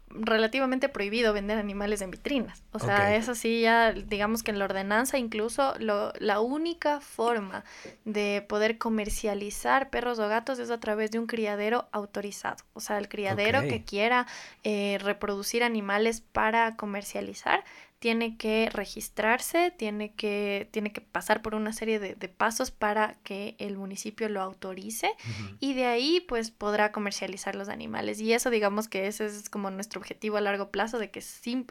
relativamente 0.09 0.89
prohibido 0.89 1.33
vender 1.33 1.59
animales 1.59 2.01
en 2.01 2.11
vitrinas. 2.11 2.63
O 2.73 2.79
sea, 2.79 3.15
eso 3.17 3.35
sí, 3.35 3.61
ya 3.61 3.93
digamos 3.93 4.43
que 4.43 4.51
en 4.51 4.59
la 4.59 4.65
ordenanza 4.65 5.19
incluso 5.19 5.75
lo, 5.79 6.13
la 6.19 6.41
única 6.41 7.01
forma 7.01 7.65
de 8.05 8.45
poder 8.49 8.79
comercializar 8.79 9.91
perros 9.91 10.19
o 10.19 10.29
gatos 10.29 10.59
es 10.59 10.71
a 10.71 10.81
través 10.81 11.11
de 11.11 11.19
un 11.19 11.27
criadero 11.27 11.89
autorizado. 11.93 12.65
O 12.73 12.81
sea, 12.81 12.99
el 12.99 13.09
criadero 13.09 13.61
que 13.63 13.85
quiera 13.85 14.27
eh, 14.63 14.99
reproducir 15.03 15.63
animales 15.63 16.23
para 16.23 16.77
comercializar 16.77 17.65
tiene 18.05 18.37
que 18.37 18.69
registrarse, 18.71 19.71
tiene 19.71 20.13
que, 20.13 20.69
tiene 20.73 20.93
que 20.93 21.01
pasar 21.01 21.41
por 21.41 21.55
una 21.55 21.73
serie 21.73 21.99
de, 21.99 22.29
pasos 22.29 22.71
para 22.71 23.15
que 23.23 23.57
el 23.59 23.79
municipio 23.79 24.29
lo 24.29 24.43
autorice 24.43 25.11
y 25.59 25.73
de 25.73 25.87
ahí 25.87 26.21
pues 26.29 26.51
podrá 26.51 26.93
comercializar 26.93 27.55
los 27.55 27.71
animales. 27.71 28.21
Y 28.21 28.35
eso 28.35 28.51
digamos 28.51 28.89
que 28.89 29.07
ese 29.07 29.25
es 29.25 29.49
como 29.49 29.71
nuestro 29.71 30.01
objetivo 30.03 30.37
a 30.37 30.43
largo 30.43 30.69
plazo 30.71 30.99
de 30.99 31.11
que, 31.11 31.23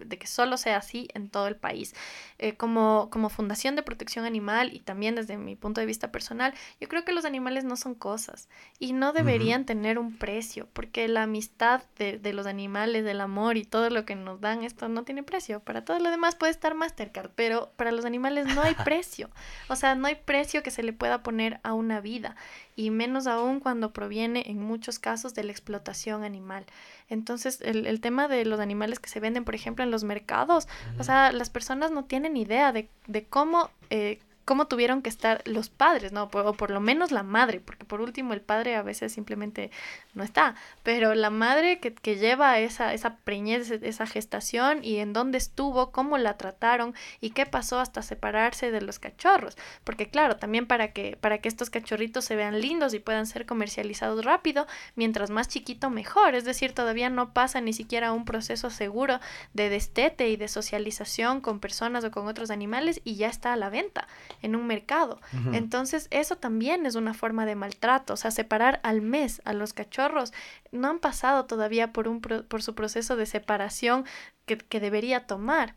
de 0.08 0.18
que 0.18 0.26
solo 0.26 0.58
sea 0.58 0.78
así 0.78 1.08
en 1.14 1.30
todo 1.30 1.46
el 1.46 1.56
país. 1.56 1.94
Eh, 2.40 2.56
como, 2.56 3.12
como 3.12 3.30
Fundación 3.30 3.76
de 3.76 3.84
Protección 3.84 4.26
Animal 4.26 4.74
y 4.74 4.80
también 4.80 5.14
desde 5.14 5.38
mi 5.38 5.56
punto 5.56 5.82
de 5.82 5.86
vista 5.86 6.12
personal, 6.12 6.56
yo 6.82 6.88
creo 6.88 7.06
que 7.06 7.12
los 7.12 7.26
animales 7.26 7.64
no 7.64 7.78
son 7.78 7.94
cosas 7.94 8.50
y 8.80 8.94
no 8.94 9.14
deberían 9.14 9.68
tener 9.68 10.00
un 10.00 10.18
precio 10.18 10.68
porque 10.74 11.08
la 11.08 11.24
amistad 11.24 11.84
de, 12.00 12.18
de 12.18 12.34
los 12.34 12.48
animales, 12.48 13.06
del 13.06 13.22
amor 13.22 13.56
y 13.56 13.66
todo 13.66 13.92
lo 13.92 14.04
que 14.04 14.16
nos 14.16 14.42
dan, 14.42 14.64
esto 14.64 14.90
no 14.90 15.04
tiene 15.04 15.22
precio. 15.22 15.60
Para 15.60 15.86
todo 15.86 16.00
lo 16.00 16.10
demás 16.10 16.23
más 16.24 16.36
puede 16.36 16.52
estar 16.52 16.74
Mastercard, 16.74 17.32
pero 17.36 17.70
para 17.76 17.92
los 17.92 18.06
animales 18.06 18.46
no 18.56 18.62
hay 18.62 18.74
precio. 18.86 19.30
O 19.68 19.76
sea, 19.76 19.94
no 19.96 20.08
hay 20.08 20.16
precio 20.16 20.64
que 20.64 20.72
se 20.72 20.82
le 20.82 20.94
pueda 20.94 21.22
poner 21.22 21.60
a 21.64 21.74
una 21.74 22.00
vida, 22.00 22.38
y 22.78 22.90
menos 22.92 23.28
aún 23.28 23.60
cuando 23.60 23.92
proviene 23.92 24.46
en 24.48 24.62
muchos 24.62 25.00
casos 25.00 25.34
de 25.34 25.44
la 25.44 25.52
explotación 25.52 26.24
animal. 26.24 26.66
Entonces, 27.10 27.60
el, 27.62 27.86
el 27.86 28.00
tema 28.00 28.30
de 28.30 28.46
los 28.46 28.62
animales 28.62 29.00
que 29.00 29.10
se 29.10 29.20
venden, 29.20 29.44
por 29.44 29.54
ejemplo, 29.54 29.84
en 29.84 29.92
los 29.92 30.06
mercados, 30.06 30.70
o 30.98 31.04
sea, 31.04 31.34
las 31.34 31.50
personas 31.50 31.92
no 31.92 32.06
tienen 32.06 32.38
idea 32.38 32.72
de, 32.72 32.90
de 33.08 33.26
cómo... 33.26 33.70
Eh, 33.90 34.20
cómo 34.46 34.68
tuvieron 34.68 35.02
que 35.02 35.10
estar 35.10 35.42
los 35.46 35.70
padres, 35.70 36.12
¿no? 36.12 36.24
o 36.32 36.54
por 36.54 36.70
lo 36.70 36.80
menos 36.80 37.12
la 37.12 37.24
madre, 37.24 37.60
porque 37.60 37.86
por 37.86 38.02
último 38.02 38.34
el 38.34 38.42
padre 38.42 38.76
a 38.76 38.82
veces 38.82 39.14
simplemente 39.14 39.72
no 40.14 40.24
está, 40.24 40.56
pero 40.84 41.16
la 41.16 41.30
madre 41.30 41.80
que, 41.80 41.94
que 41.94 42.18
lleva 42.18 42.60
esa, 42.60 42.94
esa 42.94 43.18
preñez, 43.18 43.72
esa 43.72 44.06
gestación 44.06 44.84
y 44.84 44.98
en 44.98 45.14
dónde 45.14 45.38
estuvo, 45.38 45.92
cómo 45.92 46.18
la 46.18 46.38
trataron 46.38 46.94
y 47.22 47.32
qué 47.32 47.46
pasó 47.46 47.80
hasta 47.80 48.02
separarse 48.02 48.72
de 48.72 48.82
los 48.82 49.00
cachorros, 49.00 49.58
porque 49.84 50.10
claro, 50.10 50.36
también 50.38 50.68
para 50.68 50.92
que, 50.92 51.18
para 51.20 51.38
que 51.38 51.48
estos 51.48 51.70
cachorritos 51.70 52.26
se 52.26 52.36
vean 52.36 52.60
lindos 52.60 52.94
y 52.94 53.00
puedan 53.00 53.28
ser 53.28 53.46
comercializados 53.46 54.26
rápido, 54.26 54.68
mientras 54.96 55.30
más 55.30 55.48
chiquito 55.48 55.90
mejor, 55.90 56.36
es 56.36 56.44
decir, 56.44 56.74
todavía 56.74 57.10
no 57.10 57.34
pasa 57.34 57.62
ni 57.62 57.74
siquiera 57.74 58.12
un 58.12 58.26
proceso 58.26 58.70
seguro 58.70 59.20
de 59.54 59.70
destete 59.70 60.30
y 60.30 60.36
de 60.36 60.48
socialización 60.48 61.42
con 61.42 61.60
personas 61.60 62.04
o 62.04 62.12
con 62.12 62.28
otros 62.28 62.52
animales 62.52 63.02
y 63.04 63.16
ya 63.16 63.30
está 63.30 63.54
a 63.54 63.58
la 63.58 63.70
venta 63.70 64.08
en 64.44 64.56
un 64.56 64.68
mercado. 64.68 65.20
Entonces, 65.52 66.08
eso 66.12 66.36
también 66.36 66.86
es 66.86 66.96
una 66.96 67.16
forma 67.16 67.46
de 67.48 67.56
maltrato, 67.56 68.14
o 68.14 68.18
sea, 68.18 68.30
separar 68.30 68.80
al 68.84 69.02
mes 69.02 69.42
a 69.46 69.54
los 69.54 69.74
cachorros. 69.74 70.34
No 70.72 70.90
han 70.90 71.00
pasado 71.00 71.46
todavía 71.46 71.92
por, 71.92 72.08
un 72.08 72.22
por 72.22 72.62
su 72.62 72.76
proceso 72.76 73.16
de 73.16 73.26
separación 73.26 74.06
que, 74.46 74.58
que 74.58 74.80
debería 74.80 75.26
tomar. 75.26 75.76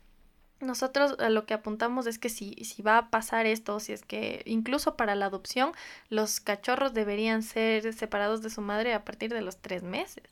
Nosotros 0.61 1.17
lo 1.31 1.45
que 1.45 1.55
apuntamos 1.55 2.07
es 2.07 2.19
que 2.19 2.29
si, 2.29 2.55
si 2.65 2.83
va 2.83 2.99
a 2.99 3.11
pasar 3.11 3.47
esto, 3.47 3.79
si 3.79 3.93
es 3.93 4.03
que 4.03 4.43
incluso 4.47 4.97
para 4.97 5.15
la 5.15 5.27
adopción, 5.27 5.73
los 6.09 6.41
cachorros 6.41 6.95
deberían 6.95 7.43
ser 7.43 7.93
separados 7.93 8.43
de 8.43 8.51
su 8.51 8.63
madre 8.63 8.95
a 8.95 9.05
partir 9.05 9.33
de 9.33 9.43
los 9.43 9.59
tres 9.59 9.83
meses 9.83 10.25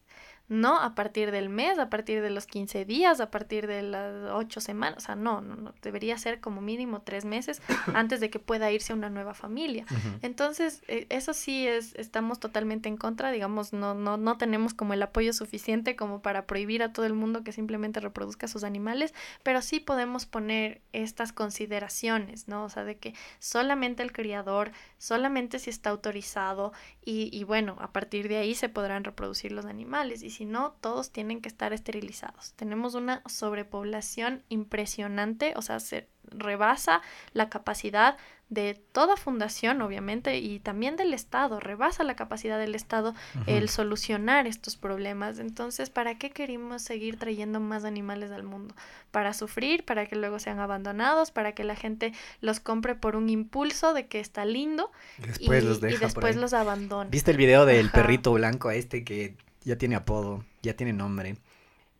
no 0.49 0.79
a 0.79 0.95
partir 0.95 1.31
del 1.31 1.49
mes, 1.49 1.79
a 1.79 1.89
partir 1.89 2.21
de 2.21 2.29
los 2.29 2.47
15 2.47 2.85
días, 2.85 3.21
a 3.21 3.31
partir 3.31 3.67
de 3.67 3.83
las 3.83 4.31
8 4.31 4.61
semanas, 4.61 4.99
o 4.99 5.07
sea, 5.07 5.17
no, 5.17 5.41
no, 5.41 5.57
no, 5.57 5.75
debería 5.81 6.19
ser 6.19 6.41
como 6.41 6.61
mínimo 6.61 7.01
tres 7.01 7.25
meses 7.25 7.63
antes 7.95 8.21
de 8.21 8.29
que 8.29 8.39
pueda 8.39 8.71
irse 8.71 8.93
a 8.93 8.97
una 8.97 9.09
nueva 9.09 9.33
familia. 9.33 9.87
Entonces, 10.21 10.83
eh, 10.89 11.07
eso 11.09 11.33
sí 11.33 11.67
es, 11.67 11.95
estamos 11.95 12.41
totalmente 12.41 12.91
en 12.91 12.99
contra, 12.99 13.31
digamos, 13.31 13.73
no, 13.73 13.95
no, 13.95 14.19
no 14.19 14.37
tenemos 14.37 14.75
como 14.75 14.93
el 14.93 15.03
apoyo 15.03 15.33
suficiente 15.33 15.97
como 15.97 16.21
para 16.21 16.47
prohibir 16.47 16.83
a 16.83 16.93
todo 16.93 17.07
el 17.07 17.15
mundo 17.15 17.43
que 17.43 17.53
simplemente 17.53 18.01
reproduzca 18.01 18.47
sus 18.47 18.65
animales, 18.65 19.15
pero 19.43 19.63
sí 19.63 19.81
podemos 19.81 20.27
poner 20.27 20.83
estas 20.93 21.33
consideraciones, 21.33 22.49
¿no? 22.49 22.65
O 22.65 22.69
sea, 22.69 22.85
de 22.85 22.99
que 22.99 23.15
solamente 23.39 24.03
el 24.03 24.13
criador, 24.13 24.73
solamente 24.99 25.59
si 25.59 25.71
está 25.71 25.89
autorizado 25.89 26.73
y, 27.03 27.31
y 27.33 27.45
bueno, 27.45 27.77
a 27.81 27.93
partir 27.93 28.29
de 28.29 28.37
ahí 28.37 28.55
se 28.55 28.69
podrán 28.69 29.05
reproducir 29.05 29.53
los 29.53 29.65
animales. 29.65 30.23
Y 30.23 30.34
si 30.35 30.45
no, 30.45 30.73
todos 30.81 31.11
tienen 31.11 31.41
que 31.41 31.49
estar 31.49 31.73
esterilizados. 31.73 32.53
Tenemos 32.55 32.95
una 32.95 33.23
sobrepoblación 33.27 34.43
impresionante, 34.49 35.55
o 35.57 35.63
sea, 35.63 35.81
se 35.81 36.09
rebasa 36.31 37.03
la 37.33 37.49
capacidad 37.49 38.17
de 38.51 38.75
toda 38.93 39.17
fundación, 39.17 39.81
obviamente, 39.83 40.39
y 40.39 40.61
también 40.61 40.97
del 40.97 41.15
Estado, 41.15 41.61
rebasa 41.61 42.05
la 42.05 42.15
capacidad 42.15 42.59
del 42.59 42.75
Estado 42.75 43.15
el 43.47 43.69
solucionar 43.69 44.47
estos 44.47 44.77
problemas. 44.77 45.39
Entonces, 45.39 45.91
¿para 45.91 46.19
qué 46.19 46.31
queremos 46.31 46.83
seguir 46.83 47.19
trayendo 47.19 47.59
más 47.59 47.85
animales 47.85 48.31
al 48.31 48.43
mundo? 48.43 48.75
¿Para 49.11 49.33
sufrir? 49.33 49.85
¿Para 49.85 50.07
que 50.07 50.17
luego 50.17 50.39
sean 50.39 50.61
abandonados? 50.61 51.31
¿Para 51.31 51.53
que 51.53 51.65
la 51.65 51.75
gente 51.75 52.13
los 52.41 52.61
compre 52.61 52.95
por 52.95 53.17
un 53.17 53.29
impulso 53.31 53.95
de 53.95 54.07
que 54.07 54.21
está 54.21 54.45
lindo? 54.45 54.93
Después 55.19 55.63
y, 55.63 55.67
los 55.67 55.81
deja 55.81 55.97
y 55.97 55.99
después 55.99 56.37
los 56.37 56.53
abandona. 56.53 57.11
¿Viste 57.11 57.31
el 57.31 57.39
video 57.39 57.65
del 57.65 57.91
perrito 57.91 58.33
blanco 58.35 58.71
este 58.71 59.05
que 59.05 59.37
ya 59.65 59.77
tiene 59.77 59.97
apodo, 59.97 60.45
ya 60.63 60.77
tiene 60.77 60.93
nombre, 60.93 61.37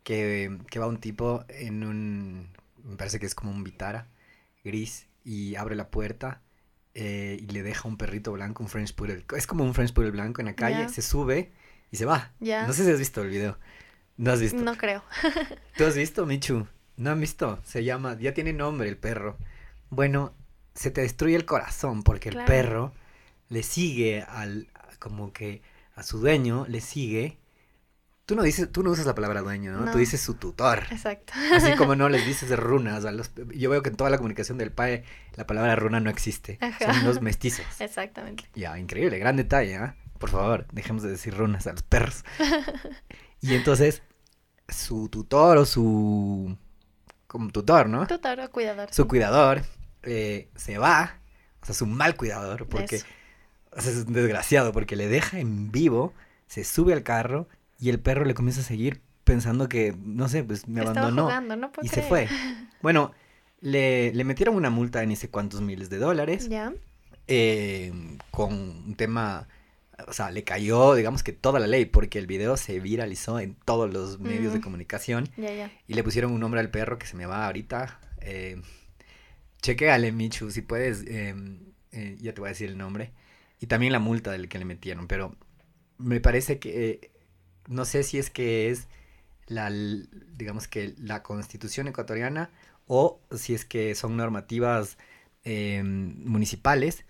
que, 0.03 0.59
que 0.71 0.79
va 0.79 0.87
un 0.87 0.99
tipo 0.99 1.45
en 1.49 1.85
un, 1.85 2.49
me 2.85 2.97
parece 2.97 3.19
que 3.19 3.27
es 3.27 3.35
como 3.35 3.51
un 3.51 3.65
vitara 3.65 4.09
gris 4.63 5.07
y 5.25 5.57
abre 5.57 5.75
la 5.75 5.91
puerta 5.91 6.43
eh, 6.95 7.39
y 7.41 7.47
le 7.47 7.63
deja 7.63 7.89
un 7.89 7.97
perrito 7.97 8.33
blanco, 8.33 8.63
un 8.63 8.69
French 8.69 8.95
Poodle. 8.95 9.25
Es 9.37 9.47
como 9.47 9.65
un 9.65 9.75
French 9.75 9.93
Poodle 9.93 10.11
blanco 10.11 10.41
en 10.41 10.47
la 10.47 10.55
calle, 10.55 10.89
se 10.89 11.03
sube 11.03 11.53
y 11.91 11.97
se 11.97 12.05
va. 12.05 12.33
No 12.41 12.73
sé 12.73 12.85
si 12.85 12.91
has 12.91 12.99
visto 12.99 13.23
el 13.23 13.31
video. 13.31 13.59
No 14.17 14.31
has 14.31 14.41
visto. 14.41 14.59
No 14.59 14.77
creo. 14.77 15.03
¿Tú 15.77 15.85
has 15.85 15.97
visto, 15.97 16.25
Michu? 16.25 16.69
No 16.97 17.11
han 17.11 17.21
visto. 17.21 17.59
Se 17.65 17.83
llama, 17.83 18.17
ya 18.21 18.33
tiene 18.33 18.53
nombre 18.53 18.89
el 18.89 18.97
perro. 18.97 19.37
Bueno, 19.91 20.35
se 20.75 20.91
te 20.91 21.01
destruye 21.01 21.35
el 21.35 21.45
corazón 21.45 22.03
porque 22.03 22.29
el 22.29 22.45
perro 22.45 22.93
le 23.49 23.63
sigue 23.63 24.23
al, 24.23 24.69
como 25.01 25.33
que 25.33 25.63
a 25.97 26.03
su 26.03 26.19
dueño, 26.19 26.67
le 26.69 26.81
sigue 26.81 27.39
Tú 28.27 28.37
no 28.37 28.43
dices, 28.43 28.73
tú 28.73 28.83
no 28.83 28.91
usas 28.91 29.05
la 29.05 29.15
palabra 29.15 29.43
dueño, 29.43 29.73
¿no? 29.73 29.93
Tú 29.93 29.99
dices 29.99 30.21
su 30.21 30.35
tutor. 30.35 30.85
Exacto. 30.91 31.35
Así 31.55 31.75
como 31.77 31.95
no 31.97 32.09
les 32.09 32.25
dices 32.25 32.51
runas 32.59 33.05
a 33.05 33.13
los 33.13 33.31
yo 33.55 33.69
veo 33.69 33.83
que 33.83 33.91
en 33.91 33.97
toda 33.97 34.09
la 34.09 34.17
comunicación 34.17 34.57
del 34.57 34.73
PAE 34.73 35.05
la 35.35 35.47
palabra 35.47 35.77
runa 35.77 36.01
no 36.01 36.09
existe. 36.09 36.59
Son 36.79 37.05
los 37.05 37.21
mestizos. 37.23 37.67
Exactamente. 37.81 38.49
Ya, 38.55 38.79
increíble, 38.79 39.19
gran 39.19 39.37
detalle, 39.37 39.77
¿ah? 39.77 39.97
Por 40.19 40.31
favor, 40.31 40.67
dejemos 40.73 41.03
de 41.03 41.11
decir 41.11 41.37
runas 41.37 41.67
a 41.67 41.73
los 41.73 41.83
perros. 41.83 42.25
y 43.43 43.55
entonces 43.55 44.03
su 44.69 45.11
tutor 45.11 45.59
o 45.59 45.67
su 45.67 46.57
como 47.27 47.51
tutor, 47.51 47.91
¿no? 47.91 48.07
Tutor 48.07 48.41
o 48.41 48.51
cuidador. 48.51 48.89
Su 48.91 49.07
cuidador 49.07 49.63
eh, 50.03 50.49
se 50.55 50.79
va, 50.79 51.19
o 51.61 51.67
sea, 51.67 51.75
su 51.75 51.85
mal 51.85 52.17
cuidador, 52.17 52.69
porque 52.69 53.03
o 53.71 53.81
sea, 53.83 53.93
es 53.93 54.07
un 54.07 54.15
desgraciado 54.15 54.73
porque 54.73 54.97
le 54.97 55.09
deja 55.09 55.41
en 55.41 55.71
vivo, 55.71 56.15
se 56.47 56.65
sube 56.65 56.95
al 56.95 57.03
carro 57.03 57.49
y 57.79 57.91
el 57.91 58.01
perro 58.01 58.25
le 58.25 58.35
comienza 58.35 58.61
a 58.61 58.65
seguir 58.65 59.03
pensando 59.25 59.69
que, 59.69 59.95
no 59.99 60.29
sé, 60.29 60.45
pues 60.45 60.69
me 60.69 60.83
abandonó. 60.83 61.31
y 61.83 61.89
se 61.89 62.03
fue. 62.03 62.29
Bueno, 62.83 63.13
le, 63.63 64.13
le, 64.13 64.25
metieron 64.25 64.57
una 64.57 64.69
multa 64.69 65.01
de 65.01 65.07
ni 65.07 65.17
sé 65.17 65.31
cuántos 65.31 65.63
miles 65.63 65.89
de 65.89 65.97
dólares. 65.97 66.51
Ya. 66.51 66.75
Eh, 67.27 68.19
con 68.31 68.53
un 68.53 68.95
tema, 68.95 69.49
o 70.07 70.13
sea, 70.13 70.31
le 70.31 70.45
cayó, 70.45 70.95
digamos 70.95 71.23
que 71.23 71.33
toda 71.33 71.59
la 71.61 71.67
ley, 71.67 71.87
porque 71.87 72.19
el 72.19 72.27
video 72.27 72.59
se 72.59 72.79
viralizó 72.81 73.41
en 73.41 73.55
todos 73.65 73.91
los 73.91 74.21
medios 74.21 74.53
de 74.53 74.61
comunicación. 74.61 75.31
Ya, 75.39 75.55
ya. 75.55 75.73
Y 75.89 75.95
le 75.95 76.05
pusieron 76.05 76.33
un 76.33 76.41
nombre 76.41 76.61
al 76.61 76.71
perro 76.71 76.99
que 76.99 77.07
se 77.07 77.17
me 77.17 77.25
va 77.25 77.47
ahorita. 77.47 77.99
Eh, 78.21 78.61
chequeale, 79.63 80.13
Michu, 80.13 80.51
si 80.51 80.61
puedes, 80.61 81.03
em, 81.07 81.73
eh, 81.93 82.19
ya 82.21 82.35
te 82.35 82.43
voy 82.43 82.49
a 82.49 82.53
decir 82.53 82.69
el 82.69 82.77
nombre. 82.77 83.13
Y 83.61 83.67
también 83.67 83.93
la 83.93 83.99
multa 83.99 84.31
del 84.31 84.51
que 84.51 84.59
le 84.59 84.67
metieron, 84.67 85.07
pero 85.07 85.35
me 85.97 86.21
parece 86.21 86.59
que 86.59 87.14
no 87.69 87.85
sé 87.85 88.03
si 88.03 88.19
es 88.19 88.31
que 88.31 88.71
es 88.71 88.89
la, 89.47 89.71
digamos 89.71 90.69
que 90.69 90.95
la 90.99 91.23
constitución 91.23 91.89
ecuatoriana 91.89 92.51
o 92.87 93.21
si 93.33 93.55
es 93.55 93.65
que 93.65 93.95
son 93.95 94.17
normativas 94.17 94.99
em, 95.45 96.23
municipales, 96.25 97.05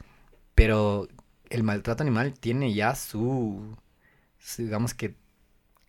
pero 0.55 1.09
el 1.50 1.62
maltrato 1.62 2.02
animal 2.02 2.34
tiene 2.38 2.74
ya 2.74 2.94
su, 2.94 3.76
digamos 4.59 4.94
que 4.94 5.14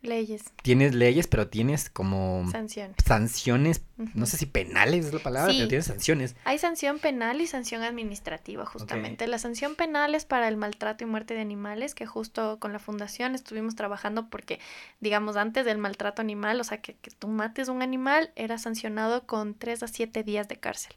Leyes. 0.06 0.44
Tienes 0.62 0.94
leyes, 0.94 1.26
pero 1.26 1.48
tienes 1.48 1.90
como... 1.90 2.48
Sanciones. 2.50 2.96
Sanciones, 3.04 3.82
no 4.14 4.26
sé 4.26 4.36
si 4.36 4.46
penales 4.46 5.06
es 5.06 5.12
la 5.12 5.20
palabra, 5.20 5.52
pero 5.52 5.68
tienes 5.68 5.86
sanciones. 5.86 6.36
Hay 6.44 6.58
sanción 6.58 6.98
penal 6.98 7.40
y 7.40 7.46
sanción 7.46 7.82
administrativa, 7.82 8.64
justamente. 8.64 9.26
La 9.26 9.38
sanción 9.38 9.74
penal 9.74 10.14
es 10.14 10.24
para 10.24 10.48
el 10.48 10.56
maltrato 10.56 11.04
y 11.04 11.06
muerte 11.06 11.34
de 11.34 11.40
animales, 11.40 11.94
que 11.94 12.06
justo 12.06 12.58
con 12.58 12.72
la 12.72 12.78
fundación 12.78 13.34
estuvimos 13.34 13.74
trabajando 13.74 14.28
porque, 14.30 14.60
digamos, 15.00 15.36
antes 15.36 15.64
del 15.64 15.78
maltrato 15.78 16.22
animal, 16.22 16.60
o 16.60 16.64
sea, 16.64 16.80
que, 16.80 16.94
que 16.94 17.10
tú 17.10 17.28
mates 17.28 17.68
un 17.68 17.82
animal, 17.82 18.32
era 18.36 18.58
sancionado 18.58 19.26
con 19.26 19.54
tres 19.54 19.82
a 19.82 19.88
siete 19.88 20.22
días 20.22 20.48
de 20.48 20.56
cárcel. 20.56 20.94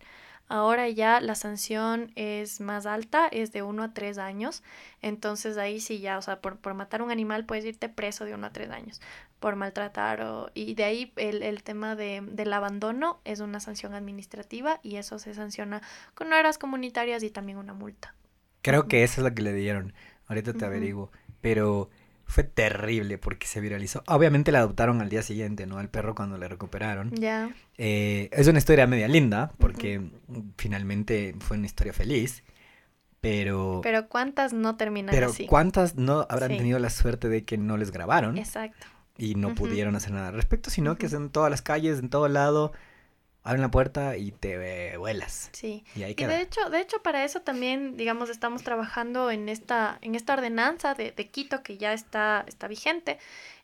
Ahora 0.50 0.90
ya 0.90 1.22
la 1.22 1.36
sanción 1.36 2.12
es 2.16 2.60
más 2.60 2.88
alta, 2.88 3.28
es 3.28 3.52
de 3.52 3.62
1 3.62 3.84
a 3.84 3.94
3 3.94 4.18
años. 4.18 4.64
Entonces 5.02 5.58
ahí 5.58 5.80
sí 5.80 6.00
ya, 6.00 6.18
o 6.18 6.22
sea, 6.24 6.42
por, 6.42 6.58
por 6.58 6.74
matar 6.74 7.04
un 7.04 7.12
animal 7.12 7.46
puedes 7.46 7.66
irte 7.66 7.88
preso 7.88 8.26
de 8.26 8.34
1 8.34 8.48
a 8.48 8.50
3 8.52 8.72
años, 8.72 9.00
por 9.40 9.56
maltratar. 9.56 10.22
O, 10.24 10.50
y 10.56 10.74
de 10.74 10.84
ahí 10.86 11.14
el, 11.18 11.44
el 11.44 11.62
tema 11.62 11.96
de, 11.96 12.22
del 12.26 12.52
abandono 12.52 13.22
es 13.26 13.42
una 13.42 13.60
sanción 13.60 13.94
administrativa 13.94 14.80
y 14.82 14.96
eso 14.96 15.20
se 15.20 15.36
sanciona 15.36 15.84
con 16.16 16.34
horas 16.34 16.58
comunitarias 16.58 17.22
y 17.22 17.30
también 17.30 17.60
una 17.60 17.76
multa. 17.76 18.16
Creo 18.64 18.88
que 18.88 19.04
esa 19.04 19.22
es 19.22 19.24
la 19.24 19.36
que 19.36 19.44
le 19.44 19.54
dieron. 19.54 19.94
Ahorita 20.28 20.54
te 20.54 20.66
averiguo. 20.66 21.12
Pero 21.42 21.90
fue 22.30 22.44
terrible 22.44 23.18
porque 23.18 23.48
se 23.48 23.60
viralizó. 23.60 24.04
Obviamente 24.06 24.52
la 24.52 24.60
adoptaron 24.60 25.02
al 25.02 25.10
día 25.10 25.24
siguiente, 25.24 25.66
¿no? 25.66 25.80
Al 25.80 25.90
perro 25.90 26.14
cuando 26.14 26.38
le 26.38 26.48
recuperaron. 26.48 27.10
Ya. 27.16 27.52
Eh, 27.80 28.30
es 28.32 28.48
una 28.48 28.60
historia 28.60 28.86
media 28.86 29.08
linda 29.08 29.52
porque 29.58 30.00
finalmente 30.56 31.36
fue 31.40 31.58
una 31.58 31.66
historia 31.66 31.92
feliz. 31.92 32.44
Pero. 33.20 33.82
Pero 33.82 34.08
¿cuántas 34.08 34.54
no 34.54 34.78
terminan 34.78 35.14
pero 35.14 35.30
así? 35.32 35.48
¿cuántas 35.48 35.96
no 35.96 36.28
habrán 36.30 36.56
tenido 36.56 36.78
la 36.78 36.92
suerte 36.92 37.30
de 37.30 37.46
que 37.46 37.58
no 37.58 37.78
les 37.78 37.90
grabaron? 37.92 38.38
Exacto. 38.38 38.86
Y 39.18 39.34
no 39.34 39.56
pudieron 39.56 39.96
hacer 39.96 40.12
nada 40.12 40.28
al 40.28 40.36
respecto, 40.36 40.70
sino 40.70 41.00
que 41.00 41.08
es 41.08 41.14
en 41.14 41.32
todas 41.32 41.50
las 41.50 41.64
calles, 41.64 41.98
en 41.98 42.10
todo 42.10 42.28
lado. 42.28 42.74
Abren 43.44 43.62
la 43.62 43.72
puerta 43.72 44.18
y 44.18 44.32
te 44.32 44.98
vuelas. 44.98 45.50
Sí. 45.54 45.84
Y, 45.96 46.02
de 46.14 46.42
hecho, 46.42 46.70
de 46.70 46.82
hecho 46.82 47.02
para 47.02 47.24
eso 47.24 47.42
también, 47.42 47.98
digamos, 47.98 48.30
estamos 48.30 48.64
trabajando 48.64 49.32
en 49.32 49.50
esta, 49.50 49.98
en 50.02 50.16
esta 50.16 50.34
ordenanza 50.34 50.94
de, 50.94 51.12
de 51.12 51.28
Quito 51.28 51.64
que 51.64 51.78
ya 51.78 51.94
está, 51.94 52.46
está 52.48 52.68
vigente, 52.68 53.18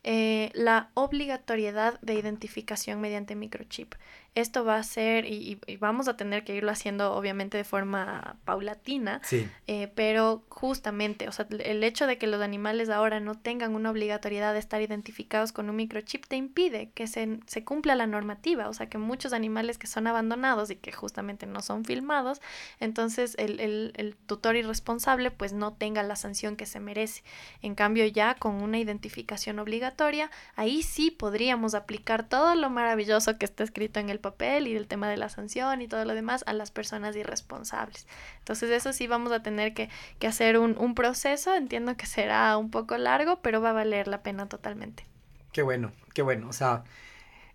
eh, 0.03 0.51
la 0.53 0.89
obligatoriedad 0.93 1.99
de 2.01 2.13
identificación 2.13 3.01
mediante 3.01 3.35
microchip. 3.35 3.95
Esto 4.35 4.65
va 4.65 4.77
a 4.77 4.83
ser, 4.83 5.25
y, 5.25 5.59
vamos 5.79 6.09
a 6.09 6.17
tener 6.17 6.43
que 6.43 6.53
irlo 6.55 6.69
haciendo 6.69 7.13
obviamente 7.13 7.57
de 7.57 7.63
forma 7.63 8.35
paulatina, 8.43 9.21
eh, 9.67 9.89
pero 9.95 10.43
justamente, 10.49 11.29
o 11.29 11.31
sea, 11.31 11.47
el 11.49 11.83
hecho 11.85 12.05
de 12.05 12.17
que 12.17 12.27
los 12.27 12.41
animales 12.41 12.89
ahora 12.89 13.21
no 13.21 13.35
tengan 13.35 13.75
una 13.75 13.91
obligatoriedad 13.91 14.51
de 14.51 14.59
estar 14.59 14.81
identificados 14.81 15.53
con 15.53 15.69
un 15.69 15.77
microchip 15.77 16.25
te 16.25 16.35
impide 16.35 16.89
que 16.93 17.07
se, 17.07 17.39
se 17.47 17.63
cumpla 17.63 17.95
la 17.95 18.07
normativa, 18.07 18.67
o 18.67 18.73
sea, 18.73 18.89
que 18.89 18.97
muchos 18.97 19.31
animales 19.31 19.77
que 19.77 19.87
son 19.87 20.05
abandonados 20.05 20.69
y 20.69 20.75
que 20.75 20.91
justamente 20.91 21.45
no 21.45 21.61
son 21.61 21.85
filmados, 21.85 22.41
entonces 22.81 23.35
el, 23.39 23.61
el, 23.61 23.93
el 23.95 24.15
tutor 24.15 24.57
irresponsable 24.57 25.31
pues 25.31 25.53
no 25.53 25.71
tenga 25.73 26.03
la 26.03 26.17
sanción 26.17 26.57
que 26.57 26.65
se 26.65 26.81
merece. 26.81 27.23
En 27.61 27.73
cambio 27.73 28.05
ya 28.05 28.35
con 28.35 28.55
una 28.55 28.79
identificación 28.79 29.59
obligatoria, 29.59 30.29
ahí 30.55 30.83
sí 30.83 31.09
podríamos 31.09 31.73
aplicar 31.73 32.27
todo 32.27 32.55
lo 32.55 32.69
maravilloso 32.69 33.37
que 33.37 33.45
está 33.45 33.63
escrito 33.63 33.99
en 33.99 34.09
el 34.09 34.19
papel 34.25 34.67
y 34.67 34.75
el 34.75 34.87
tema 34.87 35.09
de 35.09 35.17
la 35.17 35.29
sanción 35.29 35.81
y 35.81 35.87
todo 35.87 36.03
lo 36.05 36.15
demás 36.15 36.43
a 36.47 36.53
las 36.53 36.71
personas 36.71 37.15
irresponsables. 37.15 38.07
Entonces 38.39 38.71
eso 38.71 38.91
sí 38.91 39.07
vamos 39.07 39.31
a 39.31 39.43
tener 39.43 39.73
que, 39.73 39.89
hacer 40.27 40.57
un, 40.57 40.75
un 40.77 40.95
proceso, 40.95 41.55
entiendo 41.55 41.95
que 41.95 42.07
será 42.07 42.57
un 42.57 42.71
poco 42.71 42.97
largo, 42.97 43.41
pero 43.41 43.61
va 43.61 43.69
a 43.69 43.73
valer 43.73 44.07
la 44.07 44.23
pena 44.23 44.47
totalmente. 44.47 45.05
Qué 45.51 45.61
bueno, 45.61 45.91
qué 46.13 46.21
bueno, 46.21 46.49
o 46.49 46.53
sea... 46.53 46.83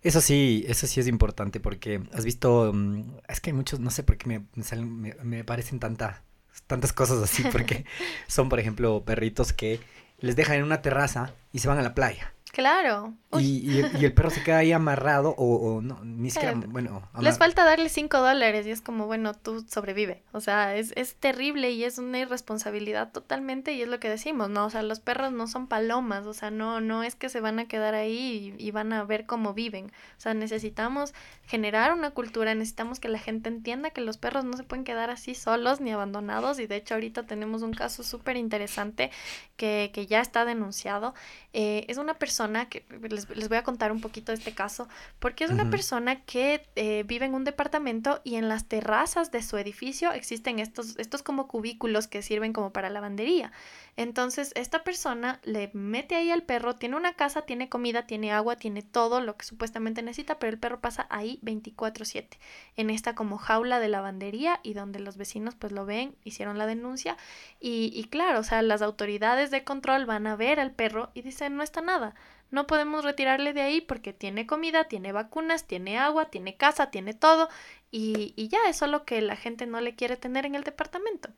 Eso 0.03 0.19
sí, 0.19 0.65
eso 0.67 0.87
sí 0.87 0.99
es 0.99 1.07
importante 1.07 1.59
porque 1.59 2.01
has 2.11 2.25
visto, 2.25 2.71
mm, 2.73 3.17
es 3.27 3.39
que 3.39 3.51
hay 3.51 3.53
muchos, 3.53 3.79
no 3.79 3.91
sé 3.91 4.01
por 4.01 4.17
qué 4.17 4.27
me, 4.27 4.41
me, 4.83 5.13
me 5.21 5.43
parecen 5.43 5.79
tanta, 5.79 6.23
tantas 6.65 6.91
cosas 6.91 7.21
así, 7.21 7.43
porque 7.51 7.85
son, 8.27 8.49
por 8.49 8.59
ejemplo, 8.59 9.03
perritos 9.05 9.53
que 9.53 9.79
les 10.19 10.35
dejan 10.35 10.57
en 10.57 10.63
una 10.63 10.81
terraza 10.81 11.33
y 11.51 11.59
se 11.59 11.67
van 11.67 11.77
a 11.77 11.83
la 11.83 11.93
playa. 11.93 12.33
Claro. 12.51 13.13
Y, 13.39 13.71
y, 13.71 14.03
el, 14.03 14.13
perro 14.13 14.29
se 14.29 14.43
queda 14.43 14.57
ahí 14.57 14.73
amarrado 14.73 15.33
o, 15.37 15.55
o 15.55 15.81
no, 15.81 16.03
ni 16.03 16.29
siquiera, 16.29 16.53
bueno. 16.67 17.01
Les 17.21 17.37
falta 17.37 17.63
darle 17.63 17.87
cinco 17.87 18.17
dólares 18.17 18.67
y 18.67 18.71
es 18.71 18.81
como, 18.81 19.05
bueno, 19.05 19.33
tú 19.33 19.65
sobrevive. 19.69 20.21
O 20.33 20.41
sea, 20.41 20.75
es, 20.75 20.91
es 20.97 21.15
terrible 21.15 21.71
y 21.71 21.85
es 21.85 21.97
una 21.97 22.19
irresponsabilidad 22.19 23.13
totalmente 23.13 23.71
y 23.71 23.81
es 23.81 23.87
lo 23.87 24.01
que 24.01 24.09
decimos, 24.09 24.49
¿no? 24.49 24.65
O 24.65 24.69
sea, 24.69 24.83
los 24.83 24.99
perros 24.99 25.31
no 25.31 25.47
son 25.47 25.67
palomas, 25.67 26.25
o 26.25 26.33
sea, 26.33 26.51
no, 26.51 26.81
no 26.81 27.03
es 27.03 27.15
que 27.15 27.29
se 27.29 27.39
van 27.39 27.57
a 27.57 27.69
quedar 27.69 27.93
ahí 27.93 28.53
y, 28.59 28.67
y 28.67 28.71
van 28.71 28.91
a 28.91 29.05
ver 29.05 29.25
cómo 29.25 29.53
viven. 29.53 29.85
O 29.85 30.19
sea, 30.19 30.33
necesitamos 30.33 31.13
generar 31.45 31.93
una 31.93 32.11
cultura, 32.11 32.53
necesitamos 32.53 32.99
que 32.99 33.07
la 33.07 33.19
gente 33.19 33.47
entienda 33.47 33.91
que 33.91 34.01
los 34.01 34.17
perros 34.17 34.43
no 34.43 34.57
se 34.57 34.63
pueden 34.63 34.83
quedar 34.83 35.09
así 35.09 35.35
solos 35.35 35.79
ni 35.79 35.91
abandonados 35.91 36.59
y 36.59 36.67
de 36.67 36.75
hecho 36.75 36.95
ahorita 36.95 37.25
tenemos 37.25 37.61
un 37.61 37.73
caso 37.73 38.03
súper 38.03 38.35
interesante 38.35 39.09
que, 39.55 39.91
que 39.93 40.05
ya 40.05 40.19
está 40.19 40.43
denunciado. 40.43 41.13
Eh, 41.53 41.85
es 41.87 41.97
una 41.97 42.15
persona 42.15 42.40
que 42.69 42.85
les, 43.09 43.27
voy 43.27 43.57
a 43.57 43.63
contar 43.63 43.91
un 43.91 44.01
poquito 44.01 44.31
de 44.31 44.37
este 44.37 44.53
caso, 44.53 44.87
porque 45.19 45.43
es 45.43 45.51
una 45.51 45.69
persona 45.69 46.21
que 46.21 46.67
eh, 46.75 47.03
vive 47.05 47.25
en 47.25 47.33
un 47.33 47.43
departamento 47.43 48.21
y 48.23 48.35
en 48.35 48.49
las 48.49 48.67
terrazas 48.67 49.31
de 49.31 49.43
su 49.43 49.57
edificio 49.57 50.11
existen 50.11 50.59
estos, 50.59 50.97
estos 50.97 51.23
como 51.23 51.47
cubículos 51.47 52.07
que 52.07 52.21
sirven 52.21 52.53
como 52.53 52.71
para 52.71 52.89
lavandería. 52.89 53.51
Entonces, 53.97 54.51
esta 54.55 54.83
persona 54.83 55.39
le 55.43 55.69
mete 55.73 56.15
ahí 56.15 56.31
al 56.31 56.43
perro, 56.43 56.75
tiene 56.75 56.95
una 56.95 57.13
casa, 57.13 57.41
tiene 57.41 57.69
comida, 57.69 58.07
tiene 58.07 58.31
agua, 58.31 58.55
tiene 58.55 58.81
todo 58.81 59.19
lo 59.19 59.35
que 59.35 59.45
supuestamente 59.45 60.01
necesita, 60.01 60.39
pero 60.39 60.53
el 60.53 60.59
perro 60.59 60.79
pasa 60.79 61.07
ahí 61.09 61.39
24/7, 61.43 62.39
en 62.77 62.89
esta 62.89 63.15
como 63.15 63.37
jaula 63.37 63.79
de 63.79 63.89
lavandería 63.89 64.59
y 64.63 64.73
donde 64.73 64.99
los 64.99 65.17
vecinos 65.17 65.55
pues 65.55 65.71
lo 65.73 65.85
ven, 65.85 66.15
hicieron 66.23 66.57
la 66.57 66.65
denuncia 66.65 67.17
y, 67.59 67.91
y 67.93 68.05
claro, 68.05 68.39
o 68.39 68.43
sea, 68.43 68.61
las 68.61 68.81
autoridades 68.81 69.51
de 69.51 69.63
control 69.63 70.05
van 70.05 70.25
a 70.27 70.35
ver 70.35 70.59
al 70.59 70.71
perro 70.71 71.11
y 71.13 71.21
dicen, 71.21 71.55
no 71.55 71.63
está 71.63 71.81
nada, 71.81 72.15
no 72.51 72.67
podemos 72.67 73.03
retirarle 73.03 73.53
de 73.53 73.61
ahí 73.61 73.81
porque 73.81 74.13
tiene 74.13 74.45
comida, 74.45 74.83
tiene 74.83 75.11
vacunas, 75.11 75.65
tiene 75.65 75.97
agua, 75.97 76.29
tiene 76.29 76.57
casa, 76.57 76.91
tiene 76.91 77.13
todo 77.13 77.49
y, 77.89 78.33
y 78.35 78.49
ya, 78.49 78.59
es 78.69 78.77
solo 78.77 79.05
que 79.05 79.21
la 79.21 79.35
gente 79.35 79.65
no 79.65 79.81
le 79.81 79.95
quiere 79.95 80.17
tener 80.17 80.45
en 80.45 80.55
el 80.55 80.63
departamento. 80.63 81.29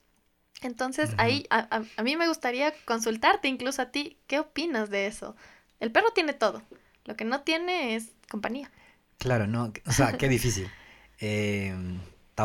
Entonces 0.61 1.11
ahí 1.18 1.45
a, 1.49 1.82
a, 1.97 2.03
mí 2.03 2.16
me 2.16 2.28
gustaría 2.28 2.74
consultarte 2.86 3.47
incluso 3.47 3.82
a 3.82 3.91
ti, 3.91 4.18
¿qué 4.28 4.39
opinas 4.39 4.89
de 4.89 5.07
eso? 5.07 5.36
El 5.80 5.91
perro 5.91 6.11
tiene 6.14 6.34
todo, 6.34 6.64
lo 7.05 7.16
que 7.16 7.26
no 7.26 7.41
tiene 7.41 7.95
es 7.95 8.11
compañía. 8.30 8.72
Claro, 9.18 9.47
no, 9.47 9.72
o 9.86 9.91
sea, 9.91 10.18
qué 10.18 10.28
difícil. 10.28 10.70
Eh, 11.26 11.74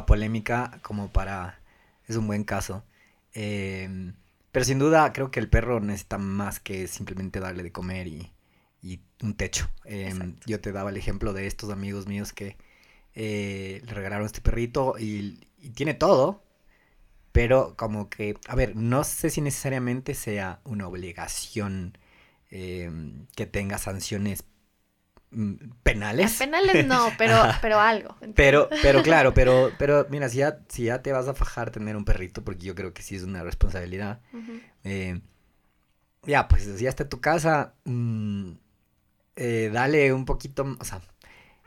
polémica 0.06 0.78
como 0.82 1.10
para, 1.10 1.58
es 2.06 2.14
un 2.14 2.28
buen 2.28 2.44
caso. 2.44 2.84
Em, 3.32 4.14
pero 4.52 4.64
sin 4.64 4.78
duda 4.78 5.12
creo 5.12 5.32
que 5.32 5.40
el 5.40 5.48
perro 5.48 5.80
necesita 5.80 6.18
más 6.18 6.60
que 6.60 6.86
simplemente 6.86 7.40
darle 7.40 7.64
de 7.64 7.72
comer 7.72 8.06
y, 8.06 8.30
y 8.82 9.00
un 9.22 9.34
techo. 9.34 9.68
Em, 9.84 10.36
yo 10.46 10.60
te 10.60 10.72
daba 10.72 10.90
el 10.90 10.96
ejemplo 10.96 11.32
de 11.32 11.46
estos 11.46 11.70
amigos 11.70 12.06
míos 12.06 12.32
que 12.32 12.56
eh, 13.14 13.82
le 13.84 13.92
regalaron 13.92 14.26
este 14.26 14.40
perrito 14.40 14.94
y, 14.98 15.40
y, 15.58 15.70
tiene 15.70 15.94
todo, 15.94 16.44
pero 17.32 17.74
como 17.76 18.08
que, 18.08 18.36
a 18.46 18.54
ver, 18.54 18.76
no 18.76 19.04
sé 19.04 19.30
si 19.30 19.40
necesariamente 19.40 20.14
sea 20.14 20.60
una 20.64 20.86
obligación 20.86 21.98
em, 22.50 23.26
que 23.34 23.46
tenga 23.46 23.78
sanciones 23.78 24.44
mm, 25.30 25.54
penales. 25.82 26.38
Penales 26.38 26.86
no, 26.86 27.10
pero, 27.18 27.42
pero 27.60 27.80
algo. 27.80 28.16
Pero, 28.34 28.68
pero 28.82 29.02
claro, 29.02 29.34
pero, 29.34 29.72
pero 29.78 30.06
mira, 30.10 30.28
si 30.28 30.38
ya, 30.38 30.60
si 30.68 30.84
ya 30.84 31.02
te 31.02 31.12
vas 31.12 31.26
a 31.28 31.34
fajar 31.34 31.70
tener 31.70 31.96
un 31.96 32.04
perrito, 32.04 32.44
porque 32.44 32.66
yo 32.66 32.74
creo 32.74 32.94
que 32.94 33.02
sí 33.02 33.16
es 33.16 33.24
una 33.24 33.42
responsabilidad, 33.42 34.20
eh, 34.84 35.20
ya, 36.24 36.46
pues 36.46 36.78
ya 36.78 36.88
está 36.88 37.08
tu 37.08 37.20
casa, 37.20 37.74
mm, 37.84 38.52
eh, 39.38 39.70
dale 39.72 40.12
un 40.12 40.24
poquito, 40.24 40.66
o 40.80 40.84
sea, 40.84 41.00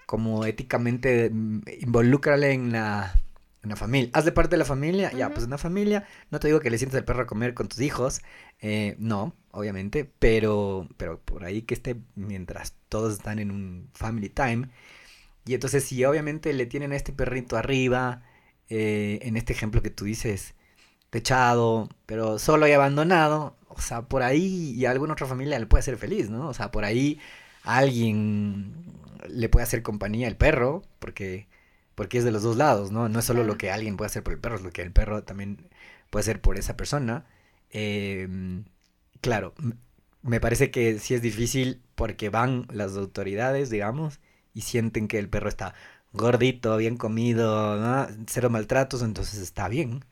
como 0.06 0.46
éticamente, 0.46 1.30
mm, 1.32 1.62
involúcrale 1.82 2.52
en 2.52 2.72
la, 2.74 3.16
en 3.64 3.70
la 3.70 3.76
familia. 3.78 4.10
Haz 4.14 4.26
de 4.26 4.34
parte 4.34 4.52
de 4.52 4.58
la 4.58 4.66
familia, 4.66 5.12
ya, 5.14 5.30
pues 5.30 5.46
una 5.46 5.58
familia. 5.58 6.06
No 6.32 6.40
te 6.40 6.48
digo 6.48 6.60
que 6.60 6.70
le 6.70 6.78
sientes 6.78 6.98
al 6.98 7.06
perro 7.06 7.24
a 7.24 7.28
comer 7.28 7.54
con 7.54 7.68
tus 7.70 7.80
hijos, 7.82 8.22
eh, 8.60 8.96
no, 9.00 9.34
obviamente, 9.52 10.10
pero, 10.20 10.88
pero 10.98 11.20
por 11.22 11.46
ahí 11.46 11.62
que 11.64 11.74
esté 11.76 11.96
mientras 12.16 12.76
todos 12.90 13.14
están 13.14 13.40
en 13.40 13.52
un 13.52 13.90
family 13.94 14.30
time. 14.30 14.70
Y 15.46 15.54
entonces, 15.56 15.86
si 15.86 16.04
obviamente 16.06 16.54
le 16.54 16.66
tienen 16.68 16.92
a 16.94 16.96
este 16.98 17.14
perrito 17.14 17.58
arriba, 17.58 18.24
eh, 18.70 19.20
en 19.24 19.38
este 19.38 19.54
ejemplo 19.54 19.82
que 19.82 19.90
tú 19.92 20.06
dices, 20.06 20.56
techado, 21.10 21.90
pero 22.06 22.40
solo 22.40 22.68
y 22.68 22.74
abandonado, 22.74 23.58
o 23.70 23.82
sea, 23.82 24.04
por 24.04 24.24
ahí 24.24 24.74
y 24.78 24.86
a 24.86 24.92
alguna 24.92 25.14
otra 25.14 25.28
familia 25.28 25.60
le 25.60 25.66
puede 25.68 25.82
hacer 25.82 25.98
feliz, 25.98 26.30
¿no? 26.30 26.50
O 26.50 26.54
sea, 26.54 26.72
por 26.72 26.86
ahí 26.86 27.20
alguien 27.64 28.74
le 29.30 29.50
puede 29.50 29.64
hacer 29.64 29.84
compañía 29.84 30.28
al 30.28 30.38
perro, 30.38 30.84
porque, 31.00 31.48
porque 31.96 32.18
es 32.20 32.24
de 32.24 32.32
los 32.32 32.44
dos 32.44 32.58
lados, 32.58 32.92
¿no? 32.92 33.10
No 33.10 33.20
es 33.20 33.26
solo 33.26 33.44
lo 33.44 33.58
que 33.58 33.72
alguien 33.72 33.98
puede 33.98 34.08
hacer 34.08 34.24
por 34.24 34.34
el 34.34 34.40
perro, 34.40 34.56
es 34.58 34.64
lo 34.64 34.72
que 34.72 34.82
el 34.82 34.92
perro 34.92 35.24
también 35.24 35.70
puede 36.10 36.22
hacer 36.22 36.42
por 36.42 36.58
esa 36.58 36.78
persona. 36.78 37.26
Em, 37.72 38.66
claro, 39.22 39.54
me 40.22 40.40
parece 40.40 40.72
que 40.72 41.00
sí 41.00 41.14
es 41.16 41.22
difícil 41.22 41.82
porque 41.96 42.30
van 42.30 42.68
las 42.72 42.96
autoridades, 42.98 43.70
digamos, 43.70 44.20
y 44.54 44.62
sienten 44.62 45.08
que 45.08 45.20
el 45.20 45.30
perro 45.30 45.50
está 45.50 45.74
gordito, 46.14 46.78
bien 46.78 46.98
comido, 46.98 47.78
¿no? 47.80 48.08
cero 48.28 48.50
maltratos, 48.50 49.02
entonces 49.04 49.40
está 49.42 49.68
bien. 49.70 50.04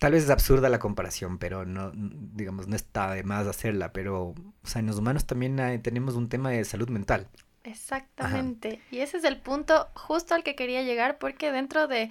Tal 0.00 0.12
vez 0.12 0.24
es 0.24 0.30
absurda 0.30 0.68
la 0.70 0.80
comparación, 0.80 1.38
pero 1.38 1.64
no, 1.64 1.92
digamos, 1.94 2.66
no 2.66 2.74
está 2.74 3.12
de 3.12 3.22
más 3.22 3.46
hacerla, 3.46 3.92
pero, 3.92 4.28
o 4.28 4.34
sea, 4.64 4.80
en 4.80 4.86
los 4.86 4.98
humanos 4.98 5.26
también 5.26 5.56
tenemos 5.82 6.14
un 6.14 6.28
tema 6.28 6.50
de 6.50 6.64
salud 6.64 6.88
mental. 6.88 7.28
Exactamente. 7.64 8.80
Y 8.90 9.00
ese 9.00 9.18
es 9.18 9.24
el 9.24 9.36
punto 9.36 9.88
justo 9.94 10.34
al 10.34 10.42
que 10.42 10.54
quería 10.56 10.82
llegar, 10.82 11.18
porque 11.18 11.52
dentro 11.52 11.86
de 11.86 12.08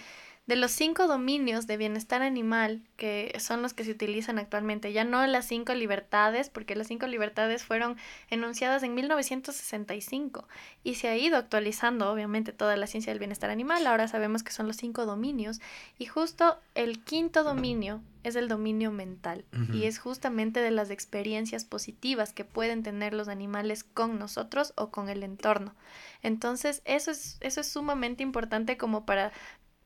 de 0.50 0.56
los 0.56 0.72
cinco 0.72 1.06
dominios 1.06 1.68
de 1.68 1.78
bienestar 1.78 2.24
animal, 2.24 2.82
que 2.98 3.38
son 3.38 3.62
los 3.62 3.76
que 3.76 3.84
se 3.84 3.92
utilizan 3.92 4.40
actualmente, 4.40 4.92
ya 4.92 5.04
no 5.04 5.24
las 5.28 5.46
cinco 5.46 5.76
libertades, 5.76 6.50
porque 6.50 6.76
las 6.76 6.88
cinco 6.88 7.06
libertades 7.06 7.64
fueron 7.64 7.98
enunciadas 8.32 8.82
en 8.82 8.96
1965 8.96 10.48
y 10.84 10.96
se 10.96 11.08
ha 11.08 11.16
ido 11.16 11.38
actualizando, 11.38 12.12
obviamente, 12.12 12.52
toda 12.52 12.78
la 12.78 12.88
ciencia 12.88 13.14
del 13.14 13.20
bienestar 13.20 13.52
animal. 13.52 13.86
Ahora 13.86 14.08
sabemos 14.08 14.42
que 14.42 14.52
son 14.52 14.66
los 14.66 14.78
cinco 14.78 15.06
dominios 15.06 15.62
y 16.00 16.08
justo 16.08 16.58
el 16.74 17.04
quinto 17.04 17.44
dominio 17.44 18.02
es 18.24 18.36
el 18.36 18.48
dominio 18.48 18.92
mental 18.92 19.46
y 19.72 19.84
es 19.84 20.00
justamente 20.00 20.62
de 20.62 20.72
las 20.72 20.90
experiencias 20.90 21.64
positivas 21.64 22.34
que 22.34 22.44
pueden 22.44 22.82
tener 22.82 23.14
los 23.14 23.28
animales 23.28 23.84
con 23.84 24.18
nosotros 24.18 24.74
o 24.76 24.90
con 24.90 25.10
el 25.10 25.22
entorno. 25.22 25.76
Entonces, 26.22 26.82
eso 26.86 27.12
es, 27.12 27.38
eso 27.40 27.62
es 27.62 27.68
sumamente 27.68 28.24
importante 28.24 28.78
como 28.78 29.06
para 29.06 29.32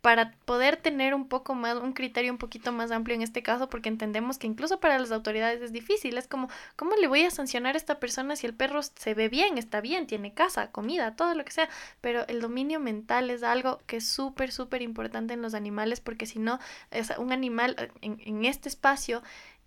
para 0.03 0.31
poder 0.43 0.75
tener 0.75 1.13
un 1.13 1.29
poco 1.29 1.55
más, 1.55 1.77
un 1.77 1.93
criterio 1.93 2.29
un 2.33 2.37
poquito 2.37 2.73
más 2.73 2.91
amplio 2.91 3.15
en 3.15 3.21
este 3.21 3.41
caso, 3.41 3.69
porque 3.69 3.87
entendemos 3.87 4.37
que 4.37 4.47
incluso 4.47 4.81
para 4.81 4.99
las 4.99 5.13
autoridades 5.13 5.61
es 5.61 5.71
difícil. 5.71 6.17
Es 6.17 6.27
como, 6.27 6.49
¿cómo 6.75 6.91
le 6.97 7.07
voy 7.07 7.23
a 7.23 7.31
sancionar 7.31 7.75
a 7.75 7.77
esta 7.77 8.01
persona 8.01 8.35
si 8.35 8.45
el 8.45 8.53
perro 8.53 8.81
se 8.83 9.13
ve 9.13 9.29
bien, 9.29 9.57
está 9.57 9.79
bien, 9.79 10.05
tiene 10.05 10.33
casa, 10.33 10.71
comida, 10.71 11.15
todo 11.15 11.33
lo 11.35 11.45
que 11.45 11.53
sea? 11.53 11.69
Pero 12.01 12.27
el 12.27 12.41
dominio 12.41 12.81
mental 12.81 13.29
es 13.29 13.43
algo 13.43 13.79
que 13.87 13.95
es 13.95 14.05
súper, 14.05 14.51
súper 14.51 14.81
importante 14.81 15.35
en 15.35 15.41
los 15.41 15.53
animales, 15.53 16.01
porque 16.01 16.25
si 16.25 16.37
no, 16.37 16.59
un 17.17 17.31
animal 17.31 17.77
eh, 17.79 17.89
en, 18.01 18.19
en 18.25 18.43
este 18.43 18.67
espacio 18.67 19.23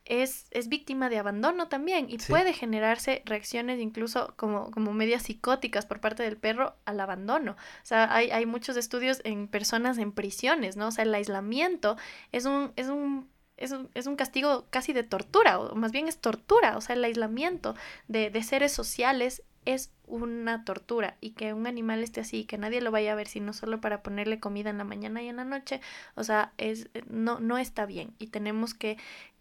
es, 0.07 0.47
es 0.51 0.69
víctima 0.69 1.09
de 1.09 1.19
abandono 1.19 1.69
también 1.69 2.07
y 2.09 2.19
puede 2.19 2.53
generarse 2.53 3.23
reacciones 3.27 3.81
incluso 3.81 4.35
como, 4.37 4.71
como 4.71 4.93
medias 4.93 5.25
psicóticas 5.25 5.85
por 5.85 6.01
parte 6.01 6.23
del 6.23 6.37
perro 6.37 6.77
al 6.85 7.01
abandono. 7.01 7.53
O 7.53 7.87
sea, 7.87 8.13
hay, 8.15 8.31
hay 8.31 8.47
muchos 8.47 8.77
estudios 8.77 9.21
en 9.25 9.49
personas 9.49 9.99
en 9.99 10.13
prisiones, 10.13 10.77
¿no? 10.77 10.89
O 10.89 10.91
sea, 10.91 11.05
el 11.05 11.15
aislamiento 11.15 11.97
es 12.33 12.45
un, 12.45 12.73
es 12.77 12.89
un 12.89 13.29
es 13.57 13.73
un, 13.73 13.89
es 13.95 14.07
un, 14.07 14.17
castigo 14.17 14.67
casi 14.69 14.93
de 14.93 15.03
tortura, 15.03 15.59
o 15.59 15.75
más 15.75 15.91
bien 15.91 16.09
es 16.09 16.19
tortura, 16.19 16.77
o 16.77 16.83
sea, 16.83 16.95
el 16.95 17.03
aislamiento 17.03 17.75
de, 18.07 18.29
de 18.29 18.43
seres 18.43 18.71
sociales 18.71 19.43
es 19.67 19.91
una 20.07 20.65
tortura 20.65 21.17
y 21.21 21.31
que 21.31 21.53
un 21.53 21.67
animal 21.67 22.03
esté 22.03 22.21
así, 22.21 22.45
que 22.45 22.59
nadie 22.59 22.81
lo 22.81 22.93
vaya 22.93 23.13
a 23.13 23.17
ver 23.17 23.27
sino 23.27 23.53
solo 23.53 23.81
para 23.81 24.03
ponerle 24.03 24.39
comida 24.39 24.71
en 24.71 24.79
la 24.79 24.85
mañana 24.85 25.21
y 25.21 25.29
en 25.29 25.37
la 25.37 25.45
noche, 25.45 25.81
o 26.15 26.25
sea, 26.25 26.53
es 26.59 26.89
no 27.09 27.41
no 27.41 27.59
está 27.59 27.87
bien 27.87 28.15
y 28.19 28.29
tenemos 28.29 28.73
que 28.73 28.97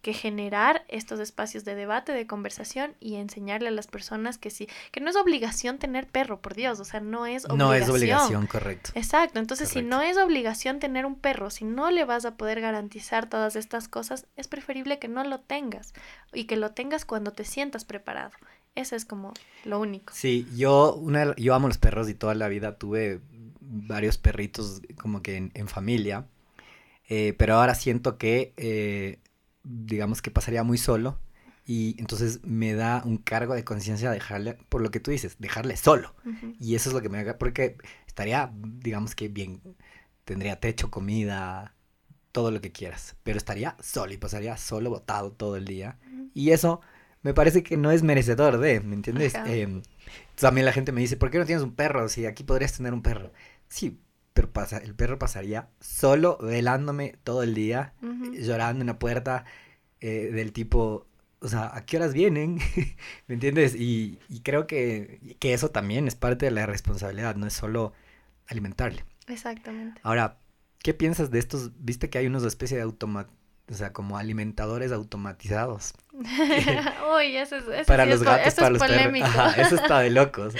que 0.06 0.12
generar 0.12 0.84
estos 0.86 1.18
espacios 1.18 1.64
de 1.64 1.74
debate, 1.74 2.12
de 2.12 2.28
conversación 2.28 2.94
y 3.00 3.16
enseñarle 3.16 3.68
a 3.68 3.72
las 3.72 3.88
personas 3.88 4.38
que 4.38 4.50
sí, 4.50 4.68
que 4.92 5.00
no 5.00 5.10
es 5.10 5.16
obligación 5.16 5.78
tener 5.78 6.06
perro, 6.06 6.40
por 6.40 6.54
Dios, 6.54 6.78
o 6.78 6.84
sea, 6.84 7.00
no 7.00 7.26
es 7.26 7.44
obligación. 7.44 7.58
No 7.58 7.74
es 7.74 7.88
obligación, 7.88 8.46
correcto. 8.46 8.90
Exacto, 8.94 9.40
entonces 9.40 9.68
si 9.68 9.82
no 9.82 10.02
es 10.02 10.16
obligación 10.16 10.78
tener 10.78 11.06
un 11.06 11.16
perro, 11.16 11.50
si 11.50 11.64
no 11.64 11.90
le 11.90 12.04
vas 12.04 12.24
a 12.24 12.36
poder 12.36 12.60
garantizar 12.60 13.28
todas 13.28 13.56
estas 13.56 13.88
cosas, 13.88 14.26
es 14.36 14.46
preferible 14.46 15.00
que 15.00 15.08
no 15.08 15.24
lo 15.24 15.40
tengas 15.40 15.92
y 16.32 16.44
que 16.44 16.56
lo 16.56 16.70
tengas 16.70 17.04
cuando 17.04 17.32
te 17.32 17.44
sientas 17.44 17.84
preparado. 17.84 18.30
Eso 18.76 18.94
es 18.94 19.04
como 19.06 19.32
lo 19.64 19.80
único. 19.80 20.12
Sí, 20.14 20.46
yo, 20.54 20.94
una, 20.94 21.34
yo 21.36 21.54
amo 21.54 21.66
los 21.66 21.78
perros 21.78 22.08
y 22.08 22.14
toda 22.14 22.34
la 22.34 22.46
vida 22.48 22.76
tuve 22.76 23.20
varios 23.60 24.18
perritos 24.18 24.82
como 25.00 25.22
que 25.22 25.50
en, 25.52 25.68
familia, 25.68 26.26
eh, 27.08 27.34
pero 27.38 27.56
ahora 27.56 27.74
siento 27.74 28.18
que, 28.18 28.52
eh, 28.56 29.18
digamos 29.64 30.22
que 30.22 30.30
pasaría 30.30 30.62
muy 30.62 30.78
solo 30.78 31.18
y 31.66 31.96
entonces 31.98 32.40
me 32.44 32.74
da 32.74 33.02
un 33.04 33.16
cargo 33.16 33.54
de 33.54 33.64
conciencia 33.64 34.10
dejarle, 34.10 34.58
por 34.68 34.82
lo 34.82 34.90
que 34.90 35.00
tú 35.00 35.10
dices, 35.10 35.36
dejarle 35.38 35.76
solo. 35.76 36.14
Y 36.60 36.76
eso 36.76 36.90
es 36.90 36.94
lo 36.94 37.00
que 37.00 37.08
me 37.08 37.18
haga, 37.18 37.38
porque 37.38 37.76
estaría, 38.06 38.52
digamos 38.54 39.16
que 39.16 39.28
bien, 39.28 39.60
tendría 40.24 40.60
techo, 40.60 40.90
comida, 40.90 41.74
todo 42.30 42.50
lo 42.50 42.60
que 42.60 42.70
quieras, 42.70 43.16
pero 43.22 43.38
estaría 43.38 43.76
solo 43.82 44.12
y 44.12 44.18
pasaría 44.18 44.56
solo 44.58 44.90
botado 44.90 45.32
todo 45.32 45.56
el 45.56 45.64
día. 45.64 45.98
Y 46.34 46.50
eso 46.50 46.82
me 47.26 47.34
parece 47.34 47.64
que 47.64 47.76
no 47.76 47.90
es 47.90 48.04
merecedor 48.04 48.58
de, 48.58 48.78
¿me 48.78 48.94
entiendes? 48.94 49.34
Eh, 49.46 49.82
también 50.36 50.64
la 50.64 50.70
gente 50.72 50.92
me 50.92 51.00
dice, 51.00 51.16
¿por 51.16 51.28
qué 51.28 51.38
no 51.38 51.44
tienes 51.44 51.64
un 51.64 51.74
perro? 51.74 52.08
Si 52.08 52.24
aquí 52.24 52.44
podrías 52.44 52.72
tener 52.76 52.94
un 52.94 53.02
perro. 53.02 53.32
Sí, 53.66 53.98
pero 54.32 54.52
pasa, 54.52 54.78
el 54.78 54.94
perro 54.94 55.18
pasaría 55.18 55.68
solo 55.80 56.38
velándome 56.40 57.16
todo 57.24 57.42
el 57.42 57.52
día, 57.52 57.94
llorando 58.32 58.82
en 58.82 58.86
la 58.86 59.00
puerta 59.00 59.44
eh, 60.00 60.30
del 60.32 60.52
tipo, 60.52 61.08
o 61.40 61.48
sea, 61.48 61.76
¿a 61.76 61.84
qué 61.84 61.96
horas 61.96 62.14
vienen? 62.14 62.60
¿Me 63.26 63.34
entiendes? 63.34 63.74
Y, 63.74 64.20
y 64.28 64.42
creo 64.42 64.68
que, 64.68 65.36
que, 65.40 65.52
eso 65.52 65.72
también 65.72 66.06
es 66.06 66.14
parte 66.14 66.46
de 66.46 66.52
la 66.52 66.64
responsabilidad, 66.66 67.34
no 67.34 67.48
es 67.48 67.54
solo 67.54 67.92
alimentarle. 68.46 69.04
Exactamente. 69.26 70.00
Ahora, 70.04 70.38
¿qué 70.78 70.94
piensas 70.94 71.32
de 71.32 71.40
estos? 71.40 71.72
Viste 71.80 72.08
que 72.08 72.18
hay 72.18 72.28
unos 72.28 72.44
especie 72.44 72.76
de 72.76 72.84
automa 72.84 73.26
o 73.68 73.74
sea, 73.74 73.92
como 73.92 74.16
alimentadores 74.16 74.92
automatizados. 74.92 75.94
Uy, 76.12 77.36
eso 77.36 77.56
es, 77.56 77.86
para 77.86 78.06
los 78.06 78.22
gatos, 78.22 78.54
para 78.54 78.70
los 78.70 78.78
polémico. 78.78 79.26
perros. 79.26 79.58
eso 79.58 79.74
está 79.74 80.00
de 80.00 80.10
locos. 80.10 80.54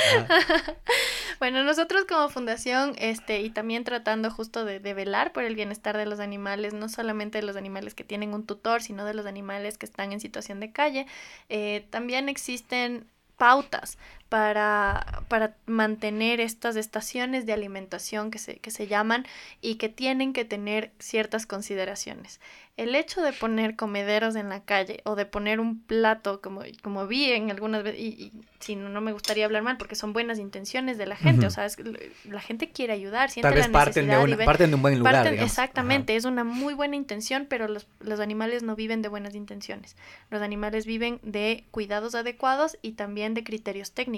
bueno, 1.39 1.63
nosotros 1.63 2.05
como 2.05 2.29
fundación, 2.29 2.95
este, 2.99 3.41
y 3.43 3.51
también 3.51 3.85
tratando 3.85 4.31
justo 4.31 4.65
de, 4.65 4.81
de, 4.81 4.95
velar 4.95 5.33
por 5.33 5.45
el 5.45 5.55
bienestar 5.55 5.97
de 5.97 6.07
los 6.07 6.19
animales, 6.19 6.75
no 6.75 6.89
solamente 6.89 7.39
de 7.39 7.47
los 7.47 7.57
animales 7.57 7.95
que 7.95 8.03
tienen 8.03 8.35
un 8.35 8.45
tutor, 8.45 8.83
sino 8.83 9.05
de 9.05 9.15
los 9.15 9.27
animales 9.27 9.79
que 9.79 9.87
están 9.87 10.13
en 10.13 10.19
situación 10.19 10.59
de 10.59 10.73
calle, 10.73 11.07
eh, 11.49 11.87
también 11.91 12.29
existen 12.29 13.07
pautas 13.37 13.99
para, 14.29 15.23
para 15.29 15.55
mantener 15.67 16.41
estas 16.41 16.77
estaciones 16.77 17.47
de 17.47 17.53
alimentación 17.53 18.31
que 18.31 18.39
se, 18.39 18.57
que 18.57 18.71
se 18.71 18.87
llaman 18.87 19.25
y 19.61 19.77
que 19.77 19.89
tienen 19.89 20.33
que 20.33 20.45
tener 20.45 20.91
ciertas 20.99 21.47
consideraciones. 21.47 22.41
El 22.77 22.95
hecho 22.95 23.23
de 23.23 23.33
poner 23.33 23.75
comederos 23.75 24.37
en 24.37 24.51
la 24.51 24.61
calle 24.61 25.01
o 25.05 25.15
de 25.15 25.25
poner 25.25 25.61
un 25.61 25.81
plato, 25.81 26.43
como, 26.43 26.61
como 26.83 27.07
vi 27.07 27.33
en 27.33 27.51
algunas 27.51 27.83
veces, 27.83 28.01
y, 28.01 28.33
si 28.61 28.77
no, 28.77 28.91
no, 28.91 29.01
me 29.01 29.13
gustaría 29.13 29.47
hablar 29.47 29.63
mal 29.63 29.79
porque 29.79 29.95
son 29.95 30.13
buenas 30.13 30.39
intenciones 30.39 30.99
de 30.99 31.07
la 31.07 31.17
gente, 31.17 31.47
o 31.47 31.51
sea, 31.51 31.65
es, 31.65 31.79
la 32.25 32.41
gente 32.41 32.71
quiere 32.71 32.93
ayudar, 32.93 33.31
siente 33.31 33.49
Tal 33.49 33.55
vez 33.55 33.69
la 33.69 33.73
parten 33.73 34.09
de, 34.09 34.19
una, 34.19 34.45
parten 34.45 34.71
de 34.71 34.77
un 34.77 34.83
buen 34.83 34.99
lugar. 34.99 35.27
exactamente, 35.29 36.17
es 36.17 36.27
una 36.27 36.45
muy 36.45 36.75
buena 36.75 36.97
intención, 36.97 37.47
pero 37.49 37.67
los, 37.67 37.87
los 38.01 38.21
animales 38.21 38.63
no 38.63 38.77
viven 38.77 39.01
de 39.01 39.09
buenas 39.09 39.35
intenciones. 39.35 39.97
Los 40.29 40.43
animales 40.43 40.85
viven 40.85 41.19
de 41.23 41.65
cuidados 41.71 42.15
adecuados 42.15 42.77
y 42.83 42.93
también 42.93 43.33
de 43.33 43.43
criterios 43.43 43.93
técnicos. 43.93 44.16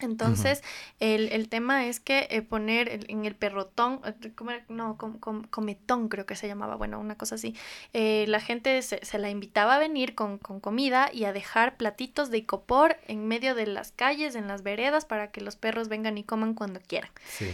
Entonces, 0.00 0.62
el, 1.00 1.32
el, 1.32 1.48
tema 1.48 1.86
es 1.86 1.98
que 1.98 2.28
eh, 2.30 2.42
poner 2.42 3.04
en 3.08 3.24
el 3.24 3.34
perrotón, 3.34 4.00
eh, 4.04 4.62
no, 4.68 4.96
cometón 5.50 6.08
creo 6.08 6.24
que 6.24 6.36
se 6.36 6.46
llamaba, 6.46 6.76
bueno, 6.76 7.00
una 7.00 7.16
cosa 7.16 7.34
así, 7.34 7.56
eh, 7.92 8.24
la 8.28 8.40
gente 8.40 8.80
se, 8.82 9.04
se, 9.04 9.18
la 9.18 9.28
invitaba 9.28 9.74
a 9.74 9.78
venir 9.78 10.14
con, 10.14 10.38
con, 10.38 10.60
comida 10.60 11.10
y 11.12 11.24
a 11.24 11.32
dejar 11.32 11.76
platitos 11.76 12.30
de 12.30 12.38
icopor 12.38 12.96
en 13.08 13.26
medio 13.26 13.56
de 13.56 13.66
las 13.66 13.90
calles, 13.90 14.36
en 14.36 14.46
las 14.46 14.62
veredas, 14.62 15.04
para 15.04 15.32
que 15.32 15.40
los 15.40 15.56
perros 15.56 15.88
vengan 15.88 16.16
y 16.16 16.22
coman 16.22 16.54
cuando 16.54 16.80
quieran. 16.80 17.10
Sí. 17.28 17.50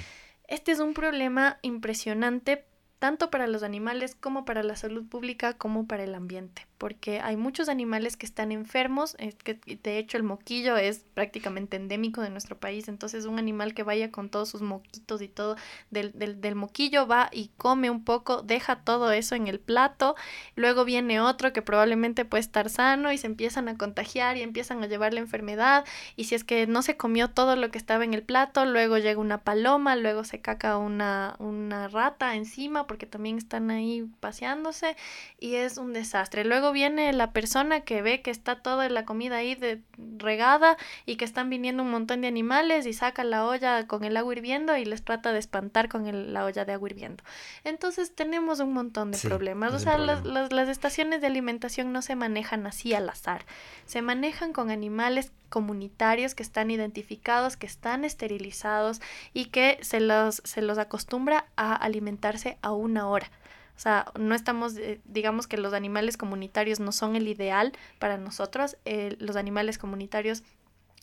Este 0.46 0.72
es 0.72 0.80
un 0.80 0.92
problema 0.92 1.58
impresionante 1.62 2.66
tanto 2.98 3.30
para 3.30 3.46
los 3.46 3.62
animales 3.62 4.14
como 4.14 4.44
para 4.44 4.62
la 4.62 4.76
salud 4.76 5.04
pública 5.06 5.54
como 5.54 5.86
para 5.86 6.04
el 6.04 6.14
ambiente, 6.14 6.66
porque 6.84 7.18
hay 7.20 7.38
muchos 7.38 7.70
animales 7.70 8.18
que 8.18 8.26
están 8.26 8.52
enfermos, 8.52 9.16
que 9.42 9.54
de 9.54 9.96
hecho 9.96 10.18
el 10.18 10.22
moquillo 10.22 10.76
es 10.76 11.06
prácticamente 11.14 11.78
endémico 11.78 12.20
de 12.20 12.28
nuestro 12.28 12.58
país, 12.58 12.88
entonces 12.88 13.24
un 13.24 13.38
animal 13.38 13.72
que 13.72 13.82
vaya 13.82 14.10
con 14.10 14.28
todos 14.28 14.50
sus 14.50 14.60
moquitos 14.60 15.22
y 15.22 15.28
todo 15.28 15.56
del, 15.90 16.12
del, 16.12 16.42
del 16.42 16.54
moquillo 16.54 17.06
va 17.06 17.30
y 17.32 17.48
come 17.56 17.88
un 17.88 18.04
poco, 18.04 18.42
deja 18.42 18.84
todo 18.84 19.12
eso 19.12 19.34
en 19.34 19.48
el 19.48 19.60
plato, 19.60 20.14
luego 20.56 20.84
viene 20.84 21.22
otro 21.22 21.54
que 21.54 21.62
probablemente 21.62 22.26
puede 22.26 22.42
estar 22.42 22.68
sano 22.68 23.12
y 23.12 23.16
se 23.16 23.28
empiezan 23.28 23.68
a 23.68 23.78
contagiar 23.78 24.36
y 24.36 24.42
empiezan 24.42 24.82
a 24.82 24.86
llevar 24.86 25.14
la 25.14 25.20
enfermedad 25.20 25.86
y 26.16 26.24
si 26.24 26.34
es 26.34 26.44
que 26.44 26.66
no 26.66 26.82
se 26.82 26.98
comió 26.98 27.30
todo 27.30 27.56
lo 27.56 27.70
que 27.70 27.78
estaba 27.78 28.04
en 28.04 28.12
el 28.12 28.22
plato, 28.22 28.66
luego 28.66 28.98
llega 28.98 29.18
una 29.18 29.38
paloma, 29.38 29.96
luego 29.96 30.22
se 30.24 30.42
caca 30.42 30.76
una, 30.76 31.36
una 31.38 31.88
rata 31.88 32.34
encima, 32.34 32.86
porque 32.86 33.06
también 33.06 33.38
están 33.38 33.70
ahí 33.70 34.06
paseándose 34.20 34.96
y 35.40 35.54
es 35.54 35.78
un 35.78 35.94
desastre. 35.94 36.44
Luego 36.44 36.73
viene 36.74 37.10
la 37.14 37.32
persona 37.32 37.80
que 37.80 38.02
ve 38.02 38.20
que 38.20 38.30
está 38.30 38.56
toda 38.56 38.90
la 38.90 39.06
comida 39.06 39.36
ahí 39.36 39.54
de, 39.54 39.80
regada 40.18 40.76
y 41.06 41.16
que 41.16 41.24
están 41.24 41.48
viniendo 41.48 41.82
un 41.82 41.90
montón 41.90 42.20
de 42.20 42.28
animales 42.28 42.84
y 42.84 42.92
saca 42.92 43.24
la 43.24 43.46
olla 43.46 43.86
con 43.86 44.04
el 44.04 44.14
agua 44.18 44.34
hirviendo 44.34 44.76
y 44.76 44.84
les 44.84 45.02
trata 45.02 45.32
de 45.32 45.38
espantar 45.38 45.88
con 45.88 46.34
la 46.34 46.44
olla 46.44 46.66
de 46.66 46.74
agua 46.74 46.90
hirviendo. 46.90 47.24
Entonces 47.64 48.14
tenemos 48.14 48.60
un 48.60 48.74
montón 48.74 49.10
de 49.10 49.18
problemas. 49.18 49.72
O 49.72 49.78
sea, 49.78 49.96
las, 49.96 50.22
las 50.24 50.68
estaciones 50.68 51.22
de 51.22 51.28
alimentación 51.28 51.92
no 51.92 52.02
se 52.02 52.16
manejan 52.16 52.66
así 52.66 52.92
al 52.92 53.08
azar. 53.08 53.46
Se 53.86 54.02
manejan 54.02 54.52
con 54.52 54.70
animales 54.70 55.32
comunitarios 55.48 56.34
que 56.34 56.42
están 56.42 56.72
identificados, 56.72 57.56
que 57.56 57.66
están 57.66 58.04
esterilizados 58.04 59.00
y 59.32 59.46
que 59.46 59.78
se 59.82 60.00
los, 60.00 60.42
se 60.44 60.62
los 60.62 60.78
acostumbra 60.78 61.46
a 61.56 61.76
alimentarse 61.76 62.58
a 62.60 62.72
una 62.72 63.06
hora. 63.06 63.30
O 63.76 63.80
sea, 63.80 64.06
no 64.18 64.34
estamos, 64.34 64.76
eh, 64.76 65.00
digamos 65.04 65.46
que 65.46 65.56
los 65.56 65.72
animales 65.72 66.16
comunitarios 66.16 66.80
no 66.80 66.92
son 66.92 67.16
el 67.16 67.26
ideal 67.28 67.72
para 67.98 68.18
nosotros. 68.18 68.76
Eh, 68.84 69.16
los 69.18 69.36
animales 69.36 69.78
comunitarios 69.78 70.42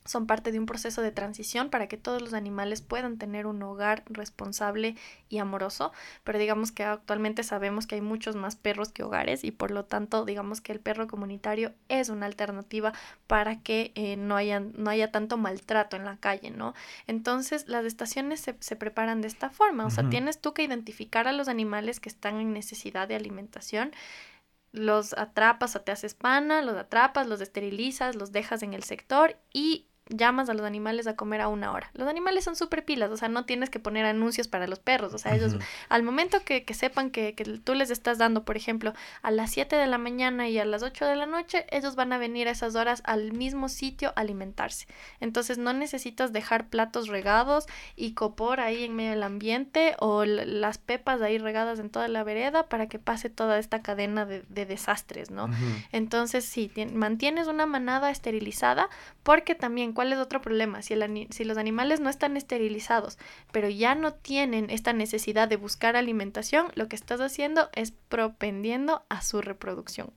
son 0.06 0.26
parte 0.26 0.52
de 0.52 0.60
un 0.60 0.66
proceso 0.66 1.02
de 1.02 1.12
transición 1.12 1.70
para 1.70 1.88
que 1.88 1.98
todos 1.98 2.22
los 2.22 2.34
animales 2.34 2.82
puedan 2.82 3.18
tener 3.18 3.46
un 3.46 3.62
hogar 3.62 4.04
responsable 4.08 4.96
y 5.30 5.38
amoroso, 5.38 5.92
pero 6.24 6.40
digamos 6.40 6.72
que 6.72 6.84
actualmente 6.84 7.44
sabemos 7.44 7.88
que 7.88 7.96
hay 7.96 8.02
muchos 8.02 8.36
más 8.36 8.56
perros 8.56 8.92
que 8.92 9.04
hogares 9.04 9.44
y 9.44 9.52
por 9.52 9.72
lo 9.72 9.86
tanto 9.86 10.26
digamos 10.26 10.62
que 10.62 10.72
el 10.72 10.80
perro 10.80 11.08
comunitario 11.08 11.74
es 11.88 12.10
una 12.10 12.26
alternativa 12.26 12.94
para 13.28 13.62
que 13.62 13.92
eh, 13.96 14.18
no, 14.18 14.36
haya, 14.36 14.60
no 14.60 14.90
haya 14.90 15.12
tanto 15.12 15.38
maltrato 15.38 15.96
en 15.96 16.06
la 16.06 16.18
calle, 16.18 16.50
¿no? 16.50 16.74
Entonces 17.08 17.68
las 17.68 17.86
estaciones 17.86 18.40
se, 18.42 18.56
se 18.60 18.76
preparan 18.76 19.22
de 19.22 19.28
esta 19.28 19.50
forma, 19.50 19.86
o 19.86 19.90
sea, 19.90 20.10
tienes 20.10 20.42
tú 20.42 20.54
que 20.54 20.64
identificar 20.64 21.28
a 21.28 21.32
los 21.32 21.48
animales 21.48 22.00
que 22.00 22.10
están 22.10 22.40
en 22.40 22.54
necesidad 22.54 23.08
de 23.08 23.16
alimentación 23.16 23.92
los 24.72 25.14
atrapas 25.18 25.76
o 25.76 25.82
te 25.82 25.92
haces 25.92 26.14
pana, 26.14 26.62
los 26.62 26.76
atrapas, 26.78 27.28
los 27.28 27.42
esterilizas, 27.42 28.16
los 28.16 28.32
dejas 28.32 28.64
en 28.64 28.74
el 28.74 28.84
sector 28.84 29.38
y 29.54 29.88
llamas 30.12 30.50
a 30.50 30.54
los 30.54 30.66
animales 30.66 31.08
a 31.08 31.16
comer 31.16 31.42
a 31.42 31.48
una 31.48 31.72
hora. 31.72 31.90
Los 31.94 32.08
animales 32.08 32.44
son 32.44 32.56
súper 32.56 32.86
pilas, 32.86 33.12
o 33.12 33.18
sea, 33.18 33.30
no 33.30 33.46
tienes 33.46 33.70
que 33.70 33.80
poner 33.80 34.06
anuncios 34.06 34.48
para 34.48 34.68
los 34.68 34.80
perros, 34.80 35.14
o 35.14 35.18
sea, 35.18 35.36
ellos 35.36 35.56
al 35.90 36.04
momento 36.04 36.44
que, 36.44 36.64
que 36.64 36.74
sepan 36.74 37.12
que, 37.12 37.34
que, 37.36 37.44
tú 37.44 37.74
les 37.74 37.90
estás 37.92 38.18
dando, 38.18 38.44
por 38.44 38.58
ejemplo, 38.58 38.94
a 39.22 39.32
las 39.32 39.52
7 39.52 39.76
de 39.76 39.88
la 39.88 39.98
mañana 39.98 40.50
y 40.50 40.60
a 40.60 40.66
las 40.66 40.84
8 40.84 41.06
de 41.06 41.16
la 41.16 41.26
noche, 41.26 41.66
ellos 41.70 41.96
van 41.96 42.14
a 42.14 42.18
venir 42.18 42.48
a 42.48 42.52
esas 42.52 42.76
horas 42.76 43.02
al 43.06 43.34
mismo 43.34 43.70
sitio 43.70 44.10
a 44.16 44.22
alimentarse. 44.22 44.88
Entonces 45.20 45.58
no 45.58 45.74
necesitas 45.74 46.34
dejar 46.34 46.68
platos 46.68 47.08
regados 47.08 47.66
y 47.96 48.14
copor 48.14 48.60
ahí 48.60 48.84
en 48.84 48.96
medio 48.96 49.12
del 49.12 49.24
ambiente 49.24 49.96
o 50.00 50.26
las 50.26 50.78
pepas 50.78 51.22
ahí 51.22 51.38
regadas 51.38 51.80
en 51.80 51.90
toda 51.90 52.08
la 52.08 52.24
vereda 52.24 52.68
para 52.68 52.88
que 52.88 53.00
pase 53.00 53.30
toda 53.30 53.60
esta 53.60 53.82
cadena 53.82 54.26
de, 54.26 54.42
desastres, 54.66 55.32
¿no? 55.32 55.50
Entonces 55.92 56.46
sí, 56.46 56.72
mantienes 56.94 57.48
una 57.48 57.66
manada 57.66 58.12
esterilizada 58.12 58.90
porque 59.24 59.56
también, 59.56 59.94
¿cuál 60.02 60.14
es 60.14 60.18
otro 60.18 60.42
problema? 60.42 60.82
Si, 60.82 60.96
el, 60.96 61.28
si 61.30 61.44
los 61.44 61.60
animales 61.60 62.00
no 62.00 62.10
están 62.10 62.36
esterilizados, 62.36 63.20
pero 63.52 63.70
ya 63.70 63.94
no 63.94 64.16
tienen 64.16 64.72
esta 64.72 64.94
necesidad 64.94 65.48
de 65.48 65.58
buscar 65.58 65.96
alimentación, 65.96 66.72
lo 66.74 66.88
que 66.88 66.96
estás 66.96 67.22
haciendo 67.22 67.70
es 67.74 67.92
propendiendo 68.10 69.06
a 69.10 69.22
su 69.22 69.44
reproducción. 69.44 70.12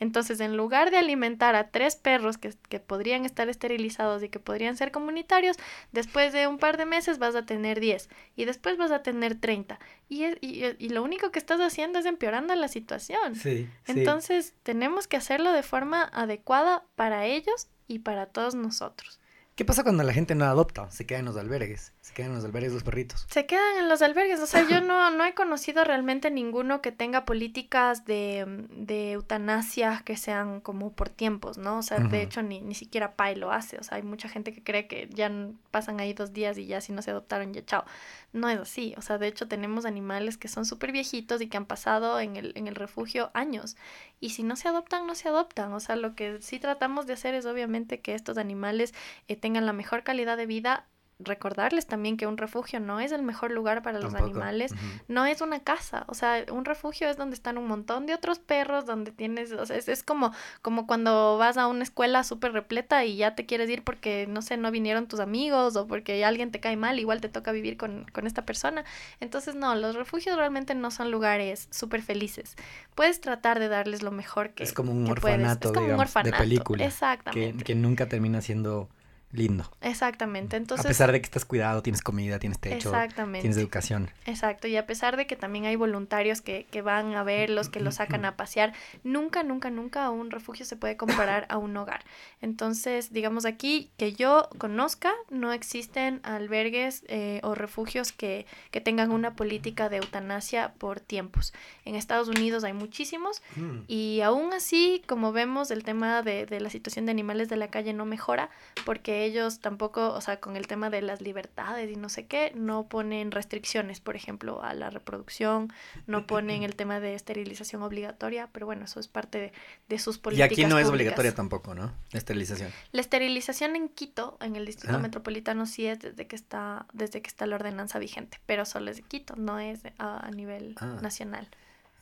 Entonces, 0.00 0.40
en 0.40 0.56
lugar 0.56 0.90
de 0.90 0.96
alimentar 0.96 1.54
a 1.54 1.70
tres 1.70 1.94
perros 1.94 2.36
que, 2.36 2.50
podrían 2.80 3.24
estar 3.24 3.48
esterilizados 3.48 4.24
y 4.24 4.28
que 4.28 4.40
podrían 4.40 4.76
ser 4.76 4.90
comunitarios, 4.90 5.56
después 5.92 6.32
de 6.32 6.48
un 6.48 6.58
par 6.58 6.76
de 6.76 6.86
meses 6.86 7.20
vas 7.20 7.36
a 7.36 7.46
tener 7.46 7.78
10 7.78 8.08
y 8.34 8.44
después 8.44 8.76
vas 8.76 8.90
a 8.90 9.04
tener 9.04 9.36
30. 9.36 9.78
Y, 10.08 10.24
y, 10.40 10.88
lo 10.88 11.04
único 11.04 11.30
que 11.30 11.38
estás 11.38 11.60
haciendo 11.60 12.00
es 12.00 12.06
empeorando 12.06 12.56
la 12.56 12.66
situación. 12.66 13.36
Sí, 13.36 13.68
Entonces, 13.86 14.56
tenemos 14.64 15.06
que 15.06 15.16
hacerlo 15.16 15.52
de 15.52 15.62
forma 15.62 16.02
adecuada 16.12 16.82
para 16.96 17.26
ellos 17.26 17.68
y 17.86 18.00
para 18.00 18.26
todos 18.26 18.56
nosotros. 18.56 19.20
¿Qué 19.58 19.64
pasa 19.64 19.82
cuando 19.82 20.04
la 20.04 20.12
gente 20.12 20.36
no 20.36 20.44
adopta? 20.44 20.88
Se 20.92 21.04
queda 21.04 21.18
en 21.18 21.24
los 21.24 21.36
albergues. 21.36 21.92
Se 22.08 22.14
quedan 22.14 22.30
en 22.30 22.36
los 22.36 22.44
albergues 22.46 22.72
los 22.72 22.84
perritos. 22.84 23.26
Se 23.28 23.44
quedan 23.44 23.76
en 23.76 23.88
los 23.90 24.00
albergues. 24.00 24.40
O 24.40 24.46
sea, 24.46 24.66
yo 24.66 24.80
no, 24.80 25.10
no 25.10 25.26
he 25.26 25.34
conocido 25.34 25.84
realmente 25.84 26.30
ninguno 26.30 26.80
que 26.80 26.90
tenga 26.90 27.26
políticas 27.26 28.06
de, 28.06 28.66
de 28.70 29.12
eutanasia 29.12 30.00
que 30.06 30.16
sean 30.16 30.62
como 30.62 30.94
por 30.94 31.10
tiempos, 31.10 31.58
¿no? 31.58 31.76
O 31.76 31.82
sea, 31.82 31.98
de 31.98 32.22
hecho, 32.22 32.40
ni, 32.40 32.62
ni 32.62 32.74
siquiera 32.74 33.14
PAI 33.14 33.36
lo 33.36 33.52
hace. 33.52 33.76
O 33.76 33.82
sea, 33.82 33.96
hay 33.96 34.02
mucha 34.02 34.30
gente 34.30 34.54
que 34.54 34.62
cree 34.62 34.86
que 34.86 35.10
ya 35.12 35.30
pasan 35.70 36.00
ahí 36.00 36.14
dos 36.14 36.32
días 36.32 36.56
y 36.56 36.66
ya 36.66 36.80
si 36.80 36.92
no 36.92 37.02
se 37.02 37.10
adoptaron, 37.10 37.52
ya 37.52 37.62
chao. 37.62 37.84
No 38.32 38.48
es 38.48 38.58
así. 38.58 38.94
O 38.96 39.02
sea, 39.02 39.18
de 39.18 39.26
hecho, 39.26 39.46
tenemos 39.46 39.84
animales 39.84 40.38
que 40.38 40.48
son 40.48 40.64
súper 40.64 40.92
viejitos 40.92 41.42
y 41.42 41.48
que 41.48 41.58
han 41.58 41.66
pasado 41.66 42.20
en 42.20 42.36
el, 42.36 42.52
en 42.56 42.68
el 42.68 42.74
refugio 42.74 43.30
años. 43.34 43.76
Y 44.18 44.30
si 44.30 44.44
no 44.44 44.56
se 44.56 44.68
adoptan, 44.68 45.06
no 45.06 45.14
se 45.14 45.28
adoptan. 45.28 45.74
O 45.74 45.80
sea, 45.80 45.96
lo 45.96 46.14
que 46.14 46.40
sí 46.40 46.58
tratamos 46.58 47.06
de 47.06 47.12
hacer 47.12 47.34
es 47.34 47.44
obviamente 47.44 48.00
que 48.00 48.14
estos 48.14 48.38
animales 48.38 48.94
eh, 49.26 49.36
tengan 49.36 49.66
la 49.66 49.74
mejor 49.74 50.04
calidad 50.04 50.38
de 50.38 50.46
vida 50.46 50.86
recordarles 51.20 51.86
también 51.86 52.16
que 52.16 52.26
un 52.26 52.36
refugio 52.36 52.78
no 52.78 53.00
es 53.00 53.10
el 53.10 53.22
mejor 53.22 53.50
lugar 53.50 53.82
para 53.82 53.98
los 53.98 54.14
animales, 54.14 54.72
no 55.08 55.26
es 55.26 55.40
una 55.40 55.60
casa, 55.60 56.04
o 56.06 56.14
sea, 56.14 56.44
un 56.50 56.64
refugio 56.64 57.08
es 57.08 57.16
donde 57.16 57.34
están 57.34 57.58
un 57.58 57.66
montón 57.66 58.06
de 58.06 58.14
otros 58.14 58.38
perros, 58.38 58.86
donde 58.86 59.10
tienes, 59.10 59.50
o 59.52 59.66
sea, 59.66 59.76
es, 59.76 60.02
como, 60.04 60.32
como 60.62 60.86
cuando 60.86 61.36
vas 61.36 61.56
a 61.56 61.66
una 61.66 61.82
escuela 61.82 62.22
súper 62.22 62.52
repleta 62.52 63.04
y 63.04 63.16
ya 63.16 63.34
te 63.34 63.46
quieres 63.46 63.68
ir 63.68 63.82
porque, 63.82 64.26
no 64.28 64.42
sé, 64.42 64.56
no 64.56 64.70
vinieron 64.70 65.08
tus 65.08 65.18
amigos 65.18 65.74
o 65.74 65.88
porque 65.88 66.24
alguien 66.24 66.52
te 66.52 66.60
cae 66.60 66.76
mal, 66.76 67.00
igual 67.00 67.20
te 67.20 67.28
toca 67.28 67.50
vivir 67.50 67.76
con, 67.76 68.06
esta 68.24 68.44
persona. 68.44 68.84
Entonces, 69.20 69.54
no, 69.54 69.74
los 69.74 69.94
refugios 69.94 70.36
realmente 70.36 70.74
no 70.74 70.90
son 70.90 71.10
lugares 71.10 71.68
súper 71.70 72.02
felices. 72.02 72.56
Puedes 72.94 73.20
tratar 73.20 73.58
de 73.58 73.68
darles 73.68 74.02
lo 74.02 74.10
mejor 74.10 74.50
que 74.50 74.64
Es 74.64 74.72
como 74.72 74.92
un 74.92 75.08
orfanato, 75.08 75.72
de 75.72 76.32
película. 76.32 76.84
Exactamente. 76.84 77.58
Que, 77.58 77.64
que 77.64 77.74
nunca 77.74 78.08
termina 78.08 78.40
siendo 78.42 78.88
lindo. 79.32 79.70
Exactamente. 79.82 80.56
Entonces, 80.56 80.86
a 80.86 80.88
pesar 80.88 81.12
de 81.12 81.20
que 81.20 81.26
estás 81.26 81.44
cuidado, 81.44 81.82
tienes 81.82 82.02
comida, 82.02 82.38
tienes 82.38 82.58
techo, 82.58 82.92
tienes 83.14 83.56
educación. 83.56 84.10
Exacto. 84.24 84.68
Y 84.68 84.76
a 84.76 84.86
pesar 84.86 85.16
de 85.16 85.26
que 85.26 85.36
también 85.36 85.66
hay 85.66 85.76
voluntarios 85.76 86.40
que, 86.40 86.66
que 86.70 86.80
van 86.80 87.14
a 87.14 87.22
verlos, 87.22 87.68
que 87.68 87.80
los 87.80 87.96
sacan 87.96 88.24
a 88.24 88.36
pasear, 88.36 88.72
nunca, 89.04 89.42
nunca, 89.42 89.70
nunca 89.70 90.10
un 90.10 90.30
refugio 90.30 90.64
se 90.64 90.76
puede 90.76 90.96
comparar 90.96 91.46
a 91.50 91.58
un 91.58 91.76
hogar. 91.76 92.04
Entonces, 92.40 93.12
digamos 93.12 93.44
aquí, 93.44 93.90
que 93.98 94.14
yo 94.14 94.48
conozca, 94.58 95.12
no 95.30 95.52
existen 95.52 96.20
albergues 96.22 97.04
eh, 97.08 97.40
o 97.42 97.54
refugios 97.54 98.12
que, 98.12 98.46
que, 98.70 98.80
tengan 98.80 99.10
una 99.10 99.34
política 99.34 99.88
de 99.88 99.98
eutanasia 99.98 100.72
por 100.78 101.00
tiempos. 101.00 101.52
En 101.84 101.94
Estados 101.94 102.28
Unidos 102.28 102.64
hay 102.64 102.72
muchísimos 102.72 103.42
mm. 103.56 103.80
y 103.88 104.20
aún 104.22 104.52
así, 104.52 105.02
como 105.06 105.32
vemos, 105.32 105.70
el 105.70 105.84
tema 105.84 106.22
de, 106.22 106.46
de 106.46 106.60
la 106.60 106.70
situación 106.70 107.04
de 107.04 107.10
animales 107.10 107.48
de 107.48 107.56
la 107.56 107.68
calle 107.68 107.92
no 107.92 108.06
mejora 108.06 108.48
porque 108.84 109.17
ellos 109.24 109.60
tampoco, 109.60 110.12
o 110.12 110.20
sea, 110.20 110.40
con 110.40 110.56
el 110.56 110.66
tema 110.66 110.90
de 110.90 111.02
las 111.02 111.20
libertades 111.20 111.90
y 111.90 111.96
no 111.96 112.08
sé 112.08 112.26
qué, 112.26 112.52
no 112.54 112.88
ponen 112.88 113.30
restricciones, 113.30 114.00
por 114.00 114.16
ejemplo, 114.16 114.62
a 114.62 114.74
la 114.74 114.90
reproducción, 114.90 115.72
no 116.06 116.26
ponen 116.26 116.62
el 116.62 116.74
tema 116.74 117.00
de 117.00 117.14
esterilización 117.14 117.82
obligatoria, 117.82 118.48
pero 118.52 118.66
bueno, 118.66 118.84
eso 118.84 119.00
es 119.00 119.08
parte 119.08 119.52
de, 119.88 119.98
sus 119.98 120.18
políticas. 120.18 120.50
Y 120.50 120.62
aquí 120.62 120.70
no 120.70 120.78
es 120.78 120.88
obligatoria 120.88 121.34
tampoco, 121.34 121.74
¿no? 121.74 121.92
La 122.12 122.18
esterilización. 122.18 122.70
La 122.92 123.00
esterilización 123.00 123.76
en 123.76 123.88
Quito, 123.88 124.36
en 124.40 124.56
el 124.56 124.66
distrito 124.66 124.96
ah. 124.96 125.00
metropolitano, 125.00 125.66
sí 125.66 125.86
es 125.86 125.98
desde 126.00 126.26
que 126.26 126.36
está, 126.36 126.86
desde 126.92 127.22
que 127.22 127.28
está 127.28 127.46
la 127.46 127.56
ordenanza 127.56 127.98
vigente, 127.98 128.38
pero 128.46 128.64
solo 128.64 128.90
es 128.90 128.96
de 128.96 129.02
Quito, 129.02 129.34
no 129.36 129.58
es 129.58 129.80
a, 129.98 130.30
nivel 130.30 130.74
ah. 130.80 130.98
nacional. 131.02 131.48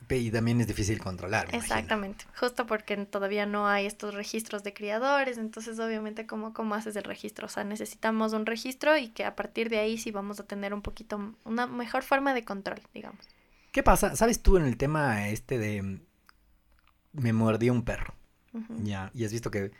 Y 0.08 0.30
también 0.30 0.60
es 0.60 0.68
difícil 0.68 1.00
controlar. 1.00 1.48
Exactamente, 1.52 2.24
justo 2.38 2.66
porque 2.66 2.96
todavía 3.06 3.44
no 3.44 3.66
hay 3.66 3.86
estos 3.86 4.14
registros 4.14 4.62
de 4.62 4.72
criadores, 4.72 5.36
entonces 5.36 5.78
obviamente 5.80 6.26
¿cómo, 6.26 6.52
cómo 6.52 6.76
haces 6.76 6.94
el 6.94 7.04
registro? 7.04 7.46
O 7.46 7.48
sea, 7.48 7.64
necesitamos 7.64 8.32
un 8.32 8.46
registro 8.46 8.96
y 8.96 9.08
que 9.08 9.24
a 9.24 9.34
partir 9.34 9.68
de 9.68 9.78
ahí 9.78 9.98
sí 9.98 10.12
vamos 10.12 10.38
a 10.38 10.44
tener 10.44 10.72
un 10.74 10.82
poquito, 10.82 11.34
una 11.44 11.66
mejor 11.66 12.04
forma 12.04 12.34
de 12.34 12.44
control, 12.44 12.80
digamos. 12.94 13.26
¿Qué 13.72 13.82
pasa? 13.82 14.14
¿Sabes 14.14 14.42
tú 14.42 14.56
en 14.56 14.64
el 14.64 14.76
tema 14.76 15.28
este 15.28 15.58
de 15.58 16.00
me 17.12 17.32
mordió 17.32 17.72
un 17.72 17.82
perro? 17.82 18.14
Ya, 18.82 19.10
y 19.12 19.24
has 19.24 19.32
visto 19.32 19.50
que, 19.50 19.70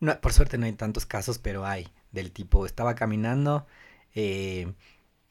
no, 0.00 0.20
por 0.20 0.32
suerte 0.32 0.58
no 0.58 0.66
hay 0.66 0.72
tantos 0.72 1.06
casos, 1.06 1.38
pero 1.38 1.64
hay 1.64 1.88
del 2.12 2.32
tipo, 2.32 2.66
estaba 2.66 2.94
caminando 2.94 3.66
eh, 4.14 4.74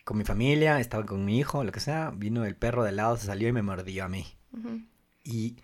con 0.06 0.18
mi 0.18 0.24
familia, 0.24 0.80
estaba 0.80 1.06
con 1.06 1.24
mi 1.24 1.38
hijo, 1.38 1.64
lo 1.64 1.72
que 1.72 1.80
sea, 1.80 2.12
vino 2.16 2.46
el 2.46 2.56
perro 2.56 2.84
de 2.84 2.94
lado, 2.94 3.18
se 3.18 3.28
salió 3.28 3.48
y 3.48 3.52
me 3.52 3.62
mordió 3.62 4.06
a 4.06 4.10
mí 4.10 4.26
y, 5.24 5.56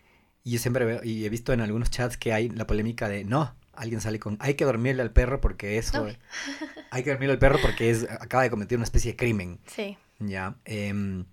yo 0.43 0.59
siempre 0.59 0.85
veo, 0.85 1.03
y 1.03 1.25
he 1.25 1.29
visto 1.29 1.53
en 1.53 1.61
algunos 1.61 1.89
chats 1.89 2.17
que 2.17 2.33
hay 2.33 2.49
la 2.49 2.65
polémica 2.65 3.07
de, 3.07 3.23
no, 3.23 3.53
alguien 3.73 4.01
sale 4.01 4.19
con, 4.19 4.37
hay 4.39 4.55
que 4.55 4.65
dormirle 4.65 5.01
al 5.01 5.11
perro 5.11 5.39
porque 5.41 5.77
eso, 5.77 6.07
hay 6.91 7.03
que 7.03 7.11
dormirle 7.11 7.33
al 7.33 7.39
perro 7.39 7.59
porque 7.61 7.89
es, 7.89 8.07
acaba 8.09 8.43
de 8.43 8.49
cometer 8.49 8.77
una 8.77 8.85
especie 8.85 9.11
de 9.11 9.17
crimen. 9.17 9.59
Sí. 9.67 9.97
Ya. 10.19 10.55
Em, 10.65 11.25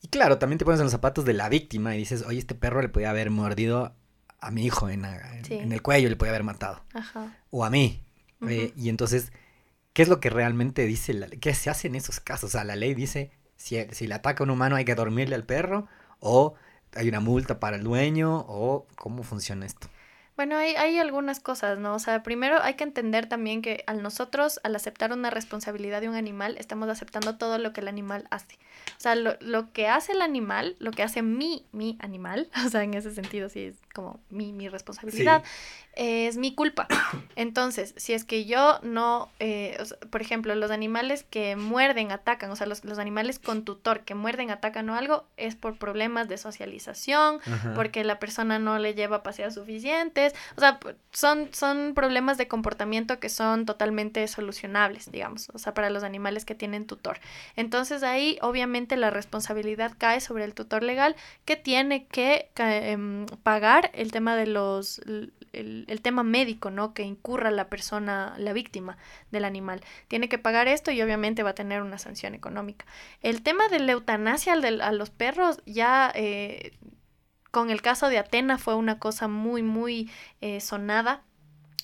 y 0.00 0.08
claro, 0.08 0.38
también 0.38 0.58
te 0.58 0.64
pones 0.64 0.80
en 0.80 0.84
los 0.84 0.92
zapatos 0.92 1.24
de 1.24 1.32
la 1.32 1.48
víctima 1.48 1.94
y 1.94 1.98
dices, 1.98 2.24
oye, 2.26 2.38
este 2.38 2.54
perro 2.54 2.82
le 2.82 2.88
podía 2.88 3.10
haber 3.10 3.30
mordido 3.30 3.94
a 4.40 4.50
mi 4.50 4.66
hijo 4.66 4.90
en, 4.90 5.04
en, 5.04 5.72
el 5.72 5.82
cuello, 5.82 6.10
le 6.10 6.16
podía 6.16 6.32
haber 6.32 6.44
matado. 6.44 6.84
Ajá. 6.92 7.38
O 7.50 7.64
a 7.64 7.70
mí. 7.70 8.02
Eh, 8.46 8.74
y 8.76 8.90
entonces, 8.90 9.32
¿qué 9.94 10.02
es 10.02 10.08
lo 10.08 10.20
que 10.20 10.28
realmente 10.28 10.84
dice 10.84 11.14
la 11.14 11.28
ley? 11.28 11.38
¿Qué 11.38 11.54
se 11.54 11.70
hace 11.70 11.88
en 11.88 11.94
esos 11.94 12.20
casos? 12.20 12.50
O 12.50 12.52
sea, 12.52 12.64
la 12.64 12.76
ley 12.76 12.94
dice, 12.94 13.30
si, 13.56 13.78
si 13.92 14.06
le 14.06 14.14
ataca 14.14 14.42
a 14.42 14.44
un 14.44 14.50
humano 14.50 14.76
hay 14.76 14.84
que 14.84 14.94
dormirle 14.94 15.34
al 15.34 15.44
perro 15.44 15.88
o 16.20 16.54
hay 16.96 17.08
una 17.08 17.20
multa 17.20 17.60
para 17.60 17.76
el 17.76 17.84
dueño 17.84 18.44
o 18.48 18.86
cómo 18.96 19.22
funciona 19.22 19.66
esto? 19.66 19.88
Bueno, 20.36 20.56
hay, 20.56 20.74
hay 20.74 20.98
algunas 20.98 21.38
cosas, 21.38 21.78
¿no? 21.78 21.94
O 21.94 21.98
sea, 22.00 22.24
primero 22.24 22.60
hay 22.60 22.74
que 22.74 22.82
entender 22.82 23.28
también 23.28 23.62
que 23.62 23.84
al 23.86 24.02
nosotros, 24.02 24.58
al 24.64 24.74
aceptar 24.74 25.12
una 25.12 25.30
responsabilidad 25.30 26.00
de 26.00 26.08
un 26.08 26.16
animal, 26.16 26.56
estamos 26.58 26.88
aceptando 26.88 27.36
todo 27.36 27.58
lo 27.58 27.72
que 27.72 27.80
el 27.80 27.88
animal 27.88 28.26
hace. 28.30 28.58
O 28.96 29.00
sea, 29.00 29.14
lo, 29.14 29.36
lo 29.40 29.72
que 29.72 29.86
hace 29.86 30.10
el 30.10 30.22
animal, 30.22 30.74
lo 30.80 30.90
que 30.90 31.04
hace 31.04 31.22
mi, 31.22 31.66
mi 31.70 31.96
animal, 32.00 32.50
o 32.66 32.68
sea, 32.68 32.82
en 32.82 32.94
ese 32.94 33.14
sentido 33.14 33.48
sí 33.48 33.60
es 33.60 33.76
como 33.94 34.20
mi, 34.28 34.52
mi 34.52 34.68
responsabilidad, 34.68 35.42
es 35.94 36.36
mi 36.36 36.54
culpa. 36.54 36.88
Entonces, 37.36 37.94
si 37.96 38.12
es 38.12 38.24
que 38.24 38.44
yo 38.44 38.80
no, 38.82 39.30
eh, 39.38 39.78
por 40.10 40.20
ejemplo, 40.20 40.54
los 40.54 40.70
animales 40.70 41.24
que 41.24 41.56
muerden, 41.56 42.10
atacan, 42.12 42.50
o 42.50 42.56
sea, 42.56 42.66
los, 42.66 42.84
los, 42.84 42.98
animales 42.98 43.38
con 43.38 43.64
tutor 43.64 44.00
que 44.00 44.14
muerden, 44.14 44.50
atacan 44.50 44.90
o 44.90 44.96
algo, 44.96 45.24
es 45.36 45.54
por 45.54 45.78
problemas 45.78 46.28
de 46.28 46.36
socialización, 46.36 47.38
porque 47.74 48.02
la 48.02 48.18
persona 48.18 48.58
no 48.58 48.78
le 48.78 48.94
lleva 48.94 49.22
paseos 49.22 49.54
suficientes, 49.54 50.34
o 50.56 50.60
sea, 50.60 50.80
son, 51.12 51.48
son 51.52 51.92
problemas 51.94 52.36
de 52.36 52.48
comportamiento 52.48 53.20
que 53.20 53.28
son 53.28 53.64
totalmente 53.64 54.26
solucionables, 54.26 55.10
digamos, 55.10 55.50
o 55.54 55.58
sea, 55.58 55.74
para 55.74 55.90
los 55.90 56.02
animales 56.02 56.44
que 56.44 56.56
tienen 56.56 56.86
tutor. 56.86 57.20
Entonces 57.54 58.02
ahí, 58.02 58.38
obviamente, 58.42 58.96
la 58.96 59.10
responsabilidad 59.10 59.92
cae 59.96 60.20
sobre 60.20 60.44
el 60.44 60.54
tutor 60.54 60.82
legal 60.82 61.14
que 61.44 61.56
tiene 61.56 62.06
que 62.06 62.50
em, 62.56 63.26
pagar 63.42 63.83
el 63.92 64.12
tema 64.12 64.36
de 64.36 64.46
los 64.46 65.00
el, 65.54 66.00
tema 66.02 66.22
médico, 66.22 66.70
¿no? 66.70 66.94
Que 66.94 67.02
incurra 67.02 67.50
la 67.50 67.68
persona, 67.68 68.34
la 68.38 68.52
víctima 68.52 68.98
del 69.30 69.44
animal. 69.44 69.82
Tiene 70.08 70.28
que 70.28 70.38
pagar 70.38 70.68
esto 70.68 70.90
y 70.90 71.00
obviamente 71.02 71.42
va 71.42 71.50
a 71.50 71.54
tener 71.54 71.82
una 71.82 71.98
sanción 71.98 72.34
económica. 72.34 72.86
El 73.20 73.42
tema 73.42 73.68
de 73.68 73.80
la 73.80 73.92
eutanasia 73.92 74.54
a 74.54 74.92
los 74.92 75.10
perros 75.10 75.60
ya... 75.66 76.12
Eh, 76.14 76.76
con 77.50 77.70
el 77.70 77.82
caso 77.82 78.08
de 78.08 78.18
Atena 78.18 78.58
fue 78.58 78.74
una 78.74 78.98
cosa 78.98 79.28
muy, 79.28 79.62
muy 79.62 80.10
eh, 80.40 80.60
sonada 80.60 81.22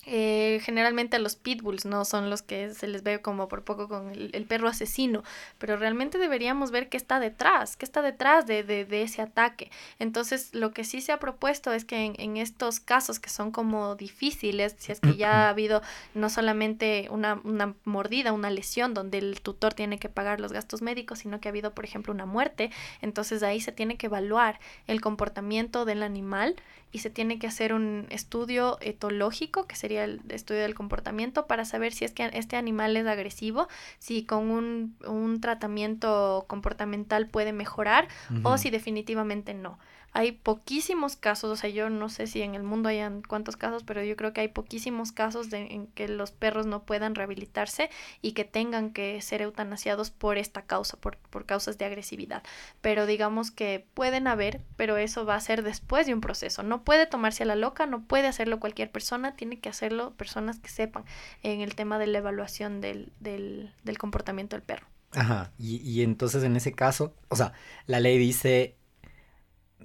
eh, 0.07 0.59
generalmente 0.63 1.19
los 1.19 1.35
pitbulls 1.35 1.85
no 1.85 2.05
son 2.05 2.31
los 2.31 2.41
que 2.41 2.73
se 2.73 2.87
les 2.87 3.03
ve 3.03 3.21
como 3.21 3.47
por 3.47 3.63
poco 3.63 3.87
con 3.87 4.09
el, 4.09 4.45
perro 4.45 4.67
asesino, 4.67 5.23
pero 5.59 5.77
realmente 5.77 6.17
deberíamos 6.17 6.71
ver 6.71 6.89
qué 6.89 6.97
está 6.97 7.19
detrás, 7.19 7.77
qué 7.77 7.85
está 7.85 8.01
detrás 8.01 8.47
de, 8.47 8.63
de, 8.63 9.01
ese 9.03 9.21
ataque. 9.21 9.69
Entonces, 9.99 10.55
lo 10.55 10.71
que 10.71 10.83
sí 10.85 11.01
se 11.01 11.11
ha 11.11 11.19
propuesto 11.19 11.71
es 11.71 11.85
que 11.85 12.13
en, 12.17 12.37
estos 12.37 12.79
casos 12.79 13.19
que 13.19 13.29
son 13.29 13.51
como 13.51 13.95
difíciles, 13.95 14.75
si 14.79 14.91
es 14.91 14.99
que 14.99 15.15
ya 15.15 15.45
ha 15.45 15.49
habido 15.49 15.83
no 16.15 16.29
solamente 16.29 17.07
una, 17.11 17.39
una 17.43 17.75
mordida, 17.85 18.33
una 18.33 18.49
lesión 18.49 18.95
donde 18.95 19.19
el 19.19 19.41
tutor 19.41 19.75
tiene 19.75 19.99
que 19.99 20.09
pagar 20.09 20.39
los 20.39 20.51
gastos 20.51 20.81
médicos, 20.81 21.19
sino 21.19 21.39
que 21.39 21.47
ha 21.47 21.51
habido, 21.51 21.75
por 21.75 21.85
ejemplo, 21.85 22.11
una 22.11 22.25
muerte, 22.25 22.71
entonces 23.01 23.43
ahí 23.43 23.61
se 23.61 23.71
tiene 23.71 23.97
que 23.97 24.07
evaluar 24.07 24.59
el 24.87 24.99
comportamiento 24.99 25.85
del 25.85 26.01
animal 26.01 26.55
y 26.91 26.99
se 26.99 27.09
tiene 27.09 27.39
que 27.39 27.47
hacer 27.47 27.73
un 27.73 28.07
estudio 28.09 28.77
etológico, 28.81 29.65
que 29.65 29.75
sería 29.75 30.03
el 30.03 30.21
estudio 30.29 30.61
del 30.61 30.75
comportamiento, 30.75 31.47
para 31.47 31.65
saber 31.65 31.93
si 31.93 32.05
es 32.05 32.11
que 32.11 32.29
este 32.33 32.57
animal 32.57 32.97
es 32.97 33.07
agresivo, 33.07 33.67
si 33.99 34.25
con 34.25 34.49
un, 34.51 34.95
un 35.07 35.41
tratamiento 35.41 36.45
comportamental 36.47 37.27
puede 37.27 37.53
mejorar 37.53 38.07
o 38.43 38.57
si 38.57 38.69
definitivamente 38.69 39.53
no. 39.53 39.79
Hay 40.13 40.33
poquísimos 40.33 41.15
casos, 41.15 41.51
o 41.51 41.55
sea, 41.55 41.69
yo 41.69 41.89
no 41.89 42.09
sé 42.09 42.27
si 42.27 42.41
en 42.41 42.55
el 42.55 42.63
mundo 42.63 42.89
hayan 42.89 43.21
cuántos 43.21 43.55
casos, 43.55 43.83
pero 43.83 44.03
yo 44.03 44.15
creo 44.17 44.33
que 44.33 44.41
hay 44.41 44.49
poquísimos 44.49 45.11
casos 45.11 45.49
de, 45.49 45.67
en 45.67 45.87
que 45.87 46.07
los 46.07 46.31
perros 46.31 46.65
no 46.65 46.83
puedan 46.83 47.15
rehabilitarse 47.15 47.89
y 48.21 48.33
que 48.33 48.43
tengan 48.43 48.91
que 48.91 49.21
ser 49.21 49.41
eutanasiados 49.41 50.11
por 50.11 50.37
esta 50.37 50.63
causa, 50.63 50.97
por, 50.97 51.17
por 51.17 51.45
causas 51.45 51.77
de 51.77 51.85
agresividad. 51.85 52.43
Pero 52.81 53.05
digamos 53.05 53.51
que 53.51 53.85
pueden 53.93 54.27
haber, 54.27 54.61
pero 54.75 54.97
eso 54.97 55.25
va 55.25 55.35
a 55.35 55.41
ser 55.41 55.63
después 55.63 56.05
de 56.05 56.13
un 56.13 56.21
proceso. 56.21 56.61
No 56.61 56.83
puede 56.83 57.07
tomarse 57.07 57.43
a 57.43 57.45
la 57.45 57.55
loca, 57.55 57.85
no 57.85 58.03
puede 58.03 58.27
hacerlo 58.27 58.59
cualquier 58.59 58.91
persona, 58.91 59.35
tiene 59.35 59.59
que 59.59 59.69
hacerlo 59.69 60.11
personas 60.11 60.59
que 60.59 60.69
sepan 60.69 61.05
en 61.41 61.61
el 61.61 61.75
tema 61.75 61.99
de 61.99 62.07
la 62.07 62.17
evaluación 62.17 62.81
del, 62.81 63.13
del, 63.19 63.73
del 63.83 63.97
comportamiento 63.97 64.55
del 64.55 64.63
perro. 64.63 64.87
Ajá, 65.13 65.51
y, 65.57 65.77
y 65.77 66.03
entonces 66.03 66.43
en 66.43 66.55
ese 66.55 66.73
caso, 66.73 67.13
o 67.27 67.35
sea, 67.35 67.53
la 67.85 67.99
ley 67.99 68.17
dice 68.17 68.75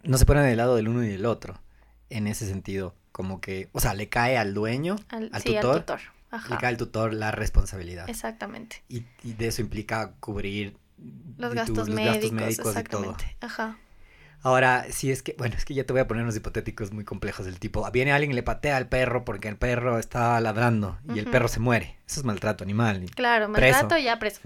no 0.03 0.19
se 0.19 0.27
ponen 0.27 0.45
del 0.45 0.57
lado 0.57 0.77
del 0.77 0.89
uno 0.89 1.03
y 1.05 1.09
del 1.09 1.27
otro, 1.27 1.61
en 2.11 2.27
ese 2.27 2.47
sentido, 2.47 2.95
como 3.13 3.41
que, 3.41 3.69
o 3.73 3.81
sea, 3.81 3.95
le 3.95 4.09
cae 4.09 4.39
al 4.39 4.55
dueño, 4.55 4.97
al, 5.09 5.31
tutor, 5.43 5.85
le 6.51 6.57
cae 6.57 6.69
al 6.69 6.77
tutor 6.77 7.15
la 7.15 7.31
responsabilidad. 7.31 8.09
Exactamente. 8.09 8.83
Y, 8.89 9.05
de 9.23 9.49
eso 9.49 9.63
implica 9.63 10.13
cubrir 10.21 10.77
los, 11.37 11.55
gastos, 11.55 11.89
médicos, 11.89 12.77
y 12.77 12.83
todo. 12.85 13.17
Ajá. 13.41 13.79
Ahora, 14.43 14.87
si 14.91 15.11
es 15.11 15.23
que, 15.23 15.35
bueno, 15.39 15.57
es 15.57 15.65
que 15.65 15.75
ya 15.75 15.85
te 15.85 15.93
voy 15.93 16.01
a 16.01 16.07
poner 16.07 16.23
unos 16.23 16.37
hipotéticos 16.37 16.93
muy 16.93 17.05
complejos 17.05 17.47
del 17.47 17.59
tipo, 17.59 17.91
viene 17.91 18.13
alguien 18.13 18.31
y 18.31 18.35
le 18.35 18.45
patea 18.45 18.77
al 18.77 18.89
perro 18.89 19.25
porque 19.25 19.49
el 19.49 19.57
perro 19.57 19.99
está 19.99 20.41
ladrando 20.41 20.99
y 21.13 21.19
el 21.19 21.27
perro 21.27 21.49
se 21.49 21.59
muere. 21.59 21.99
Eso 22.07 22.21
es 22.21 22.27
maltrato 22.27 22.63
animal. 22.63 23.07
Claro, 23.17 23.49
maltrato 23.49 23.99
ya 23.99 24.19
preso. 24.21 24.41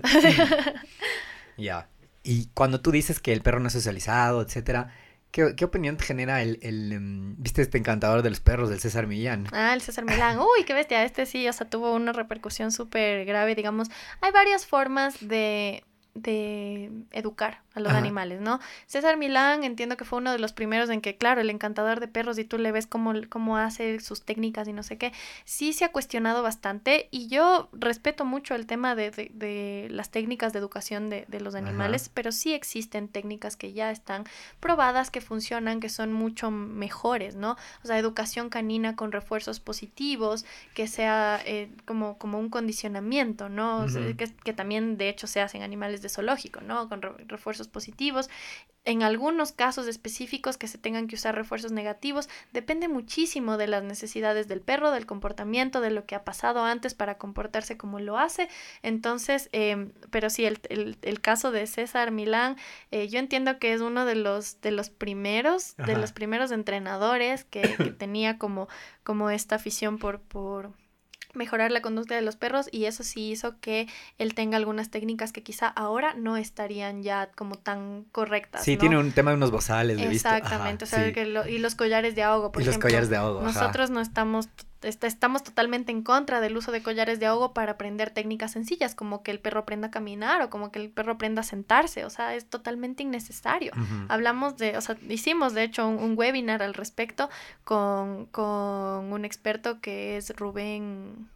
ya. 1.58 1.88
Y 2.22 2.46
cuando 2.54 2.80
tú 2.80 2.92
dices 2.92 3.20
que 3.20 3.32
el 3.32 3.42
perro 3.42 3.60
no 3.60 3.66
es 3.66 3.74
socializado, 3.74 4.40
etcétera, 4.40 4.94
¿Qué, 5.30 5.54
¿Qué, 5.54 5.64
opinión 5.64 5.96
te 5.96 6.04
genera 6.04 6.42
el, 6.42 6.58
el 6.62 6.92
em, 6.92 7.36
viste 7.38 7.62
este 7.62 7.78
encantador 7.78 8.22
de 8.22 8.30
los 8.30 8.40
perros 8.40 8.68
del 8.68 8.80
César 8.80 9.06
Millán? 9.06 9.46
Ah, 9.52 9.72
el 9.74 9.80
César 9.80 10.04
Millán. 10.04 10.38
Uy, 10.40 10.64
qué 10.66 10.74
bestia. 10.74 11.04
Este 11.04 11.26
sí, 11.26 11.48
o 11.48 11.52
sea, 11.52 11.68
tuvo 11.68 11.94
una 11.94 12.12
repercusión 12.12 12.72
súper 12.72 13.24
grave, 13.24 13.54
digamos. 13.54 13.88
Hay 14.20 14.32
varias 14.32 14.66
formas 14.66 15.16
de, 15.20 15.84
de 16.14 16.90
educar 17.12 17.62
a 17.74 17.80
los 17.80 17.92
animales, 17.92 18.40
¿no? 18.40 18.58
César 18.86 19.16
Milán 19.16 19.62
entiendo 19.62 19.96
que 19.96 20.04
fue 20.04 20.18
uno 20.18 20.32
de 20.32 20.38
los 20.38 20.52
primeros 20.52 20.90
en 20.90 21.00
que, 21.00 21.16
claro, 21.16 21.40
el 21.40 21.50
encantador 21.50 22.00
de 22.00 22.08
perros 22.08 22.36
y 22.38 22.44
tú 22.44 22.58
le 22.58 22.72
ves 22.72 22.86
cómo, 22.86 23.12
cómo 23.28 23.56
hace 23.58 24.00
sus 24.00 24.22
técnicas 24.22 24.66
y 24.66 24.72
no 24.72 24.82
sé 24.82 24.98
qué, 24.98 25.12
sí 25.44 25.72
se 25.72 25.84
ha 25.84 25.92
cuestionado 25.92 26.42
bastante 26.42 27.08
y 27.12 27.28
yo 27.28 27.68
respeto 27.72 28.24
mucho 28.24 28.56
el 28.56 28.66
tema 28.66 28.96
de, 28.96 29.10
de, 29.10 29.86
las 29.90 30.10
técnicas 30.10 30.52
de 30.52 30.58
educación 30.58 31.10
de, 31.10 31.26
de 31.28 31.40
los 31.40 31.54
animales, 31.54 32.10
pero 32.12 32.32
sí 32.32 32.54
existen 32.54 33.08
técnicas 33.08 33.56
que 33.56 33.72
ya 33.72 33.92
están 33.92 34.24
probadas, 34.58 35.10
que 35.10 35.20
funcionan, 35.20 35.78
que 35.78 35.88
son 35.88 36.12
mucho 36.12 36.50
mejores, 36.50 37.36
¿no? 37.36 37.56
O 37.84 37.86
sea, 37.86 37.98
educación 37.98 38.50
canina 38.50 38.96
con 38.96 39.12
refuerzos 39.12 39.60
positivos, 39.60 40.44
que 40.74 40.88
sea 40.88 41.40
eh, 41.46 41.70
como, 41.84 42.18
como 42.18 42.38
un 42.38 42.48
condicionamiento, 42.48 43.48
¿no? 43.48 43.86
que, 44.16 44.32
que 44.44 44.52
también 44.52 44.96
de 44.96 45.08
hecho 45.08 45.26
se 45.26 45.40
hacen 45.40 45.62
animales 45.62 45.99
de 46.02 46.08
zoológico, 46.08 46.60
¿no? 46.60 46.88
Con 46.88 47.02
refuerzos 47.02 47.68
positivos. 47.68 48.28
En 48.84 49.02
algunos 49.02 49.52
casos 49.52 49.86
específicos 49.86 50.56
que 50.56 50.66
se 50.66 50.78
tengan 50.78 51.06
que 51.06 51.16
usar 51.16 51.34
refuerzos 51.34 51.72
negativos, 51.72 52.28
depende 52.52 52.88
muchísimo 52.88 53.56
de 53.56 53.66
las 53.66 53.82
necesidades 53.84 54.48
del 54.48 54.60
perro, 54.60 54.90
del 54.90 55.06
comportamiento, 55.06 55.80
de 55.80 55.90
lo 55.90 56.06
que 56.06 56.14
ha 56.14 56.24
pasado 56.24 56.64
antes 56.64 56.94
para 56.94 57.18
comportarse 57.18 57.76
como 57.76 58.00
lo 58.00 58.18
hace. 58.18 58.48
Entonces, 58.82 59.48
em, 59.52 59.92
pero 60.10 60.30
sí, 60.30 60.46
el, 60.46 61.20
caso 61.20 61.52
de 61.52 61.66
César 61.66 62.10
Milán, 62.10 62.56
eh, 62.90 63.08
yo 63.08 63.18
entiendo 63.18 63.58
que 63.58 63.74
es 63.74 63.82
uno 63.82 64.06
de 64.06 64.14
los, 64.14 64.60
de 64.62 64.70
los 64.70 64.88
primeros, 64.88 65.76
de 65.76 65.96
los 65.96 66.12
primeros 66.12 66.50
entrenadores 66.50 67.44
que, 67.44 67.62
que 67.76 67.90
tenía 67.92 68.38
como, 68.38 68.68
como 69.04 69.30
esta 69.30 69.56
afición 69.56 69.98
por, 69.98 70.20
por 70.20 70.72
mejorar 71.34 71.70
la 71.70 71.80
conducta 71.82 72.14
de 72.14 72.22
los 72.22 72.36
perros 72.36 72.68
y 72.70 72.84
eso 72.86 73.02
sí 73.02 73.30
hizo 73.30 73.58
que 73.60 73.88
él 74.18 74.34
tenga 74.34 74.56
algunas 74.56 74.90
técnicas 74.90 75.32
que 75.32 75.42
quizá 75.42 75.68
ahora 75.68 76.14
no 76.14 76.36
estarían 76.36 77.02
ya 77.02 77.30
como 77.36 77.56
tan 77.56 78.04
correctas. 78.12 78.64
Sí, 78.64 78.76
tiene 78.76 78.98
un 78.98 79.12
tema 79.12 79.30
de 79.30 79.36
unos 79.36 79.50
bozales, 79.50 79.98
Exactamente, 80.00 80.84
o 80.84 80.88
sea, 80.88 81.12
que 81.12 81.22
y 81.48 81.58
los 81.58 81.74
collares 81.74 82.14
de 82.14 82.22
ahogo, 82.22 82.52
por 82.52 82.62
y 82.62 82.64
los 82.64 82.78
collares 82.78 83.08
de 83.08 83.16
ahogo. 83.16 83.42
Nosotros 83.42 83.90
no 83.90 84.00
estamos 84.00 84.48
estamos 84.82 85.42
totalmente 85.42 85.92
en 85.92 86.02
contra 86.02 86.40
del 86.40 86.56
uso 86.56 86.72
de 86.72 86.82
collares 86.82 87.20
de 87.20 87.26
ahogo 87.26 87.52
para 87.52 87.72
aprender 87.72 88.10
técnicas 88.10 88.52
sencillas, 88.52 88.94
como 88.94 89.22
que 89.22 89.30
el 89.30 89.38
perro 89.38 89.60
aprenda 89.60 89.88
a 89.88 89.90
caminar 89.90 90.42
o 90.42 90.50
como 90.50 90.72
que 90.72 90.78
el 90.80 90.90
perro 90.90 91.12
aprenda 91.12 91.40
a 91.40 91.44
sentarse, 91.44 92.04
o 92.04 92.10
sea, 92.10 92.34
es 92.34 92.46
totalmente 92.46 93.02
innecesario. 93.02 93.72
Hablamos 94.08 94.56
de, 94.56 94.76
o 94.76 94.80
sea, 94.80 94.96
hicimos 95.08 95.54
de 95.54 95.64
hecho 95.64 95.86
un, 95.88 96.16
webinar 96.16 96.62
al 96.62 96.74
respecto 96.74 97.30
con, 97.64 98.26
con 98.26 99.12
un 99.12 99.24
experto 99.24 99.80
que 99.80 100.16
es 100.16 100.36
Rubén 100.36 101.28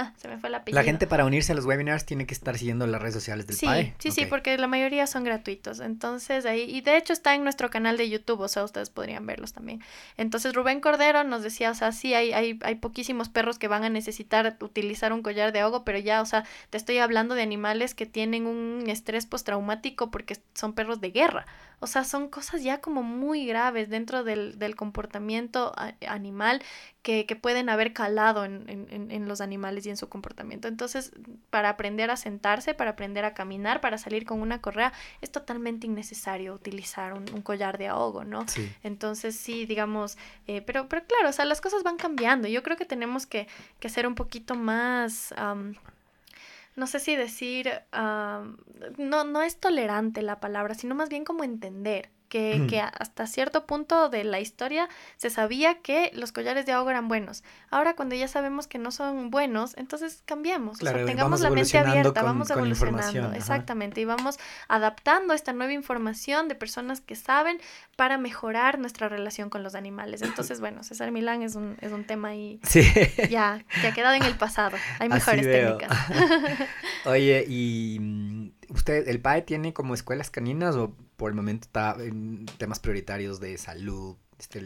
Ah, 0.00 0.12
se 0.16 0.28
me 0.28 0.38
fue 0.38 0.48
la 0.48 0.62
La 0.64 0.84
gente 0.84 1.08
para 1.08 1.24
unirse 1.24 1.50
a 1.50 1.56
los 1.56 1.64
webinars 1.64 2.06
tiene 2.06 2.24
que 2.24 2.32
estar 2.32 2.56
siguiendo 2.56 2.86
las 2.86 3.02
redes 3.02 3.14
sociales 3.14 3.48
del 3.48 3.56
sí, 3.56 3.66
PAE. 3.66 3.94
Sí, 3.98 4.12
sí, 4.12 4.26
porque 4.26 4.56
la 4.56 4.68
mayoría 4.68 5.08
son 5.08 5.24
gratuitos. 5.24 5.80
Entonces 5.80 6.46
ahí, 6.46 6.62
y 6.70 6.82
de 6.82 6.96
hecho 6.96 7.12
está 7.12 7.34
en 7.34 7.42
nuestro 7.42 7.68
canal 7.68 7.96
de 7.96 8.08
YouTube, 8.08 8.38
o 8.38 8.46
sea, 8.46 8.62
ustedes 8.62 8.90
podrían 8.90 9.26
verlos 9.26 9.52
también. 9.52 9.82
Entonces 10.16 10.54
Rubén 10.54 10.80
Cordero 10.80 11.24
nos 11.24 11.42
decía, 11.42 11.72
o 11.72 11.74
sea, 11.74 11.90
sí, 11.90 12.14
hay, 12.14 12.32
hay, 12.32 12.60
hay 12.62 12.76
poquísimos 12.76 13.28
perros 13.28 13.58
que 13.58 13.66
van 13.66 13.82
a 13.82 13.90
necesitar 13.90 14.56
utilizar 14.60 15.12
un 15.12 15.22
collar 15.22 15.52
de 15.52 15.58
ahogo, 15.58 15.82
pero 15.82 15.98
ya, 15.98 16.22
o 16.22 16.26
sea, 16.26 16.44
te 16.70 16.78
estoy 16.78 16.98
hablando 16.98 17.34
de 17.34 17.42
animales 17.42 17.96
que 17.96 18.06
tienen 18.06 18.46
un 18.46 18.84
estrés 18.86 19.26
postraumático 19.26 20.12
porque 20.12 20.36
son 20.54 20.74
perros 20.74 21.00
de 21.00 21.10
guerra. 21.10 21.44
O 21.80 21.86
sea, 21.86 22.04
son 22.04 22.28
cosas 22.28 22.62
ya 22.62 22.80
como 22.80 23.02
muy 23.02 23.46
graves 23.46 23.88
dentro 23.88 24.24
del, 24.24 24.58
del 24.58 24.74
comportamiento 24.74 25.72
animal 26.06 26.62
que, 27.02 27.24
que, 27.24 27.36
pueden 27.36 27.68
haber 27.68 27.92
calado 27.92 28.44
en, 28.44 28.68
en, 28.68 29.10
en, 29.10 29.28
los 29.28 29.40
animales 29.40 29.86
y 29.86 29.90
en 29.90 29.96
su 29.96 30.08
comportamiento. 30.08 30.68
Entonces, 30.68 31.12
para 31.50 31.68
aprender 31.70 32.10
a 32.10 32.16
sentarse, 32.16 32.74
para 32.74 32.90
aprender 32.90 33.24
a 33.24 33.32
caminar, 33.32 33.80
para 33.80 33.96
salir 33.96 34.26
con 34.26 34.40
una 34.40 34.60
correa, 34.60 34.92
es 35.20 35.30
totalmente 35.30 35.86
innecesario 35.86 36.54
utilizar 36.54 37.14
un, 37.14 37.24
un 37.32 37.42
collar 37.42 37.78
de 37.78 37.88
ahogo, 37.88 38.24
¿no? 38.24 38.46
Sí. 38.48 38.70
Entonces, 38.82 39.36
sí, 39.36 39.64
digamos, 39.64 40.18
eh, 40.46 40.62
pero, 40.62 40.88
pero 40.88 41.04
claro, 41.06 41.28
o 41.28 41.32
sea, 41.32 41.44
las 41.44 41.60
cosas 41.60 41.82
van 41.82 41.96
cambiando. 41.96 42.48
Yo 42.48 42.62
creo 42.62 42.76
que 42.76 42.84
tenemos 42.84 43.26
que, 43.26 43.46
que 43.78 43.88
ser 43.88 44.06
un 44.06 44.14
poquito 44.14 44.54
más 44.54 45.32
no 46.78 46.86
sé 46.86 47.00
si 47.00 47.16
decir, 47.16 47.70
no, 47.92 49.24
no 49.24 49.42
es 49.42 49.58
tolerante 49.58 50.22
la 50.22 50.40
palabra, 50.40 50.74
sino 50.74 50.94
más 50.94 51.08
bien 51.08 51.24
como 51.24 51.44
entender 51.44 52.10
que, 52.28 52.66
que, 52.68 52.80
hasta 52.80 53.26
cierto 53.26 53.66
punto 53.66 54.08
de 54.08 54.24
la 54.24 54.40
historia 54.40 54.88
se 55.16 55.30
sabía 55.30 55.80
que 55.80 56.10
los 56.14 56.32
collares 56.32 56.66
de 56.66 56.72
ahogo 56.72 56.90
eran 56.90 57.08
buenos. 57.08 57.42
Ahora 57.70 57.94
cuando 57.96 58.14
ya 58.14 58.28
sabemos 58.28 58.66
que 58.66 58.78
no 58.78 58.90
son 58.90 59.30
buenos, 59.30 59.76
entonces 59.76 60.22
cambiamos, 60.24 60.78
tengamos 60.78 61.40
la 61.40 61.50
mente 61.50 61.78
abierta, 61.78 62.22
vamos 62.22 62.50
evolucionando, 62.50 63.32
exactamente, 63.32 64.00
y 64.00 64.04
vamos 64.04 64.38
adaptando 64.68 65.34
esta 65.34 65.52
nueva 65.52 65.72
información 65.72 66.48
de 66.48 66.54
personas 66.54 67.00
que 67.00 67.16
saben 67.16 67.60
para 67.96 68.18
mejorar 68.18 68.78
nuestra 68.78 69.08
relación 69.08 69.50
con 69.50 69.62
los 69.62 69.74
animales. 69.74 70.22
Entonces, 70.22 70.60
bueno, 70.60 70.82
César 70.84 71.10
Milán 71.10 71.42
es 71.42 71.54
un, 71.54 71.76
es 71.80 71.92
un 71.92 72.04
tema 72.04 72.28
ahí 72.28 72.60
ya 73.30 73.64
que 73.80 73.88
ha 73.88 73.94
quedado 73.94 74.14
en 74.14 74.22
el 74.22 74.36
pasado. 74.36 74.76
Hay 74.98 75.08
mejores 75.08 75.44
técnicas. 75.44 75.90
Oye, 77.04 77.44
y 77.48 78.52
usted, 78.68 79.08
el 79.08 79.20
PAE 79.20 79.42
tiene 79.42 79.72
como 79.72 79.94
escuelas 79.94 80.30
caninas 80.30 80.76
o 80.76 80.94
por 81.18 81.30
el 81.30 81.36
momento 81.36 81.66
está 81.66 81.96
en 81.98 82.46
temas 82.56 82.78
prioritarios 82.78 83.40
de 83.40 83.58
salud, 83.58 84.16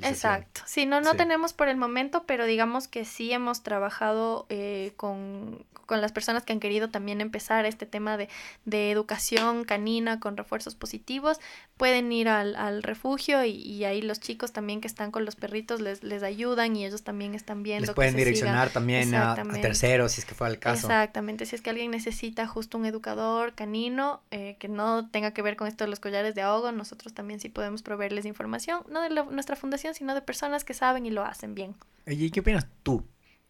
Exacto. 0.03 0.61
Sí, 0.67 0.85
no, 0.85 1.01
no 1.01 1.15
tenemos 1.15 1.55
por 1.55 1.69
el 1.69 1.79
momento, 1.79 2.25
pero 2.27 2.45
digamos 2.45 2.89
que 2.89 3.07
sí 3.07 3.33
hemos 3.33 3.63
trabajado 3.63 4.45
eh, 4.51 4.93
con, 4.97 5.65
con, 5.87 6.03
las 6.03 6.13
personas 6.13 6.45
que 6.45 6.53
han 6.53 6.61
querido 6.61 6.91
también 6.91 7.23
empezar 7.23 7.65
este 7.65 7.87
tema 7.87 8.19
de, 8.19 8.29
de, 8.67 8.91
educación 8.91 9.65
canina 9.65 10.21
con 10.21 10.37
refuerzos 10.37 10.75
positivos, 10.75 11.41
pueden 11.83 12.13
ir 12.13 12.29
al, 12.29 12.55
al 12.55 12.85
refugio 12.85 13.45
y, 13.45 13.85
ahí 13.85 14.03
los 14.03 14.21
chicos 14.21 14.53
también 14.53 14.81
que 14.81 14.87
están 14.87 15.11
con 15.11 15.25
los 15.25 15.35
perritos 15.35 15.81
les, 15.81 16.05
les 16.05 16.23
ayudan 16.23 16.77
y 16.77 16.87
ellos 16.87 17.03
también 17.03 17.35
están 17.35 17.65
viendo. 17.65 17.87
Les 17.87 17.95
pueden 17.97 18.15
direccionar 18.15 18.71
también 18.71 19.13
a, 19.17 19.35
terceros 19.61 20.13
si 20.13 20.21
es 20.21 20.25
que 20.25 20.37
fue 20.37 20.47
el 20.49 20.61
caso. 20.61 20.87
Exactamente, 20.87 21.45
si 21.45 21.57
es 21.57 21.61
que 21.61 21.71
alguien 21.71 21.91
necesita 21.91 22.47
justo 22.47 22.79
un 22.79 22.87
educador 22.87 23.55
canino 23.55 24.23
eh, 24.31 24.55
que 24.61 24.69
no 24.69 25.11
tenga 25.11 25.33
que 25.33 25.43
ver 25.43 25.57
con 25.57 25.67
esto 25.67 25.83
de 25.83 25.91
los 25.91 25.99
collares 25.99 26.37
de 26.37 26.43
ahogo, 26.43 26.71
nosotros 26.71 27.15
también 27.15 27.41
sí 27.41 27.49
podemos 27.49 27.83
proveerles 27.83 28.27
información, 28.27 28.85
no 28.89 29.03
de 29.03 29.11
nuestra 29.11 29.57
fundación, 29.57 29.93
sino 29.97 30.15
de 30.15 30.23
personas 30.23 30.63
que 30.63 30.75
saben 30.75 31.05
y 31.05 31.11
lo 31.11 31.25
hacen 31.25 31.57
bien. 31.57 31.75
¿y 32.07 32.31
qué 32.31 32.39
opinas 32.39 32.69
tú? 32.85 33.05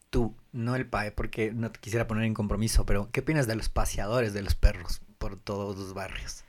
Tú, 0.08 0.34
no 0.52 0.74
el 0.74 0.86
PAE, 0.86 1.10
porque 1.10 1.52
no 1.52 1.70
te 1.70 1.80
quisiera 1.80 2.06
poner 2.06 2.24
en 2.24 2.32
compromiso, 2.32 2.86
pero 2.86 3.10
¿qué 3.12 3.20
opinas 3.20 3.46
de 3.46 3.56
los 3.56 3.68
paseadores 3.68 4.32
de 4.32 4.40
los 4.40 4.54
perros 4.54 5.02
por 5.18 5.36
todos 5.36 5.76
los 5.76 5.92
barrios? 5.92 6.44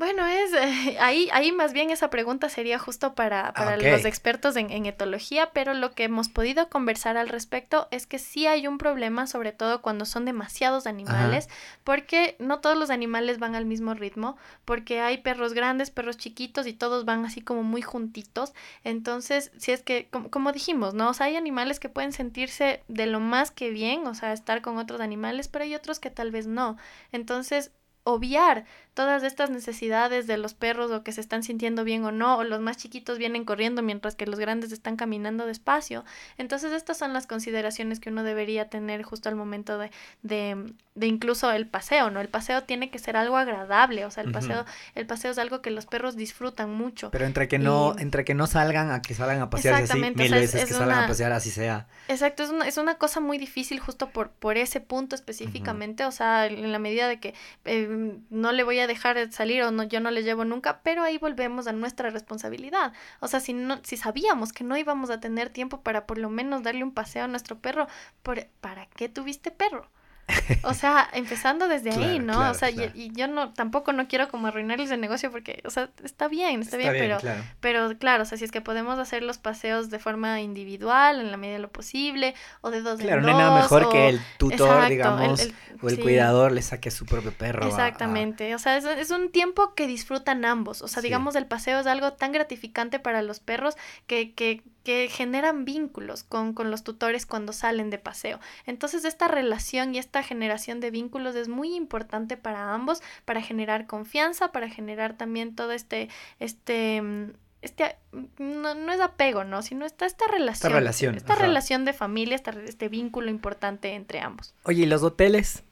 Bueno, 0.00 0.24
es 0.24 0.54
eh, 0.54 0.96
ahí, 0.98 1.28
ahí 1.30 1.52
más 1.52 1.74
bien 1.74 1.90
esa 1.90 2.08
pregunta 2.08 2.48
sería 2.48 2.78
justo 2.78 3.14
para, 3.14 3.52
para 3.52 3.76
los 3.76 4.06
expertos 4.06 4.56
en, 4.56 4.70
en, 4.70 4.86
etología, 4.86 5.50
pero 5.52 5.74
lo 5.74 5.92
que 5.92 6.04
hemos 6.04 6.30
podido 6.30 6.70
conversar 6.70 7.18
al 7.18 7.28
respecto 7.28 7.86
es 7.90 8.06
que 8.06 8.18
sí 8.18 8.46
hay 8.46 8.66
un 8.66 8.78
problema, 8.78 9.26
sobre 9.26 9.52
todo 9.52 9.82
cuando 9.82 10.06
son 10.06 10.24
demasiados 10.24 10.86
animales, 10.86 11.50
porque 11.84 12.34
no 12.38 12.60
todos 12.60 12.78
los 12.78 12.88
animales 12.88 13.38
van 13.38 13.54
al 13.54 13.66
mismo 13.66 13.92
ritmo, 13.92 14.38
porque 14.64 15.02
hay 15.02 15.18
perros 15.18 15.52
grandes, 15.52 15.90
perros 15.90 16.16
chiquitos 16.16 16.66
y 16.66 16.72
todos 16.72 17.04
van 17.04 17.26
así 17.26 17.42
como 17.42 17.62
muy 17.62 17.82
juntitos. 17.82 18.54
Entonces, 18.84 19.52
si 19.58 19.72
es 19.72 19.82
que, 19.82 20.08
como, 20.10 20.30
como 20.30 20.52
dijimos, 20.52 20.94
¿no? 20.94 21.10
O 21.10 21.12
sea, 21.12 21.26
hay 21.26 21.36
animales 21.36 21.78
que 21.78 21.90
pueden 21.90 22.12
sentirse 22.14 22.82
de 22.88 23.04
lo 23.04 23.20
más 23.20 23.50
que 23.50 23.68
bien, 23.68 24.06
o 24.06 24.14
sea, 24.14 24.32
estar 24.32 24.62
con 24.62 24.78
otros 24.78 25.02
animales, 25.02 25.48
pero 25.48 25.64
hay 25.64 25.74
otros 25.74 26.00
que 26.00 26.08
tal 26.08 26.30
vez 26.30 26.46
no. 26.46 26.78
Entonces, 27.12 27.72
obviar 28.04 28.64
todas 28.94 29.22
estas 29.22 29.50
necesidades 29.50 30.26
de 30.26 30.36
los 30.36 30.52
perros 30.52 30.90
o 30.90 31.02
que 31.02 31.12
se 31.12 31.20
están 31.20 31.42
sintiendo 31.42 31.84
bien 31.84 32.04
o 32.04 32.12
no, 32.12 32.38
o 32.38 32.44
los 32.44 32.60
más 32.60 32.76
chiquitos 32.76 33.18
vienen 33.18 33.44
corriendo 33.44 33.82
mientras 33.82 34.14
que 34.14 34.26
los 34.26 34.38
grandes 34.38 34.72
están 34.72 34.96
caminando 34.96 35.46
despacio. 35.46 36.04
Entonces 36.36 36.72
estas 36.72 36.98
son 36.98 37.12
las 37.12 37.26
consideraciones 37.26 38.00
que 38.00 38.10
uno 38.10 38.24
debería 38.24 38.68
tener 38.68 39.02
justo 39.02 39.28
al 39.28 39.36
momento 39.36 39.78
de, 39.78 39.90
de, 40.22 40.72
de 40.94 41.06
incluso 41.06 41.50
el 41.52 41.66
paseo, 41.66 42.10
¿no? 42.10 42.20
El 42.20 42.28
paseo 42.28 42.64
tiene 42.64 42.90
que 42.90 42.98
ser 42.98 43.16
algo 43.16 43.36
agradable, 43.36 44.04
o 44.04 44.10
sea, 44.10 44.24
el 44.24 44.32
paseo, 44.32 44.66
el 44.94 45.06
paseo 45.06 45.30
es 45.30 45.38
algo 45.38 45.62
que 45.62 45.70
los 45.70 45.86
perros 45.86 46.16
disfrutan 46.16 46.74
mucho. 46.74 47.10
Pero 47.10 47.24
entre 47.24 47.48
que 47.48 47.58
no, 47.58 47.94
entre 47.98 48.24
que 48.24 48.34
no 48.34 48.46
salgan 48.46 48.90
a 48.90 49.02
que 49.02 49.14
salgan 49.14 49.40
a 49.40 49.50
pasear 49.50 49.82
así, 49.82 49.98
mil 49.98 50.14
veces 50.14 50.64
que 50.64 50.74
salgan 50.74 51.04
a 51.04 51.06
pasear 51.06 51.32
así 51.32 51.50
sea. 51.50 51.86
Exacto, 52.08 52.42
es 52.42 52.50
una, 52.50 52.66
es 52.66 52.76
una 52.76 52.96
cosa 52.96 53.20
muy 53.20 53.38
difícil 53.38 53.78
justo 53.78 54.10
por, 54.10 54.30
por 54.30 54.56
ese 54.56 54.80
punto 54.80 55.14
específicamente, 55.14 56.04
o 56.04 56.12
sea, 56.12 56.46
en 56.46 56.72
la 56.72 56.78
medida 56.78 57.08
de 57.08 57.20
que 57.20 57.34
eh, 57.64 57.89
no 58.30 58.52
le 58.52 58.62
voy 58.64 58.78
a 58.78 58.86
dejar 58.86 59.32
salir 59.32 59.62
o 59.62 59.70
no, 59.70 59.82
yo 59.84 60.00
no 60.00 60.10
le 60.10 60.22
llevo 60.22 60.44
nunca, 60.44 60.80
pero 60.82 61.02
ahí 61.02 61.18
volvemos 61.18 61.66
a 61.66 61.72
nuestra 61.72 62.10
responsabilidad. 62.10 62.92
O 63.20 63.28
sea, 63.28 63.40
si, 63.40 63.52
no, 63.52 63.80
si 63.82 63.96
sabíamos 63.96 64.52
que 64.52 64.64
no 64.64 64.76
íbamos 64.76 65.10
a 65.10 65.20
tener 65.20 65.50
tiempo 65.50 65.82
para 65.82 66.06
por 66.06 66.18
lo 66.18 66.30
menos 66.30 66.62
darle 66.62 66.84
un 66.84 66.92
paseo 66.92 67.24
a 67.24 67.28
nuestro 67.28 67.58
perro, 67.58 67.86
por, 68.22 68.46
¿para 68.60 68.86
qué 68.86 69.08
tuviste 69.08 69.50
perro? 69.50 69.88
O 70.62 70.74
sea, 70.74 71.08
empezando 71.12 71.68
desde 71.68 71.90
ahí, 71.90 72.18
¿no? 72.18 72.50
o 72.50 72.54
sea, 72.54 72.70
y, 72.70 73.10
yo 73.14 73.28
no, 73.28 73.52
tampoco 73.52 73.92
no 73.92 74.08
quiero 74.08 74.28
como 74.28 74.46
arruinarles 74.46 74.90
el 74.90 75.00
negocio 75.00 75.30
porque, 75.30 75.62
o 75.64 75.70
sea, 75.70 75.90
está 76.04 76.28
bien, 76.28 76.60
está, 76.62 76.76
bien, 76.76 76.92
pero, 76.92 77.18
claro. 77.18 77.42
pero 77.60 77.98
claro, 77.98 78.22
o 78.22 78.26
sea, 78.26 78.38
si 78.38 78.44
es 78.44 78.52
que 78.52 78.60
podemos 78.60 78.98
hacer 78.98 79.22
los 79.22 79.38
paseos 79.38 79.90
de 79.90 79.98
forma 79.98 80.40
individual, 80.40 81.20
en 81.20 81.30
la 81.30 81.36
medida 81.36 81.56
de 81.56 81.62
lo 81.62 81.70
posible, 81.70 82.34
o 82.60 82.70
de 82.70 82.80
dos 82.82 83.00
Claro, 83.00 83.20
en 83.20 83.22
dos, 83.22 83.32
no 83.32 83.38
hay 83.38 83.44
nada 83.44 83.62
mejor 83.62 83.88
que 83.90 84.08
el 84.08 84.20
tutor, 84.38 84.88
digamos, 84.88 85.48
o 85.82 85.88
el 85.88 86.00
cuidador 86.00 86.52
le 86.52 86.62
saque 86.62 86.88
a 86.90 86.92
su 86.92 87.06
propio 87.06 87.32
perro. 87.32 87.66
Exactamente, 87.66 88.54
o 88.54 88.58
sea, 88.58 88.76
es, 88.76 88.84
es, 88.84 89.10
un 89.10 89.30
tiempo 89.30 89.74
que 89.74 89.86
disfrutan 89.86 90.44
ambos, 90.44 90.82
o 90.82 90.88
sea, 90.88 91.02
digamos, 91.02 91.34
el 91.36 91.46
paseo 91.46 91.80
es 91.80 91.86
algo 91.86 92.12
tan 92.12 92.32
gratificante 92.32 92.98
para 92.98 93.22
los 93.22 93.40
perros 93.40 93.76
que, 94.06 94.34
que 94.34 94.62
que 94.90 95.08
generan 95.08 95.64
vínculos 95.64 96.24
con, 96.24 96.52
con, 96.52 96.72
los 96.72 96.82
tutores 96.82 97.24
cuando 97.24 97.52
salen 97.52 97.90
de 97.90 97.98
paseo. 97.98 98.40
Entonces 98.66 99.04
esta 99.04 99.28
relación 99.28 99.94
y 99.94 99.98
esta 99.98 100.24
generación 100.24 100.80
de 100.80 100.90
vínculos 100.90 101.36
es 101.36 101.46
muy 101.46 101.76
importante 101.76 102.36
para 102.36 102.74
ambos, 102.74 103.00
para 103.24 103.40
generar 103.40 103.86
confianza, 103.86 104.50
para 104.50 104.68
generar 104.68 105.16
también 105.16 105.54
todo 105.54 105.70
este, 105.70 106.08
este, 106.40 107.02
mm, 107.02 107.30
este, 107.62 107.96
no, 108.38 108.74
no 108.74 108.92
es 108.92 109.00
apego, 109.00 109.44
¿no? 109.44 109.62
Sino 109.62 109.86
esta, 109.86 110.06
esta 110.06 110.26
relación. 110.26 110.72
Esta 110.72 110.78
relación. 110.80 111.14
Esta 111.14 111.34
relación 111.36 111.84
de 111.84 111.92
familia, 111.92 112.34
este 112.34 112.88
vínculo 112.88 113.30
importante 113.30 113.94
entre 113.94 114.18
ambos. 114.18 114.54
Oye, 114.64 114.82
¿y 114.82 114.86
los 114.86 115.04
hoteles? 115.04 115.62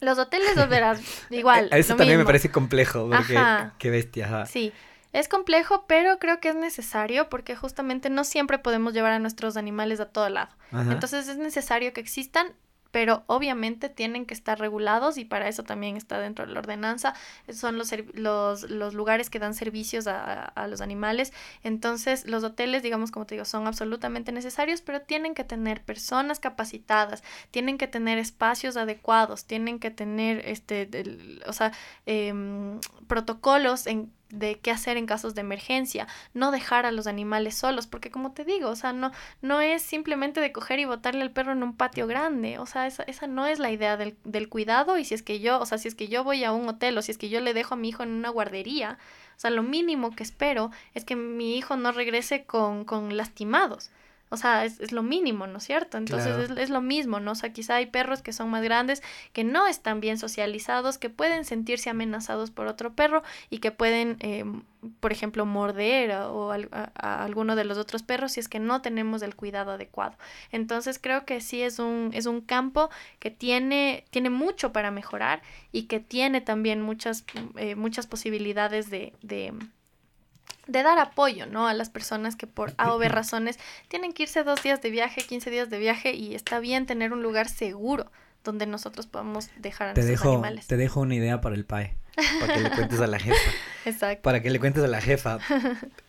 Los 0.00 0.18
hoteles 0.18 0.56
los 0.56 0.68
verás 0.68 1.00
igual. 1.30 1.68
Eso 1.70 1.94
también 1.94 2.18
me 2.18 2.24
parece 2.24 2.50
complejo, 2.50 3.08
porque 3.08 3.38
qué 3.78 3.90
bestia. 3.90 4.26
Ajá. 4.26 4.46
Sí, 4.46 4.72
es 5.12 5.28
complejo, 5.28 5.84
pero 5.86 6.18
creo 6.18 6.40
que 6.40 6.50
es 6.50 6.56
necesario 6.56 7.28
porque 7.28 7.56
justamente 7.56 8.10
no 8.10 8.24
siempre 8.24 8.58
podemos 8.58 8.92
llevar 8.92 9.12
a 9.12 9.18
nuestros 9.18 9.56
animales 9.56 10.00
a 10.00 10.06
todo 10.06 10.28
lado. 10.28 10.54
Entonces 10.72 11.28
es 11.28 11.36
necesario 11.36 11.92
que 11.92 12.00
existan 12.00 12.54
pero 12.90 13.22
obviamente 13.26 13.88
tienen 13.88 14.26
que 14.26 14.34
estar 14.34 14.58
regulados 14.58 15.16
y 15.18 15.24
para 15.24 15.48
eso 15.48 15.62
también 15.62 15.96
está 15.96 16.18
dentro 16.18 16.46
de 16.46 16.52
la 16.52 16.60
ordenanza. 16.60 17.14
Son 17.52 17.78
los, 17.78 17.92
los, 18.14 18.68
los 18.68 18.94
lugares 18.94 19.30
que 19.30 19.38
dan 19.38 19.54
servicios 19.54 20.06
a, 20.06 20.44
a, 20.44 20.66
los 20.66 20.80
animales. 20.80 21.32
Entonces, 21.62 22.26
los 22.26 22.42
hoteles, 22.42 22.82
digamos, 22.82 23.10
como 23.10 23.26
te 23.26 23.36
digo, 23.36 23.44
son 23.44 23.66
absolutamente 23.66 24.32
necesarios, 24.32 24.82
pero 24.82 25.02
tienen 25.02 25.34
que 25.34 25.44
tener 25.44 25.82
personas 25.84 26.40
capacitadas, 26.40 27.22
tienen 27.50 27.78
que 27.78 27.86
tener 27.86 28.18
espacios 28.18 28.76
adecuados, 28.76 29.44
tienen 29.44 29.78
que 29.78 29.90
tener, 29.90 30.42
este, 30.44 30.88
o 31.46 31.52
sea, 31.52 31.72
em, 32.06 32.80
protocolos 33.06 33.86
en 33.86 34.12
de 34.30 34.58
qué 34.58 34.70
hacer 34.70 34.96
en 34.96 35.06
casos 35.06 35.34
de 35.34 35.40
emergencia, 35.42 36.06
no 36.34 36.50
dejar 36.50 36.86
a 36.86 36.92
los 36.92 37.06
animales 37.06 37.54
solos, 37.56 37.86
porque 37.86 38.10
como 38.10 38.32
te 38.32 38.44
digo, 38.44 38.68
o 38.68 38.76
sea, 38.76 38.92
no, 38.92 39.12
no 39.42 39.60
es 39.60 39.82
simplemente 39.82 40.40
de 40.40 40.52
coger 40.52 40.78
y 40.78 40.84
botarle 40.84 41.22
al 41.22 41.32
perro 41.32 41.52
en 41.52 41.62
un 41.62 41.76
patio 41.76 42.06
grande, 42.06 42.58
o 42.58 42.66
sea, 42.66 42.86
esa, 42.86 43.02
esa 43.04 43.26
no 43.26 43.46
es 43.46 43.58
la 43.58 43.70
idea 43.70 43.96
del, 43.96 44.16
del, 44.24 44.48
cuidado 44.48 44.98
y 44.98 45.04
si 45.04 45.14
es 45.14 45.22
que 45.22 45.40
yo, 45.40 45.60
o 45.60 45.66
sea, 45.66 45.78
si 45.78 45.88
es 45.88 45.94
que 45.94 46.08
yo 46.08 46.24
voy 46.24 46.44
a 46.44 46.52
un 46.52 46.68
hotel 46.68 46.96
o 46.98 47.02
si 47.02 47.12
es 47.12 47.18
que 47.18 47.28
yo 47.28 47.40
le 47.40 47.54
dejo 47.54 47.74
a 47.74 47.76
mi 47.76 47.88
hijo 47.88 48.02
en 48.02 48.10
una 48.10 48.30
guardería, 48.30 48.98
o 49.36 49.40
sea, 49.40 49.50
lo 49.50 49.62
mínimo 49.62 50.14
que 50.14 50.22
espero 50.22 50.70
es 50.94 51.04
que 51.04 51.16
mi 51.16 51.56
hijo 51.56 51.76
no 51.76 51.92
regrese 51.92 52.44
con, 52.44 52.84
con 52.84 53.16
lastimados. 53.16 53.90
O 54.32 54.36
sea, 54.36 54.64
es, 54.64 54.78
es, 54.78 54.92
lo 54.92 55.02
mínimo, 55.02 55.48
¿no 55.48 55.58
es 55.58 55.64
cierto? 55.64 55.98
Entonces 55.98 56.50
es, 56.50 56.56
es, 56.56 56.70
lo 56.70 56.80
mismo, 56.80 57.18
¿no? 57.18 57.32
O 57.32 57.34
sea, 57.34 57.52
quizá 57.52 57.74
hay 57.74 57.86
perros 57.86 58.22
que 58.22 58.32
son 58.32 58.48
más 58.48 58.62
grandes, 58.62 59.02
que 59.32 59.42
no 59.42 59.66
están 59.66 60.00
bien 60.00 60.18
socializados, 60.18 60.98
que 60.98 61.10
pueden 61.10 61.44
sentirse 61.44 61.90
amenazados 61.90 62.52
por 62.52 62.68
otro 62.68 62.94
perro 62.94 63.24
y 63.50 63.58
que 63.58 63.72
pueden, 63.72 64.18
eh, 64.20 64.44
por 65.00 65.10
ejemplo, 65.10 65.46
morder 65.46 66.12
a, 66.12 66.30
o 66.30 66.52
a, 66.52 66.60
a, 66.94 67.24
alguno 67.24 67.56
de 67.56 67.64
los 67.64 67.76
otros 67.76 68.04
perros 68.04 68.32
si 68.32 68.40
es 68.40 68.48
que 68.48 68.60
no 68.60 68.82
tenemos 68.82 69.22
el 69.22 69.34
cuidado 69.34 69.72
adecuado. 69.72 70.16
Entonces 70.52 71.00
creo 71.00 71.24
que 71.24 71.40
sí 71.40 71.62
es 71.62 71.80
un, 71.80 72.10
es 72.14 72.26
un 72.26 72.40
campo 72.40 72.88
que 73.18 73.32
tiene, 73.32 74.04
tiene 74.10 74.30
mucho 74.30 74.72
para 74.72 74.92
mejorar 74.92 75.42
y 75.72 75.84
que 75.84 75.98
tiene 75.98 76.40
también 76.40 76.82
muchas, 76.82 77.24
eh, 77.56 77.74
muchas 77.74 78.06
posibilidades 78.06 78.90
de, 78.90 79.12
de 79.22 79.52
de 80.70 80.82
dar 80.82 80.98
apoyo, 80.98 81.46
¿no? 81.46 81.66
A 81.66 81.74
las 81.74 81.90
personas 81.90 82.36
que 82.36 82.46
por 82.46 82.74
A 82.78 82.94
o 82.94 82.98
B 82.98 83.08
razones 83.08 83.58
tienen 83.88 84.12
que 84.12 84.24
irse 84.24 84.44
dos 84.44 84.62
días 84.62 84.80
de 84.80 84.90
viaje, 84.90 85.22
15 85.22 85.50
días 85.50 85.70
de 85.70 85.78
viaje 85.78 86.14
y 86.14 86.34
está 86.34 86.60
bien 86.60 86.86
tener 86.86 87.12
un 87.12 87.22
lugar 87.22 87.48
seguro 87.48 88.10
donde 88.44 88.66
nosotros 88.66 89.06
podamos 89.06 89.50
dejar 89.58 89.88
a 89.88 89.94
te 89.94 90.02
nuestros 90.02 90.20
dejo, 90.20 90.32
animales. 90.32 90.66
Te 90.66 90.76
dejo 90.76 91.00
una 91.00 91.14
idea 91.14 91.40
para 91.40 91.54
el 91.54 91.64
PAE, 91.64 91.96
para 92.40 92.54
que 92.54 92.60
le 92.60 92.70
cuentes 92.70 93.00
a 93.00 93.06
la 93.06 93.18
jefa. 93.18 93.50
Exacto. 93.84 94.22
Para 94.22 94.40
que 94.40 94.50
le 94.50 94.60
cuentes 94.60 94.82
a 94.82 94.88
la 94.88 95.00
jefa. 95.00 95.38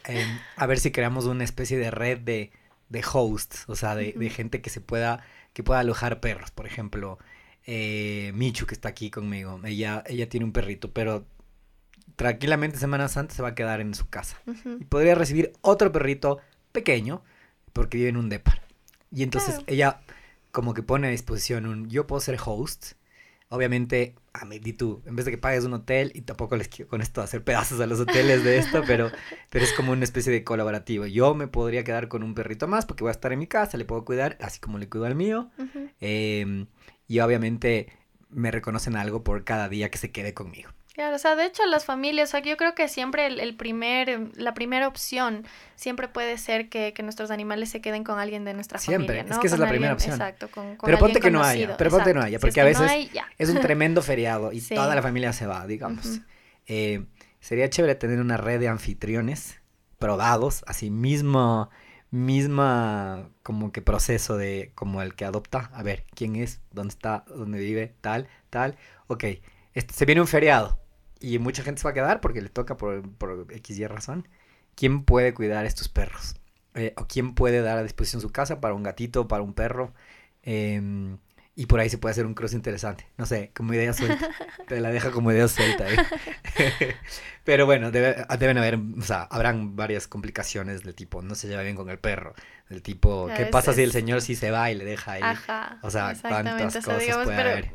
Eh, 0.08 0.26
a 0.56 0.66
ver 0.66 0.80
si 0.80 0.92
creamos 0.92 1.26
una 1.26 1.44
especie 1.44 1.78
de 1.78 1.92
red 1.92 2.18
de, 2.18 2.52
de 2.90 3.04
hosts, 3.14 3.66
o 3.68 3.76
sea, 3.76 3.96
de, 3.96 4.14
de, 4.14 4.30
gente 4.32 4.60
que 4.60 4.72
se 4.72 4.82
pueda, 4.82 5.24
que 5.54 5.62
pueda 5.62 5.80
alojar 5.80 6.20
perros. 6.20 6.50
Por 6.50 6.66
ejemplo, 6.66 7.20
eh, 7.68 8.32
Michu, 8.34 8.66
que 8.66 8.74
está 8.74 8.90
aquí 8.90 9.12
conmigo, 9.12 9.62
ella, 9.64 10.04
ella 10.08 10.28
tiene 10.28 10.46
un 10.46 10.54
perrito, 10.54 10.92
pero 10.92 11.24
tranquilamente 12.16 12.78
semanas 12.78 13.18
antes 13.18 13.36
se 13.36 13.42
va 13.42 13.50
a 13.50 13.56
quedar 13.56 13.82
en 13.82 13.94
su 13.94 14.10
casa. 14.10 14.38
Y 14.80 14.86
podría 14.86 15.16
recibir 15.16 15.54
otro 15.62 15.92
perrito 15.92 16.40
pequeño 16.72 17.24
porque 17.74 17.98
vive 17.98 18.10
en 18.10 18.18
un 18.18 18.30
depar. 18.30 18.62
Y 19.12 19.24
entonces 19.24 19.60
ella 19.68 20.02
como 20.52 20.74
que 20.74 20.84
pone 20.84 21.08
a 21.08 21.12
disposición 21.12 21.66
un 21.66 21.90
yo 21.90 22.08
puedo 22.08 22.20
ser 22.22 22.38
host. 22.44 22.94
Obviamente, 23.50 24.16
a 24.32 24.46
mí, 24.46 24.60
di 24.60 24.72
tú, 24.72 25.02
en 25.06 25.18
vez 25.18 25.26
de 25.26 25.32
que 25.32 25.38
pagues 25.38 25.66
un 25.66 25.74
hotel, 25.74 26.14
y 26.16 26.22
tampoco 26.22 26.56
les 26.56 26.70
quiero 26.70 26.90
con 26.90 27.02
esto 27.02 27.22
hacer 27.22 27.44
pedazos 27.44 27.82
a 27.82 27.86
los 27.86 28.00
hoteles 28.00 28.46
de 28.46 28.58
esto, 28.58 28.82
pero, 28.88 29.12
pero 29.50 29.66
es 29.66 29.74
como 29.74 29.92
una 29.92 30.06
especie 30.06 30.32
de 30.32 30.46
colaborativo. 30.46 31.06
Yo 31.06 31.36
me 31.36 31.48
podría 31.48 31.84
quedar 31.84 32.08
con 32.08 32.24
un 32.24 32.34
perrito 32.34 32.70
más 32.70 32.86
porque 32.86 33.04
voy 33.04 33.10
a 33.10 33.12
estar 33.12 33.34
en 33.34 33.40
mi 33.40 33.48
casa, 33.48 33.78
le 33.78 33.84
puedo 33.84 34.06
cuidar, 34.06 34.38
así 34.40 34.62
como 34.62 34.78
le 34.78 34.88
cuido 34.88 35.06
al 35.06 35.16
mío. 35.16 35.52
eh, 36.00 36.66
y 37.10 37.20
obviamente 37.20 37.92
me 38.30 38.52
reconocen 38.52 38.96
algo 38.96 39.22
por 39.24 39.44
cada 39.44 39.68
día 39.68 39.92
que 39.92 39.98
se 39.98 40.12
quede 40.12 40.34
conmigo. 40.34 40.72
Claro, 40.94 41.16
o 41.16 41.20
sea, 41.20 41.38
de 41.38 41.46
hecho 41.46 41.66
las 41.68 41.86
familias, 41.86 42.30
o 42.30 42.32
sea, 42.32 42.40
yo 42.42 42.58
creo 42.58 42.76
que 42.76 42.90
siempre 42.90 43.26
el, 43.26 43.40
el, 43.40 43.56
primer, 43.56 44.28
la 44.36 44.54
primera 44.54 44.90
opción 44.90 45.46
siempre 45.76 46.10
puede 46.10 46.38
ser 46.38 46.68
que, 46.68 46.94
que, 46.94 47.02
nuestros 47.02 47.32
animales 47.32 47.70
se 47.70 47.80
queden 47.80 48.04
con 48.04 48.20
alguien 48.20 48.44
de 48.44 48.54
nuestra 48.54 48.78
siempre. 48.78 49.08
familia, 49.20 49.24
¿no? 49.24 49.36
es 49.36 49.40
que 49.40 49.48
esa 49.48 49.56
con 49.56 49.64
es 49.64 49.68
la 49.68 49.70
primera 49.72 49.94
opción. 49.94 50.12
Exacto, 50.12 50.50
con, 50.52 50.76
con 50.76 50.88
pero 50.88 51.00
ponte 51.00 51.22
que 51.22 51.32
conocido. 51.32 51.40
no 51.44 51.66
haya, 51.68 51.78
pero 51.78 51.90
ponte 51.92 52.10
que 52.10 52.14
no 52.14 52.22
haya, 52.22 52.40
porque 52.40 52.52
si 52.52 52.60
es 52.60 52.64
a 52.64 52.68
veces 52.68 52.82
no 52.82 52.90
hay, 52.90 53.12
es 53.38 53.50
un 53.50 53.60
tremendo 53.62 54.02
feriado 54.02 54.52
y 54.52 54.60
Sí. 54.60 54.76
toda 54.76 54.94
la 54.94 55.02
familia 55.02 55.32
se 55.32 55.46
va, 55.48 55.66
digamos. 55.66 56.20
Eh, 56.68 57.06
sería 57.40 57.70
chévere 57.70 57.96
tener 57.96 58.20
una 58.20 58.36
red 58.36 58.60
de 58.60 58.68
anfitriones 58.68 59.62
probados, 59.98 60.64
así 60.68 60.90
mismo, 60.92 61.70
misma 62.10 63.30
como 63.44 63.72
que 63.72 63.82
proceso 63.82 64.36
de 64.36 64.72
como 64.76 65.02
el 65.02 65.16
que 65.16 65.24
adopta, 65.24 65.72
a 65.74 65.84
ver, 65.84 66.04
quién 66.16 66.36
es, 66.36 66.60
dónde 66.72 66.92
está, 66.94 67.24
dónde 67.28 67.60
vive, 67.60 67.96
tal, 68.02 68.28
tal, 68.50 68.76
ok, 69.08 69.24
este, 69.74 69.94
se 69.94 70.06
viene 70.06 70.20
un 70.20 70.28
feriado 70.28 70.81
y 71.22 71.39
mucha 71.39 71.64
gente 71.64 71.81
se 71.81 71.85
va 71.88 71.91
a 71.91 71.93
quedar 71.93 72.22
porque 72.22 72.41
le 72.41 72.49
toca 72.49 72.77
por, 72.77 73.10
por 73.18 73.48
X 73.52 73.77
y 73.80 73.88
razón. 73.88 74.27
¿Quién 74.76 75.03
puede 75.06 75.34
cuidar 75.34 75.65
a 75.65 75.68
estos 75.68 75.89
perros? 75.89 76.35
Eh, 76.76 76.93
¿O 76.98 77.07
quién 77.07 77.35
puede 77.35 77.61
dar 77.61 77.77
a 77.77 77.84
disposición 77.84 78.22
su 78.22 78.31
casa 78.31 78.61
para 78.61 78.73
un 78.73 78.84
gatito, 78.84 79.27
para 79.27 79.43
un 79.43 79.53
perro? 79.53 79.93
Eh, 80.43 80.81
y 81.53 81.65
por 81.65 81.82
ahí 81.82 81.90
se 81.90 81.98
puede 81.98 82.11
hacer 82.11 82.26
un 82.26 82.34
cross 82.34 82.53
interesante. 82.53 83.07
No 83.18 83.26
sé, 83.26 83.52
como 83.53 83.73
idea 83.73 83.91
suelta. 83.94 84.30
Te 84.68 84.80
la 84.80 84.90
deja 84.90 85.11
como 85.11 85.32
idea 85.32 85.48
suelta. 85.49 85.86
¿eh? 85.90 85.98
Pero 87.44 87.65
bueno, 87.65 87.91
deben 87.91 88.57
haber, 88.57 88.80
o 88.98 89.02
sea, 89.02 89.23
habrán 89.23 89.76
varias 89.76 90.07
complicaciones 90.07 90.84
del 90.84 90.95
tipo, 90.95 91.22
no 91.22 91.36
se 91.36 91.48
lleva 91.48 91.64
bien 91.64 91.76
con 91.76 91.90
el 91.90 91.99
perro. 91.99 92.34
Del 92.69 92.82
tipo, 92.82 93.28
¿qué 93.36 93.48
pasa 93.48 93.73
si 93.73 93.82
el 93.82 93.91
señor 93.91 94.22
sí 94.22 94.36
se 94.36 94.49
va 94.49 94.72
y 94.72 94.76
le 94.76 94.86
deja 94.86 95.14
ahí? 95.14 95.22
Ajá. 95.22 95.80
O 95.82 95.91
sea, 95.91 96.15
cuántas 96.22 96.73
cosas 96.86 97.03
puede 97.26 97.41
haber. 97.41 97.73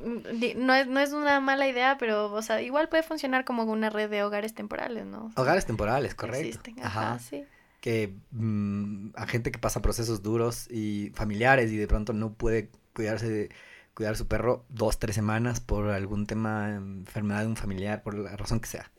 No 0.56 0.74
es, 0.74 0.86
no 0.86 1.00
es 1.00 1.12
una 1.12 1.40
mala 1.40 1.68
idea, 1.68 1.98
pero, 1.98 2.32
o 2.32 2.42
sea, 2.42 2.62
igual 2.62 2.88
puede 2.88 3.02
funcionar 3.02 3.44
como 3.44 3.64
una 3.64 3.90
red 3.90 4.08
de 4.08 4.22
hogares 4.22 4.54
temporales, 4.54 5.04
¿no? 5.04 5.32
Hogares 5.34 5.66
temporales, 5.66 6.14
correcto. 6.14 6.70
Ajá, 6.82 7.18
sí 7.18 7.44
que 7.86 8.16
mm, 8.32 9.10
a 9.14 9.28
gente 9.28 9.52
que 9.52 9.60
pasa 9.60 9.80
procesos 9.80 10.20
duros 10.20 10.66
y 10.72 11.12
familiares 11.14 11.70
y 11.70 11.76
de 11.76 11.86
pronto 11.86 12.12
no 12.12 12.32
puede 12.32 12.70
cuidarse 12.96 13.28
de 13.28 13.50
cuidar 13.96 14.12
a 14.12 14.16
su 14.16 14.28
perro 14.28 14.66
dos, 14.68 14.98
tres 14.98 15.14
semanas 15.14 15.60
por 15.60 15.88
algún 15.88 16.26
tema, 16.26 16.74
enfermedad 16.74 17.40
de 17.40 17.46
un 17.46 17.56
familiar, 17.56 18.02
por 18.02 18.14
la 18.14 18.36
razón 18.36 18.60
que 18.60 18.68
sea. 18.68 18.92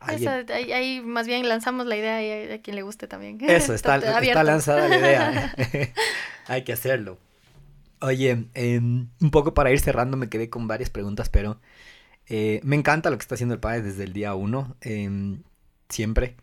ahí, 0.00 1.02
más 1.04 1.26
bien 1.26 1.46
lanzamos 1.46 1.84
la 1.84 1.94
idea 1.94 2.22
y 2.22 2.50
a, 2.50 2.62
quien 2.62 2.76
le 2.76 2.82
guste 2.82 3.06
también. 3.06 3.38
Eso, 3.46 3.74
está, 3.74 3.96
está, 3.96 4.42
lanzada 4.42 4.88
la 4.88 4.96
idea. 4.96 5.54
Hay 6.46 6.64
que 6.64 6.72
hacerlo. 6.72 7.18
Oye, 8.00 8.46
em, 8.54 9.08
un 9.20 9.30
poco 9.30 9.52
para 9.52 9.70
ir 9.70 9.80
cerrando, 9.80 10.16
me 10.16 10.30
quedé 10.30 10.48
con 10.48 10.66
varias 10.66 10.88
preguntas, 10.88 11.28
pero 11.28 11.60
eh, 12.26 12.60
me 12.64 12.76
encanta 12.76 13.10
lo 13.10 13.18
que 13.18 13.22
está 13.22 13.34
haciendo 13.34 13.52
el 13.52 13.60
padre 13.60 13.82
desde 13.82 14.04
el 14.04 14.14
día 14.14 14.34
uno. 14.34 14.78
Em, 14.80 15.42
siempre 15.90 16.36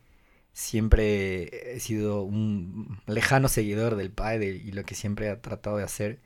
siempre 0.54 1.74
he 1.76 1.80
sido 1.80 2.22
un 2.22 3.00
lejano 3.08 3.48
seguidor 3.48 3.96
del 3.96 4.12
padre 4.12 4.50
y 4.50 4.72
lo 4.74 4.84
que 4.84 4.96
siempre 4.96 5.30
ha 5.30 5.42
tratado 5.42 5.78
de 5.78 5.84
hacer 5.84 6.20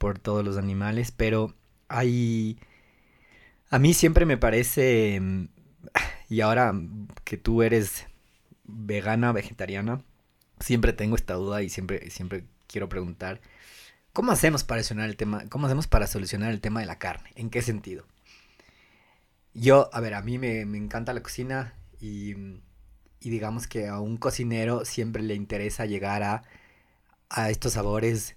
por 0.00 0.18
todos 0.18 0.44
los 0.44 0.56
animales, 0.56 1.12
pero 1.12 1.54
hay... 1.88 2.58
A 3.70 3.78
mí 3.78 3.94
siempre 3.94 4.26
me 4.26 4.38
parece, 4.38 5.20
y 6.28 6.40
ahora 6.40 6.74
que 7.24 7.36
tú 7.36 7.62
eres 7.62 8.06
vegana, 8.64 9.30
vegetariana, 9.32 10.02
siempre 10.58 10.92
tengo 10.92 11.14
esta 11.16 11.34
duda 11.34 11.62
y 11.62 11.68
siempre, 11.68 12.10
siempre 12.10 12.44
quiero 12.66 12.88
preguntar, 12.88 13.40
¿cómo 14.12 14.32
hacemos 14.32 14.64
para 14.64 14.82
solucionar 14.82 15.10
el 15.10 15.16
tema, 15.16 15.44
cómo 15.50 15.66
hacemos 15.66 15.86
para 15.86 16.06
solucionar 16.06 16.50
el 16.50 16.60
tema 16.60 16.80
de 16.80 16.86
la 16.86 16.98
carne? 16.98 17.30
¿En 17.36 17.50
qué 17.50 17.62
sentido? 17.62 18.06
Yo, 19.54 19.90
a 19.92 20.00
ver, 20.00 20.14
a 20.14 20.22
mí 20.22 20.38
me, 20.38 20.64
me 20.64 20.78
encanta 20.78 21.12
la 21.12 21.22
cocina 21.22 21.74
y 22.00 22.34
y 23.20 23.30
digamos 23.30 23.66
que 23.66 23.86
a 23.86 24.00
un 24.00 24.16
cocinero 24.16 24.84
siempre 24.84 25.22
le 25.22 25.34
interesa 25.34 25.86
llegar 25.86 26.22
a, 26.22 26.42
a 27.28 27.50
estos 27.50 27.74
sabores, 27.74 28.36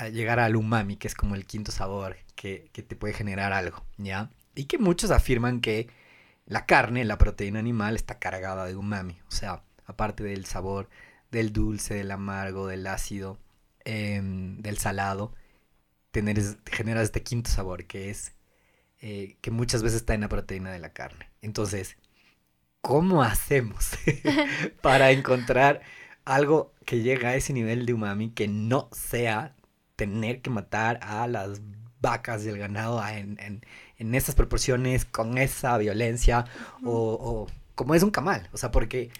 a 0.00 0.08
llegar 0.08 0.40
al 0.40 0.56
umami, 0.56 0.96
que 0.96 1.08
es 1.08 1.14
como 1.14 1.34
el 1.34 1.44
quinto 1.46 1.72
sabor 1.72 2.16
que, 2.34 2.70
que 2.72 2.82
te 2.82 2.96
puede 2.96 3.12
generar 3.12 3.52
algo, 3.52 3.84
¿ya? 3.98 4.30
Y 4.54 4.64
que 4.64 4.78
muchos 4.78 5.10
afirman 5.10 5.60
que 5.60 5.88
la 6.46 6.64
carne, 6.66 7.04
la 7.04 7.18
proteína 7.18 7.58
animal, 7.58 7.96
está 7.96 8.18
cargada 8.18 8.66
de 8.66 8.76
umami, 8.76 9.20
o 9.28 9.30
sea, 9.30 9.62
aparte 9.86 10.24
del 10.24 10.46
sabor, 10.46 10.88
del 11.30 11.52
dulce, 11.52 11.94
del 11.94 12.10
amargo, 12.10 12.66
del 12.66 12.86
ácido, 12.86 13.38
em, 13.84 14.62
del 14.62 14.78
salado, 14.78 15.34
tener, 16.10 16.40
generas 16.66 17.04
este 17.04 17.22
quinto 17.22 17.50
sabor 17.50 17.84
que 17.86 18.10
es 18.10 18.32
eh, 19.02 19.36
que 19.40 19.50
muchas 19.50 19.82
veces 19.82 19.98
está 19.98 20.14
en 20.14 20.22
la 20.22 20.28
proteína 20.28 20.72
de 20.72 20.78
la 20.78 20.92
carne. 20.92 21.30
Entonces, 21.42 21.96
¿cómo 22.80 23.22
hacemos 23.22 23.90
para 24.82 25.10
encontrar 25.12 25.82
algo 26.24 26.74
que 26.86 27.02
llegue 27.02 27.26
a 27.26 27.36
ese 27.36 27.52
nivel 27.52 27.86
de 27.86 27.94
umami 27.94 28.30
que 28.30 28.48
no 28.48 28.88
sea 28.92 29.54
tener 30.00 30.40
que 30.40 30.48
matar 30.48 30.98
a 31.02 31.26
las 31.26 31.60
vacas 32.00 32.42
y 32.42 32.48
el 32.48 32.56
ganado 32.56 33.06
en, 33.06 33.38
en, 33.38 33.62
en 33.98 34.14
esas 34.14 34.34
proporciones, 34.34 35.04
con 35.04 35.36
esa 35.36 35.76
violencia, 35.76 36.46
o, 36.82 37.46
como 37.74 37.94
es 37.94 38.02
un 38.02 38.10
camal, 38.10 38.48
o 38.54 38.56
sea, 38.56 38.70
porque 38.70 39.10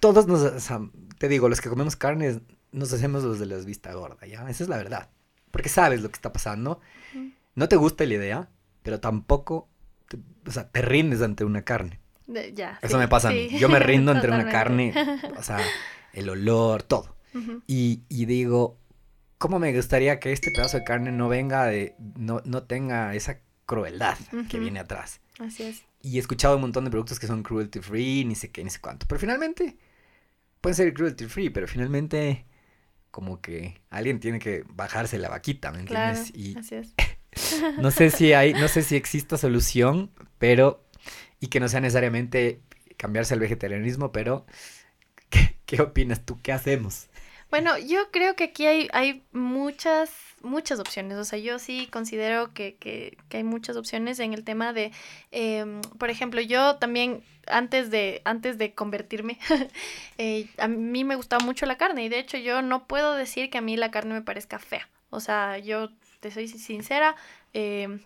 todos 0.00 0.26
nos, 0.26 0.42
o 0.42 0.60
sea, 0.60 0.82
te 1.16 1.28
digo, 1.28 1.48
los 1.48 1.62
que 1.62 1.70
comemos 1.70 1.96
carnes, 1.96 2.40
nos 2.70 2.92
hacemos 2.92 3.24
los 3.24 3.38
de 3.38 3.46
la 3.46 3.56
vista 3.56 3.94
gorda, 3.94 4.26
¿ya? 4.26 4.46
Esa 4.50 4.64
es 4.64 4.68
la 4.68 4.76
verdad, 4.76 5.08
porque 5.50 5.70
sabes 5.70 6.02
lo 6.02 6.10
que 6.10 6.16
está 6.16 6.30
pasando, 6.30 6.78
no 7.54 7.68
te 7.70 7.76
gusta 7.76 8.04
la 8.04 8.12
idea, 8.12 8.50
pero 8.82 9.00
tampoco, 9.00 9.66
o 10.46 10.50
sea, 10.50 10.68
te 10.68 10.82
rindes 10.82 11.22
ante 11.22 11.44
una 11.44 11.62
carne 11.62 12.00
ya. 12.54 12.78
Eso 12.82 12.98
me 12.98 13.08
pasa 13.08 13.30
a 13.30 13.32
mí. 13.32 13.48
Yo 13.58 13.68
me 13.68 13.78
rindo 13.78 14.12
entre 14.14 14.30
una 14.30 14.50
carne, 14.50 14.92
o 15.38 15.42
sea, 15.42 15.60
el 16.12 16.28
olor, 16.28 16.82
todo. 16.82 17.16
y, 17.66 18.02
y, 18.08 18.26
digo, 18.26 18.76
¿cómo 19.38 19.58
me 19.58 19.72
gustaría 19.72 20.20
que 20.20 20.32
este 20.32 20.50
pedazo 20.50 20.78
de 20.78 20.84
carne 20.84 21.12
no 21.12 21.28
venga 21.28 21.66
de, 21.66 21.94
no, 22.16 22.42
no 22.44 22.64
tenga 22.64 23.14
esa 23.14 23.40
crueldad 23.66 24.18
que 24.48 24.58
viene 24.58 24.80
atrás? 24.80 25.20
Así 25.38 25.62
es. 25.64 25.82
Y 26.02 26.16
he 26.16 26.20
escuchado 26.20 26.56
un 26.56 26.62
montón 26.62 26.84
de 26.84 26.90
productos 26.90 27.18
que 27.18 27.26
son 27.26 27.42
cruelty 27.42 27.80
free, 27.80 28.24
ni 28.24 28.34
sé 28.34 28.50
qué, 28.50 28.62
ni 28.62 28.70
sé 28.70 28.80
cuánto. 28.80 29.06
Pero 29.08 29.18
finalmente, 29.18 29.76
pueden 30.60 30.76
ser 30.76 30.94
cruelty 30.94 31.26
free, 31.26 31.50
pero 31.50 31.66
finalmente, 31.66 32.44
como 33.10 33.40
que 33.40 33.80
alguien 33.90 34.20
tiene 34.20 34.38
que 34.38 34.64
bajarse 34.68 35.18
la 35.18 35.28
vaquita, 35.28 35.72
¿me 35.72 35.80
entiendes? 35.80 36.32
y 36.34 36.56
así 36.56 36.74
es. 36.76 36.94
no 37.78 37.90
sé 37.90 38.10
si 38.10 38.32
hay, 38.32 38.54
no 38.54 38.68
sé 38.68 38.82
si 38.82 38.96
exista 38.96 39.36
solución, 39.36 40.10
pero 40.38 40.84
y 41.40 41.48
que 41.48 41.60
no 41.60 41.68
sea 41.68 41.80
necesariamente 41.80 42.60
cambiarse 42.96 43.34
al 43.34 43.40
vegetarianismo, 43.40 44.12
pero 44.12 44.44
¿qué, 45.66 45.80
opinas 45.80 46.24
tú? 46.24 46.38
¿Qué 46.42 46.52
hacemos? 46.52 47.08
Bueno, 47.50 47.78
yo 47.78 48.10
creo 48.10 48.36
que 48.36 48.44
aquí 48.44 48.66
hay, 48.66 48.88
hay 48.92 49.24
muchas, 49.32 50.10
muchas 50.42 50.80
opciones. 50.80 51.16
O 51.16 51.24
sea, 51.24 51.38
yo 51.38 51.58
sí 51.58 51.88
considero 51.90 52.52
que, 52.52 52.76
que, 52.76 53.16
que 53.28 53.38
hay 53.38 53.44
muchas 53.44 53.76
opciones 53.76 54.20
en 54.20 54.34
el 54.34 54.44
tema 54.44 54.72
de, 54.72 54.92
em, 55.30 55.80
por 55.98 56.10
ejemplo, 56.10 56.40
yo 56.40 56.76
también 56.76 57.22
antes 57.46 57.90
de, 57.90 58.20
antes 58.24 58.58
de 58.58 58.74
convertirme, 58.74 59.38
eh, 60.18 60.48
a 60.58 60.68
mí 60.68 61.04
me 61.04 61.16
gustaba 61.16 61.44
mucho 61.44 61.66
la 61.66 61.78
carne 61.78 62.04
y 62.04 62.08
de 62.08 62.18
hecho 62.18 62.36
yo 62.36 62.60
no 62.62 62.86
puedo 62.86 63.14
decir 63.14 63.50
que 63.50 63.58
a 63.58 63.62
mí 63.62 63.76
la 63.76 63.90
carne 63.90 64.14
me 64.14 64.22
parezca 64.22 64.58
fea. 64.58 64.88
O 65.10 65.20
sea, 65.20 65.58
yo 65.58 65.90
te 66.20 66.30
soy 66.30 66.48
sincera, 66.48 67.16
eh, 67.54 68.00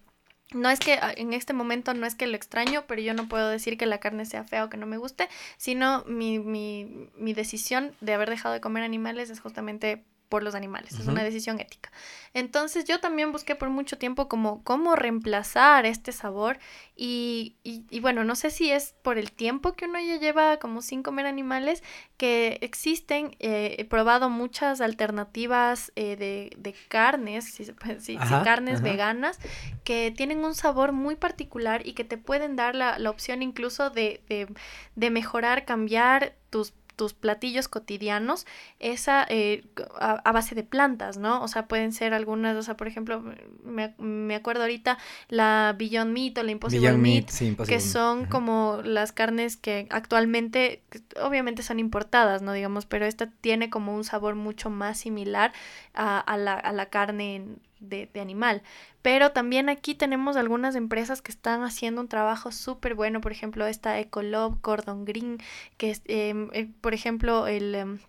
no 0.55 0.70
es 0.70 0.81
que 0.81 0.95
ah, 0.95 1.12
en 1.16 1.33
este 1.33 1.53
momento 1.53 1.95
no 1.95 2.07
es 2.07 2.15
que 2.15 2.27
lo 2.27 2.37
extraño, 2.37 2.85
pero 2.87 3.01
yo 3.01 3.15
no 3.15 3.29
puedo 3.29 3.49
decir 3.49 3.77
que 3.79 3.87
la 3.87 3.99
carne 3.99 4.27
sea 4.27 4.45
fea 4.45 4.65
o 4.65 4.69
que 4.69 4.77
no 4.77 4.87
me 4.87 4.97
guste, 4.97 5.29
sino 5.57 6.05
mi, 6.07 6.39
mi, 6.39 7.09
mi 7.16 7.33
decisión 7.33 7.95
de 8.01 8.15
haber 8.15 8.31
dejado 8.31 8.55
de 8.55 8.61
comer 8.61 8.83
animales 8.83 9.31
es 9.31 9.41
justamente 9.41 10.05
por 10.32 10.42
los 10.42 10.54
animales, 10.54 10.98
es 10.98 11.06
una 11.09 11.22
decisión 11.22 11.60
ética. 11.60 11.92
Entonces 12.32 12.86
yo 12.86 13.00
también 13.00 13.32
busqué 13.32 13.54
por 13.54 13.68
mucho 13.68 13.98
tiempo 13.98 14.28
como 14.28 14.64
cómo 14.64 14.96
reemplazar 14.96 15.84
este 15.84 16.10
sabor 16.10 16.59
y, 16.96 17.56
y, 17.62 18.00
bueno, 18.00 18.24
no 18.24 18.34
sé 18.34 18.50
si 18.50 18.70
es 18.70 18.94
por 19.02 19.18
el 19.18 19.30
tiempo 19.30 19.74
que 19.74 19.84
uno 19.84 20.00
ya 20.00 20.16
lleva 20.16 20.56
como 20.56 20.80
sin 20.80 21.02
comer 21.02 21.26
animales, 21.26 21.82
que 22.16 22.56
existen, 22.62 23.36
eh, 23.40 23.76
he 23.78 23.84
probado 23.84 24.30
muchas 24.30 24.80
alternativas 24.80 25.92
eh, 25.96 26.16
de, 26.16 26.50
de, 26.56 26.74
carnes, 26.88 27.44
si, 27.52 27.66
si, 27.98 28.16
carnes 28.16 28.80
veganas, 28.80 29.38
que 29.84 30.14
tienen 30.16 30.46
un 30.46 30.54
sabor 30.54 30.92
muy 30.92 31.14
particular 31.14 31.86
y 31.86 31.92
que 31.92 32.04
te 32.04 32.16
pueden 32.16 32.56
dar 32.56 32.74
la, 32.74 32.98
la 32.98 33.10
opción 33.10 33.42
incluso 33.42 33.90
de, 33.90 34.22
de, 34.30 34.48
de 34.96 35.10
mejorar, 35.10 35.66
cambiar 35.66 36.36
tus 36.48 36.72
tus 36.97 37.14
platillos 37.14 37.69
cotidianos 37.69 38.47
esa 38.78 39.27
eh, 39.28 39.64
a, 39.98 40.32
base 40.32 40.55
de 40.55 40.62
plantas, 40.62 41.16
¿no? 41.16 41.43
O 41.43 41.48
sea, 41.48 41.66
pueden 41.66 41.93
ser 41.93 42.14
algunas, 42.14 42.56
o 42.56 42.62
sea, 42.62 42.77
por 42.77 42.86
ejemplo, 42.86 43.23
me, 43.64 43.94
me 43.98 44.35
acuerdo 44.35 44.62
ahorita 44.62 44.98
la 45.28 45.74
Beyond 45.78 46.12
Meat 46.12 46.39
o 46.39 46.43
la 46.43 46.51
Impossible 46.51 46.97
Meat, 46.97 47.31
que 47.66 47.81
son 47.81 48.27
como 48.27 48.81
las 48.85 49.12
carnes 49.12 49.56
que 49.56 49.86
actualmente, 49.90 50.82
obviamente 51.20 51.62
son 51.62 51.78
importadas, 51.78 52.43
¿no? 52.43 52.52
Digamos, 52.52 52.86
pero 52.86 53.06
esta 53.06 53.27
tiene 53.27 53.70
como 53.70 53.94
un 53.94 54.05
sabor 54.05 54.35
mucho 54.35 54.70
más 54.70 54.98
similar 54.98 55.52
a, 55.94 56.19
a, 56.19 56.36
la, 56.36 56.55
a 56.55 56.73
la 56.73 56.86
carne 56.86 57.44
de, 57.82 58.09
de, 58.12 58.20
animal. 58.20 58.62
Pero 59.02 59.32
también 59.32 59.68
aquí 59.68 59.94
tenemos 59.94 60.36
algunas 60.36 60.74
empresas 60.74 61.22
que 61.22 61.32
están 61.32 61.62
haciendo 61.62 62.00
un 62.00 62.09
trabajo 62.09 62.52
súper 62.52 62.94
bueno, 62.94 63.20
por 63.20 63.32
ejemplo, 63.32 63.66
esta 63.66 63.98
Ecolove, 63.98 64.60
Cordon 64.60 65.04
Green, 65.04 65.38
que 65.76 65.90
es, 65.90 66.02
em, 66.06 66.48
eh, 66.52 66.70
por 66.80 66.94
ejemplo, 66.94 67.46
el... 67.46 68.00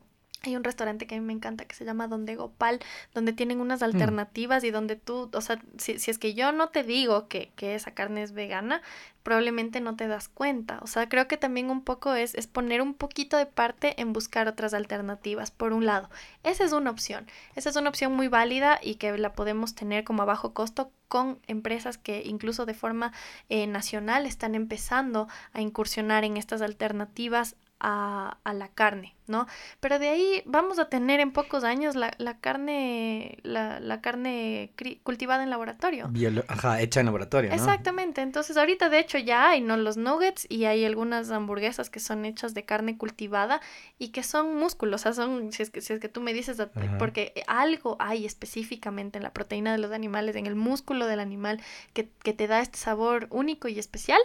Hay 0.45 0.57
un 0.57 0.63
restaurante 0.63 1.07
que 1.07 1.15
a 1.15 1.19
mí 1.19 1.25
me 1.25 1.31
encanta 1.31 1.63
que 1.63 1.73
se 1.73 1.85
llama 1.85 2.09
Donde 2.09 2.35
Gopal, 2.35 2.79
donde 3.13 3.31
tienen 3.31 3.61
unas 3.61 3.79
mm. 3.79 3.85
alternativas 3.85 4.63
y 4.65 4.71
donde 4.71 4.97
tú, 4.97 5.29
o 5.33 5.41
sea, 5.41 5.61
si, 5.77 5.99
si 5.99 6.11
es 6.11 6.17
que 6.17 6.33
yo 6.33 6.51
no 6.51 6.67
te 6.67 6.83
digo 6.83 7.29
que, 7.29 7.51
que, 7.55 7.75
esa 7.75 7.91
carne 7.91 8.23
es 8.23 8.33
vegana, 8.33 8.81
probablemente 9.23 9.79
no 9.79 9.95
te 9.95 10.07
das 10.07 10.27
cuenta. 10.27 10.79
O 10.81 10.87
sea, 10.87 11.07
creo 11.07 11.29
que 11.29 11.37
también 11.37 11.69
un 11.69 11.81
poco 11.81 12.13
es, 12.13 12.35
es 12.35 12.47
poner 12.47 12.81
un 12.81 12.93
poquito 12.93 13.37
de 13.37 13.45
parte 13.45 13.99
en 14.01 14.11
buscar 14.11 14.49
otras 14.49 14.73
alternativas, 14.73 15.49
por 15.49 15.71
un 15.71 15.85
lado. 15.85 16.09
Esa 16.43 16.65
es 16.65 16.73
una 16.73 16.91
opción. 16.91 17.25
Esa 17.55 17.69
es 17.69 17.77
una 17.77 17.89
opción 17.89 18.13
muy 18.13 18.27
válida 18.27 18.79
y 18.83 18.95
que 18.95 19.17
la 19.17 19.31
podemos 19.31 19.75
tener 19.75 20.03
como 20.03 20.23
a 20.23 20.25
bajo 20.25 20.53
costo 20.53 20.91
con 21.07 21.39
empresas 21.47 21.97
que 21.97 22.23
incluso 22.25 22.65
de 22.65 22.73
forma 22.73 23.13
eh, 23.47 23.67
nacional 23.67 24.25
están 24.25 24.55
empezando 24.55 25.27
a 25.53 25.61
incursionar 25.61 26.23
en 26.23 26.37
estas 26.37 26.61
alternativas 26.61 27.55
a, 27.83 28.37
a, 28.43 28.53
la 28.53 28.69
carne, 28.69 29.13
¿no? 29.27 29.45
Pero 29.81 29.99
de 29.99 30.07
ahí 30.07 30.41
vamos 30.45 30.79
a 30.79 30.89
tener 30.89 31.19
en 31.19 31.31
pocos 31.31 31.65
años 31.65 31.95
la, 31.95 32.13
la 32.17 32.39
carne, 32.39 33.37
la, 33.43 33.81
la 33.81 34.01
carne 34.01 34.71
cultivada 35.03 35.43
en 35.43 35.49
laboratorio. 35.49 36.09
Ajá, 36.47 36.81
hecha 36.81 37.01
en 37.01 37.07
laboratorio, 37.07 37.49
¿no? 37.49 37.55
Exactamente. 37.55 38.21
Entonces 38.21 38.55
ahorita 38.55 38.89
de 38.89 38.99
hecho 38.99 39.17
ya 39.17 39.49
hay, 39.49 39.61
¿no? 39.61 39.75
Los 39.75 39.97
nuggets 39.97 40.47
y 40.49 40.63
hay 40.65 40.85
algunas 40.85 41.29
hamburguesas 41.29 41.89
que 41.89 41.99
son 41.99 42.23
hechas 42.23 42.53
de 42.53 42.63
carne 42.63 42.97
cultivada 42.97 43.59
y 43.99 44.09
que 44.09 44.23
son 44.23 44.55
músculos, 44.55 45.01
o 45.01 45.03
sea, 45.03 45.13
son, 45.13 45.51
si 45.51 45.61
es 45.61 45.69
que, 45.69 45.81
si 45.81 45.91
es 45.91 45.99
que 45.99 46.09
tú 46.09 46.21
me 46.21 46.33
dices, 46.33 46.61
porque 46.97 47.43
algo 47.47 47.97
hay 47.99 48.25
específicamente 48.25 49.17
en 49.17 49.23
la 49.23 49.33
proteína 49.33 49.73
de 49.73 49.77
los 49.77 49.91
animales, 49.91 50.37
en 50.37 50.45
el 50.45 50.55
músculo 50.55 51.05
del 51.05 51.19
animal, 51.19 51.61
que, 51.93 52.09
que 52.23 52.33
te 52.33 52.47
da 52.47 52.61
este 52.61 52.77
sabor 52.77 53.27
único 53.29 53.67
y 53.67 53.77
especial, 53.77 54.19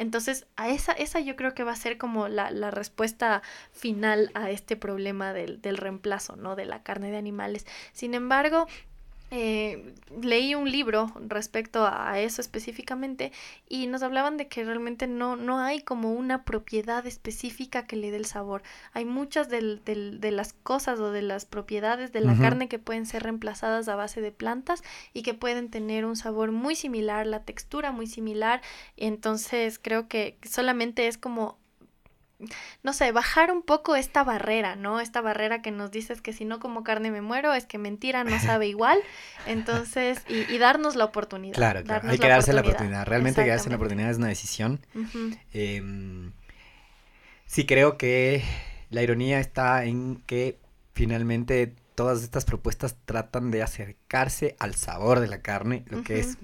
entonces, 0.00 0.46
a 0.56 0.70
esa, 0.70 0.92
esa 0.92 1.20
yo 1.20 1.36
creo 1.36 1.54
que 1.54 1.62
va 1.62 1.72
a 1.72 1.76
ser 1.76 1.98
como 1.98 2.26
la, 2.26 2.50
la 2.50 2.70
respuesta 2.70 3.42
final 3.70 4.30
a 4.32 4.50
este 4.50 4.74
problema 4.74 5.34
del, 5.34 5.60
del 5.60 5.76
reemplazo, 5.76 6.36
¿no? 6.36 6.56
De 6.56 6.64
la 6.64 6.82
carne 6.82 7.10
de 7.10 7.18
animales. 7.18 7.66
Sin 7.92 8.14
embargo, 8.14 8.66
eh, 9.30 9.94
leí 10.20 10.56
un 10.56 10.70
libro 10.70 11.12
respecto 11.28 11.86
a 11.86 12.18
eso 12.18 12.40
específicamente 12.40 13.30
y 13.68 13.86
nos 13.86 14.02
hablaban 14.02 14.36
de 14.36 14.48
que 14.48 14.64
realmente 14.64 15.06
no, 15.06 15.36
no 15.36 15.60
hay 15.60 15.82
como 15.82 16.12
una 16.12 16.44
propiedad 16.44 17.06
específica 17.06 17.86
que 17.86 17.94
le 17.94 18.10
dé 18.10 18.16
el 18.16 18.26
sabor. 18.26 18.62
Hay 18.92 19.04
muchas 19.04 19.48
del, 19.48 19.82
de 19.84 20.30
las 20.32 20.52
cosas 20.52 20.98
o 20.98 21.12
de 21.12 21.22
las 21.22 21.44
propiedades 21.44 22.12
de 22.12 22.20
la 22.20 22.36
carne 22.36 22.68
que 22.68 22.80
pueden 22.80 23.06
ser 23.06 23.22
reemplazadas 23.22 23.88
a 23.88 23.94
base 23.94 24.20
de 24.20 24.32
plantas 24.32 24.82
y 25.12 25.22
que 25.22 25.34
pueden 25.34 25.70
tener 25.70 26.04
un 26.04 26.16
sabor 26.16 26.50
muy 26.50 26.74
similar, 26.74 27.26
la 27.26 27.44
textura 27.44 27.92
muy 27.92 28.08
similar. 28.08 28.62
Entonces 28.96 29.78
creo 29.78 30.08
que 30.08 30.38
solamente 30.42 31.06
es 31.06 31.18
como 31.18 31.59
no 32.82 32.92
sé, 32.92 33.12
bajar 33.12 33.52
un 33.52 33.62
poco 33.62 33.96
esta 33.96 34.24
barrera, 34.24 34.76
¿no? 34.76 35.00
Esta 35.00 35.20
barrera 35.20 35.62
que 35.62 35.70
nos 35.70 35.90
dices 35.90 36.20
que 36.20 36.32
si 36.32 36.44
no 36.44 36.60
como 36.60 36.82
carne 36.82 37.10
me 37.10 37.20
muero, 37.20 37.52
es 37.54 37.66
que 37.66 37.78
mentira 37.78 38.24
no 38.24 38.38
sabe 38.40 38.66
igual. 38.68 38.98
Entonces, 39.46 40.22
y, 40.28 40.58
darnos 40.58 40.96
la 40.96 41.04
oportunidad. 41.04 41.54
Claro, 41.54 41.82
claro. 41.84 42.08
hay 42.08 42.18
que 42.18 42.28
darse 42.28 42.52
la 42.52 42.62
oportunidad. 42.62 43.06
Realmente 43.06 43.46
darse 43.46 43.70
la 43.70 43.76
oportunidad 43.76 44.10
es 44.10 44.18
una 44.18 44.28
decisión. 44.28 44.80
Em, 45.52 46.32
sí, 47.46 47.66
creo 47.66 47.96
que 47.96 48.42
la 48.90 49.02
ironía 49.02 49.40
está 49.40 49.84
en 49.84 50.22
que 50.26 50.58
finalmente 50.94 51.74
todas 51.94 52.22
estas 52.22 52.44
propuestas 52.44 52.96
tratan 53.04 53.50
de 53.50 53.62
acercarse 53.62 54.56
al 54.58 54.74
sabor 54.74 55.20
de 55.20 55.28
la 55.28 55.42
carne, 55.42 55.84
lo 55.88 56.02
que 56.02 56.20
es, 56.20 56.38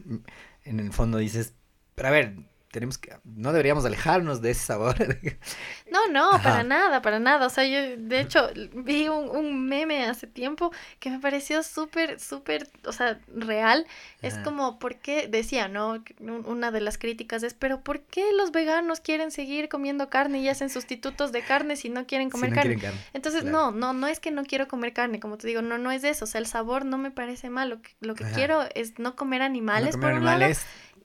en 0.65 0.81
el 0.81 0.93
fondo 0.93 1.19
dices, 1.19 1.55
pero 1.95 2.09
a 2.09 2.11
ver, 2.11 2.35
tenemos 2.77 2.99
que, 2.99 3.17
no 3.25 3.53
deberíamos 3.53 3.87
alejarnos 3.87 4.43
de 4.43 4.51
ese 4.51 4.67
sabor. 4.67 4.97
No, 5.89 6.09
no, 6.09 6.31
para 6.43 6.65
nada, 6.65 7.01
para 7.01 7.21
nada. 7.21 7.47
O 7.47 7.49
sea, 7.49 7.65
yo 7.65 7.97
de 7.97 8.21
hecho 8.21 8.51
vi 8.75 9.09
un, 9.09 9.31
un 9.31 9.67
meme 9.67 10.07
hace 10.07 10.27
tiempo 10.27 10.73
que 10.99 11.11
me 11.11 11.21
pareció 11.21 11.63
súper, 11.63 12.19
súper, 12.19 12.69
o 12.85 12.93
sea, 12.93 13.21
real. 13.35 13.87
Es 14.21 14.37
como, 14.39 14.81
¿por 14.81 14.97
qué? 14.97 15.29
Decía, 15.29 15.69
¿no? 15.69 16.03
Una 16.21 16.73
de 16.73 16.81
las 16.81 16.99
críticas 16.99 17.45
es, 17.45 17.55
pero 17.55 17.83
¿por 17.83 18.01
qué 18.01 18.25
los 18.37 18.51
veganos 18.51 18.99
quieren 18.99 19.31
seguir 19.31 19.69
comiendo 19.69 20.11
carne 20.11 20.41
y 20.41 20.49
hacen 20.49 20.71
sustitutos 20.71 21.31
de 21.31 21.43
carne 21.43 21.77
si 21.77 21.89
no 21.89 22.05
quieren 22.05 22.31
comer 22.31 22.53
carne? 22.53 22.79
Entonces, 23.15 23.45
no, 23.45 23.71
no, 23.71 23.93
no 23.93 24.09
es 24.09 24.19
que 24.19 24.33
no 24.33 24.45
quiero 24.45 24.67
comer 24.67 24.93
carne, 24.93 25.21
como 25.21 25.39
te 25.39 25.47
digo, 25.47 25.63
no, 25.63 25.79
no 25.79 25.93
es 25.93 26.03
eso. 26.03 26.25
O 26.25 26.29
sea, 26.29 26.41
el 26.41 26.47
sabor 26.47 26.85
no 26.85 26.99
me 26.99 27.13
parece 27.13 27.49
mal. 27.49 27.71
Lo 27.71 27.81
que, 27.81 27.93
lo 28.01 28.17
que 28.17 28.25
quiero 28.35 28.65
es 28.75 28.99
no 28.99 29.15
comer 29.15 29.41
animales, 29.41 29.97
por 29.97 30.13
un 30.13 30.25
lado 30.25 30.47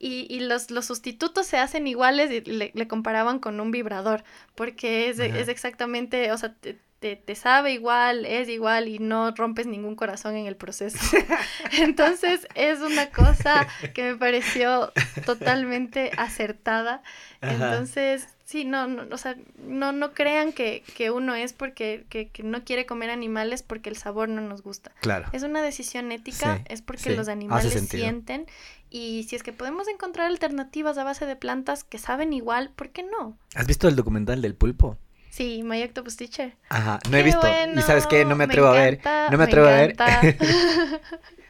y, 0.02 0.26
y 0.28 0.40
los, 0.40 0.72
los, 0.72 0.86
sustitutos 0.86 1.46
se 1.46 1.58
hacen 1.58 1.86
iguales 1.86 2.30
y 2.32 2.40
le, 2.40 2.72
le 2.74 2.88
comparaban 2.88 3.38
con 3.38 3.60
un 3.60 3.70
vibrador, 3.70 4.24
porque 4.56 5.08
es, 5.08 5.20
es 5.20 5.46
exactamente, 5.46 6.32
o 6.32 6.38
sea, 6.38 6.54
te, 7.02 7.16
te, 7.16 7.34
sabe 7.36 7.72
igual, 7.72 8.26
es 8.26 8.48
igual 8.48 8.88
y 8.88 8.98
no 8.98 9.30
rompes 9.30 9.66
ningún 9.66 9.94
corazón 9.94 10.36
en 10.36 10.46
el 10.46 10.56
proceso. 10.56 10.98
Entonces 11.78 12.48
es 12.56 12.80
una 12.80 13.10
cosa 13.10 13.68
que 13.94 14.02
me 14.02 14.16
pareció 14.16 14.92
totalmente 15.24 16.10
acertada. 16.16 17.02
Entonces, 17.40 18.28
sí, 18.52 18.66
no, 18.66 18.86
no, 18.86 19.06
o 19.10 19.16
sea, 19.16 19.34
no, 19.66 19.92
no 19.92 20.12
crean 20.12 20.52
que, 20.52 20.84
que 20.94 21.10
uno 21.10 21.34
es 21.34 21.54
porque 21.54 22.04
que, 22.10 22.28
que, 22.28 22.42
no 22.42 22.64
quiere 22.64 22.84
comer 22.84 23.08
animales 23.08 23.62
porque 23.62 23.88
el 23.88 23.96
sabor 23.96 24.28
no 24.28 24.42
nos 24.42 24.62
gusta. 24.62 24.92
Claro. 25.00 25.30
Es 25.32 25.42
una 25.42 25.62
decisión 25.62 26.12
ética, 26.12 26.62
es 26.68 26.82
porque 26.82 27.16
los 27.16 27.28
animales 27.28 27.72
sienten 27.88 28.46
y 28.90 29.24
si 29.26 29.36
es 29.36 29.42
que 29.42 29.54
podemos 29.54 29.88
encontrar 29.88 30.26
alternativas 30.26 30.98
a 30.98 31.04
base 31.04 31.24
de 31.24 31.34
plantas 31.34 31.82
que 31.82 31.96
saben 31.96 32.34
igual, 32.34 32.70
¿por 32.76 32.90
qué 32.90 33.02
no? 33.04 33.38
¿Has 33.54 33.66
visto 33.66 33.88
el 33.88 33.96
documental 33.96 34.42
del 34.42 34.54
pulpo? 34.54 34.98
Sí, 35.30 35.62
My 35.64 35.82
Octopus 35.82 36.16
Teacher. 36.16 36.54
Ajá, 36.68 36.98
no 37.10 37.16
he 37.16 37.22
visto. 37.22 37.48
y 37.74 37.80
sabes 37.80 38.06
qué, 38.06 38.26
no 38.26 38.36
me 38.36 38.44
atrevo 38.44 38.66
a 38.66 38.72
ver. 38.72 39.00
No 39.30 39.38
me 39.38 39.44
atrevo 39.44 39.66
a 39.66 39.70
ver. 39.70 39.96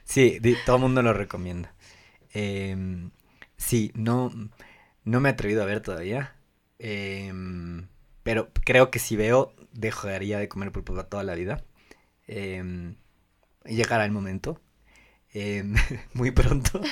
sí, 0.05 0.39
todo 0.65 0.77
el 0.77 0.83
mundo 0.83 1.03
lo 1.03 1.13
recomienda. 1.13 1.75
Em, 2.33 3.11
sí, 3.57 3.91
no, 3.97 4.31
no 5.03 5.21
me 5.21 5.31
he 5.31 5.33
atrevido 5.33 5.65
a 5.65 5.67
ver 5.67 5.81
todavía. 5.81 6.37
Em, 6.85 7.87
pero 8.25 8.51
creo 8.65 8.91
que 8.91 8.99
si 8.99 9.15
veo, 9.15 9.55
dejaría 9.73 10.41
de 10.41 10.49
comer 10.49 10.73
pulpo 10.73 11.05
toda 11.05 11.23
la 11.23 11.37
vida. 11.37 11.63
Eh, 12.27 12.95
llegará 13.65 14.05
el 14.05 14.11
momento. 14.11 14.61
Em, 15.33 15.75
muy 16.13 16.31
pronto. 16.33 16.81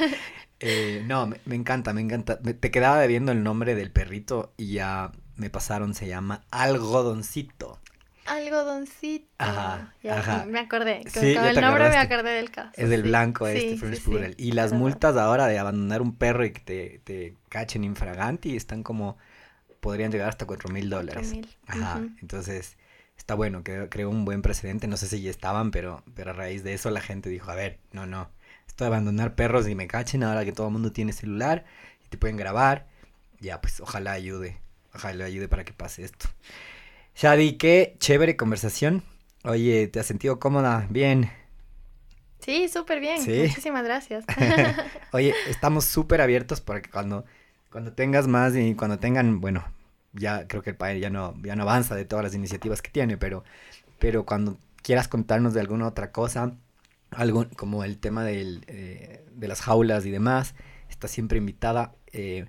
Eh, 0.62 1.02
no, 1.06 1.26
me, 1.26 1.56
encanta, 1.56 1.94
me 1.94 2.02
encanta. 2.02 2.38
te 2.38 2.70
quedaba 2.70 3.00
debiendo 3.00 3.32
el 3.32 3.42
nombre 3.42 3.74
del 3.74 3.90
perrito 3.90 4.52
y 4.58 4.74
ya 4.74 5.10
me 5.36 5.48
pasaron, 5.48 5.94
se 5.94 6.06
llama 6.06 6.44
Algodoncito. 6.50 7.80
Algodoncito. 8.26 9.26
Ajá, 9.38 9.94
ajá. 10.06 10.44
Me 10.44 10.58
acordé. 10.58 11.02
Con, 11.14 11.24
el 11.24 11.58
nombre 11.62 11.88
me 11.88 11.96
acordé 11.96 12.32
del 12.32 12.50
caso. 12.50 12.72
Es 12.74 12.90
del 12.90 13.04
blanco 13.04 13.46
este, 13.46 13.96
sí, 13.96 14.12
Y 14.36 14.52
las 14.52 14.74
multas 14.74 15.16
ahora 15.16 15.46
de 15.46 15.58
abandonar 15.58 16.02
un 16.02 16.14
perro 16.14 16.44
y 16.44 16.52
que 16.52 16.60
te, 16.60 17.00
te 17.04 17.36
cachen 17.48 17.82
infraganti 17.82 18.54
están 18.54 18.82
como, 18.82 19.16
podrían 19.80 20.12
llegar 20.12 20.28
hasta 20.28 20.46
cuatro 20.46 20.68
mil 20.70 20.88
dólares. 20.90 21.32
Ajá, 21.66 22.02
entonces 22.20 22.76
está 23.16 23.34
bueno, 23.34 23.62
creo, 23.62 24.10
un 24.10 24.24
buen 24.24 24.42
precedente, 24.42 24.86
no 24.86 24.96
sé 24.96 25.06
si 25.06 25.20
ya 25.20 25.30
estaban, 25.30 25.70
pero, 25.70 26.02
pero 26.14 26.30
a 26.30 26.34
raíz 26.34 26.64
de 26.64 26.72
eso 26.72 26.90
la 26.90 27.00
gente 27.00 27.28
dijo, 27.28 27.50
a 27.50 27.54
ver, 27.54 27.78
no, 27.92 28.06
no, 28.06 28.30
esto 28.66 28.84
de 28.84 28.88
abandonar 28.88 29.34
perros 29.34 29.68
y 29.68 29.74
me 29.74 29.86
cachen 29.86 30.22
ahora 30.22 30.44
que 30.44 30.52
todo 30.52 30.68
el 30.68 30.72
mundo 30.72 30.92
tiene 30.92 31.12
celular 31.12 31.64
y 32.04 32.08
te 32.08 32.16
pueden 32.16 32.36
grabar, 32.36 32.86
ya 33.40 33.60
pues 33.60 33.80
ojalá 33.80 34.12
ayude, 34.12 34.60
ojalá 34.94 35.26
ayude 35.26 35.48
para 35.48 35.64
que 35.64 35.72
pase 35.72 36.04
esto. 36.04 36.28
Shadi, 37.14 37.58
qué 37.58 37.96
chévere 37.98 38.36
conversación. 38.36 39.02
Oye, 39.44 39.88
¿te 39.88 40.00
has 40.00 40.06
sentido 40.06 40.38
cómoda? 40.38 40.86
Bien. 40.90 41.30
Sí, 42.40 42.68
súper 42.68 43.00
bien. 43.00 43.20
Muchísimas 43.20 43.84
gracias. 43.84 44.24
Oye, 45.12 45.34
estamos 45.48 45.84
súper 45.84 46.20
abiertos 46.20 46.60
para 46.60 46.80
que 46.80 46.90
cuando, 46.90 47.24
cuando 47.70 47.92
tengas 47.92 48.26
más 48.26 48.54
y 48.56 48.74
cuando 48.74 48.98
tengan, 48.98 49.40
bueno, 49.40 49.64
ya 50.12 50.46
creo 50.48 50.62
que 50.62 50.70
el 50.70 50.76
país 50.76 51.00
ya 51.00 51.10
no, 51.10 51.34
ya 51.42 51.56
no 51.56 51.62
avanza 51.62 51.94
de 51.94 52.04
todas 52.04 52.24
las 52.24 52.34
iniciativas 52.34 52.82
que 52.82 52.90
tiene, 52.90 53.16
pero, 53.16 53.44
pero 53.98 54.26
cuando 54.26 54.58
quieras 54.82 55.08
contarnos 55.08 55.54
de 55.54 55.60
alguna 55.60 55.86
otra 55.86 56.12
cosa, 56.12 56.52
algo 57.10 57.46
como 57.56 57.84
el 57.84 57.98
tema 57.98 58.24
del, 58.24 58.64
eh, 58.66 59.24
de 59.34 59.48
las 59.48 59.60
jaulas 59.60 60.06
y 60.06 60.10
demás, 60.10 60.54
está 60.88 61.08
siempre 61.08 61.38
invitada. 61.38 61.94
Eh, 62.12 62.46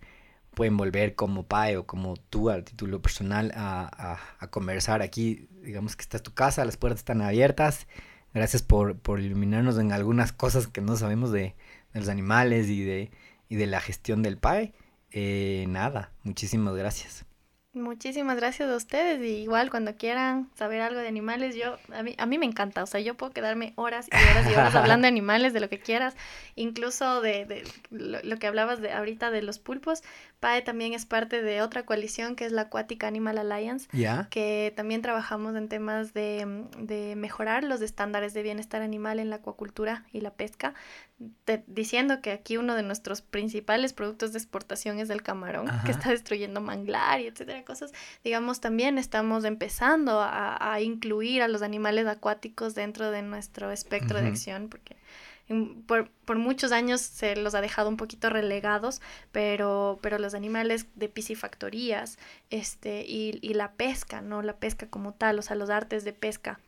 pueden 0.53 0.75
volver 0.77 1.15
como 1.15 1.43
PAE 1.43 1.77
o 1.77 1.85
como 1.85 2.17
tú 2.17 2.49
a 2.49 2.61
título 2.61 3.01
personal 3.01 3.51
a, 3.55 4.19
conversar 4.49 5.01
aquí. 5.01 5.47
Digamos 5.63 5.95
que 5.95 6.01
esta 6.01 6.17
es 6.17 6.23
tu 6.23 6.33
casa, 6.33 6.65
las 6.65 6.77
puertas 6.77 7.01
están 7.01 7.21
abiertas. 7.21 7.87
Gracias 8.33 8.63
por, 8.63 8.97
iluminarnos 9.19 9.77
en 9.77 9.91
algunas 9.91 10.31
cosas 10.33 10.67
que 10.67 10.81
no 10.81 10.95
sabemos 10.97 11.31
de, 11.31 11.55
de 11.93 11.99
los 11.99 12.09
animales 12.09 12.67
y 12.69 12.83
de, 12.83 13.11
y 13.49 13.55
de 13.55 13.67
la 13.67 13.81
gestión 13.81 14.23
del 14.23 14.37
PAE. 14.37 14.73
Eh, 15.11 15.65
nada, 15.67 16.11
muchísimas 16.23 16.75
gracias. 16.75 17.25
Muchísimas 17.73 18.35
gracias 18.35 18.69
a 18.69 18.75
ustedes 18.75 19.21
y 19.21 19.43
igual 19.43 19.69
cuando 19.69 19.95
quieran 19.95 20.49
saber 20.55 20.81
algo 20.81 20.99
de 20.99 21.07
animales, 21.07 21.55
yo 21.55 21.77
a 21.93 22.03
mí, 22.03 22.15
a 22.17 22.25
mí 22.25 22.37
me 22.37 22.45
encanta, 22.45 22.83
o 22.83 22.85
sea, 22.85 22.99
yo 22.99 23.15
puedo 23.15 23.31
quedarme 23.31 23.71
horas 23.77 24.09
y 24.11 24.29
horas 24.29 24.51
y 24.51 24.53
horas 24.53 24.75
hablando 24.75 25.05
de 25.05 25.07
animales, 25.07 25.53
de 25.53 25.61
lo 25.61 25.69
que 25.69 25.79
quieras, 25.79 26.17
incluso 26.55 27.21
de, 27.21 27.45
de 27.45 27.63
lo, 27.89 28.37
que 28.39 28.47
hablabas 28.47 28.81
de 28.81 28.91
ahorita 28.91 29.31
de 29.31 29.41
los 29.41 29.57
pulpos. 29.57 30.03
PAE 30.41 30.63
también 30.63 30.93
es 30.93 31.05
parte 31.05 31.41
de 31.41 31.61
otra 31.61 31.85
coalición 31.85 32.35
que 32.35 32.45
es 32.45 32.51
la 32.51 32.63
Aquatic 32.63 33.05
Animal 33.05 33.37
Alliance, 33.37 33.87
que 34.29 34.73
también 34.75 35.01
trabajamos 35.01 35.55
en 35.55 35.69
temas 35.69 36.13
de, 36.13 36.65
de, 36.77 37.15
mejorar 37.15 37.63
los 37.63 37.81
estándares 37.81 38.33
de 38.33 38.43
bienestar 38.43 38.81
animal 38.81 39.17
en 39.17 39.29
la 39.29 39.37
acuacultura 39.37 40.03
y 40.11 40.19
la 40.19 40.33
pesca, 40.33 40.73
diciendo 41.67 42.21
que 42.21 42.31
aquí 42.31 42.57
uno 42.57 42.75
de 42.75 42.83
nuestros 42.83 43.21
principales 43.21 43.93
productos 43.93 44.33
de 44.33 44.39
exportación 44.39 44.99
es 44.99 45.09
el 45.09 45.21
camarón, 45.21 45.67
que 45.85 45.91
está 45.91 46.09
destruyendo 46.09 46.59
manglar 46.59 47.21
y 47.21 47.27
etcétera 47.27 47.60
cosas, 47.63 47.91
digamos, 48.23 48.59
también 48.59 48.97
estamos 48.97 49.43
empezando 49.45 50.19
a, 50.21 50.79
incluir 50.81 51.41
a 51.41 51.47
los 51.47 51.61
animales 51.61 52.07
acuáticos 52.07 52.75
dentro 52.75 53.11
de 53.11 53.21
nuestro 53.21 53.71
espectro 53.71 54.21
de 54.21 54.27
acción, 54.27 54.69
porque 54.69 54.95
por, 55.85 56.09
por, 56.09 56.37
muchos 56.37 56.71
años 56.71 57.01
se 57.01 57.35
los 57.35 57.55
ha 57.55 57.61
dejado 57.61 57.89
un 57.89 57.97
poquito 57.97 58.29
relegados, 58.29 59.01
pero, 59.31 59.99
pero 60.01 60.17
los 60.17 60.33
animales 60.33 60.87
de 60.95 61.09
piscifactorías 61.09 62.17
este, 62.49 63.05
y, 63.05 63.39
y 63.41 63.53
la 63.53 63.73
pesca, 63.73 64.21
¿no? 64.21 64.41
La 64.41 64.57
pesca 64.57 64.87
como 64.87 65.13
tal, 65.13 65.39
o 65.39 65.41
sea, 65.41 65.55
los 65.55 65.69
artes 65.69 66.03
de 66.03 66.13
pesca 66.13 66.59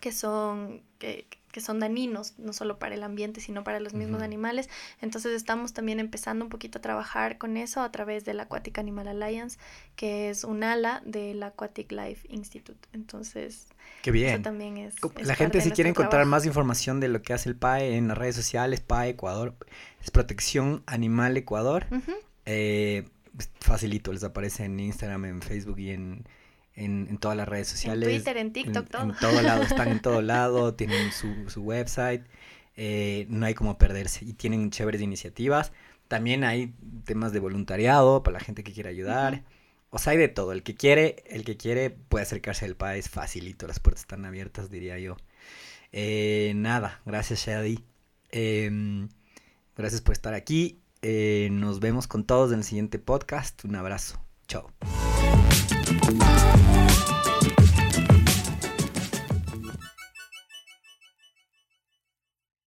que 0.00 0.12
son, 0.12 0.82
que, 0.98 1.26
que 1.56 1.62
son 1.62 1.80
dañinos, 1.80 2.34
no 2.36 2.52
solo 2.52 2.78
para 2.78 2.96
el 2.96 3.02
ambiente, 3.02 3.40
sino 3.40 3.64
para 3.64 3.80
los 3.80 3.94
mismos 3.94 4.20
animales. 4.20 4.68
Entonces 5.00 5.32
estamos 5.32 5.72
también 5.72 6.00
empezando 6.00 6.44
un 6.44 6.50
poquito 6.50 6.76
a 6.76 6.82
trabajar 6.82 7.38
con 7.38 7.56
eso 7.56 7.80
a 7.80 7.90
través 7.90 8.26
de 8.26 8.34
la 8.34 8.42
Aquatic 8.42 8.76
Animal 8.76 9.08
Alliance, 9.08 9.58
que 9.94 10.28
es 10.28 10.44
un 10.44 10.62
ala 10.64 11.00
del 11.06 11.42
Aquatic 11.42 11.90
Life 11.92 12.28
Institute. 12.28 12.86
Entonces, 12.92 13.68
Qué 14.02 14.10
bien. 14.10 14.34
Eso 14.34 14.42
también 14.42 14.76
es... 14.76 14.96
la 15.22 15.34
gente 15.34 15.62
si 15.62 15.70
quiere 15.70 15.88
encontrar 15.88 16.26
más 16.26 16.44
información 16.44 17.00
de 17.00 17.08
lo 17.08 17.22
que 17.22 17.32
hace 17.32 17.48
el 17.48 17.56
PAE 17.56 17.96
en 17.96 18.08
las 18.08 18.18
redes 18.18 18.36
sociales, 18.36 18.80
PAE 18.80 19.08
Ecuador, 19.08 19.56
es 20.02 20.10
Protección 20.10 20.82
Animal 20.84 21.38
Ecuador. 21.38 21.86
Eh, 22.44 23.08
facilito, 23.60 24.12
les 24.12 24.24
aparece 24.24 24.66
en 24.66 24.78
Instagram, 24.78 25.24
en 25.24 25.40
Facebook 25.40 25.78
y 25.78 25.88
en 25.88 26.28
en, 26.76 27.18
todas 27.18 27.36
las 27.36 27.48
redes 27.48 27.68
sociales. 27.68 28.08
En 28.08 28.14
Twitter, 28.14 28.36
en 28.36 28.52
TikTok, 28.52 28.88
todo. 28.88 29.02
En 29.02 29.16
todo 29.16 29.42
lado, 29.42 29.62
están 29.62 29.88
en 29.88 30.00
todo 30.00 30.22
lado, 30.22 30.74
tienen 30.74 31.10
su, 31.12 31.48
su 31.48 31.62
website, 31.62 32.22
eh, 32.76 33.26
no 33.30 33.46
hay 33.46 33.54
como 33.54 33.78
perderse 33.78 34.24
y 34.24 34.34
tienen 34.34 34.70
chéveres 34.70 35.00
iniciativas. 35.00 35.72
También 36.08 36.44
hay 36.44 36.74
temas 37.04 37.32
de 37.32 37.40
voluntariado 37.40 38.22
para 38.22 38.38
la 38.38 38.44
gente 38.44 38.62
que 38.62 38.72
quiere 38.72 38.90
ayudar. 38.90 39.42
O 39.90 39.98
sea, 39.98 40.12
hay 40.12 40.18
de 40.18 40.28
todo. 40.28 40.52
El 40.52 40.62
que 40.62 40.74
quiere, 40.74 41.24
el 41.26 41.44
que 41.44 41.56
quiere 41.56 41.90
puede 41.90 42.24
acercarse 42.24 42.64
al 42.64 42.76
país 42.76 43.08
facilito. 43.08 43.66
Las 43.66 43.80
puertas 43.80 44.02
están 44.02 44.24
abiertas, 44.24 44.70
diría 44.70 44.98
yo. 44.98 45.16
Eh, 45.92 46.52
nada, 46.54 47.00
gracias 47.06 47.46
Shadi. 47.46 47.82
Em, 48.30 49.08
gracias 49.76 50.02
por 50.02 50.12
estar 50.12 50.34
aquí. 50.34 50.80
Eh, 51.02 51.48
nos 51.52 51.80
vemos 51.80 52.06
con 52.06 52.24
todos 52.24 52.52
en 52.52 52.58
el 52.58 52.64
siguiente 52.64 52.98
podcast. 52.98 53.64
Un 53.64 53.76
abrazo. 53.76 54.20
Chao. 54.46 54.70